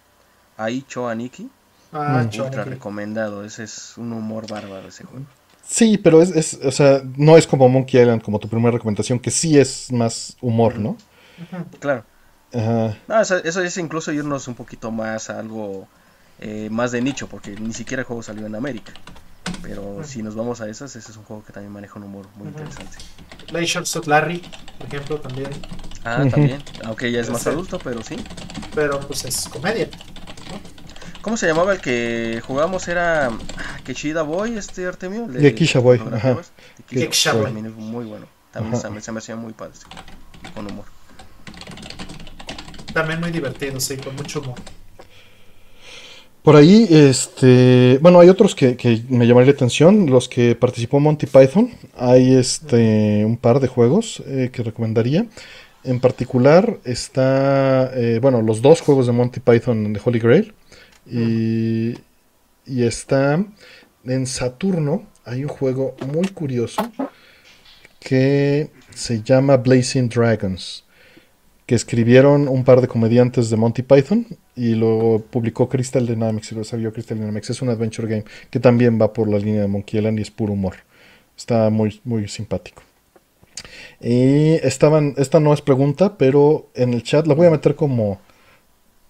[0.57, 1.48] Ahí Choaniki.
[1.92, 5.24] Ah, ultra recomendado, ese es un humor bárbaro ese juego.
[5.66, 9.18] Sí, pero es, es, o sea, no es como Monkey Island, como tu primera recomendación,
[9.18, 10.97] que sí es más humor, ¿no?
[11.78, 12.05] Claro.
[12.52, 15.86] No, eso, es incluso irnos un poquito más a algo
[16.41, 18.93] eh, más de nicho, porque ni siquiera el juego salió en América.
[19.62, 22.27] Pero si nos vamos a esas, ese es un juego que también maneja un humor
[22.36, 22.99] muy interesante.
[23.51, 24.43] Legends of Larry,
[24.78, 25.51] por ejemplo, también.
[26.05, 26.62] Ah, también.
[26.85, 28.17] Aunque ya es más adulto, pero sí.
[28.75, 29.89] Pero pues es comedia.
[31.23, 32.89] ¿Cómo se llamaba el que jugamos?
[32.89, 33.31] Era ah,
[33.85, 35.27] Keshida Boy, este Artemio.
[35.27, 36.01] De Kisha Boy.
[36.12, 36.35] Ajá.
[37.33, 37.52] Boy.
[37.52, 38.27] Muy bueno.
[38.52, 39.75] También se me hacía muy padre.
[40.55, 40.86] Con humor.
[42.99, 44.57] También muy divertido, sí, con mucho humor.
[46.43, 48.77] Por ahí, este, bueno, hay otros que,
[49.09, 51.70] me llamaría la atención, los que participó Monty Python.
[51.97, 55.27] Hay este un par de juegos eh, que recomendaría.
[55.85, 60.55] En particular está, eh, bueno, los dos juegos de Monty Python de Holy Grail.
[61.09, 61.94] Y,
[62.67, 63.44] y está
[64.05, 66.83] en Saturno, hay un juego muy curioso
[68.01, 70.83] que se llama Blazing Dragons
[71.69, 76.55] que escribieron un par de comediantes de Monty Python y lo publicó Crystal Dynamics, y
[76.55, 77.51] lo sabía Crystal Dynamics.
[77.51, 80.31] Es un adventure game que también va por la línea de Monkey Island y es
[80.31, 80.77] puro humor.
[81.37, 82.83] Está muy, muy simpático.
[84.01, 88.19] Y estaban, esta no es pregunta, pero en el chat la voy a meter como,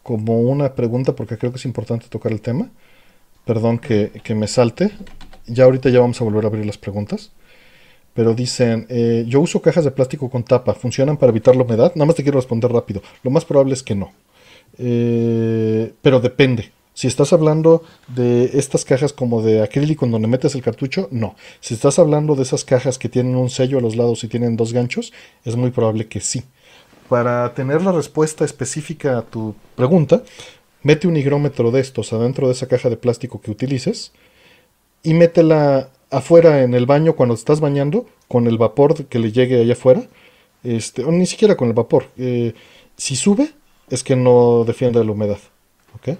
[0.03, 2.73] como una pregunta porque creo que es importante tocar el tema.
[3.45, 4.91] Perdón que, que me salte.
[5.47, 7.31] Ya ahorita ya vamos a volver a abrir las preguntas
[8.18, 11.92] pero dicen, eh, yo uso cajas de plástico con tapa, ¿funcionan para evitar la humedad?
[11.94, 13.00] Nada más te quiero responder rápido.
[13.22, 14.10] Lo más probable es que no.
[14.76, 16.72] Eh, pero depende.
[16.94, 21.36] Si estás hablando de estas cajas como de acrílico en donde metes el cartucho, no.
[21.60, 24.56] Si estás hablando de esas cajas que tienen un sello a los lados y tienen
[24.56, 25.12] dos ganchos,
[25.44, 26.42] es muy probable que sí.
[27.08, 30.24] Para tener la respuesta específica a tu pregunta,
[30.82, 34.10] mete un higrómetro de estos adentro de esa caja de plástico que utilices
[35.05, 39.61] y métela afuera en el baño cuando estás bañando con el vapor que le llegue
[39.61, 40.03] allá afuera,
[40.62, 42.07] este, o ni siquiera con el vapor.
[42.17, 42.55] Eh,
[42.97, 43.53] si sube,
[43.91, 45.39] es que no defiende la humedad.
[45.95, 46.19] ¿Ok?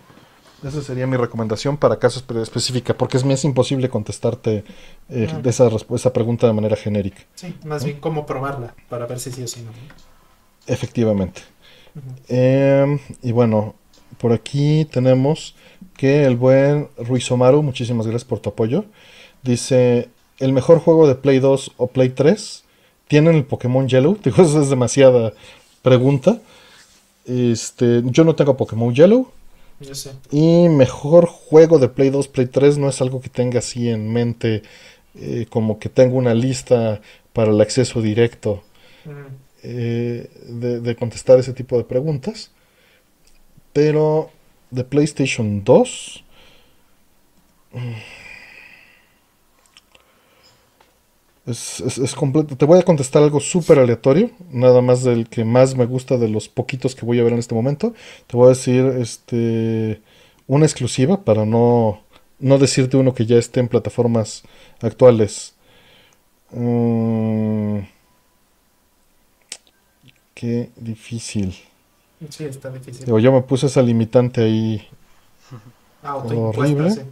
[0.67, 4.65] Esa sería mi recomendación para casos específicos, porque es, es imposible contestarte
[5.09, 7.21] eh, de esa, esa pregunta de manera genérica.
[7.35, 9.71] Sí, más bien cómo probarla, para ver si sí o si no.
[10.67, 11.43] Efectivamente.
[12.29, 13.77] Em, y bueno,
[14.19, 15.55] por aquí tenemos
[15.97, 18.85] que el buen Ruiz Omaru, muchísimas gracias por tu apoyo.
[19.43, 20.09] Dice,
[20.39, 22.65] el mejor juego de Play 2 o Play 3
[23.09, 24.19] tienen el Pokémon Yellow.
[24.25, 25.33] Digo, eso es demasiada
[25.83, 26.41] pregunta.
[27.27, 29.29] Este, yo no tengo Pokémon Yellow.
[29.81, 30.13] Yo sé.
[30.31, 34.13] Y mejor juego de Play 2, Play 3 no es algo que tenga así en
[34.13, 34.63] mente,
[35.15, 37.01] eh, como que tengo una lista
[37.33, 38.65] para el acceso directo
[39.63, 42.51] eh, de, contestar ese tipo de preguntas.
[43.73, 44.31] Pero
[44.71, 46.25] de PlayStation 2...
[51.49, 52.57] Es, completo.
[52.57, 56.29] Te voy a contestar algo súper aleatorio, nada más del que más me gusta de
[56.29, 57.95] los poquitos que voy a ver en este momento.
[58.27, 60.03] Te voy a decir este
[60.47, 62.03] una exclusiva para no,
[62.39, 64.43] no decirte uno que ya esté en plataformas
[64.83, 65.55] actuales.
[66.51, 67.79] Mm,
[70.35, 71.55] qué difícil.
[72.29, 73.07] Sí, está difícil.
[73.07, 74.87] yo me puse esa limitante ahí.
[76.03, 77.07] Ah, horrible.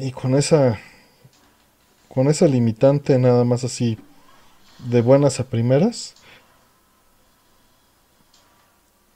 [0.00, 0.78] Y con esa
[2.08, 3.98] con esa limitante nada más así
[4.78, 6.14] de buenas a primeras.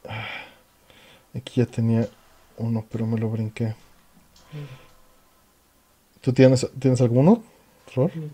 [0.08, 0.26] Ah,
[1.34, 2.08] aquí ya tenía
[2.58, 3.74] uno, pero me lo brinqué.
[6.20, 7.42] ¿Tú tienes, ¿tienes alguno?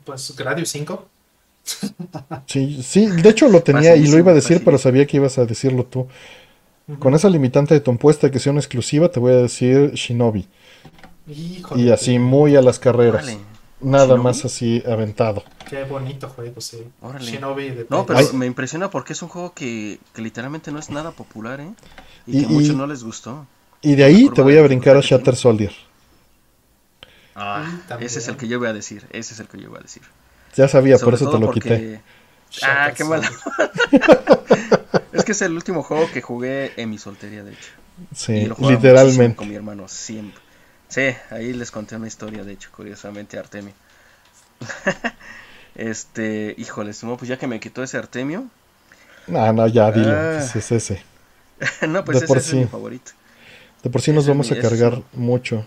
[0.04, 1.08] Pues Gradius 5.
[2.46, 5.38] sí, sí, de hecho lo tenía y lo iba a decir, pero sabía que ibas
[5.38, 6.08] a decirlo tú.
[6.98, 10.48] Con esa limitante de tu impuesta que sea una exclusiva, te voy a decir Shinobi.
[11.28, 13.26] Y así muy a las carreras.
[13.81, 15.44] Nada más así aventado.
[15.68, 16.84] Qué bonito juego, sí.
[17.20, 21.12] Shinobi de No, pero me impresiona porque es un juego que, literalmente no es nada
[21.12, 21.70] popular, ¿eh?
[22.26, 23.47] Y, que a muchos no les gustó.
[23.82, 25.73] Y de ahí te voy a brincar a Shatter Soldier.
[27.36, 29.07] Ah, ese es el que yo voy a decir.
[29.10, 30.02] Ese es el que yo voy a decir.
[30.57, 32.00] Ya sabía, por eso te lo quité.
[32.62, 33.31] Ah, qué mala.
[35.12, 37.70] es que es el último juego que jugué en mi soltería, de hecho.
[38.15, 39.36] Sí, literalmente.
[39.36, 40.47] Con mi hermano, siempre.
[40.89, 43.75] Sí, ahí les conté una historia, de hecho, curiosamente, Artemio.
[45.75, 48.47] este, híjole, pues ya que me quitó ese Artemio.
[49.26, 50.39] No, no, ya, dilo, ah.
[50.39, 51.02] es ese.
[51.89, 53.12] no, pues ese, es mi favorito.
[53.83, 55.65] De por sí nos vamos a cargar mucho.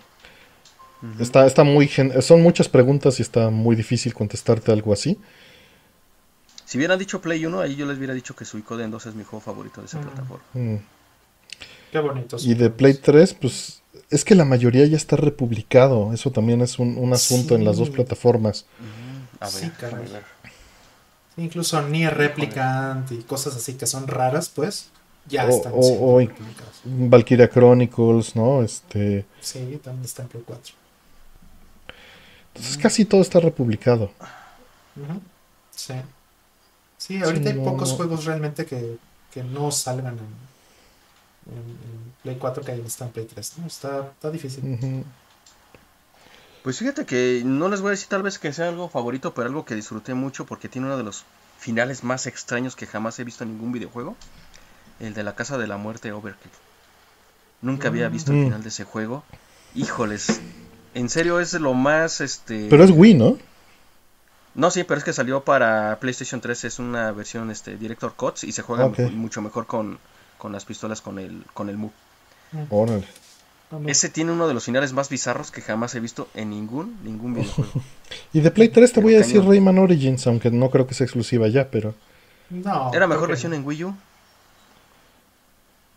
[1.19, 5.17] Está, está muy son muchas preguntas y está muy difícil contestarte algo así.
[6.65, 9.23] Si hubieran dicho Play 1, ahí yo les hubiera dicho que Suicoden 2 es mi
[9.23, 10.43] juego favorito de esa plataforma.
[10.53, 10.77] Mm.
[11.91, 12.37] Qué bonito.
[12.39, 13.80] Y de Play 3, pues
[14.11, 16.13] es que la mayoría ya está republicado.
[16.13, 18.65] Eso también es un, asunto en las dos plataformas.
[19.39, 19.71] A ver,
[21.37, 24.89] Incluso Nier Replicant y cosas así que son raras, pues
[25.27, 26.21] ya están o,
[26.83, 28.61] Valkyria Chronicles, ¿no?
[28.63, 29.25] Este...
[29.39, 30.75] Sí, también está en Play 4.
[32.53, 34.11] Entonces casi todo está republicado.
[35.71, 35.93] Sí.
[36.97, 38.97] Sí, ahorita hay pocos juegos realmente que,
[39.43, 43.53] no salgan en, Play 4 que están en Play 3.
[43.65, 45.05] Está, difícil.
[46.63, 49.47] Pues fíjate que no les voy a decir tal vez que sea algo favorito, pero
[49.47, 51.25] algo que disfruté mucho porque tiene uno de los
[51.57, 54.15] finales más extraños que jamás he visto en ningún videojuego.
[54.99, 56.51] El de la Casa de la Muerte Overkill.
[57.61, 58.43] Nunca había visto el mm.
[58.43, 59.23] final de ese juego.
[59.73, 60.41] Híjoles,
[60.93, 63.37] en serio es lo más este Pero es Wii, ¿no?
[64.53, 68.43] No, sí, pero es que salió para PlayStation 3, es una versión este Director Cuts
[68.43, 69.97] y se juega mucho mejor con,
[70.49, 71.93] las pistolas con el con el Move.
[72.69, 73.05] Órale.
[73.87, 77.33] Ese tiene uno de los finales más bizarros que jamás he visto en ningún ningún
[77.33, 77.71] videojuego.
[78.33, 81.05] y de Play 3 te voy a decir Rayman Origins, aunque no creo que sea
[81.05, 81.95] exclusiva ya, pero
[82.49, 82.91] no.
[82.93, 83.95] Era mejor versión en Wii U.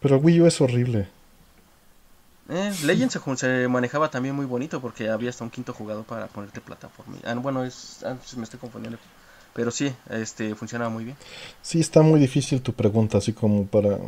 [0.01, 1.09] Pero Wii U es horrible.
[2.49, 6.61] Eh, Legends se, manejaba también muy bonito porque había hasta un quinto jugador para ponerte
[6.61, 7.17] plataforma.
[7.25, 8.99] Ah, bueno, es, ah, me estoy confundiendo.
[9.55, 11.17] Pero sí, este funcionaba muy bien.
[11.63, 13.99] Sí, está muy difícil tu pregunta, así como para,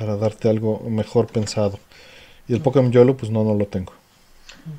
[0.00, 1.78] para darte algo mejor pensado.
[2.48, 3.92] Y el Pokémon Yolo, pues no, no lo tengo.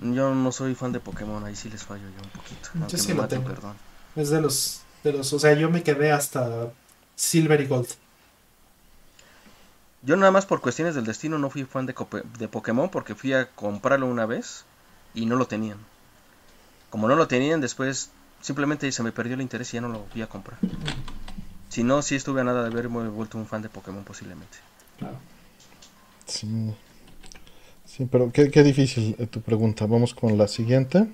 [0.02, 2.70] Yo no soy fan de Pokémon, ahí sí les fallo yo un poquito.
[2.88, 3.48] Yo sí lo tengo.
[3.48, 3.76] Perdón.
[4.16, 6.72] Es de los, de los, o sea, yo me quedé hasta
[7.16, 7.90] Silver y Gold.
[10.02, 11.94] Yo nada más por cuestiones del destino no fui fan de,
[12.40, 14.66] de Pokémon porque fui a comprarlo una vez
[15.14, 15.78] y no lo tenían.
[16.90, 18.10] Como no lo tenían, después
[18.42, 20.58] simplemente se me perdió el interés y ya no lo fui a comprar.
[21.70, 24.58] Si no, sí estuve a nada de haberme vuelto un fan de Pokémon posiblemente.
[25.02, 25.18] Claro.
[26.28, 26.48] Sí.
[27.86, 29.86] Sí, pero qué, qué difícil eh, tu pregunta.
[29.88, 31.08] Vamos con la siguiente.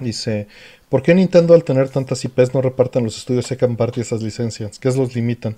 [0.00, 0.46] Dice,
[0.88, 4.22] ¿por qué Nintendo al tener tantas IPs no reparten los estudios secan parte de esas
[4.22, 4.78] licencias?
[4.78, 5.56] ¿Qué los limitan?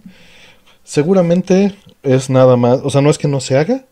[0.84, 3.84] Seguramente es nada más, o sea, no es que no se haga,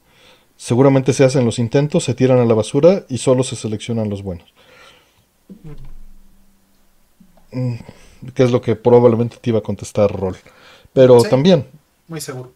[0.56, 4.22] seguramente se hacen los intentos, se tiran a la basura y solo se seleccionan los
[4.22, 4.54] buenos.
[7.52, 7.74] Mm,
[8.32, 10.36] que es lo que probablemente te iba a contestar Roll.
[10.92, 11.66] Pero también.
[12.08, 12.52] Muy seguro.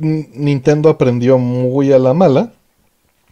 [0.00, 2.52] Nintendo aprendió muy a la mala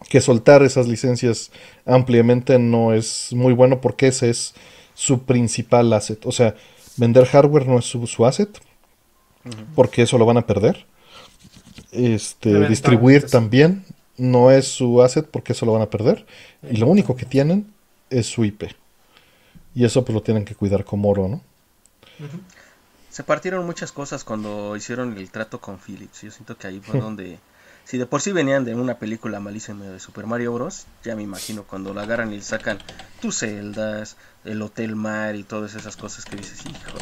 [0.09, 1.51] que soltar esas licencias
[1.85, 4.53] ampliamente no es muy bueno porque ese es
[4.95, 6.25] su principal asset.
[6.25, 6.55] O sea,
[6.97, 8.49] vender hardware no es su, su asset,
[9.75, 10.85] porque eso lo van a perder.
[11.91, 13.85] Este, distribuir también
[14.17, 16.25] no es su asset porque eso lo van a perder.
[16.69, 17.67] Y lo único que tienen
[18.09, 18.63] es su IP.
[19.73, 21.41] Y eso pues lo tienen que cuidar como oro, ¿no?
[23.11, 26.21] Se partieron muchas cosas cuando hicieron el trato con Philips.
[26.21, 27.39] Yo siento que ahí fue donde...
[27.83, 31.23] Si de por sí venían de una película malísima de Super Mario Bros., ya me
[31.23, 32.77] imagino cuando la agarran y sacan
[33.19, 34.15] tus celdas,
[34.45, 36.97] el Hotel Mar y todas esas cosas que dices, hijo.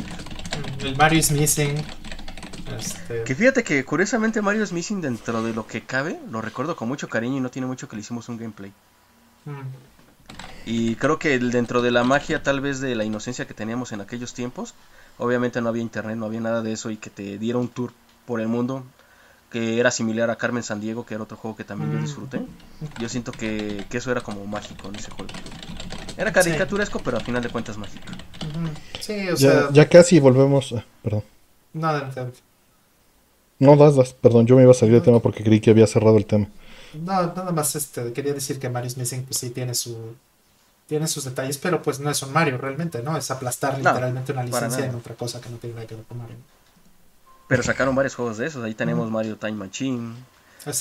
[0.79, 1.75] El Mario is Missing.
[2.75, 6.75] Este, que fíjate que curiosamente Mario es Missing dentro de lo que cabe, lo recuerdo
[6.75, 8.71] con mucho cariño y no tiene mucho que le hicimos un gameplay.
[9.45, 9.61] Mm.
[10.65, 14.01] Y creo que dentro de la magia tal vez de la inocencia que teníamos en
[14.01, 14.73] aquellos tiempos,
[15.19, 17.93] obviamente no había internet, no había nada de eso y que te diera un tour
[18.25, 18.83] por el mundo
[19.51, 22.01] que era similar a Carmen San Diego, que era otro juego que también yo mm.
[22.01, 22.41] disfruté.
[22.99, 25.31] Yo siento que, eso era como mágico en ese juego.
[26.17, 28.05] Era caricaturesco, pero al final de cuentas mágico.
[28.99, 29.69] Sí, o sea...
[29.71, 30.73] Ya, casi volvemos...
[30.73, 31.23] Ah, perdón.
[31.73, 31.91] No,
[33.59, 34.13] no, das, das.
[34.13, 36.47] Perdón, yo me iba a salir del tema porque creí que había cerrado el tema.
[36.93, 40.15] No, nada más este, quería decir que Mario Missing pues sí tiene su,
[40.89, 43.15] tiene sus detalles, pero pues no es un Mario realmente, ¿no?
[43.15, 46.17] Es aplastar literalmente una licencia en otra cosa que no tiene nada que ver con
[46.17, 46.35] Mario.
[47.47, 48.63] Pero sacaron varios juegos de esos.
[48.63, 50.15] Ahí tenemos Mario Time Machine.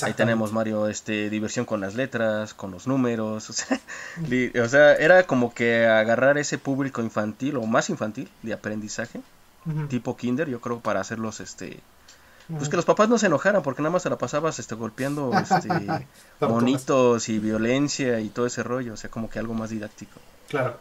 [0.01, 5.53] Ahí tenemos Mario este diversión con las letras, con los números, o sea, era como
[5.53, 9.21] que agarrar ese público infantil o más infantil de aprendizaje,
[9.89, 11.79] tipo Kinder, yo creo para hacerlos este
[12.57, 15.31] pues que los papás no se enojaran porque nada más se la pasabas este golpeando
[15.33, 15.69] este
[16.41, 20.19] monitos y violencia y todo ese rollo, o sea, como que algo más didáctico.
[20.47, 20.79] Claro.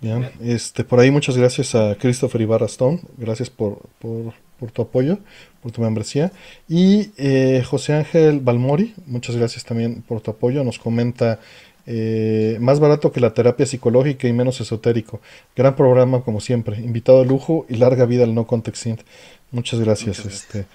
[0.00, 4.82] Bien, este por ahí muchas gracias a Christopher Ibarra Stone, gracias por, por por tu
[4.82, 5.18] apoyo,
[5.60, 6.30] por tu membresía.
[6.68, 10.62] Y eh, José Ángel Balmori, muchas gracias también por tu apoyo.
[10.62, 11.40] Nos comenta,
[11.84, 15.20] eh, más barato que la terapia psicológica y menos esotérico.
[15.56, 16.78] Gran programa como siempre.
[16.78, 18.86] Invitado de lujo y larga vida al No Context
[19.52, 20.24] Muchas gracias.
[20.24, 20.66] Este,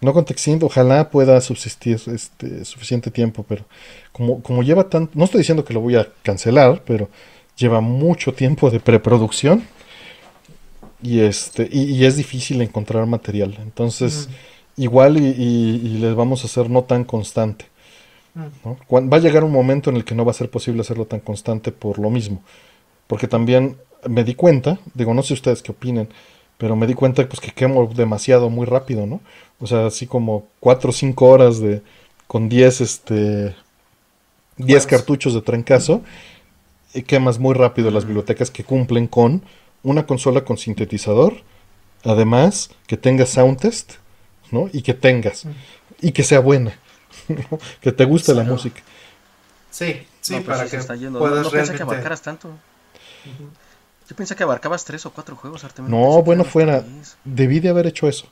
[0.00, 3.64] no Context ojalá pueda subsistir este, suficiente tiempo, pero
[4.12, 7.08] como, como lleva tanto, no estoy diciendo que lo voy a cancelar, pero
[7.56, 9.64] lleva mucho tiempo de preproducción
[11.02, 13.56] y este y, es difícil encontrar material.
[13.62, 14.28] Entonces
[14.76, 17.66] igual y, les vamos a hacer no tan constante
[18.36, 21.20] va a llegar un momento en el que no va a ser posible hacerlo tan
[21.20, 22.42] constante por lo mismo
[23.06, 26.10] porque también me di cuenta digo no sé ustedes qué opinen
[26.58, 29.20] pero me di cuenta pues que quemo demasiado muy rápido no
[29.60, 31.82] o sea así como cuatro o cinco horas de
[32.26, 33.54] con 10 este
[34.58, 36.02] 10 cartuchos de trancazo
[36.94, 39.42] y quemas muy rápido las bibliotecas que cumplen con
[39.82, 41.42] una consola con sintetizador,
[42.04, 43.94] además que tenga sound test,
[44.50, 44.68] ¿no?
[44.72, 45.46] Y que tengas,
[46.00, 46.78] y que sea buena,
[47.80, 48.80] que te guste la música.
[49.70, 51.20] Sí, sí, pues para que está yendo.
[51.20, 52.50] no, pensé que abarcaras tanto.
[54.08, 55.90] Yo pensé que abarcabas tres o cuatro juegos, Artemio.
[55.90, 56.84] No, bueno, fuera.
[57.24, 58.26] Debí de haber hecho eso.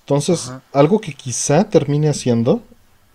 [0.00, 2.62] Entonces, algo que quizá termine haciendo,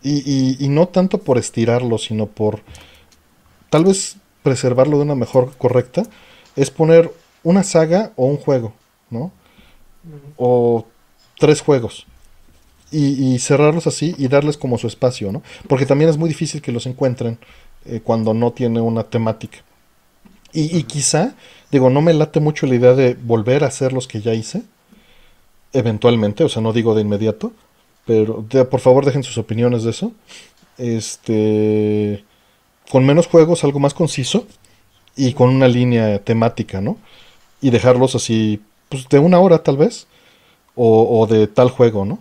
[0.01, 2.61] y, y, no tanto por estirarlo, sino por
[3.69, 6.03] tal vez preservarlo de una mejor correcta,
[6.55, 7.13] es poner
[7.43, 8.73] una saga o un juego,
[9.09, 9.31] ¿no?
[10.37, 10.85] O
[11.37, 12.05] tres juegos.
[12.91, 15.43] Y, cerrarlos así y darles como su espacio, ¿no?
[15.67, 17.37] Porque también es muy difícil que los encuentren
[17.85, 19.59] eh, cuando no tiene una temática.
[20.51, 21.35] Y, quizá,
[21.71, 24.63] digo, no me late mucho la idea de volver a hacer los que ya hice,
[25.73, 27.51] eventualmente, o sea, no digo de inmediato,
[28.05, 30.11] pero por favor dejen sus opiniones de eso.
[30.77, 32.23] Este,
[32.89, 34.47] con menos juegos, algo más conciso
[35.15, 36.97] y con una línea temática, ¿no?
[37.61, 40.07] y dejarlos así, pues de una hora tal vez,
[40.75, 42.19] o, de tal juego, ¿no?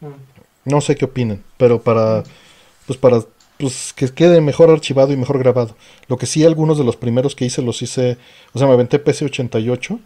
[0.00, 0.70] Mm.
[0.70, 2.22] No sé qué opinen, pero para,
[2.86, 3.22] pues para,
[3.58, 5.76] pues que quede mejor archivado y mejor grabado.
[6.08, 8.18] Lo que sí, algunos de los primeros que hice los hice,
[8.52, 9.98] o sea, me aventé PC88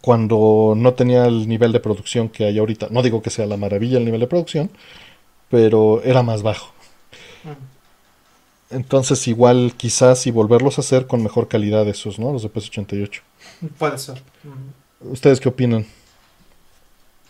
[0.00, 2.88] cuando no tenía el nivel de producción que hay ahorita.
[2.90, 4.70] No digo que sea la maravilla el nivel de producción,
[5.50, 6.72] pero era más bajo.
[8.70, 12.32] Entonces igual quizás y volverlos a hacer con mejor calidad esos, ¿no?
[12.32, 13.20] Los de PS88.
[13.78, 14.22] Puede ser.
[15.00, 15.86] ¿Ustedes qué opinan?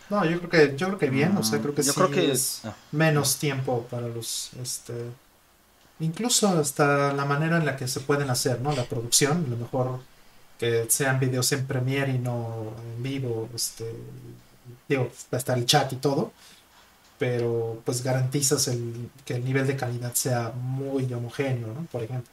[0.09, 2.31] No, yo creo que yo creo que bien, o sea, creo que yo creo que
[2.31, 2.73] es ah.
[2.91, 4.93] menos tiempo para los este
[5.99, 8.71] incluso hasta la manera en la que se pueden hacer, ¿no?
[8.73, 9.99] La producción, a lo mejor
[10.59, 13.93] que sean videos en Premiere y no en vivo, este
[14.87, 16.31] digo, hasta el chat y todo
[17.17, 21.85] pero pues garantizas el, que el nivel de calidad sea muy homogéneo, ¿no?
[21.91, 22.31] Por ejemplo.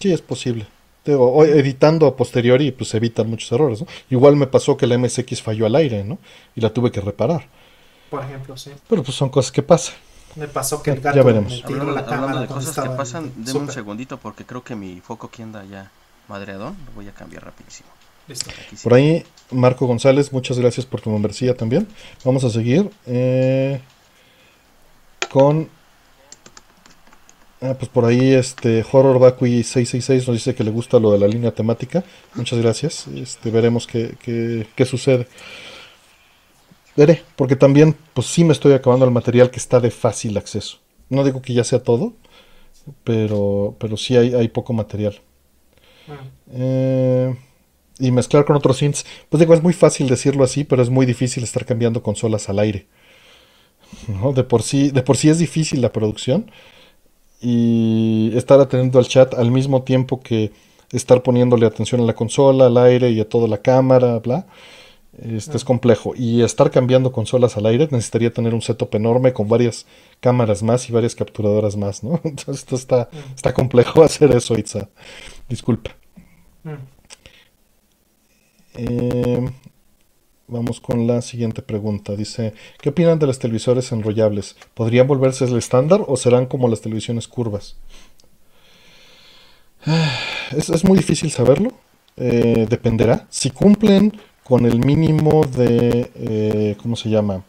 [0.00, 0.66] Sí, es posible.
[1.04, 3.86] Editando a posteriori, pues evitan muchos errores, ¿no?
[4.10, 6.18] Igual me pasó que la MSX falló al aire, ¿no?
[6.54, 7.46] Y la tuve que reparar.
[8.10, 8.70] Por ejemplo, sí.
[8.88, 9.94] Pero pues son cosas que pasan.
[10.36, 11.62] Me pasó que el gato ya veremos.
[11.64, 15.28] hablando, la cámara de cosas que pasan, denme un segundito porque creo que mi foco
[15.28, 15.90] aquí anda ya
[16.28, 16.76] madreadón.
[16.86, 17.88] Lo voy a cambiar rapidísimo.
[18.82, 21.86] Por ahí, Marco González, muchas gracias por tu membresía también.
[22.24, 23.80] Vamos a seguir eh,
[25.30, 25.68] con.
[27.66, 31.18] Ah, pues por ahí, este Horror Vacui 666 nos dice que le gusta lo de
[31.18, 32.04] la línea temática.
[32.34, 33.06] Muchas gracias.
[33.08, 34.16] Este, veremos qué,
[34.76, 35.26] qué, sucede.
[36.94, 40.80] Veré, porque también, pues sí me estoy acabando el material que está de fácil acceso.
[41.08, 42.12] No digo que ya sea todo,
[43.02, 45.18] pero, pero sí hay, hay poco material.
[46.52, 47.34] Eh,
[47.98, 49.06] y mezclar con otros synths.
[49.30, 52.58] Pues digo, es muy fácil decirlo así, pero es muy difícil estar cambiando consolas al
[52.58, 52.86] aire.
[54.08, 54.34] ¿no?
[54.34, 56.50] De, por sí, de por sí es difícil la producción.
[57.46, 60.50] Y estar atendiendo al chat al mismo tiempo que
[60.92, 64.46] estar poniéndole atención a la consola, al aire y a toda la cámara, bla.
[65.22, 66.14] Este es complejo.
[66.16, 69.86] Y estar cambiando consolas al aire necesitaría tener un setup enorme con varias
[70.20, 72.20] cámaras más y varias capturadoras más, ¿no?
[72.24, 74.88] Entonces esto está, está complejo hacer eso, Itza.
[75.48, 75.94] Disculpa.
[78.76, 79.50] Eh,
[80.46, 82.14] Vamos con la siguiente pregunta.
[82.16, 84.56] Dice, ¿qué opinan de los televisores enrollables?
[84.74, 87.76] ¿Podrían volverse el estándar o serán como las televisiones curvas?
[90.54, 91.72] Es, muy difícil saberlo.
[92.16, 93.26] Eh, dependerá.
[93.30, 94.12] Si cumplen
[94.44, 96.10] con el mínimo de...
[96.14, 97.42] Eh, ¿Cómo se llama?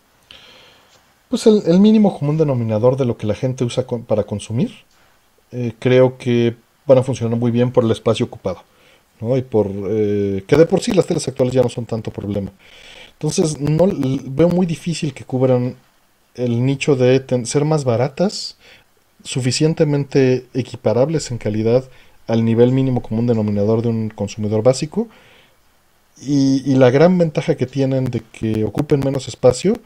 [1.29, 4.71] Pues el, mínimo común denominador de lo que la gente usa para consumir.
[5.51, 6.55] Eh, creo que
[6.87, 8.63] van a funcionar muy bien por el espacio ocupado.
[9.19, 9.35] ¿no?
[9.35, 12.51] Y por que de por sí las teles actuales ya no son tanto problema.
[13.19, 13.87] Entonces, no
[14.25, 15.75] veo muy difícil que cubran
[16.35, 18.57] el nicho de ser más baratas,
[19.23, 21.85] suficientemente equiparables en calidad
[22.27, 25.07] al nivel mínimo común denominador de un consumidor básico.
[26.21, 29.77] Y, la gran ventaja que tienen de que ocupen menos espacio,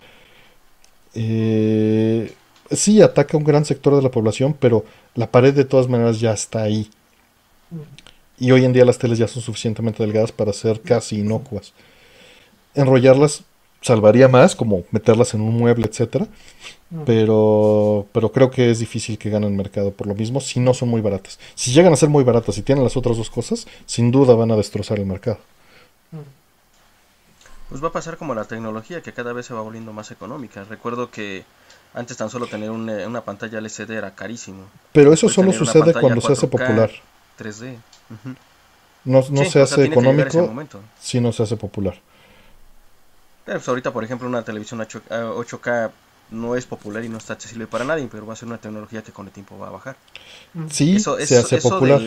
[1.15, 2.33] eh,
[2.71, 4.85] sí ataca un gran sector de la población, pero
[5.15, 6.89] la pared de todas maneras ya está ahí.
[8.39, 11.73] Y hoy en día las teles ya son suficientemente delgadas para ser casi inocuas.
[12.75, 13.43] Enrollarlas
[13.81, 16.27] salvaría más, como meterlas en un mueble, etcétera.
[17.05, 20.89] Pero, pero creo que es difícil que ganen mercado por lo mismo si no son
[20.89, 21.39] muy baratas.
[21.53, 24.51] Si llegan a ser muy baratas y tienen las otras dos cosas, sin duda van
[24.51, 25.37] a destrozar el mercado.
[27.69, 30.63] Pues va a pasar como la tecnología, que cada vez se va volviendo más económica.
[30.63, 31.45] Recuerdo que
[31.93, 34.63] antes tan solo tener eh, una pantalla LCD era carísimo.
[34.91, 36.89] Pero eso solo sucede cuando se hace popular.
[37.37, 37.77] 3D.
[39.05, 40.51] No, se hace económico
[40.99, 41.99] si no se hace popular.
[43.53, 45.91] Pues ahorita, por ejemplo, una televisión 8K
[46.31, 49.01] no es popular y no está accesible para nadie, pero va a ser una tecnología
[49.01, 49.95] que con el tiempo va a bajar.
[50.69, 51.99] Sí, se hace popular.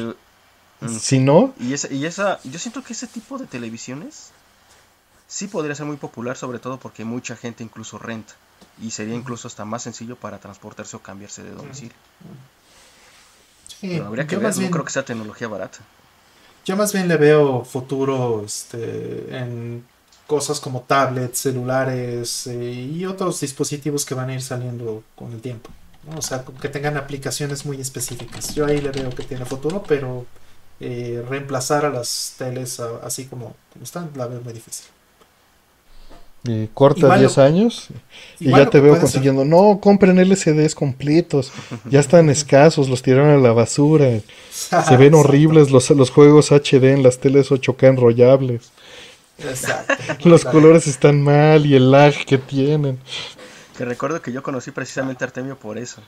[0.80, 1.54] Mm, si no...
[1.58, 4.30] Y esa, y esa, yo siento que ese tipo de televisiones
[5.26, 8.34] sí podría ser muy popular, sobre todo porque mucha gente incluso renta.
[8.80, 11.94] Y sería incluso hasta más sencillo para transportarse o cambiarse de domicilio.
[13.80, 15.78] pero habría que ver, no creo que sea tecnología barata.
[16.64, 19.84] Yo más bien le veo futuro este, en
[20.32, 25.42] cosas como tablets, celulares eh, y otros dispositivos que van a ir saliendo con el
[25.42, 25.68] tiempo.
[26.16, 28.54] O sea, que tengan aplicaciones muy específicas.
[28.54, 30.24] Yo ahí le veo que tiene futuro, pero
[30.80, 34.86] eh, reemplazar a las teles así como, están, la veo muy difícil.
[36.44, 37.88] Y corta 10 años
[38.40, 39.44] y ya te veo consiguiendo.
[39.44, 41.52] No, compren LCDs completos.
[41.84, 44.06] Ya están escasos, los tiraron a la basura.
[44.50, 48.72] Se ven horribles los, los juegos HD en las teles 8K enrollables.
[50.24, 52.98] Los colores están mal y el lag que tienen.
[53.76, 56.02] Que recuerdo que yo conocí precisamente a Artemio por eso.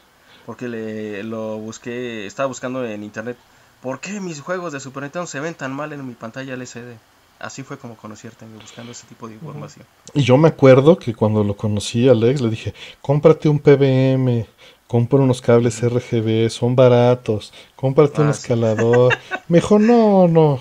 [0.47, 3.37] Porque le, lo busqué, estaba buscando en internet.
[3.81, 6.97] ¿Por qué mis juegos de Super Nintendo se ven tan mal en mi pantalla LCD?
[7.39, 9.85] Así fue como conocí a Artemio, buscando ese tipo de información.
[10.15, 14.47] Y yo me acuerdo que cuando lo conocí a Alex, le dije, cómprate un PBM,
[14.87, 19.15] compra unos cables RGB, son baratos, cómprate un ah, escalador.
[19.49, 20.61] Me dijo, no, no,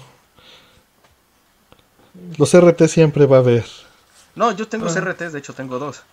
[2.37, 3.65] los RT siempre va a haber.
[4.35, 4.99] No, yo tengo ah.
[4.99, 6.03] RTs, de hecho tengo dos.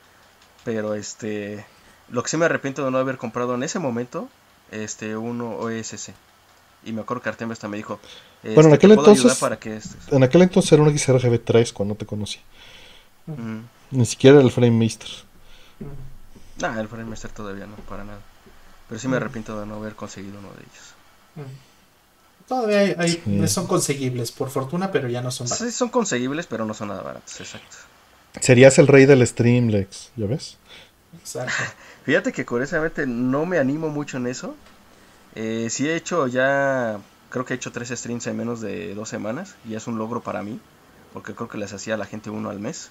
[0.65, 1.65] Pero este.
[2.09, 4.29] Lo que sí me arrepiento de no haber comprado en ese momento,
[4.71, 6.13] este, uno OSC.
[6.85, 8.01] Y me acuerdo que Artemio hasta me dijo.
[8.43, 9.39] bueno, en este, aquel entonces.
[9.39, 9.81] Para que
[10.11, 12.41] En aquel entonces era un XRGB 3 cuando te conocí.
[13.91, 15.09] Ni siquiera el Frame Master.
[16.59, 18.21] Nah, el Frame Master todavía no, para nada.
[18.89, 21.49] Pero sí me arrepiento de no haber conseguido uno de ellos.
[22.51, 25.69] Todavía hay, son conseguibles, por fortuna, pero ya no son baratos.
[25.69, 27.77] Sí, son conseguibles, pero no son nada baratos, exacto.
[28.41, 30.59] Serías el rey del stream, Lex, ¿ya ves?
[31.17, 31.53] Exacto.
[32.05, 34.57] Fíjate que curiosamente no me animo mucho en eso.
[35.37, 36.99] Eh, sí he hecho ya,
[37.29, 40.21] creo que he hecho tres streams en menos de dos semanas y es un logro
[40.21, 40.59] para mí,
[41.13, 42.91] porque creo que les hacía a la gente uno al mes.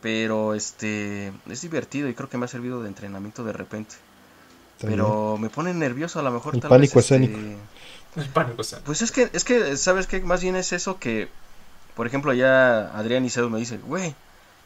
[0.00, 3.96] Pero este es divertido y creo que me ha servido de entrenamiento de repente.
[4.80, 6.54] Pero me pone nervioso a lo mejor.
[6.54, 7.38] El pánico este, escénico.
[8.16, 10.20] El pánico Pues es que, es que, ¿sabes qué?
[10.20, 11.28] Más bien es eso que,
[11.96, 14.14] por ejemplo, ya Adrián Isedo me dice, güey,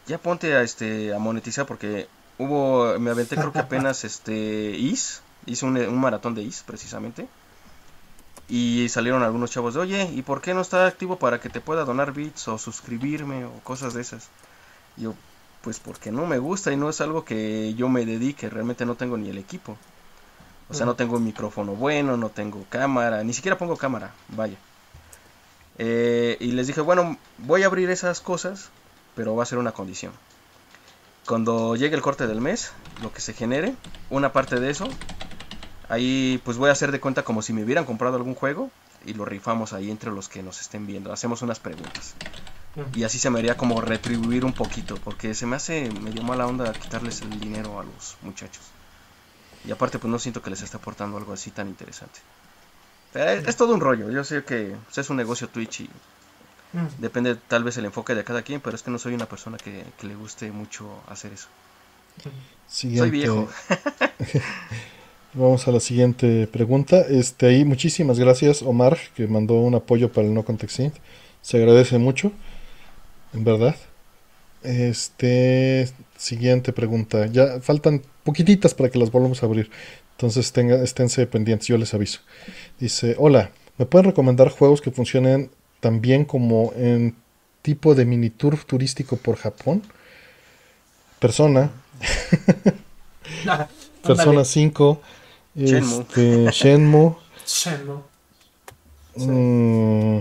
[0.06, 2.08] ya ponte a, este, a monetizar porque
[2.38, 7.28] hubo, me aventé creo que apenas este IS, hice un, un maratón de IS precisamente.
[8.48, 11.60] Y salieron algunos chavos de, oye, ¿y por qué no está activo para que te
[11.60, 14.28] pueda donar bits o suscribirme o cosas de esas?
[14.96, 15.14] yo,
[15.62, 18.94] pues porque no me gusta y no es algo que yo me dedique, realmente no
[18.94, 19.76] tengo ni el equipo.
[20.68, 24.56] O sea, no tengo un micrófono bueno, no tengo cámara, ni siquiera pongo cámara, vaya.
[25.78, 28.70] Eh, y les dije, bueno, voy a abrir esas cosas,
[29.14, 30.12] pero va a ser una condición.
[31.26, 32.72] Cuando llegue el corte del mes,
[33.02, 33.74] lo que se genere,
[34.10, 34.88] una parte de eso,
[35.88, 38.70] ahí pues voy a hacer de cuenta como si me hubieran comprado algún juego
[39.04, 41.12] y lo rifamos ahí entre los que nos estén viendo.
[41.12, 42.14] Hacemos unas preguntas.
[42.94, 46.46] Y así se me haría como retribuir un poquito, porque se me hace medio mala
[46.46, 48.62] onda quitarles el dinero a los muchachos.
[49.66, 52.20] Y aparte, pues no siento que les esté aportando algo así tan interesante.
[53.14, 54.10] es, todo un rollo.
[54.10, 55.90] Yo sé que pues, es un negocio Twitch y
[56.72, 57.00] Mm.
[57.00, 59.56] Depende tal vez el enfoque de cada quien, pero es que no soy una persona
[59.56, 61.48] que, le guste mucho hacer eso.
[62.68, 63.48] Soy viejo.
[65.34, 67.00] Vamos a la siguiente pregunta.
[67.00, 70.80] Este ahí, muchísimas gracias, Omar, que mandó un apoyo para el no context
[71.42, 72.32] Se agradece mucho,
[73.32, 73.76] en verdad.
[74.62, 77.26] Este, siguiente pregunta.
[77.26, 79.70] Ya faltan poquititas para que las volvamos a abrir.
[80.12, 82.20] Entonces tenga, esténse pendientes, yo les aviso.
[82.78, 87.14] Dice, hola, ¿me pueden recomendar juegos que funcionen también como en
[87.62, 89.82] tipo de mini tour turístico por Japón?
[91.18, 91.70] Persona.
[94.02, 95.00] Persona 5.
[95.56, 97.16] Este, Shenmue.
[97.46, 98.02] Shenmue.
[99.16, 100.18] Mm,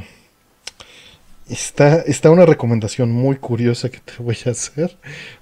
[1.50, 4.98] está, está una recomendación muy curiosa que te voy a hacer.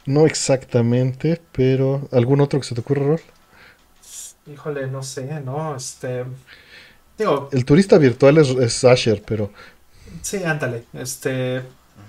[0.05, 3.21] No exactamente, pero ¿algún otro que se te ocurra, Rol?
[4.51, 6.25] Híjole, no sé, no, este...
[7.51, 9.51] el turista virtual es, Asher, pero...
[10.21, 11.61] Sí, ándale, este...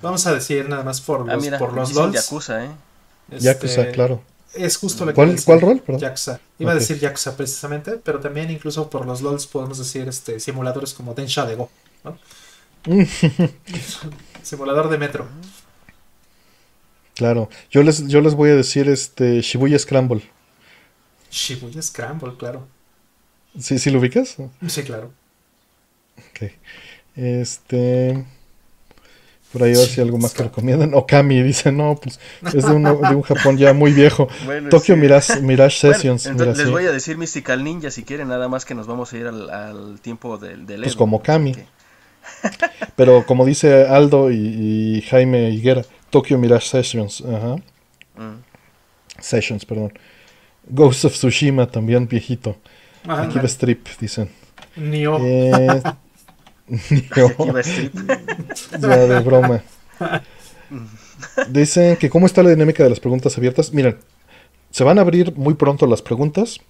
[0.02, 2.14] Vamos a decir nada más por ah, los, por los LOLs.
[2.14, 2.70] Yakuza, ¿eh?
[3.38, 4.22] Yakuza, claro.
[4.52, 5.82] Es justo lo que ¿Cuál, ¿cuál rol?
[5.98, 6.40] Yakuza.
[6.58, 10.92] Iba a decir Yakuza precisamente, pero también incluso por los LOLs podemos decir este simuladores
[10.92, 11.70] como Densha de Go,
[12.02, 12.18] ¿no?
[14.42, 15.26] Simulador de metro.
[17.14, 17.48] Claro.
[17.70, 20.22] Yo les, yo les voy a decir este Shibuya Scramble.
[21.30, 22.66] Shibuya Scramble, claro.
[23.58, 24.36] ¿Sí, sí lo ubicas?
[24.66, 25.12] Sí, claro.
[26.18, 26.50] Ok.
[27.14, 28.24] Este.
[29.52, 30.94] Por ahí a ver si algo más que recomiendan.
[30.94, 32.18] Okami dice, no, pues
[32.52, 34.26] es de, un Japón ya muy viejo.
[34.68, 36.26] Tokyo Mirage, Sessions.
[36.26, 39.28] les voy a decir Mystical Ninja si quieren, nada más que nos vamos a ir
[39.28, 41.54] al, tiempo del, del Pues como Okami.
[42.96, 47.22] Pero como dice Aldo y, Jaime Higuera, Tokyo Mirage Sessions.
[47.22, 47.56] Ajá.
[48.16, 48.42] Mm.
[49.20, 49.92] Sessions, perdón.
[50.68, 52.56] Ghost of Tsushima también viejito.
[53.08, 54.30] Va Strip, dicen.
[54.76, 55.18] Nio.
[55.20, 55.82] Eh,
[58.80, 59.62] ya de broma.
[61.48, 63.72] Dicen que cómo está la dinámica de las preguntas abiertas.
[63.72, 63.98] Miren,
[64.70, 66.60] se van a abrir muy pronto las preguntas.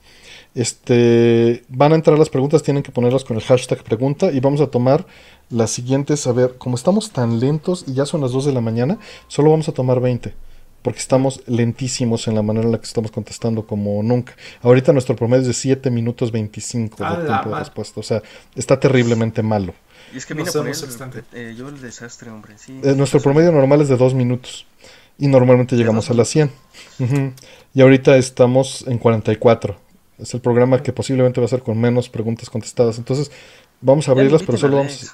[0.54, 4.60] Este, van a entrar las preguntas, tienen que ponerlas con el hashtag pregunta y vamos
[4.60, 5.04] a tomar
[5.50, 6.26] las siguientes.
[6.26, 9.50] A ver, como estamos tan lentos y ya son las 2 de la mañana, solo
[9.50, 10.34] vamos a tomar 20
[10.84, 14.36] porque estamos lentísimos en la manera en la que estamos contestando como nunca.
[14.60, 18.22] Ahorita nuestro promedio es de 7 minutos 25 de tiempo de respuesta, o sea,
[18.54, 19.72] está terriblemente malo.
[20.12, 22.56] Y es que viene por eh, yo el desastre, hombre.
[22.68, 24.66] Eh, nuestro promedio normal es de 2 minutos
[25.16, 26.50] y normalmente llegamos a las 100.
[27.72, 29.83] Y ahorita estamos en 44.
[30.18, 32.98] Es el programa que posiblemente va a ser con menos preguntas contestadas.
[32.98, 33.30] Entonces,
[33.80, 35.12] vamos a abrirlas, pero solo vamos,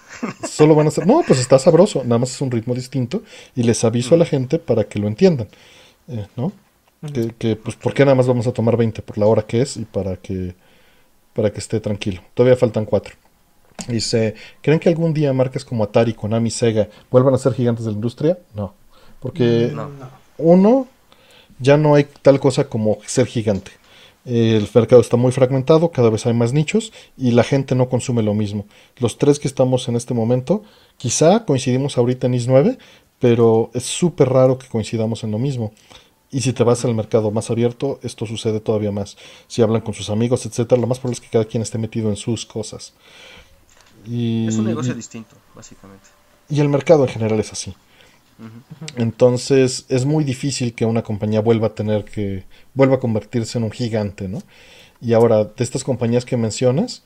[0.49, 3.23] solo van a ser, no, pues está sabroso, nada más es un ritmo distinto
[3.57, 5.49] y les aviso a la gente para que lo entiendan,
[6.09, 6.53] eh, ¿no?
[7.39, 9.79] que, pues, ¿por qué nada más vamos a tomar 20 por la hora que es
[9.79, 10.55] y para que,
[11.33, 12.21] para que esté tranquilo?
[12.35, 13.15] Todavía faltan cuatro.
[13.89, 17.93] Dice, ¿creen que algún día marcas como Atari, Konami, Sega vuelvan a ser gigantes de
[17.93, 18.39] la industria?
[18.55, 18.75] No,
[19.19, 19.75] porque
[20.37, 20.87] uno,
[21.59, 23.80] ya no hay tal cosa como ser gigante
[24.25, 28.23] el mercado está muy fragmentado, cada vez hay más nichos y la gente no consume
[28.23, 28.67] lo mismo.
[28.99, 30.63] Los tres que estamos en este momento,
[30.99, 32.79] quizá coincidimos ahorita en IS9,
[33.19, 35.73] pero es súper raro que coincidamos en lo mismo.
[36.33, 39.17] Y si te vas al mercado más abierto, esto sucede todavía más.
[39.49, 42.09] Si hablan con sus amigos, etcétera, lo más probable es que cada quien esté metido
[42.09, 42.93] en sus cosas.
[44.07, 46.07] Y, es un negocio distinto, básicamente.
[46.49, 47.75] Y el mercado en general es así.
[48.97, 52.45] Entonces es muy difícil que una compañía vuelva a tener que,
[52.75, 54.43] vuelva a convertirse en un gigante, ¿no?
[55.01, 57.03] Y ahora, de estas compañías que mencionas,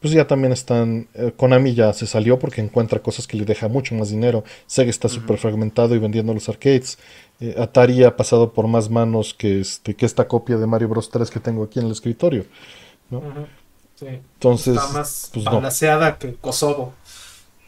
[0.00, 3.68] pues ya también están, eh, Konami ya se salió porque encuentra cosas que le deja
[3.68, 6.98] mucho más dinero, Sega está súper fragmentado y vendiendo los arcades,
[7.40, 11.10] eh, Atari ha pasado por más manos que, este, que esta copia de Mario Bros
[11.10, 12.44] 3 que tengo aquí en el escritorio,
[13.10, 13.22] ¿no?
[13.94, 14.06] sí.
[14.06, 16.92] Entonces, está más pues, balanceada que Kosovo,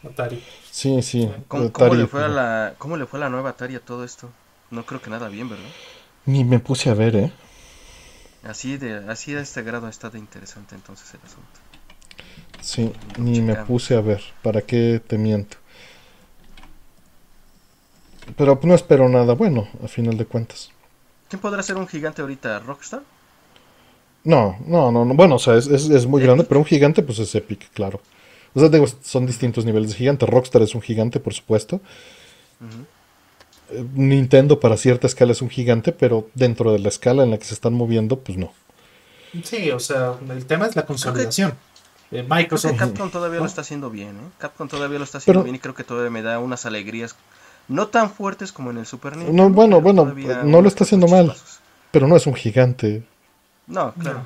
[0.03, 0.43] Atari.
[0.71, 1.29] Sí, sí.
[1.47, 4.29] ¿Cómo, le fue a la, ¿Cómo le fue a la nueva Atari a todo esto?
[4.71, 5.65] No creo que nada bien, ¿verdad?
[6.25, 7.31] Ni me puse a ver, ¿eh?
[8.43, 11.59] Así de, así de este grado ha estado interesante entonces el asunto.
[12.61, 14.21] Sí, ni me puse a ver.
[14.41, 15.57] ¿Para qué te miento?
[18.37, 20.71] Pero no espero nada bueno, a final de cuentas.
[21.29, 22.59] ¿Quién podrá ser un gigante ahorita?
[22.59, 23.01] ¿Rockstar?
[24.23, 25.13] No, no, no, no.
[25.13, 28.01] Bueno, o sea, es, es, muy grande, pero un gigante pues es Epic, claro.
[28.53, 30.25] O sea, digo, son distintos niveles de gigante.
[30.25, 31.81] Rockstar es un gigante, por supuesto.
[33.93, 37.45] Nintendo para cierta escala es un gigante, pero dentro de la escala en la que
[37.45, 38.51] se están moviendo, pues no.
[39.43, 41.53] Sí, o sea, el tema es la consolidación.
[42.11, 42.77] Eh, Microsoft.
[42.77, 44.29] Capcom todavía lo está haciendo bien, ¿eh?
[44.39, 47.15] Capcom todavía lo está haciendo bien y creo que todavía me da unas alegrías
[47.67, 49.43] no tan fuertes como en el Super Nintendo.
[49.43, 50.05] No, bueno, bueno,
[50.43, 51.35] no lo está haciendo mal,
[51.91, 53.03] pero no es un gigante.
[53.67, 54.25] No, claro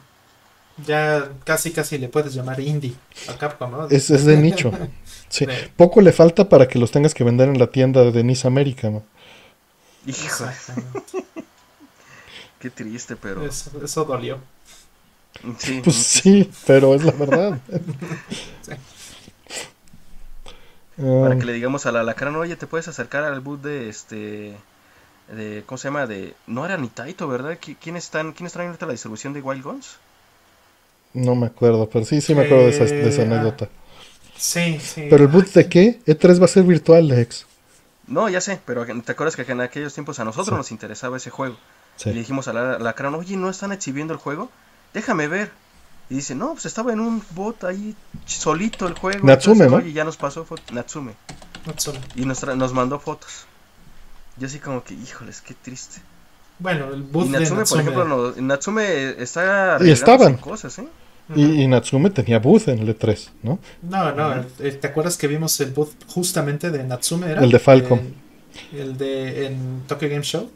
[0.85, 2.93] ya casi casi le puedes llamar indie
[3.29, 3.87] a Capcom, ¿no?
[3.89, 4.71] Es, de nicho.
[5.29, 8.45] Sí, poco le falta para que los tengas que vender en la tienda de Denise
[8.45, 8.91] América.
[8.91, 9.01] ¿no?
[12.59, 13.43] Qué triste, pero.
[13.45, 14.37] Eso, dolió.
[15.57, 17.59] Sí, pues sí, pero es la verdad.
[20.95, 24.55] Para que le digamos a la lacrana, oye, te puedes acercar al boot de este.
[25.29, 26.05] De, ¿Cómo se llama?
[26.05, 27.57] De, no era ni Taito, ¿verdad?
[27.59, 29.97] ¿Quiénes están, ¿Quiénes traen ahorita la distribución de Wild Guns?
[31.13, 33.69] No me acuerdo, pero sí, sí me acuerdo de, esa, de eh, anécdota.
[34.35, 35.07] Sí, sí.
[35.09, 35.99] ¿Pero el boot de qué?
[36.05, 37.45] E3 va a ser virtual, Lex.
[38.07, 41.29] No, ya sé, pero ¿te acuerdas que en aquellos tiempos a nosotros nos interesaba ese
[41.29, 41.55] juego?
[42.03, 44.49] Y le dijimos a la, la oye, ¿no están exhibiendo el juego?
[44.93, 45.51] Déjame ver.
[46.09, 49.25] Y dice, no, pues estaba en un bot ahí solito el juego.
[49.25, 49.77] Natsume, ¿no?
[49.77, 51.13] Oye, ya nos pasó Natsume.
[51.65, 51.99] Natsume.
[52.15, 53.45] Y nos, nos mandó fotos.
[54.37, 56.01] Yo así como que, híjoles, qué triste.
[56.59, 60.87] Bueno, el boot y Natsume, de Natsume, por ejemplo, Natsume está y estaban cosas, ¿eh?
[61.35, 63.59] Y, Natsume tenía booth en el E3, ¿no?
[63.81, 67.31] No, no, ¿te acuerdas que vimos el booth justamente de Natsume?
[67.31, 67.43] Era?
[67.43, 67.99] El de Falcom.
[68.71, 70.49] El, de en Tokyo Game Show.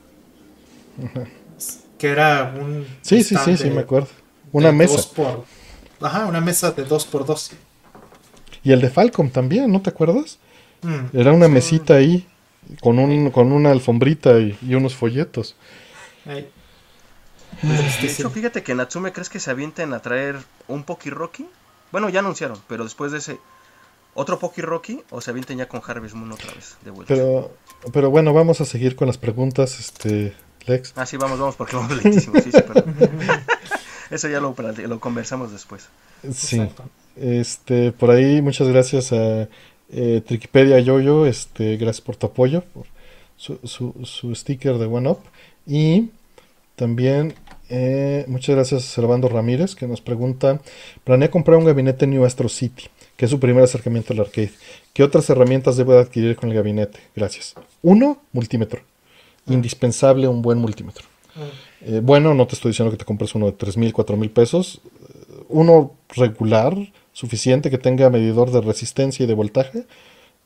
[1.98, 2.86] Que era un.
[3.02, 4.10] Sí, sí, sí, sí, me acuerdo.
[4.52, 5.02] Una mesa.
[5.16, 5.46] Por,
[6.02, 7.52] ajá, una mesa de 2 por 2
[8.64, 10.38] Y el de Falcom también, ¿no te acuerdas?
[10.82, 12.28] Mm, era una mesita ahí
[12.82, 15.56] con, un, con una alfombrita y, unos folletos.
[16.26, 16.48] Ahí.
[17.62, 21.48] De hecho, fíjate que Natsume crees que se avienten a traer un Poki Rocky.
[21.92, 23.40] Bueno, ya anunciaron, pero después de ese
[24.14, 27.14] otro Poki Rocky o se avienten ya con Harvest Moon otra vez de vuelta.
[27.14, 27.52] Pero,
[27.94, 30.36] pero bueno, vamos a seguir con las preguntas, este
[30.66, 30.94] Lex.
[30.96, 32.40] Ah, sí, vamos, vamos, porque vamos lentísimo.
[32.42, 32.60] Sí, sí,
[34.10, 34.56] Eso ya lo,
[34.88, 35.88] lo conversamos después.
[36.34, 36.62] Sí.
[37.16, 39.48] Este, por ahí, muchas gracias a
[39.90, 42.86] eh, Trikipedia Yoyo, este, gracias por tu apoyo, por
[43.36, 45.20] su, su, su sticker de One Up.
[45.66, 46.10] Y
[46.78, 47.34] también
[47.70, 50.62] eh, muchas gracias a Servando Ramírez que nos pregunta,
[51.04, 52.84] planea comprar un gabinete New Astro City,
[53.18, 54.52] que es su primer acercamiento al arcade.
[54.94, 57.00] ¿Qué otras herramientas debo adquirir con el gabinete?
[57.16, 57.56] Gracias.
[57.82, 58.82] Uno, multímetro.
[59.48, 59.54] Ah.
[59.54, 61.06] Indispensable un buen multímetro.
[61.36, 61.50] Ah.
[61.82, 64.30] Eh, bueno, no te estoy diciendo que te compres uno de tres mil, cuatro mil
[64.30, 64.80] pesos.
[65.50, 66.76] Uno regular,
[67.12, 69.86] suficiente, que tenga medidor de resistencia y de voltaje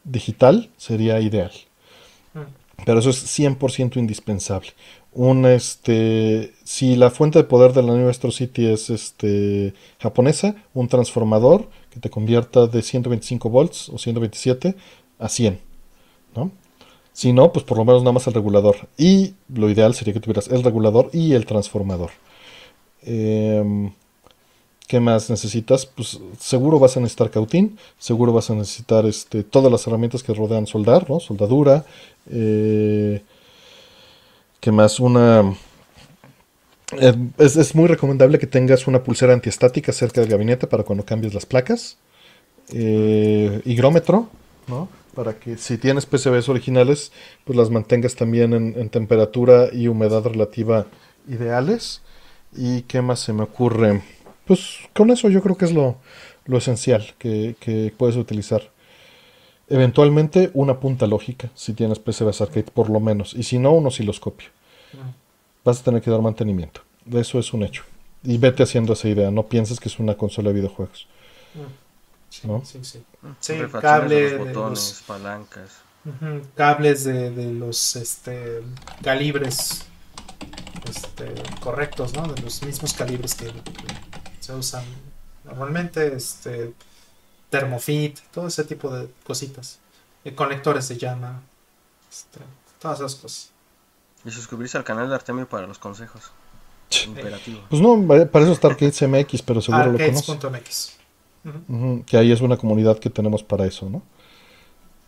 [0.06, 1.52] digital, sería ideal.
[2.34, 2.46] Ah.
[2.86, 4.72] Pero eso es 100% indispensable
[5.14, 10.56] un este si la fuente de poder de la New Astro City es este japonesa,
[10.74, 14.76] un transformador que te convierta de 125 volts o 127
[15.20, 15.60] a 100,
[16.36, 16.52] ¿no?
[17.14, 18.88] Si no, pues por lo menos nada más el regulador.
[18.98, 22.12] Y lo ideal sería que tuvieras el regulador y el transformador.
[23.04, 23.92] Em,
[24.88, 25.86] ¿Qué más necesitas?
[25.86, 30.34] Pues seguro vas a necesitar cautín, seguro vas a necesitar este, todas las herramientas que
[30.34, 31.20] rodean soldar, ¿no?
[31.20, 31.86] Soldadura,
[32.30, 33.22] eh,
[34.62, 35.54] que más una...
[36.94, 41.34] Eh, es, muy recomendable que tengas una pulsera antiestática cerca del gabinete para cuando cambies
[41.34, 41.98] las placas.
[42.74, 44.30] Eh, higrómetro,
[44.68, 44.88] ¿no?
[45.16, 47.12] Para que si tienes PCBs originales,
[47.44, 50.86] pues las mantengas también en, temperatura y humedad relativa
[51.28, 52.02] ideales.
[52.56, 54.02] ¿Y qué más se me ocurre?
[54.46, 55.98] Pues con eso yo creo que es lo,
[56.56, 58.71] esencial que, que, puedes utilizar.
[59.72, 63.88] Eventualmente una punta lógica, si tienes PCBs arcade por lo menos, y si no, un
[63.88, 64.50] osciloscopio.
[65.64, 66.82] Vas a tener que dar mantenimiento.
[67.10, 67.84] Eso es un hecho.
[68.22, 71.08] Y vete haciendo esa idea, no pienses que es una consola de videojuegos.
[72.30, 73.04] Sí, sí, sí.
[73.40, 75.82] sí cables, botones, palancas.
[76.56, 78.62] cables de, de, los este,
[79.02, 79.86] calibres
[80.90, 82.28] este, correctos, ¿no?
[82.28, 83.52] De los mismos calibres que,
[84.42, 84.84] se usan
[85.46, 86.14] normalmente.
[86.14, 86.74] Este,
[87.52, 89.80] Thermofit, todo ese tipo de cositas.
[90.24, 91.42] Eh, conectores de llama,
[92.10, 92.40] este,
[92.80, 93.52] todas esas cosas.
[94.26, 96.32] Y suscribirse al canal de Artemio para los consejos.
[97.06, 97.62] Imperativo.
[97.70, 100.98] Pues no, para eso está Arcades MX, pero seguro lo conoces.
[102.06, 104.02] que ahí es una comunidad que tenemos para eso, ¿no?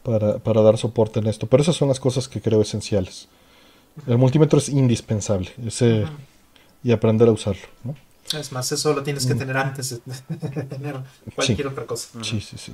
[0.04, 1.48] Para, para, dar soporte en esto.
[1.48, 3.30] Pero esas son las cosas que creo esenciales.
[4.08, 5.52] El multímetro es indispensable.
[5.66, 6.06] Ese,
[6.84, 7.96] Y aprender a usarlo, ¿no?
[8.40, 9.38] Es más, eso lo tienes que mm.
[9.38, 11.00] tener antes de tener
[11.36, 12.24] cualquier otra cosa.
[12.24, 12.74] Sí, sí, sí.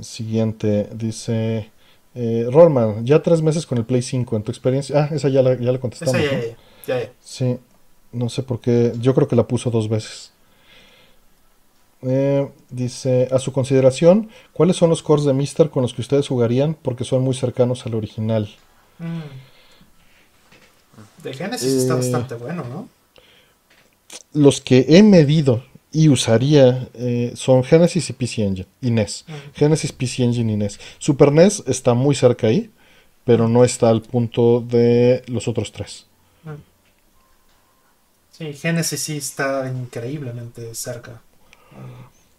[0.00, 1.70] Siguiente, dice
[2.14, 5.04] eh, Rollman, ya tres meses con el Play 5, en tu experiencia.
[5.04, 6.14] Ah, esa ya la, ya la contestamos.
[6.14, 6.56] Esa ya,
[6.86, 7.58] ya, ya, Sí,
[8.12, 8.92] no sé por qué.
[8.98, 10.32] Yo creo que la puso dos veces.
[12.02, 16.28] Eh, dice, a su consideración, ¿cuáles son los cores de Mister con los que ustedes
[16.28, 16.74] jugarían?
[16.74, 18.48] Porque son muy cercanos al original.
[18.98, 19.48] Mm.
[21.22, 22.88] De Genesis está eh, bastante bueno, ¿no?
[24.32, 29.24] Los que he medido y usaría eh, son Genesis y PC Engine y NES.
[29.54, 30.78] Genesis, PC Engine y NES.
[30.98, 32.70] Super NES está muy cerca ahí,
[33.24, 36.06] pero no está al punto de los otros tres.
[38.32, 41.20] Sí, Genesis sí está increíblemente cerca.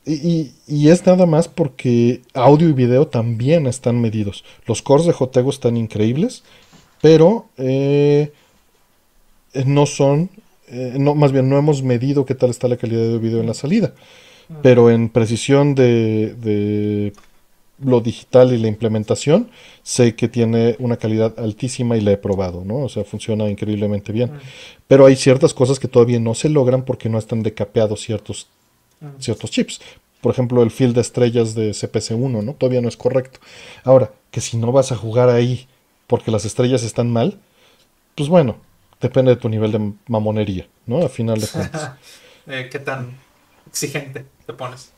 [0.06, 0.54] Y,
[0.90, 4.44] es nada más porque audio y video también están medidos.
[4.66, 6.44] Los cores de Jotego están increíbles,
[7.02, 8.32] pero eh,
[9.66, 10.30] no son,
[10.72, 13.48] eh, no, más bien no hemos medido qué tal está la calidad de video en
[13.48, 13.94] la salida.
[14.64, 17.14] Pero en precisión de
[17.84, 19.50] lo digital y la implementación,
[19.84, 22.80] sé que tiene una calidad altísima y la he probado, ¿no?
[22.80, 24.32] O sea, funciona increíblemente bien.
[24.88, 28.48] Pero hay ciertas cosas que todavía no se logran porque no están decapeados ciertos,
[29.20, 29.80] ciertos chips.
[30.22, 32.54] Por ejemplo, el field de estrellas de CPC1, ¿no?
[32.54, 33.40] Todavía no es correcto.
[33.84, 35.68] Ahora, que si no vas a jugar ahí
[36.08, 37.40] porque las estrellas están mal,
[38.16, 38.58] pues bueno,
[39.00, 41.04] depende de tu nivel de mamonería, ¿no?
[41.04, 41.92] A final de cuentas.
[42.52, 43.16] Eh, ¿Qué tan
[43.68, 44.92] exigente te pones?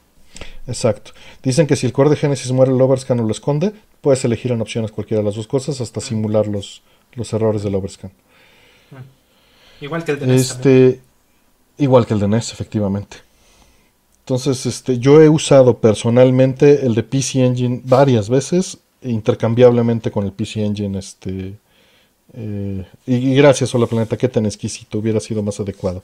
[0.68, 1.12] Exacto.
[1.44, 4.54] Dicen que si el core de Genesis muere, el overscan o lo esconde, puedes elegir
[4.54, 6.82] en opciones cualquiera de las dos cosas hasta simular los,
[7.14, 8.12] los errores del overscan.
[9.82, 10.52] Igual que el de NES.
[10.52, 11.02] Este,
[11.78, 13.18] igual que el de NES, efectivamente.
[14.20, 20.32] Entonces, este, yo he usado personalmente el de PC Engine varias veces, intercambiablemente con el
[20.32, 21.58] PC Engine, este,
[22.34, 26.04] eh, y, gracias, Hola Planeta, qué tan exquisito, hubiera sido más adecuado.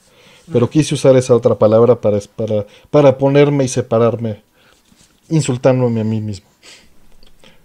[0.52, 4.44] Pero quise usar esa otra palabra para, para, para ponerme y separarme,
[5.30, 6.48] insultándome a mí mismo.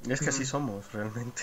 [0.08, 1.42] Es que así somos, realmente.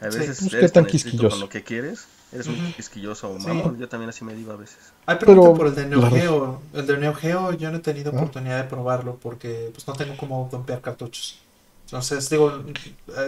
[0.00, 0.48] A veces sí.
[0.52, 1.30] eres tan quisquilloso.
[1.30, 3.78] con lo que quieres, eres muy quisquilloso o mamón.
[3.78, 4.78] Yo también así me digo a veces.
[5.06, 6.62] Hay pregunta por el de Neo Geo.
[6.74, 8.16] El de Neo Geo yo no he tenido ah.
[8.16, 11.38] oportunidad de probarlo porque pues no tengo como dompear cartuchos.
[11.84, 12.64] Entonces digo,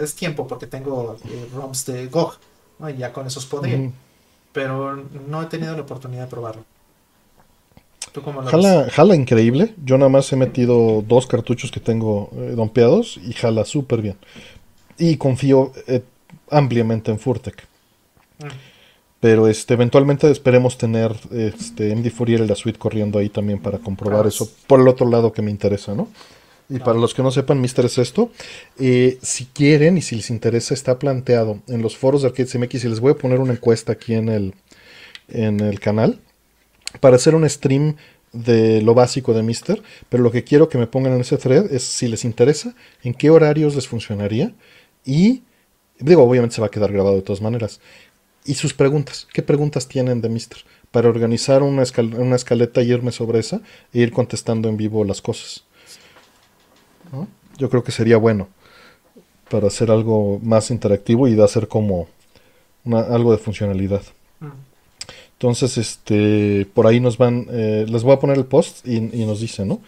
[0.01, 2.37] es tiempo porque tengo eh, ROMs de GOG.
[2.79, 3.91] Y ya con esos podría.
[4.51, 6.63] Pero no he tenido la oportunidad de probarlo.
[8.49, 9.73] jala, jala increíble.
[9.83, 14.15] Yo nada más he metido dos cartuchos que tengo eh, dompeados y jala súper bien.
[14.97, 16.01] Y confío eh,
[16.49, 17.67] ampliamente en Furtek.
[18.39, 18.75] Mm.
[19.19, 23.79] Pero este, eventualmente esperemos tener este, MD Fourier y la suite corriendo ahí también para
[23.79, 26.09] comprobar eso por el otro lado que me interesa, ¿no?
[26.67, 28.31] Y para los que no sepan, Mister es esto.
[28.79, 32.85] Eh, si quieren y si les interesa, está planteado en los foros de Arcade MX
[32.85, 34.55] y les voy a poner una encuesta aquí en el,
[35.27, 36.19] en el canal
[36.99, 37.97] para hacer un stream
[38.33, 39.83] de lo básico de Mister.
[40.09, 43.13] Pero lo que quiero que me pongan en ese thread es si les interesa, en
[43.13, 44.53] qué horarios les funcionaría
[45.05, 45.43] y,
[45.99, 47.79] digo, obviamente se va a quedar grabado de todas maneras.
[48.43, 50.59] Y sus preguntas, ¿qué preguntas tienen de Mister?
[50.89, 51.83] Para organizar una,
[52.17, 53.61] una escaleta y irme sobre esa
[53.93, 55.65] e ir contestando en vivo las cosas.
[57.57, 58.47] Yo creo que sería bueno
[59.49, 62.07] para hacer algo más interactivo y de hacer como
[62.85, 64.01] algo de funcionalidad.
[64.39, 64.47] Mm.
[65.33, 69.41] Entonces, este, por ahí nos van, eh, les voy a poner el post y, nos
[69.41, 69.81] dice, ¿no?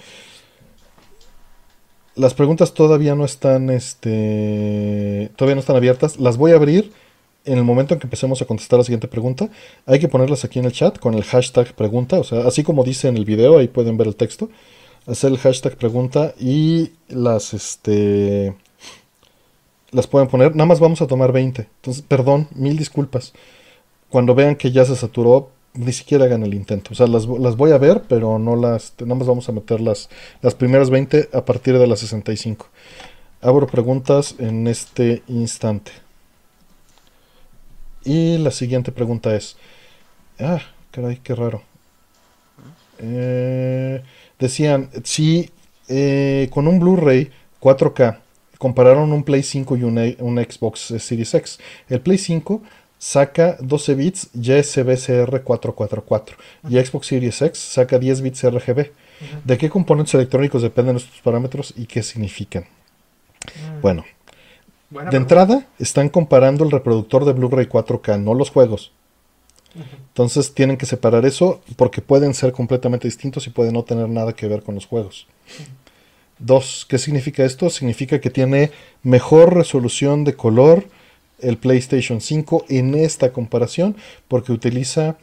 [2.15, 6.19] Las preguntas todavía no están, este, todavía no están abiertas.
[6.19, 6.91] Las voy a abrir
[7.45, 9.49] en el momento en que empecemos a contestar la siguiente pregunta.
[9.85, 12.83] Hay que ponerlas aquí en el chat con el hashtag pregunta, o sea, así como
[12.83, 14.49] dice en el video, ahí pueden ver el texto
[15.07, 18.55] hacer el hashtag pregunta y las este
[19.91, 20.55] las pueden poner.
[20.55, 21.61] Nada más vamos a tomar 20.
[21.61, 23.33] Entonces, perdón, mil disculpas.
[24.09, 26.91] Cuando vean que ya se saturó, ni siquiera hagan el intento.
[26.91, 28.93] O sea, las, voy a ver, pero no las.
[28.99, 30.09] Nada más vamos a meter las,
[30.41, 32.67] las primeras 20 a partir de las 65.
[33.41, 35.91] Abro preguntas en este instante.
[38.03, 39.57] Y la siguiente pregunta es.
[40.39, 40.61] Ah,
[40.91, 41.61] caray, qué raro.
[42.99, 44.03] Eh,
[44.39, 45.51] decían, si
[45.87, 48.19] eh, con un Blu-ray 4K
[48.57, 51.59] compararon un Play 5 y un, Xbox Series X,
[51.89, 52.61] el Play 5
[52.97, 56.37] saca 12 bits JSBCR 444
[56.69, 58.91] y Xbox Series X saca 10 bits RGB.
[59.43, 62.63] ¿De qué componentes electrónicos dependen estos parámetros y qué significan?
[62.63, 63.81] Mm.
[63.81, 64.05] Bueno,
[64.89, 68.91] de entrada están comparando el reproductor de Blu-ray 4K, no los juegos.
[70.07, 74.33] Entonces tienen que separar eso porque pueden ser completamente distintos y pueden no tener nada
[74.33, 75.27] que ver con los juegos.
[76.39, 77.69] Dos, ¿qué significa esto?
[77.69, 78.71] Significa que tiene
[79.03, 80.85] mejor resolución de color
[81.39, 83.95] el PlayStation 5 en esta comparación
[84.27, 85.17] porque utiliza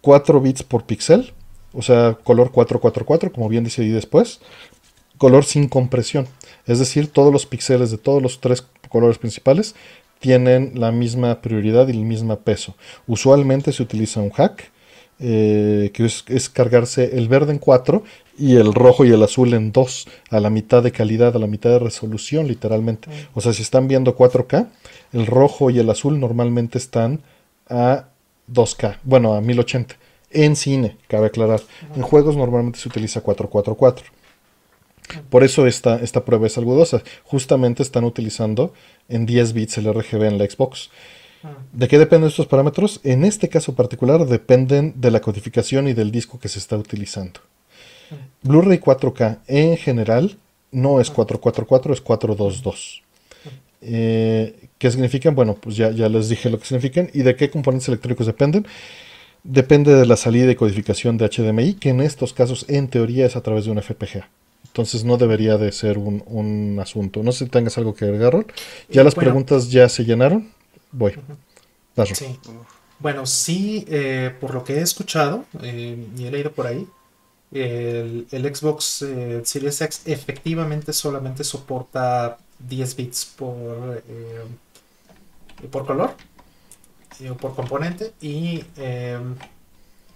[0.00, 1.32] 4 bits por píxel,
[1.72, 4.40] o sea, color 444, como bien dice ahí después,
[5.18, 6.26] color sin compresión.
[6.66, 9.74] Es decir, todos los píxeles de todos los tres colores principales
[10.22, 12.76] tienen la misma prioridad y el mismo peso.
[13.08, 14.70] Usualmente se utiliza un hack,
[15.18, 18.04] eh, que es, cargarse el verde en 4
[18.38, 21.48] y el rojo y el azul en 2, a la mitad de calidad, a la
[21.48, 23.08] mitad de resolución, literalmente.
[23.34, 24.68] O sea, si están viendo 4K,
[25.12, 27.20] el rojo y el azul normalmente están
[27.68, 28.04] a
[28.48, 29.96] 2K, bueno, a 1080.
[30.30, 31.60] En cine, cabe aclarar.
[31.96, 34.21] En juegos normalmente se utiliza 444.
[35.30, 37.02] Por eso esta, esta prueba es algodosa.
[37.24, 38.72] Justamente están utilizando
[39.08, 40.90] en 10 bits el RGB en la Xbox.
[41.42, 41.56] Ah.
[41.72, 43.00] ¿De qué dependen estos parámetros?
[43.04, 47.40] En este caso particular dependen de la codificación y del disco que se está utilizando.
[48.42, 50.36] Blu-ray 4K en general
[50.70, 53.02] no es 444, es 422.
[53.82, 55.34] Eh, ¿Qué significan?
[55.34, 57.10] Bueno, pues ya, ya les dije lo que significan.
[57.12, 58.66] ¿Y de qué componentes electrónicos dependen?
[59.44, 63.36] Depende de la salida y codificación de HDMI, que en estos casos, en teoría, es
[63.36, 64.28] a través de un FPGA.
[64.66, 67.22] Entonces no debería de ser un, asunto.
[67.22, 68.46] No sé si tengas algo que agregar.
[68.88, 70.50] Ya las preguntas ya se llenaron.
[70.90, 71.14] Voy.
[72.14, 72.38] Sí.
[73.02, 76.86] Bueno, sí, eh, por lo que he escuchado eh, y he leído por ahí,
[77.50, 84.02] el, Xbox eh, Series X efectivamente solamente soporta 10 bits por,
[85.70, 86.14] por color
[87.28, 88.64] o por componente y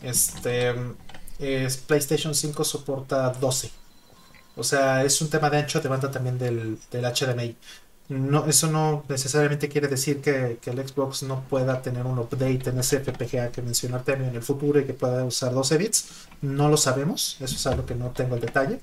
[0.01, 0.75] este
[1.87, 3.71] PlayStation 5 soporta 12
[4.57, 7.57] o sea, es un tema de ancho de banda también del, del HDMI.
[8.09, 12.79] No, eso no necesariamente quiere decir que, el Xbox no pueda tener un update en
[12.79, 16.09] ese FPGA que mencionó Artemio en el futuro y que pueda usar 12 bits.
[16.41, 18.81] No lo sabemos, eso es algo que no tengo el detalle.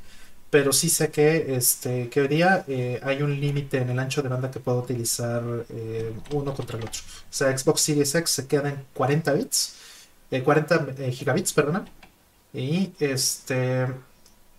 [0.49, 4.21] Pero sí sé que, este, que hoy día eh, hay un límite en el ancho
[4.21, 7.01] de banda que puedo utilizar eh, uno contra el otro.
[7.01, 9.75] O sea, Xbox Series X se queda en 40 bits,
[10.43, 11.85] 40 eh, gigabits, perdona.
[12.53, 13.87] Y este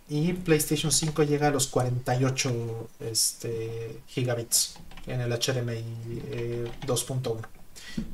[0.07, 4.75] y PlayStation 5 llega a los 48 este, gigabits
[5.07, 5.83] en el HDMI
[6.85, 7.39] 2.1.
[7.39, 7.41] Eh,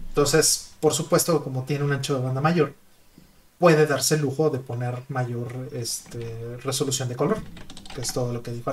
[0.09, 2.73] Entonces, por supuesto, como tiene un ancho de banda mayor,
[3.59, 7.41] puede darse el lujo de poner mayor este, resolución de color,
[7.93, 8.71] que es todo lo que dijo.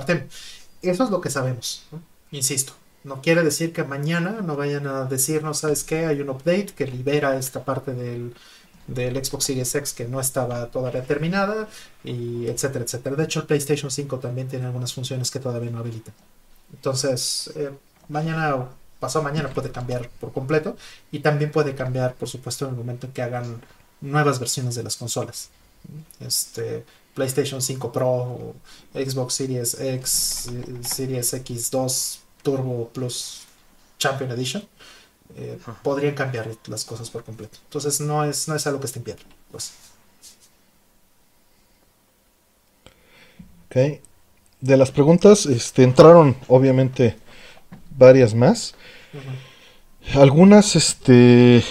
[0.81, 1.85] Eso es lo que sabemos,
[2.31, 2.73] insisto.
[3.03, 6.05] No quiere decir que mañana no vayan a decirnos, ¿sabes qué?
[6.05, 8.33] Hay un update que libera esta parte del,
[8.93, 11.67] del Xbox Series X que no estaba todavía terminada,
[12.03, 13.15] y etcétera, etcétera.
[13.15, 16.11] De hecho, el PlayStation 5 también tiene algunas funciones que todavía no habilita.
[16.73, 17.71] Entonces, eh,
[18.07, 18.69] mañana
[18.99, 20.75] pasado mañana puede cambiar por completo
[21.11, 23.61] y también puede cambiar, por supuesto, en el momento en que hagan
[24.01, 25.49] nuevas versiones de las consolas.
[26.19, 26.83] Este,
[27.15, 28.55] PlayStation 5 Pro,
[28.93, 30.49] Xbox Series X,
[30.81, 33.43] Series X2 Turbo Plus
[33.97, 34.63] Champion Edition
[35.35, 37.57] eh, podrían cambiar las cosas por completo.
[37.65, 39.23] Entonces no es, no es algo que esté en piedra.
[39.51, 39.73] Pues.
[43.67, 44.01] Ok.
[44.61, 47.15] De las preguntas, este, entraron obviamente
[47.97, 48.75] varias más.
[50.15, 51.63] Algunas, este,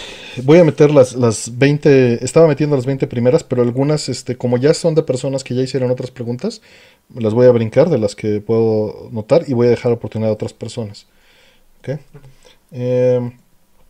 [0.43, 4.57] voy a meter las, las 20, estaba metiendo las 20 primeras, pero algunas, este, como
[4.57, 6.63] ya son de personas que ya hicieron otras preguntas,
[7.15, 10.35] las voy a brincar de las que puedo notar y voy a dejar oportunidad a
[10.35, 11.07] otras personas.
[11.81, 12.01] ¿Ok?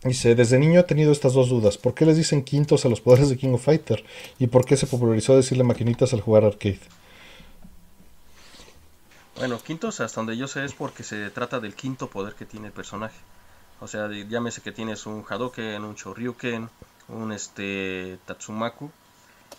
[0.03, 1.77] Dice, desde niño he tenido estas dos dudas.
[1.77, 4.05] ¿Por qué les dicen quintos a los poderes de King of Fighter?
[4.39, 6.79] ¿Y por qué se popularizó decirle maquinitas al jugar arcade?
[9.35, 12.67] Bueno, quintos hasta donde yo sé es porque se trata del quinto poder que tiene
[12.67, 13.17] el personaje.
[13.81, 16.69] O sea, llámese que tienes un Hadoken, un Shoryuken,
[17.09, 18.91] un este Tatsumaku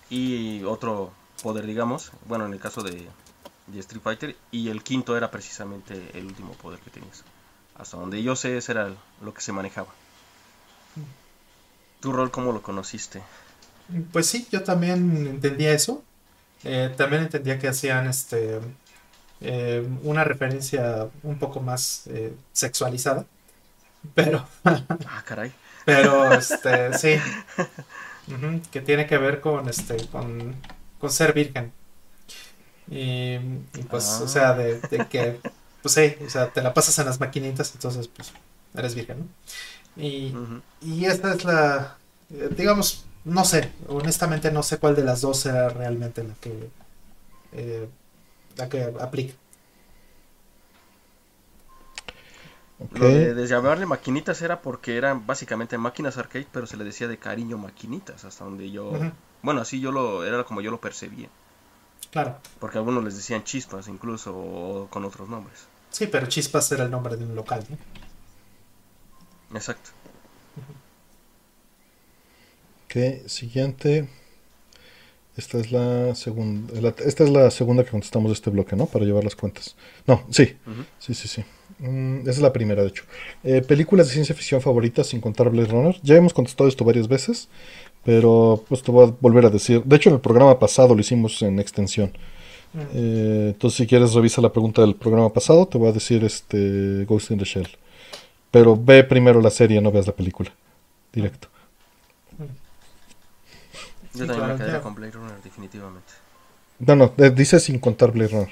[0.08, 1.12] y otro
[1.42, 3.08] poder, digamos, bueno, en el caso de,
[3.66, 7.24] de Street Fighter, y el quinto era precisamente el último poder que tenías.
[7.76, 9.88] Hasta donde yo sé, ese era lo que se manejaba.
[12.00, 13.22] ¿Tu rol cómo lo conociste?
[14.12, 16.02] Pues sí, yo también entendía eso.
[16.64, 18.60] Eh, también entendía que hacían este
[19.40, 23.26] eh, una referencia un poco más eh, sexualizada.
[24.14, 24.46] Pero.
[24.64, 25.52] ah, caray.
[25.84, 27.16] Pero este, sí.
[28.70, 29.96] que tiene que ver con este.
[30.08, 30.54] con,
[30.98, 31.72] con ser virgen.
[32.88, 33.38] Y,
[33.88, 35.40] pues, o sea, de, de, que.
[35.82, 38.32] Pues sí, o sea, te la pasas en las maquinitas, entonces pues
[38.74, 39.26] eres virgen, ¿no?
[40.00, 40.34] Y,
[40.80, 41.96] y esta es la,
[42.32, 46.70] eh, digamos, no sé, honestamente no sé cuál de las dos era realmente la que,
[47.52, 47.88] eh,
[48.56, 49.34] la que aplica.
[52.92, 57.18] Lo de, llamarle maquinitas era porque eran básicamente máquinas arcade, pero se le decía de
[57.18, 58.92] cariño maquinitas, hasta donde yo...
[59.42, 60.24] Bueno, así yo lo...
[60.24, 61.28] era como yo lo percibía.
[62.10, 62.38] Claro.
[62.58, 65.66] Porque algunos les decían chispas incluso, o con otros nombres.
[65.90, 67.76] Sí, pero chispas era el nombre de un local, ¿no?
[69.54, 69.90] Exacto.
[72.86, 74.08] Ok, siguiente.
[75.36, 76.92] Esta es la segunda.
[77.06, 78.86] esta es la segunda que contestamos de este bloque, ¿no?
[78.86, 79.76] Para llevar las cuentas.
[80.06, 80.56] No, sí.
[80.98, 81.44] Sí, sí, sí.
[81.78, 83.04] Mm, esa es la primera, de hecho.
[83.44, 86.00] Eh, películas de ciencia ficción favoritas sin contar Blade Runner.
[86.02, 87.48] Ya hemos contestado esto varias veces.
[88.04, 89.82] Pero pues te voy a volver a decir.
[89.84, 92.12] De hecho, en el programa pasado lo hicimos en extensión.
[92.94, 95.66] Eh, entonces, si quieres, revisa la pregunta del programa pasado.
[95.66, 97.68] Te voy a decir este Ghost in the Shell.
[98.50, 100.50] Pero ve primero la serie, no veas la película.
[101.12, 101.48] Directo.
[104.14, 106.12] Yo también me quedaría con Blade Runner, definitivamente.
[106.80, 108.50] No, no, eh, dice sin contar Blade Runner.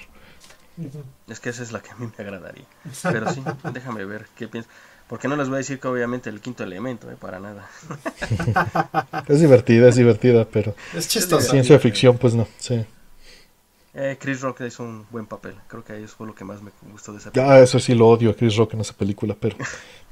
[1.27, 2.65] Es que esa es la que a mí me agradaría.
[3.03, 4.73] Pero sí, déjame ver qué piensas.
[5.09, 7.69] Porque no les voy a decir que obviamente el quinto elemento, eh, para nada.
[9.29, 10.75] es divertida, es divertida, pero...
[10.95, 11.51] Es chistosa.
[11.51, 12.85] Ciencia ficción, pues no, sí.
[14.01, 15.57] Eh, Chris Rock hizo un buen papel.
[15.67, 17.57] Creo que eso fue lo que más me gustó de esa película.
[17.57, 19.57] Ah, eso sí lo odio a Chris Rock en esa película, pero,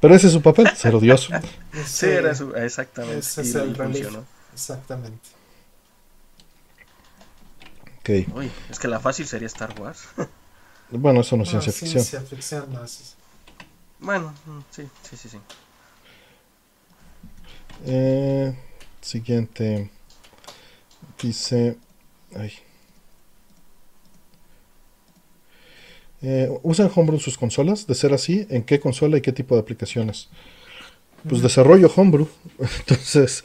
[0.01, 1.33] pero ese es su papel, ser odioso.
[1.87, 3.21] sí, era su, exactamente.
[3.21, 4.25] Ese es el funcionó.
[4.53, 5.29] Exactamente.
[8.01, 8.27] Okay.
[8.35, 10.09] Uy, es que la fácil sería Star Wars.
[10.91, 12.05] bueno, eso no es ciencia ficción.
[12.05, 13.15] Ciencia ficción no es...
[14.01, 15.39] Bueno, mm, sí, sí, sí, sí.
[17.85, 18.53] Eh,
[19.01, 19.91] siguiente.
[21.23, 21.79] Dice.
[22.35, 22.53] Ay.
[26.23, 27.87] Eh, ¿Usan Homebrew sus consolas?
[27.87, 30.29] De ser así, ¿en qué consola y qué tipo de aplicaciones?
[31.29, 32.29] Pues desarrollo Homebrew.
[32.59, 33.45] Entonces.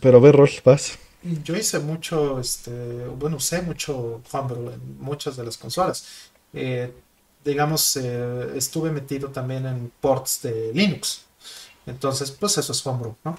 [0.00, 0.98] Pero a ver, Rol, vas.
[1.44, 2.70] Yo hice mucho, este,
[3.18, 6.30] bueno, usé mucho Homebrew en muchas de las consolas.
[6.54, 6.92] Eh,
[7.44, 11.24] digamos, eh, estuve metido también en ports de Linux.
[11.86, 13.38] Entonces, pues eso es Homebrew, ¿no?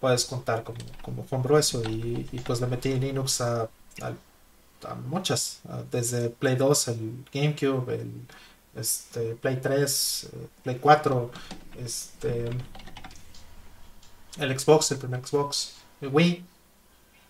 [0.00, 3.68] puedes contar como, como Homebrew eso y, pues le metí Linux a,
[4.00, 4.12] a a
[5.06, 5.60] muchas,
[5.90, 8.10] desde Play 2, el GameCube, el
[8.76, 11.30] este, Play 3, eh, Play 4,
[11.84, 12.50] este,
[14.38, 16.44] el Xbox, el primer Xbox, el Wii,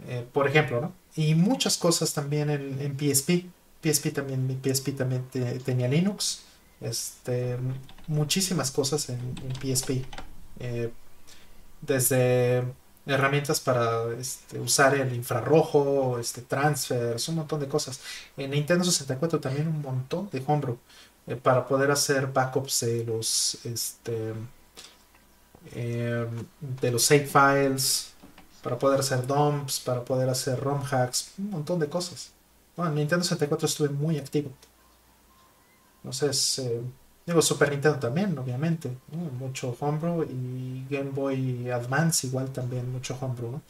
[0.09, 0.93] eh, por ejemplo.
[1.17, 3.47] Y muchas cosas también en, PSP.
[3.83, 5.25] PSP también, mi PSP también
[5.65, 6.43] tenía Linux.
[6.81, 7.59] Este,
[8.07, 10.05] muchísimas cosas en, en PSP.
[10.61, 10.93] Eh,
[11.81, 12.63] desde
[13.07, 18.01] herramientas para este, usar el infrarrojo, este, transfers, un montón de cosas.
[18.37, 20.79] En Nintendo 64 también un montón de homebrew
[21.27, 24.35] eh, para poder hacer backups de los, este,
[25.73, 28.13] em, de los save files,
[28.63, 32.33] para poder hacer dumps, para poder hacer ROM hacks, un montón de cosas.
[32.77, 34.51] en Nintendo 64 estuve muy activo.
[36.03, 36.81] Entonces, eh,
[37.31, 38.91] Digo, Super Nintendo también, obviamente,
[39.39, 43.61] mucho homebrew y Game Boy Advance igual también mucho homebrew.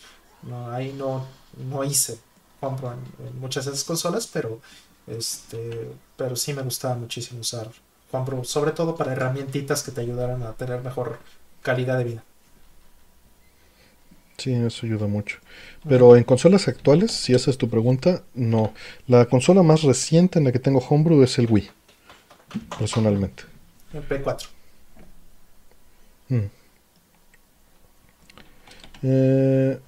[0.45, 0.71] ¿no?
[0.71, 1.27] ahí no,
[1.69, 2.17] no hice
[2.63, 4.63] homebrew en, muchas de esas consolas, pero,
[5.07, 7.71] este, pero sí me gustaba muchísimo usar
[8.11, 11.19] homebrew, sobre todo para herramientitas que te ayudaran a tener mejor
[11.61, 12.25] calidad de vida.
[14.39, 15.37] Sí, eso ayuda mucho.
[15.87, 18.73] Pero en consolas actuales, si esa es tu pregunta, no.
[19.07, 21.69] La consola más reciente en la que tengo homebrew es el Wii,
[22.79, 23.45] personalmente.
[23.93, 24.49] El Play 4.
[26.29, 26.47] Hmm.
[29.03, 29.79] Eh,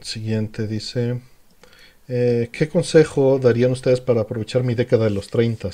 [0.00, 1.20] siguiente dice,
[2.08, 5.70] eh, ¿qué consejo darían ustedes para aprovechar mi década de los 30?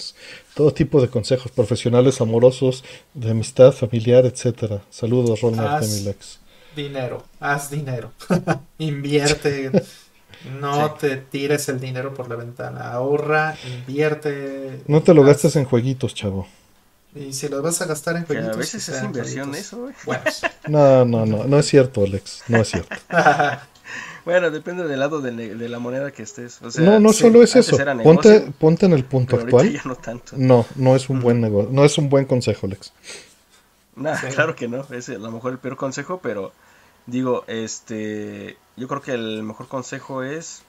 [0.54, 4.82] Todo tipo de consejos profesionales, amorosos, de amistad, familiar, etcétera.
[4.90, 6.40] Saludos, Ron Martemilex.
[6.74, 8.12] Dinero, haz dinero.
[8.78, 9.70] Invierte.
[10.60, 12.92] No te tires el dinero por la ventana.
[12.92, 14.82] Ahorra, invierte.
[14.86, 16.46] No te lo gastes en jueguitos, chavo.
[17.14, 18.54] Y si lo vas a gastar en jueguitos.
[18.54, 20.18] a veces es inversión eso, güey.
[20.68, 22.42] No, no, no, no es cierto, Alex.
[22.48, 22.96] No es cierto.
[24.24, 25.32] bueno, depende del lado de,
[25.68, 26.60] la moneda que estés.
[26.78, 27.76] no, no solo es eso.
[28.02, 29.80] ponte, ponte en el punto actual.
[30.36, 31.70] no, no, es un buen negocio.
[31.70, 32.92] No es un buen consejo, Alex.
[33.94, 34.86] No, claro que no.
[34.90, 36.52] Es a lo mejor el peor consejo, pero
[37.06, 38.56] digo, este.
[38.76, 40.62] Yo creo que el mejor consejo es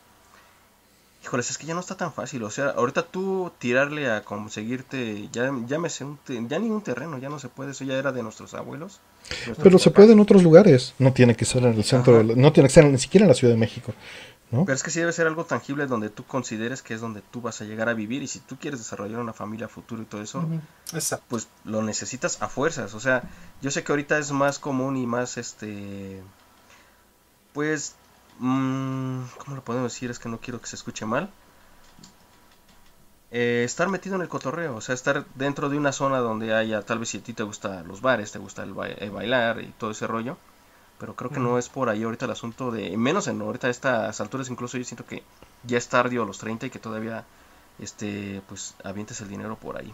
[1.23, 2.43] Híjoles, es que ya no está tan fácil.
[2.43, 7.39] O sea, ahorita tú tirarle a conseguirte, ya llámese un, ya ningún terreno, ya no
[7.39, 7.71] se puede.
[7.71, 8.99] Eso ya era de nuestros abuelos.
[9.61, 10.93] Pero se puede en otros lugares.
[10.99, 13.35] No tiene que ser en el centro, no tiene que ser ni siquiera en la
[13.35, 13.93] Ciudad de México.
[14.53, 14.65] ¿No?
[14.65, 17.41] Pero es que sí debe ser algo tangible donde tú consideres que es donde tú
[17.41, 18.23] vas a llegar a vivir.
[18.23, 20.47] Y si tú quieres desarrollar una familia futuro y todo eso,
[21.27, 22.93] pues lo necesitas a fuerzas.
[22.93, 23.23] O sea,
[23.61, 26.21] yo sé que ahorita es más común y más este.
[27.51, 27.95] Pues
[28.39, 30.09] Mm, ¿Cómo lo podemos decir?
[30.09, 31.29] Es que no quiero que se escuche mal.
[33.31, 36.83] Eh, estar metido en el cotorreo, o sea, estar dentro de una zona donde haya,
[36.83, 39.73] tal vez si a ti te gustan los bares, te gusta el, eh, bailar y
[39.79, 40.37] todo ese rollo,
[40.99, 43.69] pero creo que no es por ahí ahorita el asunto de, menos en ahorita a
[43.69, 45.23] estas alturas, incluso yo siento que
[45.63, 47.25] ya es tarde a los 30 y que todavía,
[47.79, 49.93] este, pues, avientes el dinero por ahí.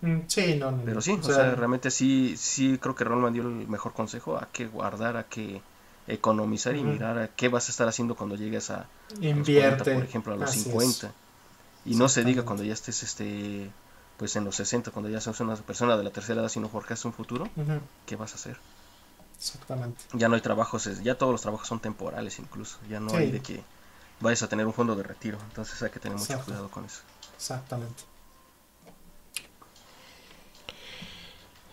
[0.00, 3.68] Mm, sí, no, Pero sí, o, sea, realmente sí, sí creo que Ron dio el
[3.68, 5.60] mejor consejo, a que guardar, a que
[6.06, 8.86] economizar y mirar a qué vas a estar haciendo cuando llegues a,
[9.20, 9.94] Invierte.
[9.94, 11.12] por ejemplo, a los 50.
[11.86, 13.70] Y no se diga cuando ya estés este
[14.16, 17.04] pues en los 60, cuando ya seas una persona de la tercera edad, sino forjas
[17.04, 17.48] un futuro,
[18.06, 18.56] ¿qué vas a hacer?
[19.44, 20.00] Exactamente.
[20.14, 23.40] Ya no hay trabajos, ya todos los trabajos son temporales incluso, ya no hay de
[23.40, 23.62] que
[24.20, 27.02] vayas a tener un fondo de retiro, entonces hay que tener mucho cuidado con eso.
[27.36, 28.04] Exactamente.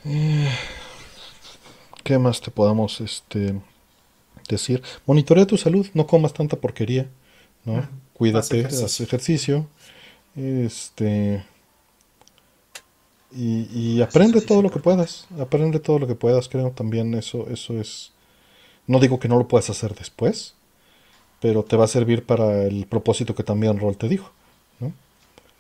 [0.03, 0.51] Eh,
[2.03, 3.61] ¿Qué más te podamos este
[4.49, 7.09] decir, monitorea tu salud, no comas tanta porquería,
[7.63, 7.87] ¿no?
[8.13, 9.65] Cuídate, haz ejercicio,
[10.35, 11.45] este
[13.33, 17.79] y, aprende todo lo que puedas, aprende todo lo que puedas, creo también eso, eso
[17.79, 18.11] es,
[18.87, 20.53] no digo que no lo puedas hacer después,
[21.39, 24.31] pero te va a servir para el propósito que también Roll te dijo.
[24.79, 24.93] ¿no?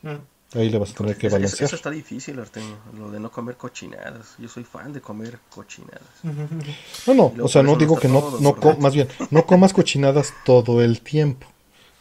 [0.01, 0.19] Mm.
[0.53, 1.63] Ahí le vas a tener que balancear.
[1.63, 4.35] Eso está difícil, Artemio, lo de no comer cochinadas.
[4.37, 6.01] Yo soy fan de comer cochinadas.
[7.07, 10.81] No, no, o sea, no digo que no, no más bien, no comas cochinadas todo
[10.81, 11.47] el tiempo,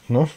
[0.08, 0.28] ¿no?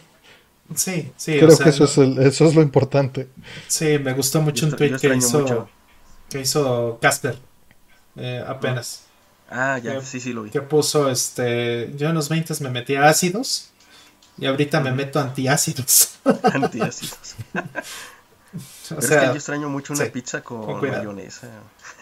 [0.76, 3.28] Sí, sí, Creo o sea, que eso es, el- eso es lo importante.
[3.68, 5.70] sí, me gustó mucho Yo un tweet que hizo, mucho.
[6.30, 7.38] que hizo Casper
[8.16, 9.04] eh, apenas.
[9.50, 10.50] Ah, ya, Que- sí, sí lo vi.
[10.50, 13.70] que puso este yo en los 20 me metí a ácidos
[14.38, 17.36] y ahorita me meto antiácidos Antiácidos.
[17.54, 17.60] o
[18.90, 21.50] Pero es que sea yo extraño mucho una sí, pizza con, con mayonesa.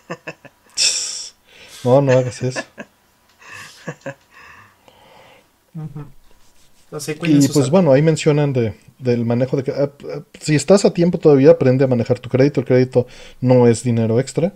[1.83, 2.61] No, no hagas eso.
[6.91, 9.71] Así Y pues bueno, ahí mencionan de, del manejo de...
[9.71, 12.59] ah, ah, si estás a tiempo todavía, aprende a manejar tu crédito.
[12.61, 13.07] El crédito
[13.39, 14.53] no es dinero extra.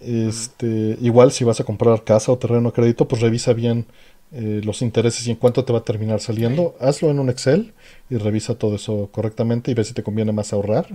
[0.00, 3.86] Este, igual si vas a comprar casa o terreno a crédito, pues revisa bien
[4.32, 6.76] eh, los intereses y en cuánto te va a terminar saliendo.
[6.80, 7.74] Hazlo en un Excel
[8.10, 10.86] y revisa todo eso correctamente y ve si te conviene más ahorrar.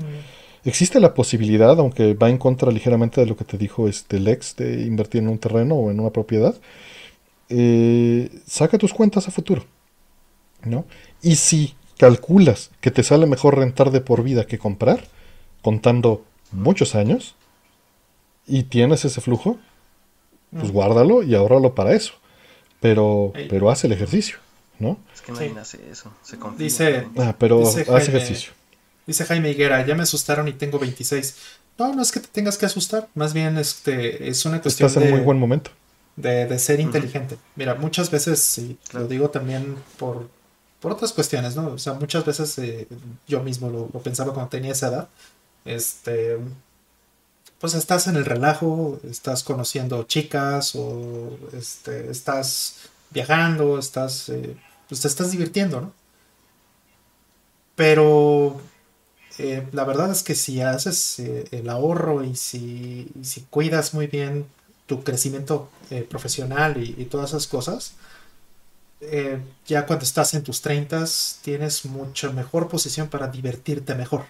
[0.64, 4.56] Existe la posibilidad, aunque va en contra ligeramente de lo que te dijo este Lex,
[4.58, 6.56] de invertir en un terreno o en una propiedad.
[7.50, 9.66] eh, saca tus cuentas a futuro.
[10.66, 10.86] ¿No?
[11.22, 15.04] Y si calculas que te sale mejor rentar de por vida que comprar,
[15.62, 17.36] contando muchos años,
[18.48, 19.58] y tienes ese flujo,
[20.52, 20.72] pues Mm.
[20.74, 22.14] guárdalo y ahórralo para eso.
[22.80, 23.48] Pero, Ey.
[23.48, 24.38] pero haz el ejercicio,
[24.80, 24.98] ¿no?
[25.14, 25.56] Es que nadie Sí.
[25.60, 26.12] hace eso.
[26.24, 26.64] Se confía.
[26.66, 28.52] Dice- Ah, pero Dice haz Jaime- ejercicio.
[29.06, 31.36] Dice Jaime Higuera, ya me asustaron y tengo 26.
[31.78, 35.02] No, no es que te tengas que asustar, más bien este, es una cuestión Estás
[35.04, 35.72] en de, muy buen momento.
[36.16, 37.38] de, de ser inteligente.
[37.56, 39.06] Mira, muchas veces, y Claro.
[39.06, 40.30] lo digo también por,
[40.82, 41.74] por otras cuestiones, ¿no?
[41.74, 42.88] O sea, muchas veces eh,
[43.28, 45.10] yo mismo lo, pensaba cuando tenía esa edad.
[45.64, 46.40] Este,
[47.60, 52.78] pues estás en el relajo, estás conociendo chicas o este, estás
[53.12, 54.58] viajando, estás, eh,
[54.90, 55.94] pues te estás divirtiendo, ¿no?
[57.76, 58.60] Pero
[59.38, 63.12] eh, la verdad es que si haces el ahorro y si,
[63.52, 64.48] cuidas muy bien
[64.88, 65.70] tu crecimiento
[66.10, 67.94] profesional y, y todas esas cosas,
[69.02, 71.06] eh, ya cuando estás en tus 30
[71.42, 74.26] tienes mucha mejor posición para divertirte mejor.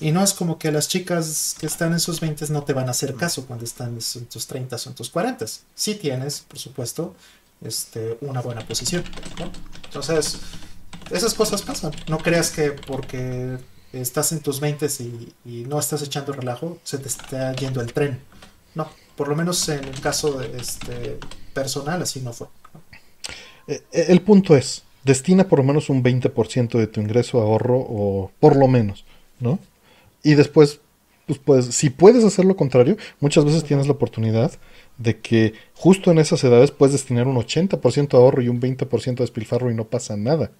[0.00, 2.88] Y no es como que las chicas que están en sus 20 no te van
[2.88, 5.44] a hacer caso cuando están en tus 30 o en tus 40.
[5.74, 7.14] Sí tienes, por supuesto,
[7.62, 9.02] este, una buena posición.
[9.40, 9.50] ¿no?
[9.84, 10.38] Entonces,
[11.10, 11.92] esas cosas pasan.
[12.06, 13.58] No creas que porque
[13.92, 17.92] estás en tus 20 y, y no estás echando relajo, se te está yendo el
[17.92, 18.20] tren.
[18.74, 21.18] No, por lo menos en el caso de, este,
[21.52, 22.46] personal así no fue.
[23.68, 27.42] Eh, eh, El punto es, destina por lo menos un 20% de tu ingreso a
[27.44, 29.04] ahorro o por lo menos,
[29.40, 29.58] ¿no?
[30.22, 30.80] Y después,
[31.26, 34.52] pues, pues si puedes hacer lo contrario, muchas veces tienes la oportunidad
[34.96, 39.20] de que justo en esas edades puedes destinar un 80% a ahorro y un 20%
[39.20, 40.50] a despilfarro y no pasa nada,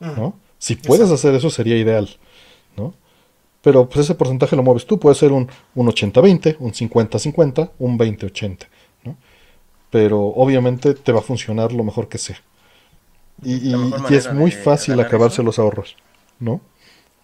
[0.00, 0.38] ¿no?
[0.58, 1.14] Si puedes Exacto.
[1.14, 2.08] hacer eso sería ideal,
[2.76, 2.94] ¿no?
[3.62, 7.98] Pero pues ese porcentaje lo mueves tú, puede ser un, un 80-20, un 50-50, un
[7.98, 8.64] 20-80, ¿no?
[9.94, 12.40] Pero obviamente te va a funcionar lo mejor que sea.
[13.44, 15.44] Y, y- es muy fácil acabarse eso.
[15.44, 15.94] los ahorros,
[16.40, 16.60] ¿no?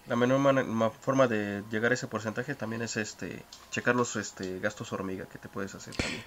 [0.07, 4.59] La menor man- forma de llegar a ese porcentaje también es este checar los este,
[4.59, 6.23] gastos hormiga que te puedes hacer también.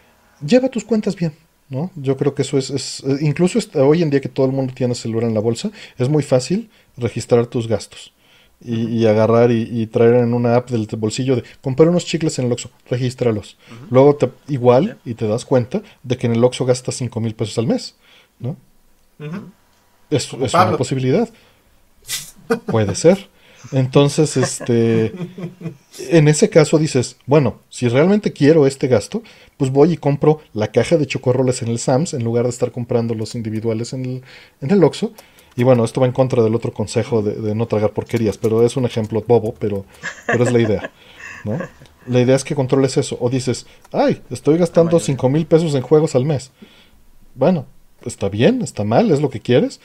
[0.46, 1.32] Lleva tus cuentas bien,
[1.70, 1.90] ¿no?
[1.96, 4.74] Yo creo que eso es, es- eh, incluso hoy en día que todo el mundo
[4.74, 8.12] tiene celular en la bolsa, es muy fácil registrar tus gastos
[8.60, 12.38] y, y agarrar y, y traer en una app del bolsillo de comprar unos chicles
[12.38, 13.56] en el Oxxo, regístralos.
[13.90, 17.34] Luego te, igual y te das cuenta de que en el Oxxo gastas 5 mil
[17.34, 17.94] pesos al mes,
[18.38, 18.56] ¿no?
[20.10, 21.28] Es, es una posibilidad.
[22.66, 23.28] Puede ser.
[23.72, 25.14] Entonces, este,
[26.10, 29.22] en ese caso dices, bueno, si realmente quiero este gasto,
[29.56, 32.72] pues voy y compro la caja de chocorroles en el Sams en lugar de estar
[32.72, 34.22] comprando los individuales en el,
[34.60, 35.12] en el Oxxo.
[35.56, 38.64] Y bueno, esto va en contra del otro consejo de, de no tragar porquerías, pero
[38.64, 39.84] es un ejemplo bobo, pero,
[40.26, 40.90] pero es la idea,
[41.44, 41.58] ¿no?
[42.06, 43.16] La idea es que controles eso.
[43.20, 45.06] O dices, ay, estoy gastando mayoría.
[45.06, 46.50] 5 mil pesos en juegos al mes.
[47.34, 47.66] Bueno,
[48.04, 49.80] está bien, está mal, es lo que quieres.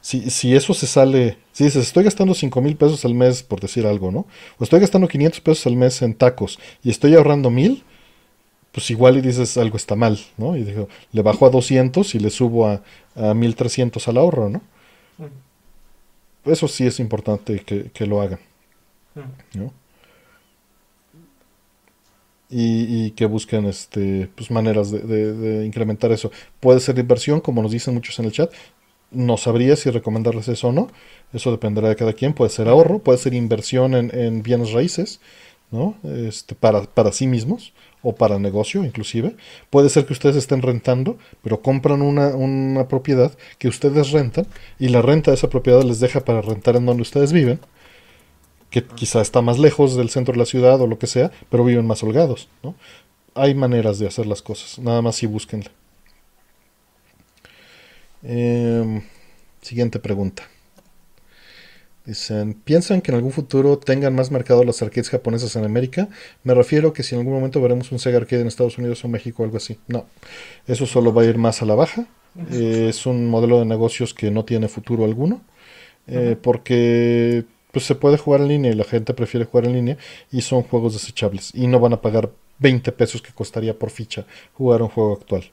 [0.00, 3.60] Si, si eso se sale, si dices, estoy gastando 5 mil pesos al mes, por
[3.60, 4.26] decir algo, ¿no?
[4.58, 7.82] O estoy gastando 500 pesos al mes en tacos y estoy ahorrando mil,
[8.72, 10.56] pues igual y dices algo está mal, ¿no?
[10.56, 12.82] Y digo, le bajo a 200 y le subo a,
[13.16, 14.62] a 1300 al ahorro, ¿no?
[15.18, 15.30] Ujú.
[16.44, 18.40] Eso sí es importante que, que lo hagan.
[19.54, 19.72] ¿no?
[22.50, 26.30] Y, que busquen este, pues, maneras de, de- de incrementar eso.
[26.60, 28.50] Puede ser inversión, como nos dicen muchos en el chat.
[29.10, 30.88] No sabría si recomendarles eso o no.
[31.34, 32.34] Eso dependerá de cada quien.
[32.34, 35.20] Puede ser ahorro, puede ser inversión en, en bienes raíces,
[35.70, 35.96] ¿no?
[36.04, 37.74] Este, para, para sí mismos.
[38.02, 39.36] O para negocio inclusive.
[39.70, 44.46] Puede ser que ustedes estén rentando, pero compran una, una propiedad que ustedes rentan
[44.78, 47.60] y la renta de esa propiedad les deja para rentar en donde ustedes viven,
[48.70, 51.64] que quizá está más lejos del centro de la ciudad o lo que sea, pero
[51.64, 52.48] viven más holgados.
[52.62, 52.74] ¿no?
[53.34, 55.70] Hay maneras de hacer las cosas, nada más si búsquenle.
[58.22, 59.02] Em,
[59.62, 60.42] siguiente pregunta.
[62.08, 66.08] Dicen, ¿piensan que en algún futuro tengan más mercado las arcades japonesas en América?
[66.42, 69.08] Me refiero que si en algún momento veremos un Sega Arcade en Estados Unidos o
[69.08, 69.78] México o algo así.
[69.88, 70.06] No,
[70.66, 72.06] eso solo va a ir más a la baja.
[72.50, 75.42] Eh, es un modelo de negocios que no tiene futuro alguno.
[76.06, 79.98] Eh, porque pues, se puede jugar en línea y la gente prefiere jugar en línea
[80.32, 81.54] y son juegos desechables.
[81.54, 85.44] Y no van a pagar 20 pesos que costaría por ficha jugar un juego actual.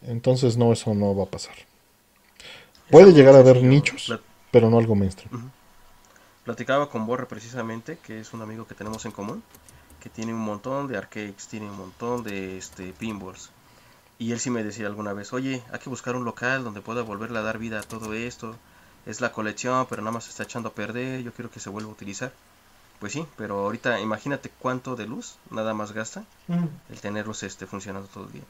[0.00, 1.56] Entonces no, eso no va a pasar.
[2.90, 4.10] Puede llegar a haber nichos
[4.50, 5.50] pero no algo mainstream.
[6.44, 9.42] Platicaba con Borre precisamente, que es un amigo que tenemos en común,
[10.00, 13.50] que tiene un montón de arcades, tiene un montón de este, pinballs.
[14.18, 17.02] Y él sí me decía alguna vez, oye, hay que buscar un local donde pueda
[17.02, 18.56] volverle a dar vida a todo esto.
[19.06, 21.70] Es la colección, pero nada más se está echando a perder, yo quiero que se
[21.70, 22.32] vuelva a utilizar.
[22.98, 26.24] Pues sí, pero ahorita imagínate cuánto de luz nada más gasta
[26.90, 28.42] el tenerlos este, funcionando todo el día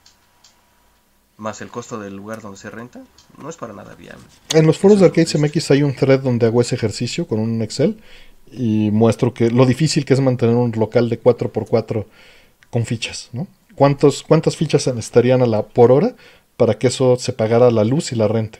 [1.40, 3.02] más el costo del lugar donde se renta,
[3.38, 4.24] no es para nada viable.
[4.54, 7.62] En los foros de Arcade MX hay un thread donde hago ese ejercicio con un
[7.62, 8.00] Excel
[8.52, 12.06] y muestro que lo difícil que es mantener un local de 4x4
[12.68, 13.48] con fichas, ¿no?
[13.74, 16.14] ¿Cuántos, ¿Cuántas fichas se necesitarían a la, por hora
[16.56, 18.58] para que eso se pagara la luz y la renta?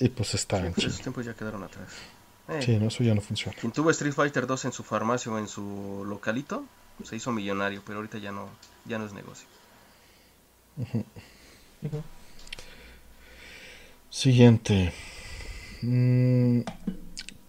[0.00, 1.88] Y pues está en pues esos tiempos ya quedaron atrás.
[2.60, 3.56] sí, no, eso ya no funciona.
[3.60, 6.64] Quien tuvo Street Fighter 2 en su farmacia o en su localito,
[7.04, 8.48] se hizo millonario, pero ahorita ya no,
[8.84, 9.46] ya no es negocio.
[14.10, 14.92] Siguiente.
[15.82, 16.60] Mm,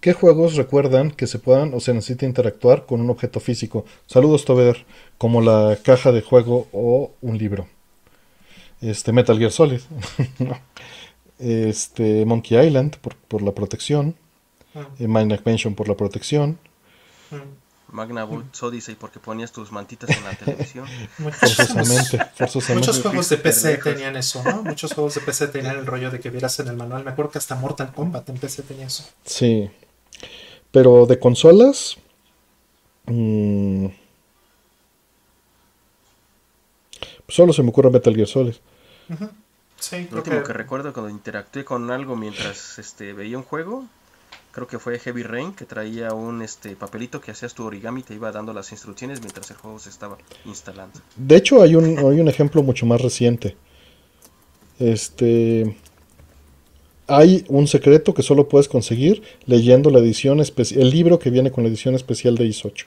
[0.03, 3.85] ¿Qué juegos recuerdan que se puedan o se necesita interactuar con un objeto físico?
[4.05, 4.85] Saludos, Tover,
[5.17, 7.67] como la caja de juego o un libro.
[8.81, 9.79] Este Metal Gear Solid.
[11.39, 14.15] este Monkey Island por, la protección.
[14.75, 14.87] Ah.
[14.99, 16.59] Eh, Mind Mansion por la protección.
[17.93, 17.95] Ah.
[17.95, 20.87] Magna Volt Odyssey porque ponías tus mantitas en la televisión.
[21.17, 22.19] forzosamente,
[22.73, 24.63] Muchos juegos de PC tenían eso, ¿no?
[24.63, 27.03] Muchos juegos de PC tenían el rollo de que vieras en el manual.
[27.03, 29.05] Me acuerdo que hasta Mortal Kombat en PC tenía eso.
[29.23, 29.69] Sí.
[30.71, 31.97] Pero de consolas.
[33.05, 33.87] Mmm,
[37.27, 38.55] solo se me ocurre Metal Gear Solid.
[39.79, 40.43] Sí, Lo último que...
[40.47, 43.85] que recuerdo cuando interactué con algo mientras este, veía un juego
[44.53, 48.03] creo que fue Heavy Rain, que traía un este papelito que hacías tu origami y
[48.03, 50.99] te iba dando las instrucciones mientras el juego se estaba instalando.
[51.15, 53.57] De hecho, hay un, hay un ejemplo mucho más reciente.
[54.79, 55.75] Este.
[57.07, 61.51] Hay un secreto que solo puedes conseguir leyendo la edición especial, el libro que viene
[61.51, 62.85] con la edición especial de IS 8.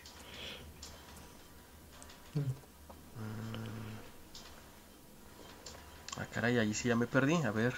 [6.16, 7.34] Ah, caray, ahí sí ya me perdí.
[7.34, 7.74] A ver.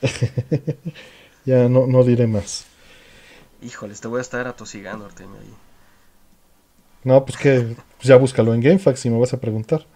[1.44, 2.66] ya no, no diré más.
[3.62, 5.54] Híjoles, te voy a estar atosigando, Artemio, ahí.
[7.04, 9.86] No, pues que ya búscalo en GameFAQs y me vas a preguntar.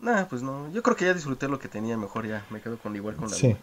[0.00, 0.70] Nah, pues no.
[0.72, 3.28] Yo creo que ya disfruté lo que tenía, mejor ya me quedo con igual con
[3.28, 3.56] la Sí.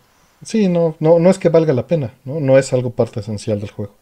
[0.44, 2.40] Sí, no, no, no es que valga la pena, ¿no?
[2.40, 3.96] No es algo parte esencial del juego.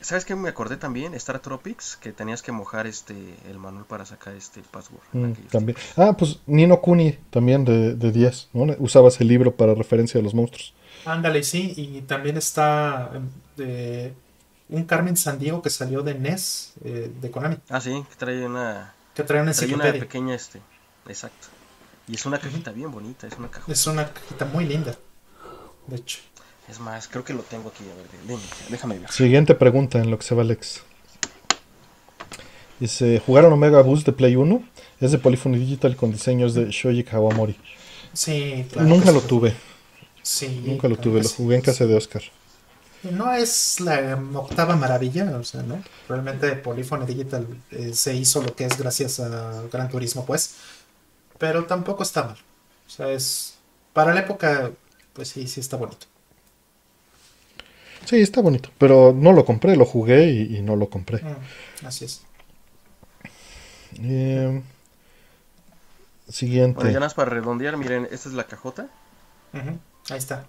[0.00, 1.14] ¿Sabes qué me acordé también?
[1.14, 3.14] Star Tropics, que tenías que mojar este
[3.48, 5.02] el manual para sacar este password.
[5.12, 5.76] Mm, también.
[5.96, 8.74] Ah, pues Nino Kuni también de, de 10, ¿no?
[8.78, 10.74] Usabas el libro para referencia a los monstruos.
[11.04, 13.10] Ándale, sí, y también está
[13.56, 14.12] de
[14.68, 17.58] un Carmen Sandiego que salió de NES, eh, de Konami.
[17.68, 18.94] Ah, sí, que trae una...
[19.14, 20.60] Que trae una una pequeña, este,
[21.08, 21.48] exacto.
[22.08, 23.72] Y es una cajita bien bonita, es una cajita.
[23.72, 24.94] Es una cajita muy linda,
[25.86, 26.18] de hecho.
[26.68, 29.10] Es más, creo que lo tengo aquí, a ver, déjame ver.
[29.10, 30.82] Siguiente pregunta en lo que se va Alex.
[32.80, 34.62] Dice, ¿jugaron Omega Boost de Play 1?
[35.00, 37.56] Es de Polyphony Digital con diseños de Shoji Kawamori.
[38.12, 38.88] Sí, claro.
[38.88, 39.54] Nunca lo tuve.
[40.22, 40.62] Sí.
[40.64, 42.22] Nunca lo tuve, lo jugué en casa de Oscar.
[43.02, 45.82] No es la octava maravilla, o sea, ¿no?
[46.08, 50.56] Realmente Polyphony Digital eh, se hizo lo que es gracias a Gran Turismo, pues.
[51.38, 52.36] Pero tampoco está mal.
[52.86, 53.58] O sea, es.
[53.92, 54.70] Para la época,
[55.12, 56.06] pues sí, sí está bonito.
[58.04, 58.70] Sí, está bonito.
[58.78, 61.22] Pero no lo compré, lo jugué y, no lo compré.
[61.22, 62.22] Mm, así es.
[64.00, 64.62] Eh,
[66.28, 66.80] siguiente.
[66.80, 68.88] Bueno, ya para redondear, miren, esta es la cajota.
[70.10, 70.46] Ahí está.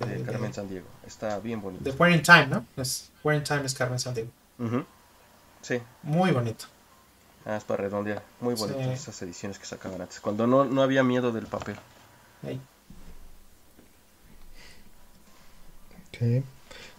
[0.00, 0.86] De, Carmen San Diego.
[1.06, 1.84] Está bien bonito.
[1.84, 2.66] De Where in Time, ¿no?
[2.76, 4.30] Es, Where in Time es Carmen San Diego.
[5.62, 5.80] Sí.
[6.02, 6.66] Muy bonito.
[7.44, 8.22] Ah, es para redondear.
[8.40, 10.20] Muy bonitas esas ediciones que sacaban antes.
[10.20, 11.76] Cuando no, no había miedo del papel.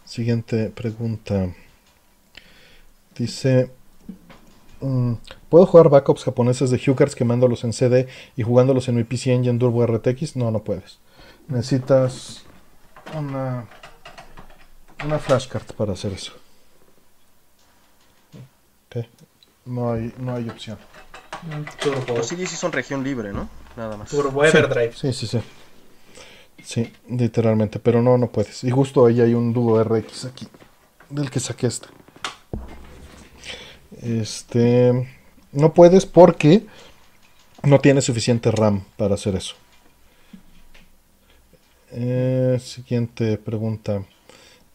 [0.05, 1.53] Siguiente pregunta.
[3.15, 3.69] Dice,
[4.81, 5.13] Mm,
[5.49, 9.59] ¿Puedo jugar backups japoneses de Hucards quemándolos en CD y jugándolos en mi PC Engine
[9.59, 10.35] Turbo RTX?
[10.35, 10.97] No, no puedes.
[11.47, 12.43] Necesitas
[13.17, 13.67] una,
[15.03, 16.33] una flashcard para hacer eso.
[19.65, 20.77] No, hay, no hay opción.
[21.81, 22.17] Turbo.
[22.17, 23.47] Los CDs sí son región libre, ¿no?
[23.75, 24.09] Nada más.
[24.09, 24.93] Turbo Everdrive.
[24.93, 25.39] Sí, sí, sí.
[26.63, 28.63] Sí, literalmente, pero no, no puedes.
[28.63, 30.47] Y justo ahí hay un Duo RX aquí,
[31.09, 31.87] del que saqué este.
[34.01, 35.09] Este,
[35.51, 36.65] no puedes porque
[37.63, 39.55] no tiene suficiente RAM para hacer eso.
[41.91, 44.03] Eh, siguiente pregunta.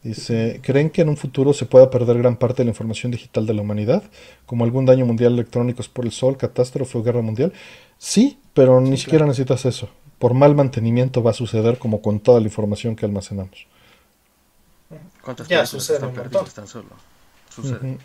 [0.03, 3.45] Dice, ¿creen que en un futuro se pueda perder gran parte de la información digital
[3.45, 4.03] de la humanidad?
[4.45, 7.51] Como algún daño mundial electrónicos por el sol, catástrofe o guerra mundial.
[7.97, 9.89] Sí, pero ni siquiera necesitas eso.
[10.19, 13.67] Por mal mantenimiento va a suceder como con toda la información que almacenamos.
[15.21, 15.99] ¿Cuántas ya sucede
[16.55, 16.89] tan solo?
[17.49, 17.97] Sucede.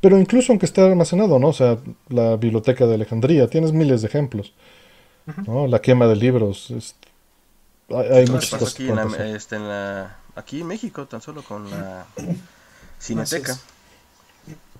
[0.00, 1.48] Pero incluso aunque esté almacenado, ¿no?
[1.48, 4.52] O sea, la biblioteca de Alejandría, tienes miles de ejemplos.
[5.46, 5.66] ¿no?
[5.66, 6.72] La quema de libros.
[7.88, 8.74] Hay, muchas cosas.
[8.74, 8.98] Aquí en,
[9.34, 12.06] este, en la, aquí en México, tan solo con la
[13.00, 13.58] Cineteca.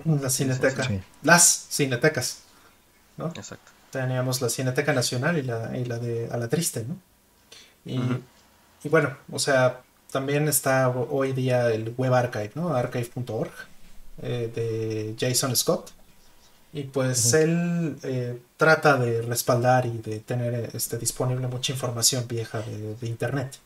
[0.04, 0.88] La Cineteca.
[1.22, 2.40] Las Cinetecas.
[3.16, 3.28] ¿no?
[3.28, 3.72] Exacto.
[3.90, 6.96] Teníamos la Cineteca Nacional y la, y la de A la Triste, ¿no?
[7.84, 8.00] Y,
[8.82, 12.74] y bueno, o sea, también está hoy día el Web Archive, ¿no?
[12.74, 13.52] Archive.org
[14.22, 15.90] eh, de Jason Scott.
[16.76, 22.60] Y pues él eh, trata de respaldar y de tener este, disponible mucha información vieja
[22.60, 23.56] de, Internet.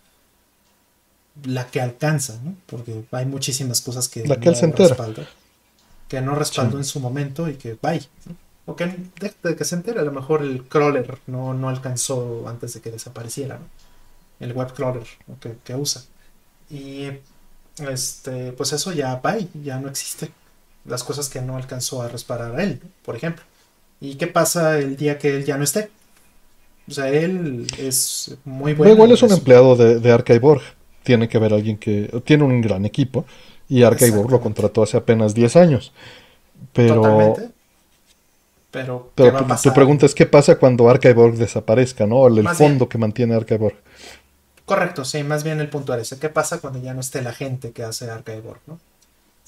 [1.43, 2.55] La que alcanza, ¿no?
[2.67, 5.29] Porque hay muchísimas cosas que la que no respalda.
[6.07, 8.07] Que no respaldó en su momento y que vaya.
[8.67, 8.87] O que
[9.43, 12.93] de, que se entere, a lo mejor el crawler no, no alcanzó antes de que
[12.93, 13.59] desapareciera,
[14.39, 15.09] El web crawler
[15.41, 16.05] que, que usa.
[16.71, 17.09] Y
[17.79, 20.31] este, pues eso ya va, ya no existe
[20.85, 23.45] las cosas que no alcanzó a reparar a él, por ejemplo.
[24.01, 25.91] ¿Y qué pasa el día que él ya no esté?
[26.89, 28.93] O sea, él es muy bueno.
[28.93, 30.63] igual es un empleado de, de Archive.org.
[31.03, 33.25] Tiene que haber alguien que tiene un gran equipo
[33.69, 35.93] y Archive.org lo contrató hace apenas 10 años.
[36.73, 37.51] Pero Totalmente.
[38.71, 42.27] Pero, pero tu, pregunta es qué pasa cuando Archive.org desaparezca, ¿no?
[42.29, 43.75] El, fondo que mantiene Archive.org.
[44.65, 46.19] Correcto, sí, más bien el punto era ese.
[46.19, 48.79] ¿Qué pasa cuando ya no esté la gente que hace Archive.org, ¿no?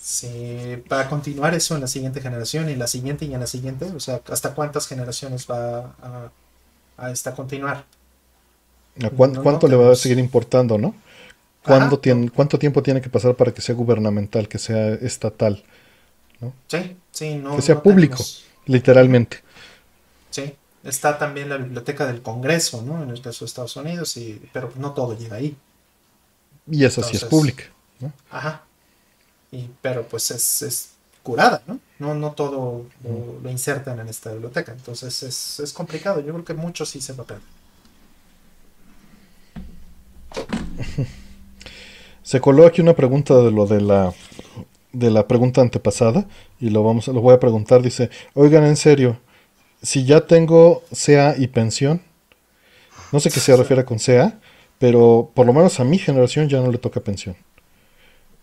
[0.02, 3.38] Sí, va a continuar eso en la siguiente generación y en la siguiente y en
[3.38, 3.84] la siguiente.
[3.84, 6.30] O sea, ¿hasta cuántas generaciones va a,
[6.96, 7.84] a esta continuar?
[9.16, 10.96] ¿Cuánto, le va a seguir importando, no?
[11.62, 15.62] ¿Cuánto tiempo tiene que pasar para que sea gubernamental, que sea estatal?
[16.40, 16.52] ¿no?
[16.66, 17.54] Sí, sí, no.
[17.54, 18.18] Que sea público,
[18.66, 19.38] literalmente.
[20.30, 23.04] Sí, está también la biblioteca del Congreso, ¿no?
[23.04, 25.56] En el caso de Estados Unidos, y, pero no todo llega ahí.
[26.68, 27.66] Y esa sí es pública.
[28.00, 28.12] ¿no?
[29.52, 30.88] Ajá pero pues es,
[31.22, 31.78] curada, ¿no?
[31.98, 34.72] No, no todo lo, insertan en esta biblioteca.
[34.72, 36.20] Entonces es, complicado.
[36.20, 37.44] Yo creo que mucho sí se va a perder.
[42.24, 44.14] Se coló aquí una pregunta de lo de la
[44.92, 46.26] de la pregunta antepasada
[46.60, 49.18] y lo vamos lo voy a preguntar dice, "Oigan, en serio,
[49.82, 52.00] si ya tengo CA y pensión,
[53.10, 54.38] no sé qué se refiere con CA,
[54.78, 57.36] pero por lo menos a mi generación ya no le toca pensión."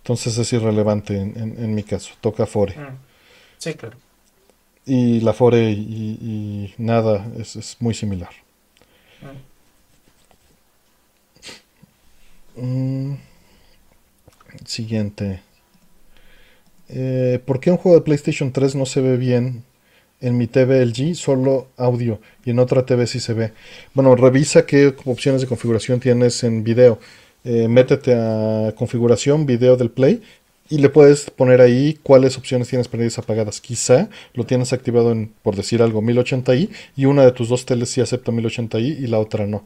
[0.04, 2.14] Entonces es irrelevante en, mi caso.
[2.22, 2.76] Toca Fore.
[2.76, 2.98] Mm.
[3.58, 3.98] Sí, claro.
[4.86, 8.32] Y la Fore y, nada es, muy similar.
[12.56, 13.14] Mm.
[14.66, 15.42] siguiente.
[16.90, 19.64] Eh, ¿Por qué un juego de PlayStation 3 no se ve bien
[20.22, 21.16] en mi TV LG?
[21.16, 23.54] Solo audio y en otra TV sí se ve.
[23.94, 27.00] Bueno, revisa qué opciones de configuración tienes en video
[27.44, 30.22] eh, métete a configuración, video del Play
[30.70, 33.60] y le puedes poner ahí cuáles opciones tienes para apagadas.
[33.60, 37.90] Quizá lo tienes activado en, por decir algo, 1080i y una de tus dos teles
[37.90, 39.66] sí acepta 1080i y la otra no.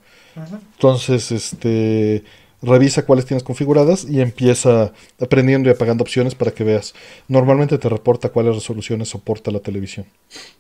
[0.76, 2.24] Entonces, este
[2.62, 6.94] revisa cuáles tienes configuradas y empieza aprendiendo y apagando opciones para que veas.
[7.28, 10.06] Normalmente te reporta cuáles resoluciones soporta la televisión.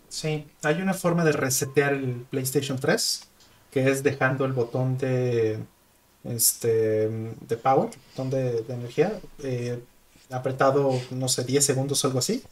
[0.09, 3.29] Sí, hay una forma de resetear el PlayStation 3
[3.71, 5.57] que es dejando el botón de
[6.23, 9.79] este, de power, de, de energía, eh,
[10.31, 12.43] apretado, no sé, 10 segundos o algo así.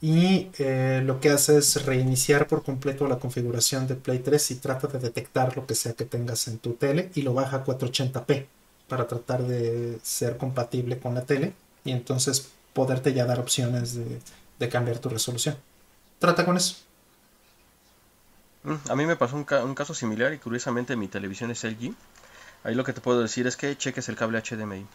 [0.00, 4.54] Y eh, lo que hace es reiniciar por completo la configuración de Play 3 y
[4.56, 7.64] trata de detectar lo que sea que tengas en tu tele y lo baja a
[7.64, 8.46] 480p
[8.88, 14.18] para tratar de ser compatible con la tele y entonces poderte ya dar opciones de,
[14.58, 15.56] de cambiar tu resolución.
[16.18, 16.76] Trata con eso.
[18.64, 21.94] Mm, a mí me pasó un, un caso similar y curiosamente mi televisión es LG
[22.64, 24.86] Ahí lo que te puedo decir es que cheques el cable HDMI.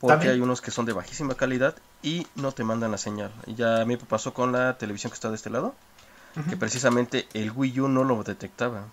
[0.00, 3.32] porque hay unos que son de bajísima calidad y no te mandan la señal.
[3.46, 5.74] Ya a mí me pasó con la televisión que está de este lado,
[6.48, 8.84] que precisamente el Wii U no lo detectaba.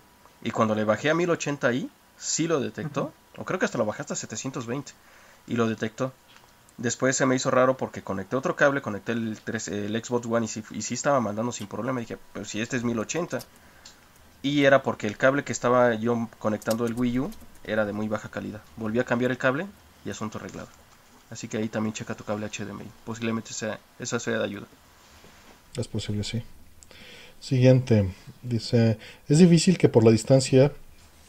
[0.42, 4.02] Y cuando le bajé a 1080i, sí lo detectó, o creo que hasta lo bajé
[4.02, 4.92] hasta 720
[5.46, 6.12] y lo detectó.
[6.76, 10.48] Después se me hizo raro porque conecté otro cable, conecté el, el Xbox One y
[10.48, 12.00] sí, y sí estaba mandando sin problema.
[12.00, 13.38] Y dije, pero si este es 1080.
[14.42, 17.30] Y era porque el cable que estaba yo conectando el Wii U
[17.64, 18.60] era de muy baja calidad.
[18.76, 19.66] Volví a cambiar el cable
[20.04, 20.68] y asunto arreglado.
[21.30, 22.86] Así que ahí también checa tu cable HDMI.
[23.04, 24.66] Posiblemente sea, esa sea de ayuda.
[25.76, 26.42] Es posible, sí.
[27.40, 28.08] Siguiente.
[28.42, 28.98] Dice,
[29.28, 30.72] es difícil que por la distancia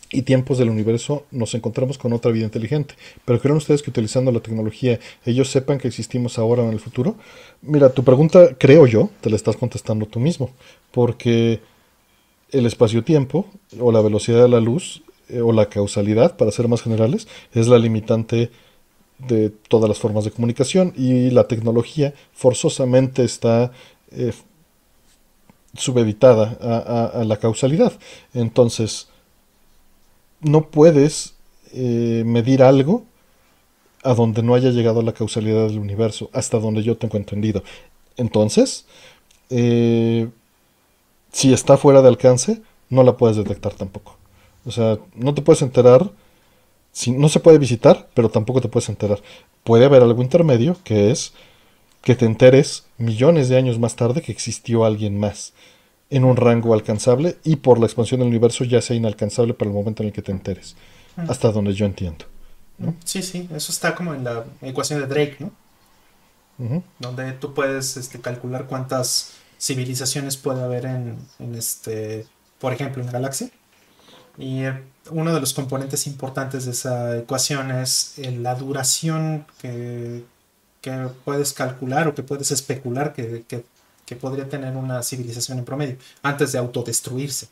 [0.09, 2.95] y tiempos del universo nos encontramos con otra vida inteligente.
[3.25, 6.79] Pero ¿creen ustedes que utilizando la tecnología ellos sepan que existimos ahora o en el
[6.79, 7.15] futuro?
[7.61, 10.51] Mira, tu pregunta, creo yo, te la estás contestando tú mismo.
[10.91, 11.59] Porque
[12.51, 13.45] el espacio-tiempo
[13.79, 17.67] o la velocidad de la luz eh, o la causalidad, para ser más generales, es
[17.67, 18.49] la limitante
[19.19, 23.71] de todas las formas de comunicación y la tecnología forzosamente está
[24.11, 24.31] eh,
[25.73, 27.93] subeditada a, la causalidad.
[28.33, 29.09] Entonces,
[30.39, 31.33] no puedes
[31.73, 33.03] eh, medir algo
[34.03, 37.63] a donde no haya llegado la causalidad del universo, hasta donde yo tengo entendido.
[38.15, 38.85] Entonces,
[41.37, 44.17] si está fuera de alcance, no la puedes detectar tampoco.
[44.65, 46.09] O sea, no te puedes enterar,
[46.91, 49.21] si, no se puede visitar, pero tampoco te puedes enterar.
[49.63, 51.33] Puede haber algo intermedio, que es
[52.01, 55.53] que te enteres millones de años más tarde que existió alguien más
[56.09, 59.77] en un rango alcanzable y por la expansión del universo ya sea inalcanzable para el
[59.77, 60.75] momento en el que te enteres.
[61.17, 62.25] Hasta donde yo entiendo.
[63.03, 66.81] Sí, sí, eso está como en la ecuación de Drake, ¿no?
[66.97, 71.17] Donde tú puedes este, calcular cuántas civilizaciones puede haber en,
[71.55, 72.25] este,
[72.59, 73.49] por ejemplo, en la galaxia.
[74.37, 80.23] Y eh, uno de los componentes importantes de esa ecuación es eh, la duración que,
[80.81, 85.97] que, puedes calcular o que puedes especular que, que, podría tener una civilización en promedio
[86.23, 87.49] antes de autodestruirse,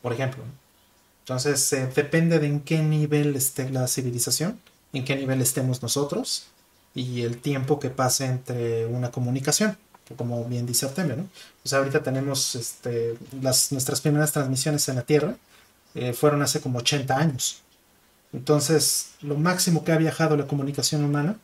[0.00, 0.42] por ejemplo.
[1.20, 4.58] Entonces, eh, depende de en qué nivel esté la civilización,
[4.92, 6.46] en qué nivel estemos nosotros
[6.94, 9.76] y el tiempo que pase entre una comunicación,
[10.16, 11.76] como bien dice Artemio, ¿no?
[11.76, 15.36] Ahorita tenemos este, las, nuestras primeras transmisiones en la Tierra,
[15.94, 17.62] eh, fueron hace como 80 años.
[18.32, 21.36] Entonces, lo máximo que ha viajado la comunicación humana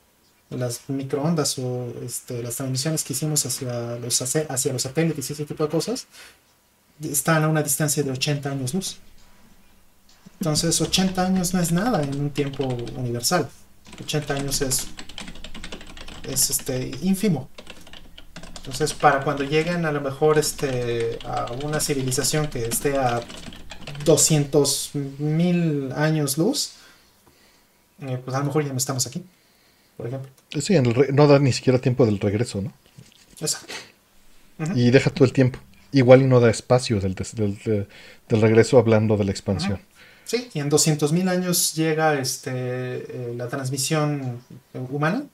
[0.50, 5.44] las microondas o este, las transmisiones que hicimos hacia los, hacia los satélites y ese
[5.44, 6.06] tipo de cosas
[7.02, 8.98] están a una distancia de 80 años luz.
[10.40, 12.64] Entonces 80 años no es nada en un tiempo
[12.96, 13.48] universal.
[14.02, 14.86] 80 años es,
[16.24, 17.48] es este, ínfimo.
[18.68, 23.20] Entonces para cuando lleguen a lo mejor este, a una civilización que esté a
[24.04, 26.72] 200 mil años luz,
[28.02, 29.24] eh, pues a lo mejor ya no estamos aquí
[29.98, 30.30] por ejemplo.
[30.60, 30.78] Sí,
[31.12, 32.72] no da ni siquiera tiempo del regreso, ¿no?
[33.40, 33.74] Exacto.
[34.74, 35.58] Y deja todo el tiempo.
[35.90, 37.16] Igual y no da espacio del,
[38.28, 39.80] regreso hablando de la expansión.
[40.24, 44.40] Sí, y en 200.000 años llega este, eh, la transmisión
[44.90, 45.24] humana,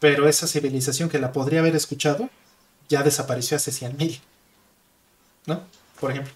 [0.00, 2.30] pero esa civilización que la podría haber escuchado
[2.88, 4.20] ya desapareció hace 100.000.
[5.46, 5.62] ¿No?
[6.00, 6.32] Por ejemplo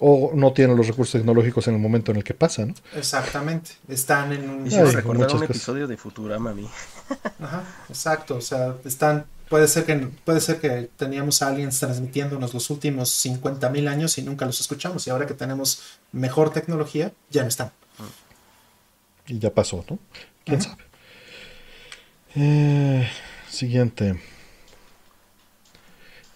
[0.00, 2.74] o no tienen los recursos tecnológicos en el momento en el que pasa, ¿no?
[2.96, 3.72] Exactamente.
[3.88, 4.70] Están en un.
[4.70, 6.68] Recordar un episodio de Futurama a mí.
[7.40, 8.36] Ajá, exacto.
[8.36, 9.26] O sea, están.
[9.48, 9.94] Puede ser que
[10.24, 15.06] puede ser que teníamos aliens transmitiéndonos los últimos 50.000 años y nunca los escuchamos.
[15.06, 17.70] Y ahora que tenemos mejor tecnología, ya no están.
[19.26, 19.98] Y ya pasó, ¿no?
[20.44, 20.82] ¿Quién sabe?
[22.36, 23.08] Eh,
[23.50, 24.18] siguiente.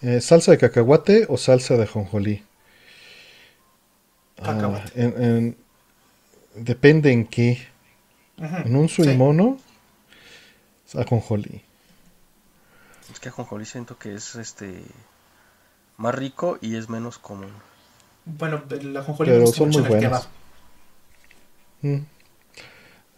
[0.01, 2.43] Eh, ¿Salsa de cacahuate o salsa de jonjolí?
[4.41, 4.79] Ah,
[6.55, 7.67] depende en qué.
[8.37, 9.57] En un suimono,
[10.85, 10.97] sí.
[10.97, 11.61] ajonjolí.
[13.11, 14.81] Es que ajonjolí siento que es este
[15.97, 17.51] más rico y es menos común.
[18.23, 20.29] Bueno, la ajonjolí Pero son muy buenas.
[21.81, 21.95] Mm.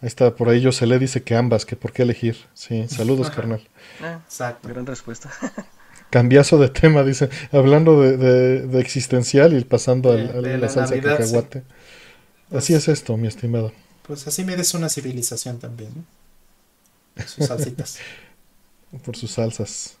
[0.00, 2.36] Ahí está, por ahí yo se le dice que ambas, que por qué elegir.
[2.54, 3.60] Sí, saludos, carnal.
[4.02, 4.68] Eh, exacto.
[4.68, 5.30] Gran respuesta.
[6.12, 11.62] Cambiazo de tema, dice, hablando de, existencial y pasando a la, salsa de cacahuate.
[12.54, 13.72] así es esto, mi estimado.
[14.06, 17.26] Pues así mereces una civilización también, ¿no?
[17.26, 17.96] Sus salsitas.
[19.06, 19.96] Por sus salsas.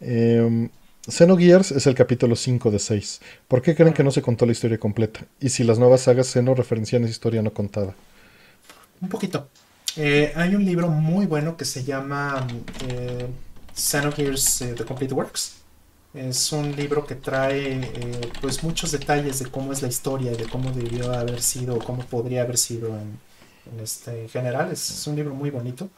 [0.00, 0.70] Eh,
[1.06, 3.20] Xenogears es el capítulo 5 de 6.
[3.46, 5.26] ¿Por qué creen que no se contó la historia completa?
[5.38, 7.94] Y si las nuevas sagas Xeno referencian esa historia no contada.
[9.02, 9.48] Un poquito.
[9.96, 12.46] Eh, hay un libro muy bueno que se llama
[12.88, 13.26] eh,
[13.74, 15.62] Xenogears uh, The Complete Works.
[16.14, 20.44] Es un libro que trae eh, pues muchos detalles de cómo es la historia, de
[20.44, 23.18] cómo debió haber sido, cómo podría haber sido en,
[23.72, 24.70] en, este, en general.
[24.70, 25.88] Es, un libro muy bonito.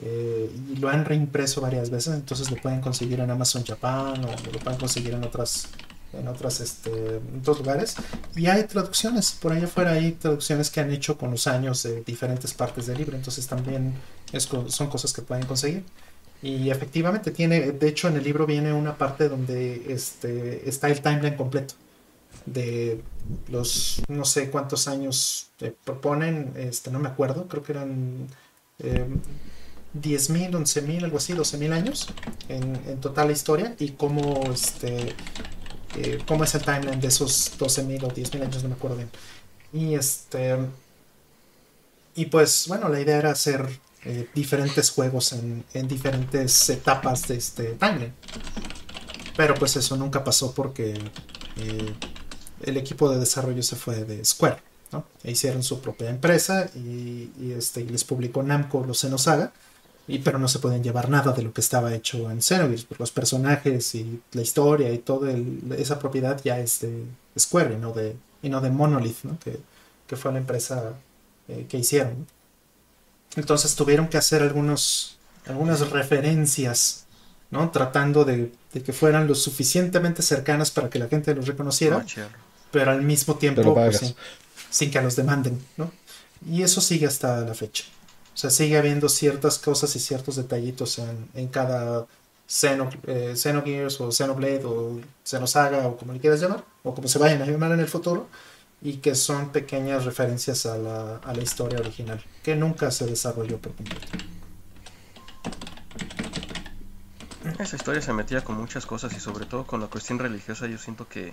[0.00, 4.28] Eh, y lo han reimpreso varias veces, entonces lo pueden conseguir en Amazon Japan o
[4.52, 5.68] lo pueden conseguir en otras
[6.12, 7.96] en otras este, otros lugares
[8.36, 12.02] y hay traducciones por allá afuera hay traducciones que han hecho con los años de
[12.02, 13.94] diferentes partes del libro entonces también
[14.68, 15.84] son cosas que pueden conseguir
[16.42, 21.00] y efectivamente tiene de hecho en el libro viene una parte donde este, está el
[21.00, 21.74] timeline completo
[22.44, 23.02] de
[23.48, 25.50] los no sé cuántos años
[25.84, 28.28] proponen, este, no me acuerdo, creo que eran
[28.78, 29.06] eh,
[30.00, 32.08] 10.000, 11.000, algo así, 12.000 años
[32.48, 35.14] en, en, total la historia y cómo, este,
[35.96, 39.10] eh, cómo es el timeline de esos 12.000 o 10.000 años, no me acuerdo bien.
[39.72, 40.56] Y este...
[42.14, 43.68] Y pues bueno, la idea era hacer
[44.08, 48.12] eh, diferentes juegos en, en, diferentes etapas de este timeline.
[49.36, 50.94] Pero pues eso nunca pasó porque
[51.56, 51.94] eh,
[52.62, 54.58] el equipo de desarrollo se fue de Square.
[54.92, 55.04] ¿no?
[55.24, 59.52] E hicieron su propia empresa y, este, les publicó Namco los Xenosaga,
[60.06, 63.02] y, pero no se pueden llevar nada de lo que estaba hecho en Xenogears, porque
[63.02, 65.32] los personajes y la historia y toda
[65.76, 67.04] esa propiedad ya es de
[67.36, 69.36] Square y no de, y no de Monolith, ¿no?
[69.40, 69.58] que,
[70.06, 70.94] que fue la empresa
[71.48, 72.26] eh, que hicieron.
[73.36, 77.06] Entonces tuvieron que hacer algunos, algunas referencias
[77.50, 77.70] ¿no?
[77.70, 82.04] Tratando de, que fueran lo suficientemente cercanas para que la gente los reconociera,
[82.70, 84.14] pero al mismo tiempo pues,
[84.70, 85.90] sin, que los demanden, ¿no?
[86.50, 87.84] Y eso sigue hasta la fecha.
[88.34, 92.06] O sea, sigue habiendo ciertas cosas y ciertos detallitos en, en cada
[92.46, 97.18] Xeno, eh, Xenogears o Xenoblade o Xenosaga o como le quieras llamar, o como se
[97.18, 98.28] vayan a llamar en el futuro,
[98.82, 103.58] y que son pequeñas referencias a la, a la historia original, que nunca se desarrolló
[103.58, 104.06] por completo.
[107.58, 110.78] Esa historia se metía con muchas cosas y sobre todo con la cuestión religiosa yo
[110.78, 111.32] siento que,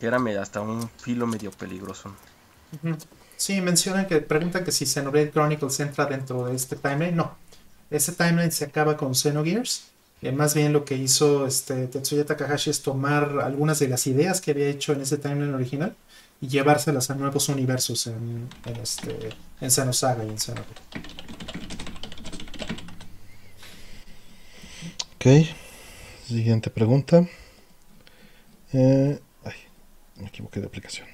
[0.00, 2.14] era hasta un filo medio peligroso.
[3.36, 7.14] Sí, mencionan que preguntan que si Xenoblade Chronicles entra dentro de este timeline.
[7.14, 7.36] No,
[7.90, 9.88] ese timeline se acaba con Xenogears.
[10.22, 14.40] Eh, más bien lo que hizo este, Tetsuya Takahashi es tomar algunas de las ideas
[14.40, 15.94] que había hecho en ese timeline original
[16.40, 20.74] y llevárselas a nuevos universos en, en, este, en Xenosaga y en Xenoblade.
[25.16, 25.46] Ok,
[26.26, 27.28] siguiente pregunta.
[28.72, 29.52] Eh, ay,
[30.16, 31.06] me equivoqué de aplicación.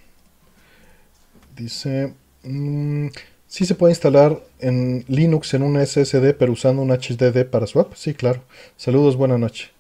[1.56, 2.14] Dice,
[2.44, 3.08] mm,
[3.48, 7.94] ¿sí se puede instalar en Linux en un SSD pero usando un HDD para swap?
[7.94, 8.42] Sí, claro.
[8.76, 9.70] Saludos, buena noche.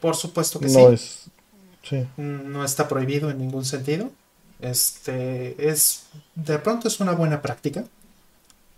[0.00, 0.94] Por supuesto que no sí.
[0.94, 1.24] Es,
[1.82, 2.06] sí.
[2.16, 4.10] No está prohibido en ningún sentido.
[4.70, 6.04] Este es
[6.34, 7.84] de pronto es una buena práctica.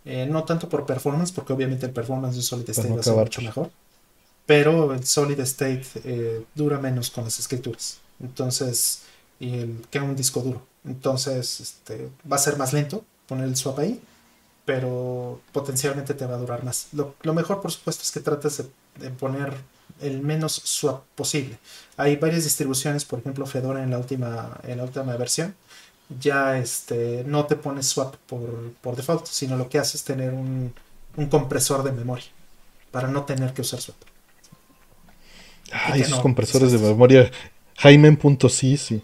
[0.05, 3.15] Eh, no tanto por performance, porque obviamente el performance de Solid State va a ser
[3.15, 3.71] mucho mejor
[4.49, 7.99] pero el solid state eh, dura menos con las escrituras.
[8.19, 9.03] Entonces,
[9.39, 10.67] y el, que un disco duro.
[10.87, 14.01] Entonces, este, va a ser más lento poner el swap ahí,
[14.65, 16.87] pero potencialmente te va a durar más.
[16.93, 18.65] Lo, mejor, por supuesto, es que trates
[18.97, 19.53] de, poner
[20.01, 21.59] el menos swap posible.
[21.99, 25.55] Hay varias distribuciones, por ejemplo, Fedora en la última, en la última versión,
[26.09, 30.33] ya este, no te pone swap por, por default, sino lo que hace es tener
[30.33, 30.73] un,
[31.17, 32.27] un compresor de memoria
[32.91, 33.97] para no tener que usar swap.
[35.71, 37.31] Ay, esos compresores de memoria.
[37.77, 39.03] Jaime.sí, sí.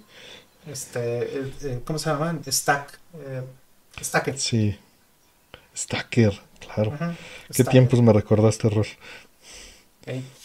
[0.66, 2.42] Este, eh, ¿cómo se llaman?
[2.46, 2.98] Stack.
[3.18, 3.42] Eh,
[4.00, 4.38] Stacker.
[4.38, 4.76] Sí.
[5.76, 6.98] Stacker, claro.
[7.52, 8.86] Qué tiempos me recordaste, error.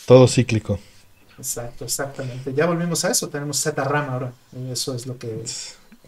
[0.06, 0.80] Todo cíclico.
[1.38, 2.54] Exacto, exactamente.
[2.54, 3.30] Ya volvimos a eso.
[3.30, 4.34] Tenemos ZRAM ahora.
[4.56, 5.44] Y eso es lo que.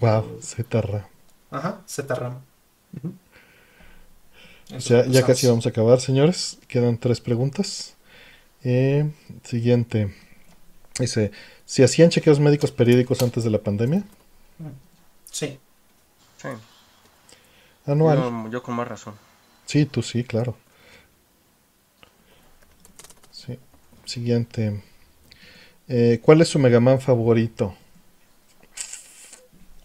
[0.02, 1.06] Wow, ZRAM.
[1.52, 2.42] Ajá, ZRAM.
[4.80, 6.58] Ya, ya casi vamos a acabar, señores.
[6.68, 7.96] Quedan tres preguntas.
[8.64, 9.12] Eh,
[9.44, 10.16] siguiente.
[11.00, 11.32] Dice,
[11.66, 14.04] ¿si hacían chequeos médicos periódicos antes de la pandemia?
[15.30, 15.60] Sí.
[16.38, 16.48] Sí.
[17.86, 18.50] Anual.
[18.50, 19.14] Yo, con más razón.
[19.66, 20.56] Sí, tú sí, claro.
[23.32, 23.60] Sí.
[24.06, 24.82] Siguiente.
[25.88, 27.76] Eh, ¿Cuál es su Mega Man favorito?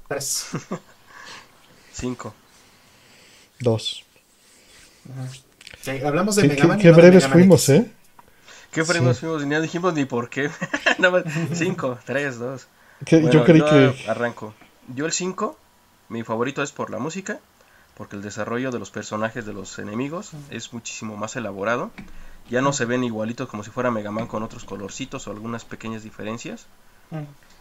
[0.09, 0.49] Tres.
[1.93, 2.35] Cinco.
[3.59, 4.05] Dos.
[6.05, 6.79] hablamos de Mega Man.
[6.79, 7.91] Qué, breves fuimos, ¿eh?
[8.71, 9.47] ¿Qué frenos fuimos?
[9.47, 10.51] Ni dijimos ni por qué.
[11.55, 12.69] cinco, tres, dos.
[13.07, 14.05] yo creí que.
[14.09, 14.53] Arranco.
[14.95, 15.59] Yo el 5,
[16.11, 17.41] mi favorito es por la música,
[17.97, 21.91] porque el desarrollo de los personajes de los enemigos es muchísimo más elaborado.
[22.49, 25.65] Ya no se ven igualitos como si fuera Mega Man con otros colorcitos o algunas
[25.65, 26.67] pequeñas diferencias.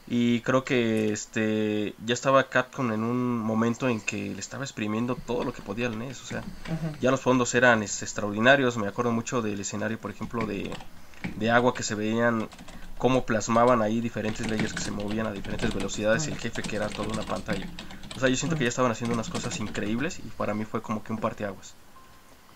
[0.08, 5.16] Y creo que este ya estaba Capcom en un momento en que le estaba exprimiendo
[5.16, 6.22] todo lo que podía al NES.
[6.22, 6.44] O sea,
[7.02, 8.78] ya los fondos eran este, extraordinarios.
[8.78, 10.72] Me acuerdo mucho del escenario, por ejemplo, de
[11.38, 12.48] de agua que se veían
[12.98, 16.76] cómo plasmaban ahí diferentes leyes que se movían a diferentes velocidades y el jefe que
[16.76, 17.68] era toda una pantalla.
[18.16, 20.82] O sea, yo siento que ya estaban haciendo unas cosas increíbles y para mí fue
[20.82, 21.74] como que un parteaguas.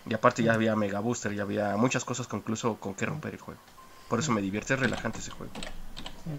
[0.08, 3.34] Y aparte ya había Mega Booster, ya había muchas cosas con, incluso con que romper
[3.34, 3.60] el juego.
[4.08, 5.52] Por eso me divierte, es relajante ese juego.
[6.24, 6.30] Sí,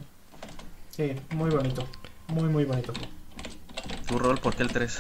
[1.32, 1.88] muy bonito.
[2.28, 2.94] Muy, muy bonito.
[4.08, 5.00] ¿Tu rol por qué el 3?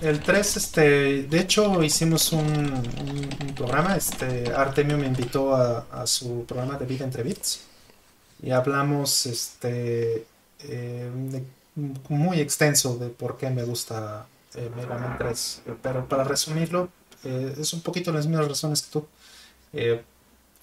[0.00, 2.82] El 3, este, de hecho hicimos un,
[3.54, 7.60] programa, este, Artemio me invitó a, su programa de Vida entre Bits
[8.42, 10.26] y hablamos, este,
[10.60, 11.10] eh,
[12.08, 16.88] muy extenso de por qué me gusta eh, Mega Man 3, pero para resumirlo,
[17.24, 19.06] eh, es un poquito las mismas razones que tú.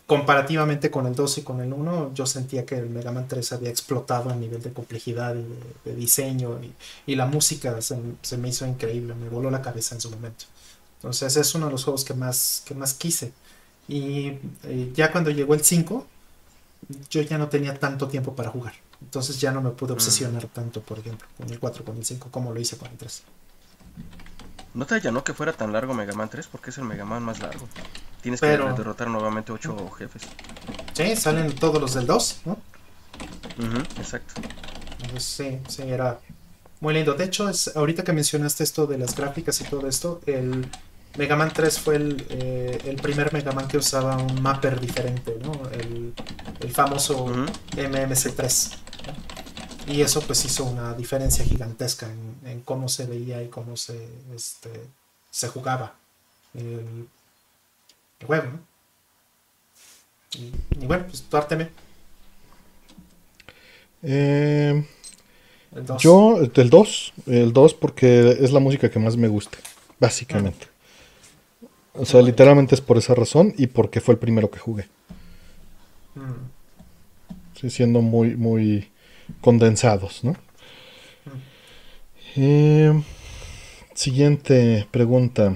[0.06, 3.54] Comparativamente con el 2 y con el 1, yo sentía que el Mega Man 3
[3.54, 6.60] había explotado a nivel de complejidad y de, diseño
[7.06, 10.46] y, la música se, me hizo increíble, me voló la cabeza en su momento.
[10.98, 13.32] Entonces es uno de los juegos que más, que más quise.
[13.88, 16.06] Y eh, ya cuando llegó el 5,
[17.10, 18.74] yo ya no tenía tanto tiempo para jugar.
[19.02, 19.96] Entonces ya no me pude mm.
[19.96, 22.98] obsesionar tanto, por ejemplo, con el 4, con el 5, como lo hice con el
[22.98, 23.24] 3.
[24.74, 26.48] ¿No te allanó que fuera tan largo Mega Man 3?
[26.48, 27.68] Porque es el Mega Man más largo.
[28.22, 30.24] Tienes que derrotar nuevamente 8 jefes.
[30.94, 32.58] Sí, salen todos los del 2, ¿no?
[33.98, 34.34] exacto.
[35.18, 36.20] sí, sí, era
[36.80, 37.14] muy lindo.
[37.14, 40.66] De hecho, es, ahorita que mencionaste esto de las gráficas y todo esto, el
[41.18, 45.38] Mega Man 3 fue el, eh, el primer Mega Man que usaba un mapper diferente,
[45.44, 45.52] ¿no?
[45.72, 46.14] El,
[46.60, 47.28] el famoso
[47.76, 48.78] MMC3.
[49.88, 52.08] Y eso pues hizo una diferencia gigantesca
[52.46, 54.70] en, cómo se veía y cómo se, este,
[55.30, 55.96] se jugaba
[56.54, 57.08] el,
[58.26, 58.48] juego.
[60.36, 61.70] Y, bueno, pues tú árteme.
[64.02, 64.86] Eh,
[66.00, 69.58] yo, del 2, el 2 porque es la música que más me gusta,
[70.00, 70.68] básicamente.
[71.94, 74.88] O sea, literalmente es por esa razón y porque fue el primero que jugué.
[76.16, 77.70] Mm.
[77.70, 78.93] siendo muy, muy
[79.42, 80.36] condensados, ¿no?
[82.36, 83.02] Eh,
[83.94, 85.56] siguiente pregunta.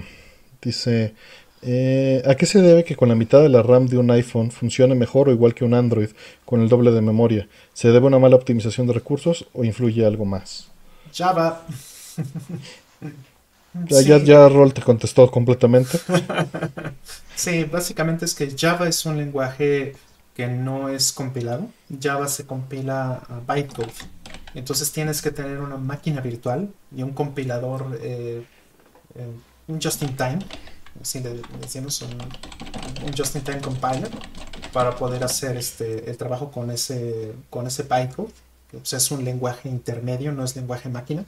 [0.62, 1.14] Dice,
[1.62, 4.50] eh, ¿a qué se debe que con la mitad de la RAM de un iPhone
[4.50, 6.10] funcione mejor o igual que un Android
[6.44, 7.48] con el doble de memoria?
[7.74, 10.68] ¿Se debe a una mala optimización de recursos o influye algo más?
[11.12, 11.64] Java.
[13.88, 15.98] ya, ya, Roll te contestó completamente.
[17.34, 19.94] sí, básicamente es que Java es un lenguaje
[20.38, 21.68] que no es compilado.
[22.00, 23.92] Java se compila a bytecode.
[24.54, 28.46] Entonces tienes que tener una máquina virtual y un compilador, eh,
[29.16, 29.30] eh,
[29.66, 30.38] un just-in-time,
[31.02, 34.10] así le decimos, un, just-in-time compiler,
[34.72, 38.30] para poder hacer este, el trabajo con ese, con ese bytecode.
[38.70, 41.24] Pues, es un lenguaje intermedio, no es lenguaje máquina.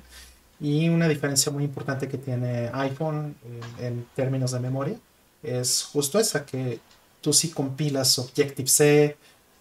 [0.60, 3.34] Y una diferencia muy importante que tiene iPhone
[3.80, 4.96] en términos de memoria
[5.42, 6.78] es justo esa, que
[7.20, 9.16] tú sí compilas Objective-C.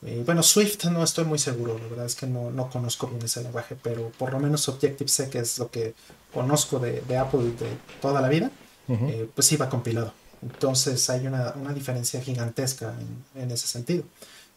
[0.05, 3.21] Eh, bueno, Swift no estoy muy seguro, la verdad es que no, no conozco bien
[3.23, 5.93] ese lenguaje, pero por lo menos Objective-C, que es lo que
[6.33, 8.49] conozco de, de Apple de toda la vida,
[8.88, 10.13] eh, pues sí va compilado.
[10.41, 12.95] Entonces hay una, una diferencia gigantesca
[13.35, 14.03] en, en, ese sentido.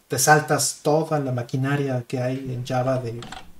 [0.07, 3.19] Te saltas toda la maquinaria que hay en Java de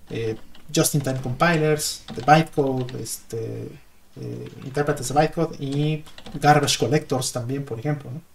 [0.10, 0.38] eh,
[0.74, 3.70] just-in-time compilers, de bytecode, este,
[4.64, 6.04] intérpretes de bytecode y
[6.40, 8.10] garbage collectors también, por ejemplo.
[8.10, 8.33] ¿no?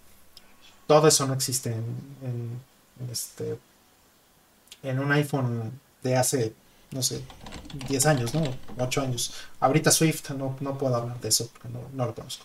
[0.89, 2.59] Todo eso no existe en,
[3.11, 3.59] este,
[4.81, 6.51] en un iPhone de hace,
[6.89, 7.21] no sé,
[7.87, 8.41] 10 años, ¿no?
[8.79, 9.35] 8 años.
[9.59, 12.43] Ahorita Swift no, puedo hablar de eso porque no, lo conozco,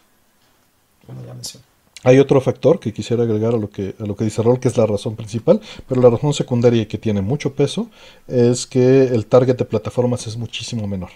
[1.07, 1.65] como ya mencioné.
[2.03, 4.69] Hay otro factor que quisiera agregar a lo que, a lo que dice Rol, que
[4.69, 7.89] es la razón principal, pero la razón secundaria que tiene mucho peso
[8.29, 11.13] es que el target de plataformas es muchísimo menor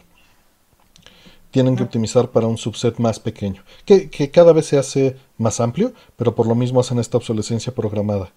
[1.51, 5.93] tienen que optimizar para un subset más pequeño, que, cada vez se hace más amplio,
[6.17, 8.33] pero por lo mismo hacen esta obsolescencia programada.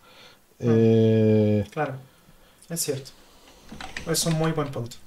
[0.59, 1.95] Eh, claro,
[2.69, 3.11] es cierto.
[4.09, 4.97] Es un muy buen punto.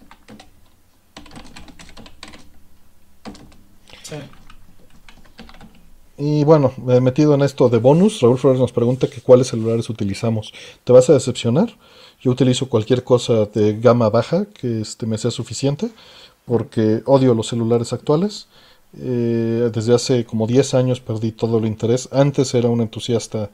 [4.03, 4.17] Sí.
[6.17, 10.53] Y bueno, metido en esto de bonus, Raúl Flores nos pregunta que cuáles celulares utilizamos.
[10.85, 11.77] ¿Te vas a decepcionar?
[12.21, 15.91] Yo utilizo cualquier cosa de gama baja que este, me sea suficiente
[16.47, 18.49] porque odio los celulares actuales.
[18.97, 22.09] Eh, desde hace como 10 años perdí todo el interés.
[22.13, 23.51] Antes era un entusiasta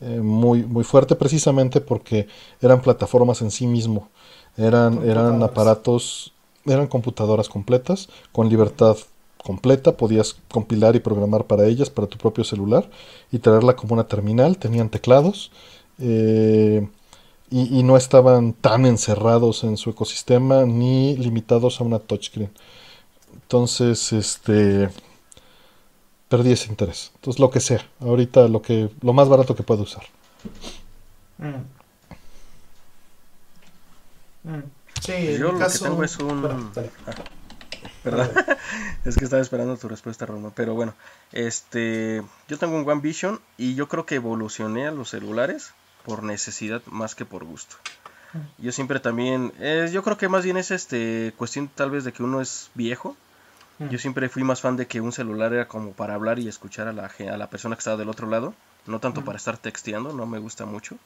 [0.00, 2.28] eh, muy, muy fuerte precisamente porque
[2.60, 4.08] eran plataformas en sí mismo.
[4.56, 6.32] Eran, eran aparatos,
[6.64, 8.96] eran computadoras completas con libertad
[9.44, 12.88] completa, podías compilar y programar para ellas, para tu propio celular
[13.30, 15.50] y traerla como una terminal, tenían teclados.
[15.98, 16.88] Eh,
[17.50, 22.50] y, no estaban tan encerrados en su ecosistema ni limitados a una touchscreen.
[23.32, 24.90] Entonces, este
[26.28, 27.12] perdí ese interés.
[27.16, 30.04] Entonces, lo que sea, ahorita lo que lo más barato que puedo usar.
[31.38, 31.62] Mm.
[34.50, 34.62] Mm.
[35.00, 36.72] Sí, Yo lo que tengo es un
[38.02, 38.58] ¿Verdad?
[39.04, 40.50] es que estaba esperando tu respuesta, Roma.
[40.54, 40.94] Pero bueno,
[41.32, 45.72] este, yo tengo un One Vision y yo creo que evolucioné a los celulares
[46.04, 47.76] por necesidad más que por gusto.
[48.58, 49.52] Yo siempre también,
[49.92, 53.16] yo creo que más bien es este cuestión tal vez de que uno es viejo.
[53.90, 56.86] Yo siempre fui más fan de que un celular era como para hablar y escuchar
[56.86, 58.54] a la, a la persona que estaba del otro lado,
[58.86, 60.96] no tanto para estar texteando, no me gusta mucho.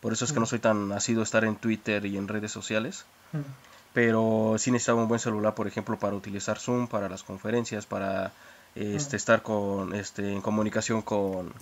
[0.00, 3.06] Por eso es que no soy tan nacido estar en Twitter y en redes sociales.
[3.94, 8.32] Pero sí necesitaba un buen celular, por ejemplo, para utilizar Zoom, para las conferencias, para
[8.74, 11.52] este, estar con, este, en comunicación con,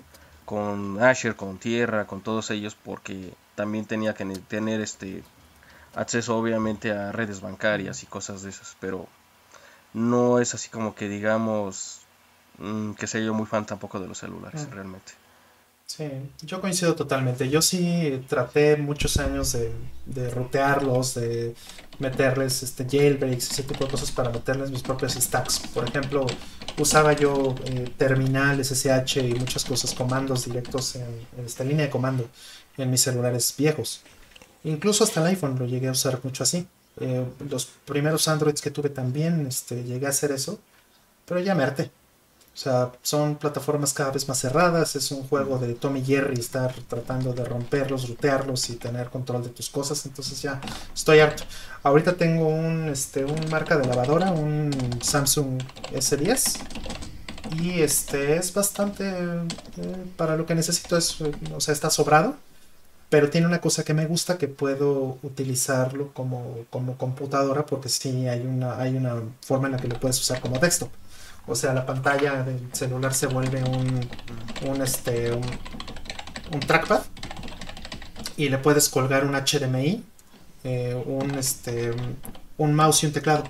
[0.53, 5.23] con Asher, con Tierra, con todos ellos, porque también tenía que tener este
[5.95, 9.09] acceso obviamente a redes bancarias y cosas de esas, pero
[9.95, 12.03] no es así como que digamos
[12.59, 15.13] mm, que sea yo muy fan tampoco de los celulares, realmente.
[15.95, 16.05] Sí,
[16.41, 17.51] yo coincido totalmente.
[17.51, 19.71] Yo sí traté muchos años de,
[20.07, 21.55] de de
[21.99, 25.59] meterles este, jailbreaks, ese tipo de cosas para meterles mis propios stacks.
[25.75, 26.27] Por ejemplo,
[26.79, 32.27] usaba yo eh, terminal, SSH y muchas cosas, comandos directos en, esta línea de comando
[32.79, 34.01] en mis celulares viejos.
[34.65, 36.67] Incluso hasta el iPhone lo llegué a usar mucho así.
[37.01, 40.59] Eh, los primeros Androids que tuve también este, llegué a hacer eso,
[41.27, 41.91] pero ya me harté.
[42.55, 46.75] O sea, son plataformas cada vez más cerradas, es un juego de Tommy Jerry estar
[46.87, 50.61] tratando de romperlos, rutearlos y tener control de tus cosas, entonces ya
[50.95, 51.45] estoy harto.
[51.83, 55.63] Ahorita tengo un, este, un marca de lavadora, un Samsung
[55.95, 56.59] S10
[57.59, 62.37] y este es bastante, eh, para lo que necesito es, o sea, está sobrado,
[63.09, 68.29] pero tiene una cosa que me gusta que puedo utilizarlo como, como computadora porque sí
[68.29, 70.91] hay una, hay una forma en la que lo puedes usar como desktop.
[71.47, 74.09] O sea, la pantalla del celular se vuelve un,
[74.69, 77.03] un, este, un, trackpad
[78.37, 80.05] y le puedes colgar un HDMI,
[80.65, 81.93] eh, un, este,
[82.59, 83.45] un mouse y un teclado.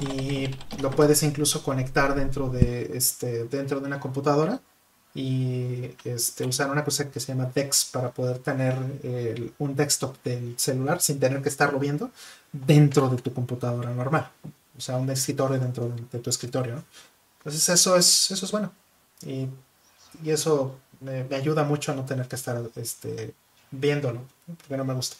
[0.00, 0.48] Y
[0.80, 4.60] lo puedes incluso conectar dentro de, este, dentro de una computadora
[5.14, 8.74] y este, usar una cosa que se llama DeX para poder tener
[9.58, 12.10] un desktop del celular sin tener que estarlo viendo
[12.50, 14.30] dentro de tu computadora normal
[14.76, 16.82] o sea, un escritorio dentro de, tu escritorio.
[17.38, 18.72] Entonces eso es, eso es bueno.
[19.26, 19.48] Y,
[20.24, 23.34] eso me, ayuda mucho a no tener que estar este,
[23.70, 25.16] viéndolo, porque no me gusta.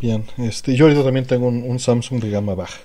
[0.00, 2.78] Bien, este, yo ahorita también tengo un, Samsung de gama baja.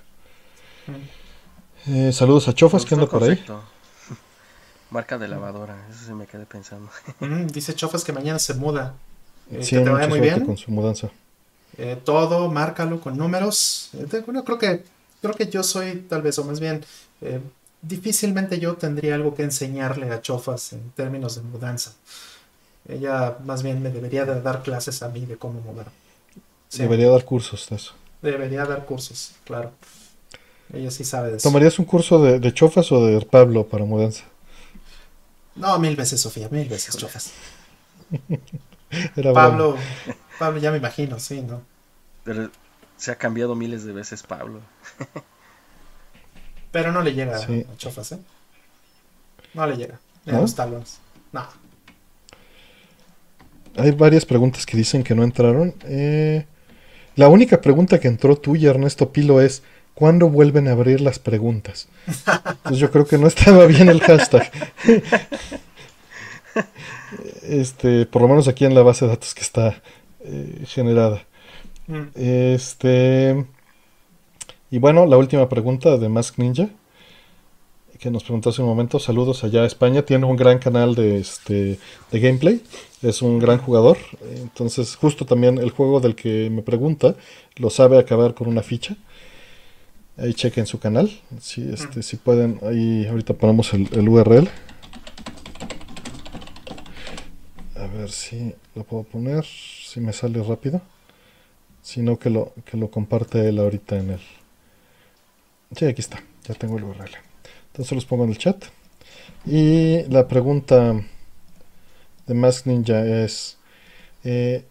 [1.87, 3.43] Eh, saludos a Chofas, que anda por ahí.
[4.89, 6.89] Marca de lavadora, eso sí me quedé pensando.
[7.51, 8.95] dice Chofas que mañana se muda.
[9.51, 10.45] Eh, sí, que te vaya muy bien.
[10.45, 11.11] con su mudanza.
[11.77, 13.89] Eh, todo, márcalo con números.
[13.93, 14.83] Eh, bueno, creo que,
[15.21, 16.83] creo que yo soy, tal vez, o más bien,
[17.21, 17.39] eh,
[17.81, 21.93] difícilmente yo tendría algo que enseñarle a Chofas en términos de mudanza.
[22.87, 25.87] Ella más bien me debería de dar clases a mí de cómo mudar.
[26.77, 27.93] Debería dar cursos de eso.
[28.21, 29.71] Debería dar cursos, claro.
[30.73, 31.47] Ella sí sabe de eso.
[31.47, 34.23] ¿Tomarías un curso de, Chofas o de Pablo para mudanza?
[35.55, 37.31] No, mil veces, Sofía, mil veces, Chofas.
[39.33, 39.77] Pablo,
[40.39, 41.61] Pablo ya me imagino, sí, ¿no?
[42.23, 42.49] Pero
[42.97, 44.61] se ha cambiado miles de veces Pablo.
[46.71, 48.19] Pero no le llega a Chofas, ¿eh?
[49.53, 49.99] No le llega.
[50.25, 50.41] ¿No?
[50.41, 50.99] los talones.
[51.31, 51.45] No.
[53.77, 55.75] Hay varias preguntas que dicen que no entraron.
[55.83, 56.45] Eh,
[57.15, 59.63] la única pregunta que entró tuya, Ernesto Pilo, es
[59.93, 61.87] ¿cuándo vuelven a abrir las preguntas?
[62.07, 64.49] Entonces yo creo que no estaba bien el hashtag.
[67.43, 69.81] este, por lo menos aquí en la base de datos que está
[70.23, 71.25] eh, generada.
[71.87, 72.01] Mm.
[72.15, 73.45] Este.
[74.71, 76.69] Y bueno, la última pregunta de Mask Ninja,
[77.99, 78.99] que nos preguntó hace un momento.
[78.99, 80.03] Saludos allá a España.
[80.03, 81.77] Tiene un gran canal de, este,
[82.11, 82.63] de gameplay.
[83.01, 83.97] Es un gran jugador.
[84.35, 87.15] Entonces, justo también el juego del que me pregunta
[87.57, 88.95] lo sabe acabar con una ficha.
[90.17, 91.11] Ahí chequen su canal.
[91.39, 94.49] Si, este, si pueden, ahí ahorita ponemos el, el URL.
[97.75, 99.45] A ver si lo puedo poner
[99.93, 100.81] si me sale rápido.
[101.81, 104.19] Sino que lo, que lo comparte él ahorita en el...
[105.75, 106.23] Sí, aquí está.
[106.47, 107.11] Ya tengo el URL.
[107.67, 108.63] Entonces los pongo en el chat.
[109.45, 110.95] Y la pregunta
[112.25, 113.57] de Mask Ninja es...
[114.23, 114.63] Eh,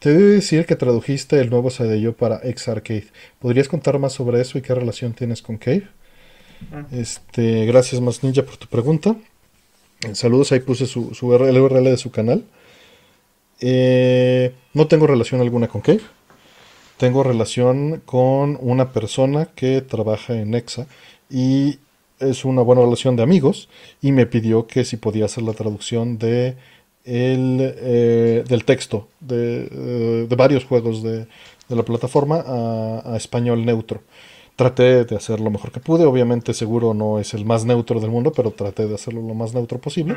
[0.00, 3.08] te debo decir que tradujiste el nuevo yo para X Arcade.
[3.38, 5.88] ¿Podrías contar más sobre eso y qué relación tienes con Cave?
[6.72, 6.86] Ah.
[6.90, 9.16] Este, gracias Mask Ninja por tu pregunta.
[10.12, 12.44] Saludos, ahí puse su, su URL, el URL de su canal.
[13.60, 16.00] Eh, no tengo relación alguna con Cave.
[16.96, 20.86] Tengo relación con una persona que trabaja en Nexa
[21.30, 21.78] y
[22.18, 23.68] es una buena relación de amigos
[24.02, 26.56] y me pidió que si podía hacer la traducción de
[27.10, 31.26] eh, del texto de, eh, de, varios juegos de
[31.70, 34.02] la plataforma a, español neutro.
[34.58, 38.10] Traté de hacer lo mejor que pude, obviamente seguro no es el más neutro del
[38.10, 40.16] mundo, pero traté de hacerlo lo más neutro posible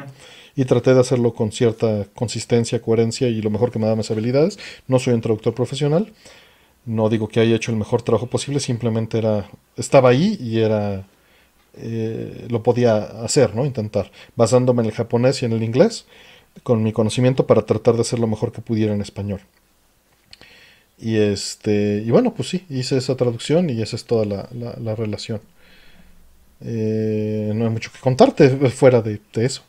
[0.55, 4.09] y traté de hacerlo con cierta consistencia, coherencia y lo mejor que me da mis
[4.09, 4.57] habilidades.
[4.87, 6.11] No soy un traductor profesional,
[6.85, 9.47] no digo que haya hecho el mejor trabajo posible, simplemente era
[9.77, 11.05] estaba ahí y era
[11.75, 13.63] eh, lo podía hacer, ¿no?
[13.63, 16.07] Intentar, basándome en el japonés y en el inglés,
[16.63, 19.41] con mi conocimiento para tratar de hacer lo mejor que pudiera en español.
[21.01, 25.41] Y este, y bueno, pues sí, hice esa traducción y esa es toda la, relación.
[26.61, 29.63] Eh, no hay mucho que contarte fuera de, eso.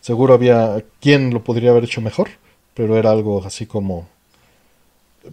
[0.00, 2.30] Seguro había quien lo podría haber hecho mejor,
[2.74, 4.08] pero era algo así como,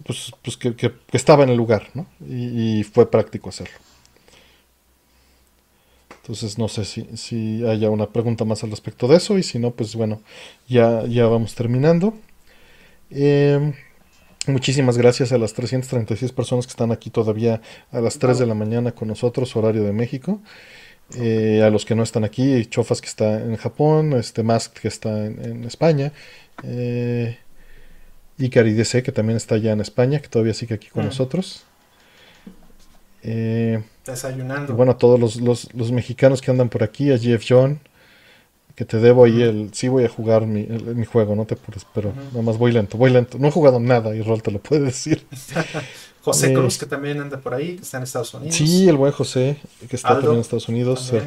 [0.04, 2.06] pues, pues que, estaba en el lugar, ¿no?
[2.28, 3.78] y fue práctico hacerlo.
[6.24, 9.58] Entonces no sé si, si haya una pregunta más al respecto de eso y si
[9.58, 10.22] no, pues bueno,
[10.66, 12.14] ya, ya vamos terminando.
[13.10, 13.74] Em,
[14.46, 17.60] muchísimas gracias a las 336 personas que están aquí todavía
[17.92, 20.40] a las 3 de la mañana con nosotros, horario de México.
[21.16, 24.88] Eh, a los que no están aquí, Chofas que está en Japón, este Mask que
[24.88, 26.12] está en, España,
[26.62, 27.38] eh,
[28.38, 31.06] y DC que también está allá en España, que todavía sigue aquí con mm.
[31.06, 31.64] nosotros.
[33.22, 34.74] Eh, Desayunando.
[34.74, 37.80] bueno, a todos los, mexicanos que andan por aquí, a Jeff John,
[38.74, 39.70] que te debo ahí el...
[39.72, 42.98] Sí voy a jugar mi, mi juego, no te apures, pero nada más voy lento,
[42.98, 43.38] voy lento.
[43.38, 45.26] No he jugado nada y Rol te lo puede decir.
[46.22, 48.56] José eh, Cruz, que también anda por ahí, que está en Estados Unidos.
[48.56, 51.12] Sí, el buen José, que está también en Estados Unidos.
[51.12, 51.22] Eh,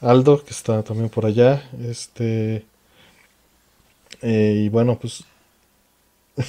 [0.00, 1.62] Aldo, que está también por allá.
[1.86, 2.64] Este.
[4.22, 5.24] y bueno, pues.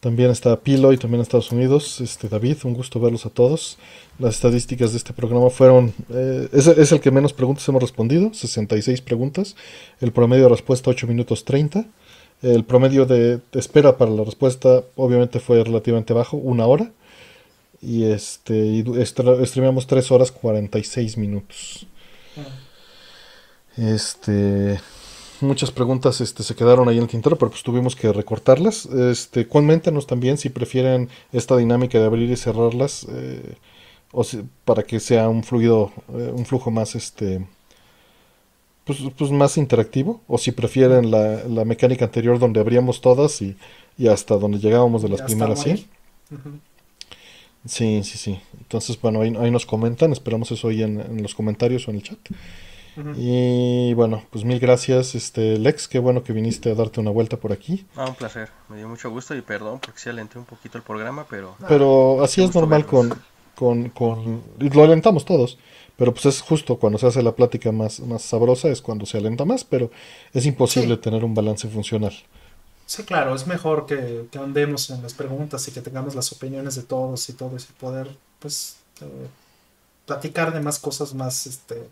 [0.00, 2.00] También está Pilo y también Estados Unidos.
[2.00, 3.78] Este, David, un gusto verlos a todos.
[4.20, 5.92] Las estadísticas de este programa fueron...
[6.10, 9.56] Eh, es, el que menos preguntas hemos respondido, 66 preguntas.
[10.00, 11.84] El promedio de respuesta 8 minutos 30.
[12.42, 16.92] El promedio de, espera para la respuesta obviamente fue relativamente bajo, una hora.
[17.82, 21.86] Y este y streamamos 3 horas 46 minutos.
[23.76, 24.80] Este
[25.42, 28.86] muchas preguntas este, se quedaron ahí en el tintero, pero pues tuvimos que recortarlas.
[28.86, 33.54] Este, coméntenos también si prefieren esta dinámica de abrir y cerrarlas, eh,
[34.12, 34.24] o
[34.64, 37.46] para que sea un fluido, eh, un flujo más este
[38.84, 43.54] pues, pues, más interactivo, o si prefieren la, la, mecánica anterior donde abríamos todas y,
[44.08, 45.86] hasta donde llegábamos de las primeras sí.
[47.66, 48.40] Sí, sí, sí.
[48.58, 52.02] Entonces, bueno, ahí, nos comentan, esperamos eso ahí en, en los comentarios o en el
[52.02, 52.18] chat.
[53.16, 57.36] Y bueno, pues mil gracias, este Lex, qué bueno que viniste a darte una vuelta
[57.36, 57.86] por aquí.
[57.96, 60.84] Ah, un placer, me dio mucho gusto y perdón porque sí alenté un poquito el
[60.84, 61.56] programa, pero...
[61.68, 63.14] Pero así es normal con,
[63.54, 64.42] con, con...
[64.58, 65.58] Lo alentamos todos,
[65.96, 69.18] pero pues es justo cuando se hace la plática más, más sabrosa, es cuando se
[69.18, 69.90] alenta más, pero
[70.32, 72.14] es imposible tener un balance funcional.
[72.86, 76.74] Sí, claro, es mejor que, que, andemos en las preguntas y que tengamos las opiniones
[76.74, 79.26] de todos y todo ese poder, pues, eh,
[80.06, 81.86] platicar de más cosas más, este,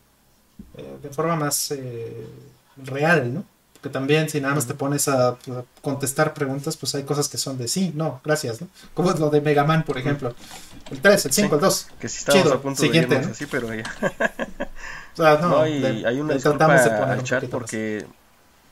[0.76, 2.26] eh, de forma más eh,
[2.76, 3.44] real, ¿no?
[3.74, 5.36] Porque también si nada más te pones a,
[5.82, 8.68] contestar preguntas, pues hay cosas que son de sí, no, gracias, ¿no?
[8.94, 10.34] Como es lo de Mega Man, por ejemplo.
[10.90, 11.86] El 3, el 5, el 2.
[12.00, 13.84] Que si estamos a punto Siguiente, de así, pero ya.
[15.14, 16.66] o sea, no, hay una disculpa
[17.12, 18.06] al chat porque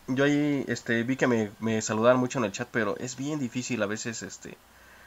[0.06, 3.38] yo ahí este, vi que me, me saludaban mucho en el chat, pero es bien
[3.38, 4.56] difícil a veces, este,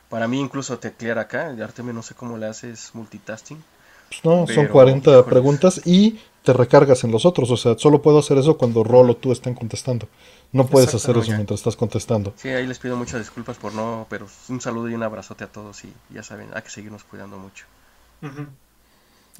[0.10, 1.56] para mí incluso teclear acá.
[1.62, 3.64] Artemio no sé cómo le haces multitasking.
[4.10, 7.52] Pues no, son 40 preguntas y te recargas en los otros.
[7.52, 10.08] O sea, solo puedo hacer eso cuando Rolo o tú estén contestando.
[10.54, 12.34] No puedes hacer eso mientras estás contestando.
[12.38, 15.48] Sí, ahí les pido muchas disculpas por no, pero un saludo y un abrazote a
[15.48, 17.66] todos y ya saben, hay que seguirnos cuidando mucho.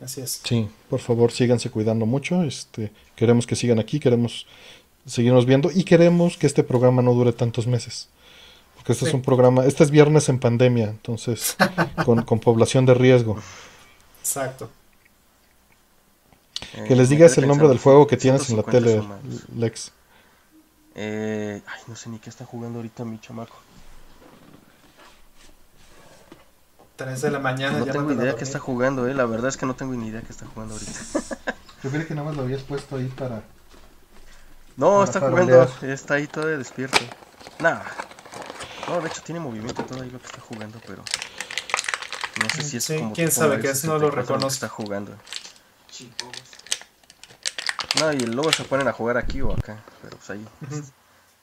[0.04, 0.42] Así es.
[0.44, 2.44] Sí, por favor, síganse cuidando mucho.
[2.44, 4.46] Este, queremos que sigan aquí, queremos
[5.06, 8.10] seguirnos viendo y queremos que este programa no dure tantos meses.
[8.76, 11.56] Porque este es un programa, este es viernes en pandemia, entonces,
[12.04, 13.38] con, con población de riesgo.
[14.20, 14.70] Exacto.
[16.74, 19.04] Que les digas el nombre del juego que tienes en la tele,
[19.56, 19.92] Lex.
[20.96, 23.56] Eh, ay, no sé ni qué está jugando ahorita mi chamaco.
[26.96, 27.78] 3 de la mañana.
[27.78, 29.14] No tengo idea qué está jugando, eh.
[29.14, 30.92] La verdad es que no tengo ni idea qué está jugando ahorita.
[31.84, 33.44] Yo creí que nada más lo habías puesto ahí para.
[34.76, 35.70] No, está jugando.
[35.84, 36.98] Está ahí todavía despierto.
[37.60, 37.86] Nada.
[38.88, 41.04] No, de hecho tiene movimiento todo ahí lo que está jugando, pero.
[42.42, 43.14] No sé si es como.
[43.14, 44.56] Quién sabe qué es, no lo reconoce.
[44.56, 45.16] Está jugando.
[48.00, 50.46] No, y luego se ponen a jugar aquí o acá, pero pues ahí.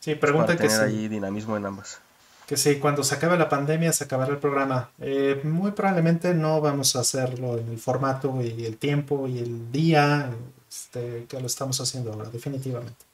[0.00, 1.98] Sí, pregunta que tener ahí dinamismo en ambas.
[2.46, 4.90] Que sí, cuando se acabe la pandemia se acabará el programa.
[5.00, 9.72] Eh, muy probablemente no vamos a hacerlo en el formato y el tiempo y el
[9.72, 10.30] día
[10.68, 13.04] este, que lo estamos haciendo ahora, definitivamente.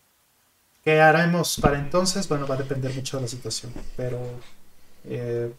[0.82, 2.26] ¿Qué haremos para entonces?
[2.26, 4.18] Bueno, va a depender mucho de la situación, pero
[5.04, 5.52] eh,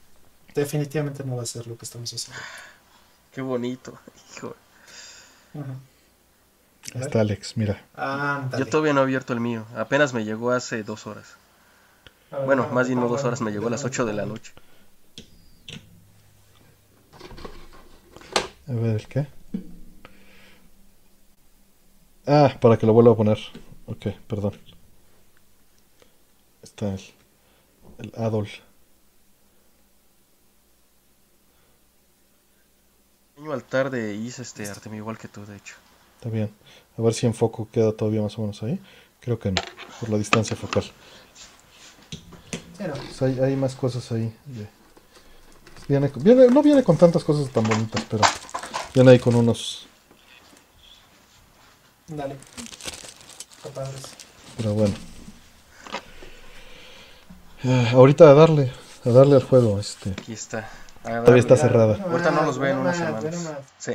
[0.54, 2.42] definitivamente no va a ser lo que estamos haciendo.
[3.32, 3.98] Qué bonito,
[4.36, 4.56] hijo.
[6.94, 7.82] Está Alex, mira.
[8.58, 9.66] Yo todavía no he abierto el mío.
[9.76, 11.36] Apenas me llegó hace dos horas.
[12.46, 14.54] bueno, más bien no dos horas, me llegó a las ocho de la noche.
[18.68, 19.28] A ver, ¿el qué?
[22.28, 23.40] Ah, para que lo vuelva a poner.
[23.86, 24.54] Ok, perdón.
[26.62, 27.02] Está el,
[28.00, 28.48] el Adol.
[33.36, 35.76] Pequeño altar de Is, este Artemio, igual que tú, de hecho.
[36.22, 36.54] Está bien.
[37.00, 38.80] A ver si en foco queda todavía más o menos ahí.
[39.22, 39.60] Creo que no,
[40.00, 40.84] por la distancia focal.
[42.78, 42.94] Pero...
[42.94, 44.32] Pues hay, hay, más cosas ahí.
[45.88, 48.22] Viene, viene, no viene con tantas cosas tan bonitas, pero
[48.94, 49.88] viene ahí con unos...
[52.08, 52.36] Dale.
[54.58, 54.94] Pero bueno.
[57.64, 58.72] Ah, ahorita a darle,
[59.06, 59.80] a darle al juego.
[59.80, 60.12] Este.
[60.12, 60.70] Aquí está.
[61.02, 61.98] Todavía está cerrada.
[62.04, 63.54] Ahorita no los veo en unas semanas.
[63.80, 63.94] Sí,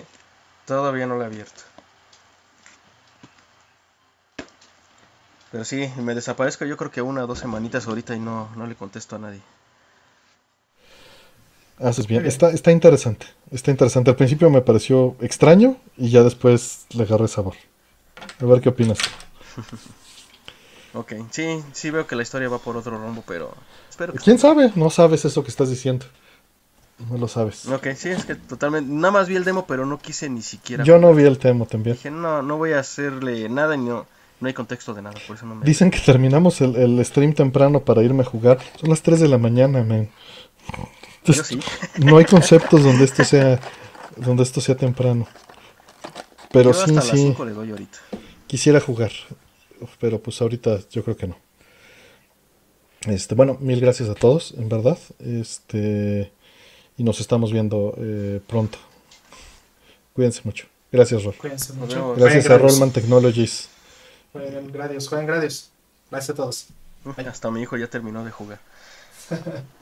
[0.65, 1.63] todavía no lo he abierto.
[5.57, 8.67] Pero sí, me desaparezco yo creo que una o dos semanitas ahorita y no, no
[8.67, 9.41] le contesto a nadie.
[11.78, 12.26] Haces bien.
[12.26, 13.25] Está, está interesante.
[13.51, 14.10] Está interesante.
[14.10, 17.55] Al principio me pareció extraño y ya después le agarré sabor.
[18.39, 18.99] A ver qué opinas.
[20.93, 23.55] ok, sí, sí veo que la historia va por otro rumbo, pero
[23.89, 24.18] espero que...
[24.18, 24.73] ¿Quién sabe?
[24.75, 26.05] No sabes eso que estás diciendo.
[27.09, 27.65] No lo sabes.
[27.65, 28.93] Ok, sí, es que totalmente.
[28.93, 30.85] Nada más vi el demo, pero no quise ni siquiera.
[30.85, 31.97] Yo no vi el demo también.
[31.97, 34.07] Dije, no, no voy a hacerle nada y no,
[34.41, 35.65] no hay contexto de nada, por eso no me...
[35.65, 38.59] Dicen que terminamos el, stream temprano para irme a jugar.
[38.79, 40.11] Son las 3 de la mañana, man.
[41.25, 41.59] sí.
[41.99, 43.61] No hay conceptos donde esto sea
[44.17, 45.27] donde esto sea temprano.
[46.53, 47.35] Pero sí, sí.
[48.47, 49.13] Quisiera jugar,
[50.01, 51.37] pero pues ahorita yo creo que no.
[53.07, 54.99] Este, bueno, mil gracias a todos, en verdad.
[55.19, 56.33] Este,
[56.97, 58.79] y nos estamos viendo eh, pronto.
[60.13, 60.67] Cuídense mucho.
[60.91, 61.35] Gracias, Rol.
[61.35, 62.15] Cuídense mucho.
[62.17, 63.69] Gracias a Rollman Technologies.
[64.37, 65.71] Jueguen gracias, jueguen gracias.
[66.11, 66.67] Gracias a todos.
[67.27, 68.59] Hasta mi hijo ya terminó de jugar.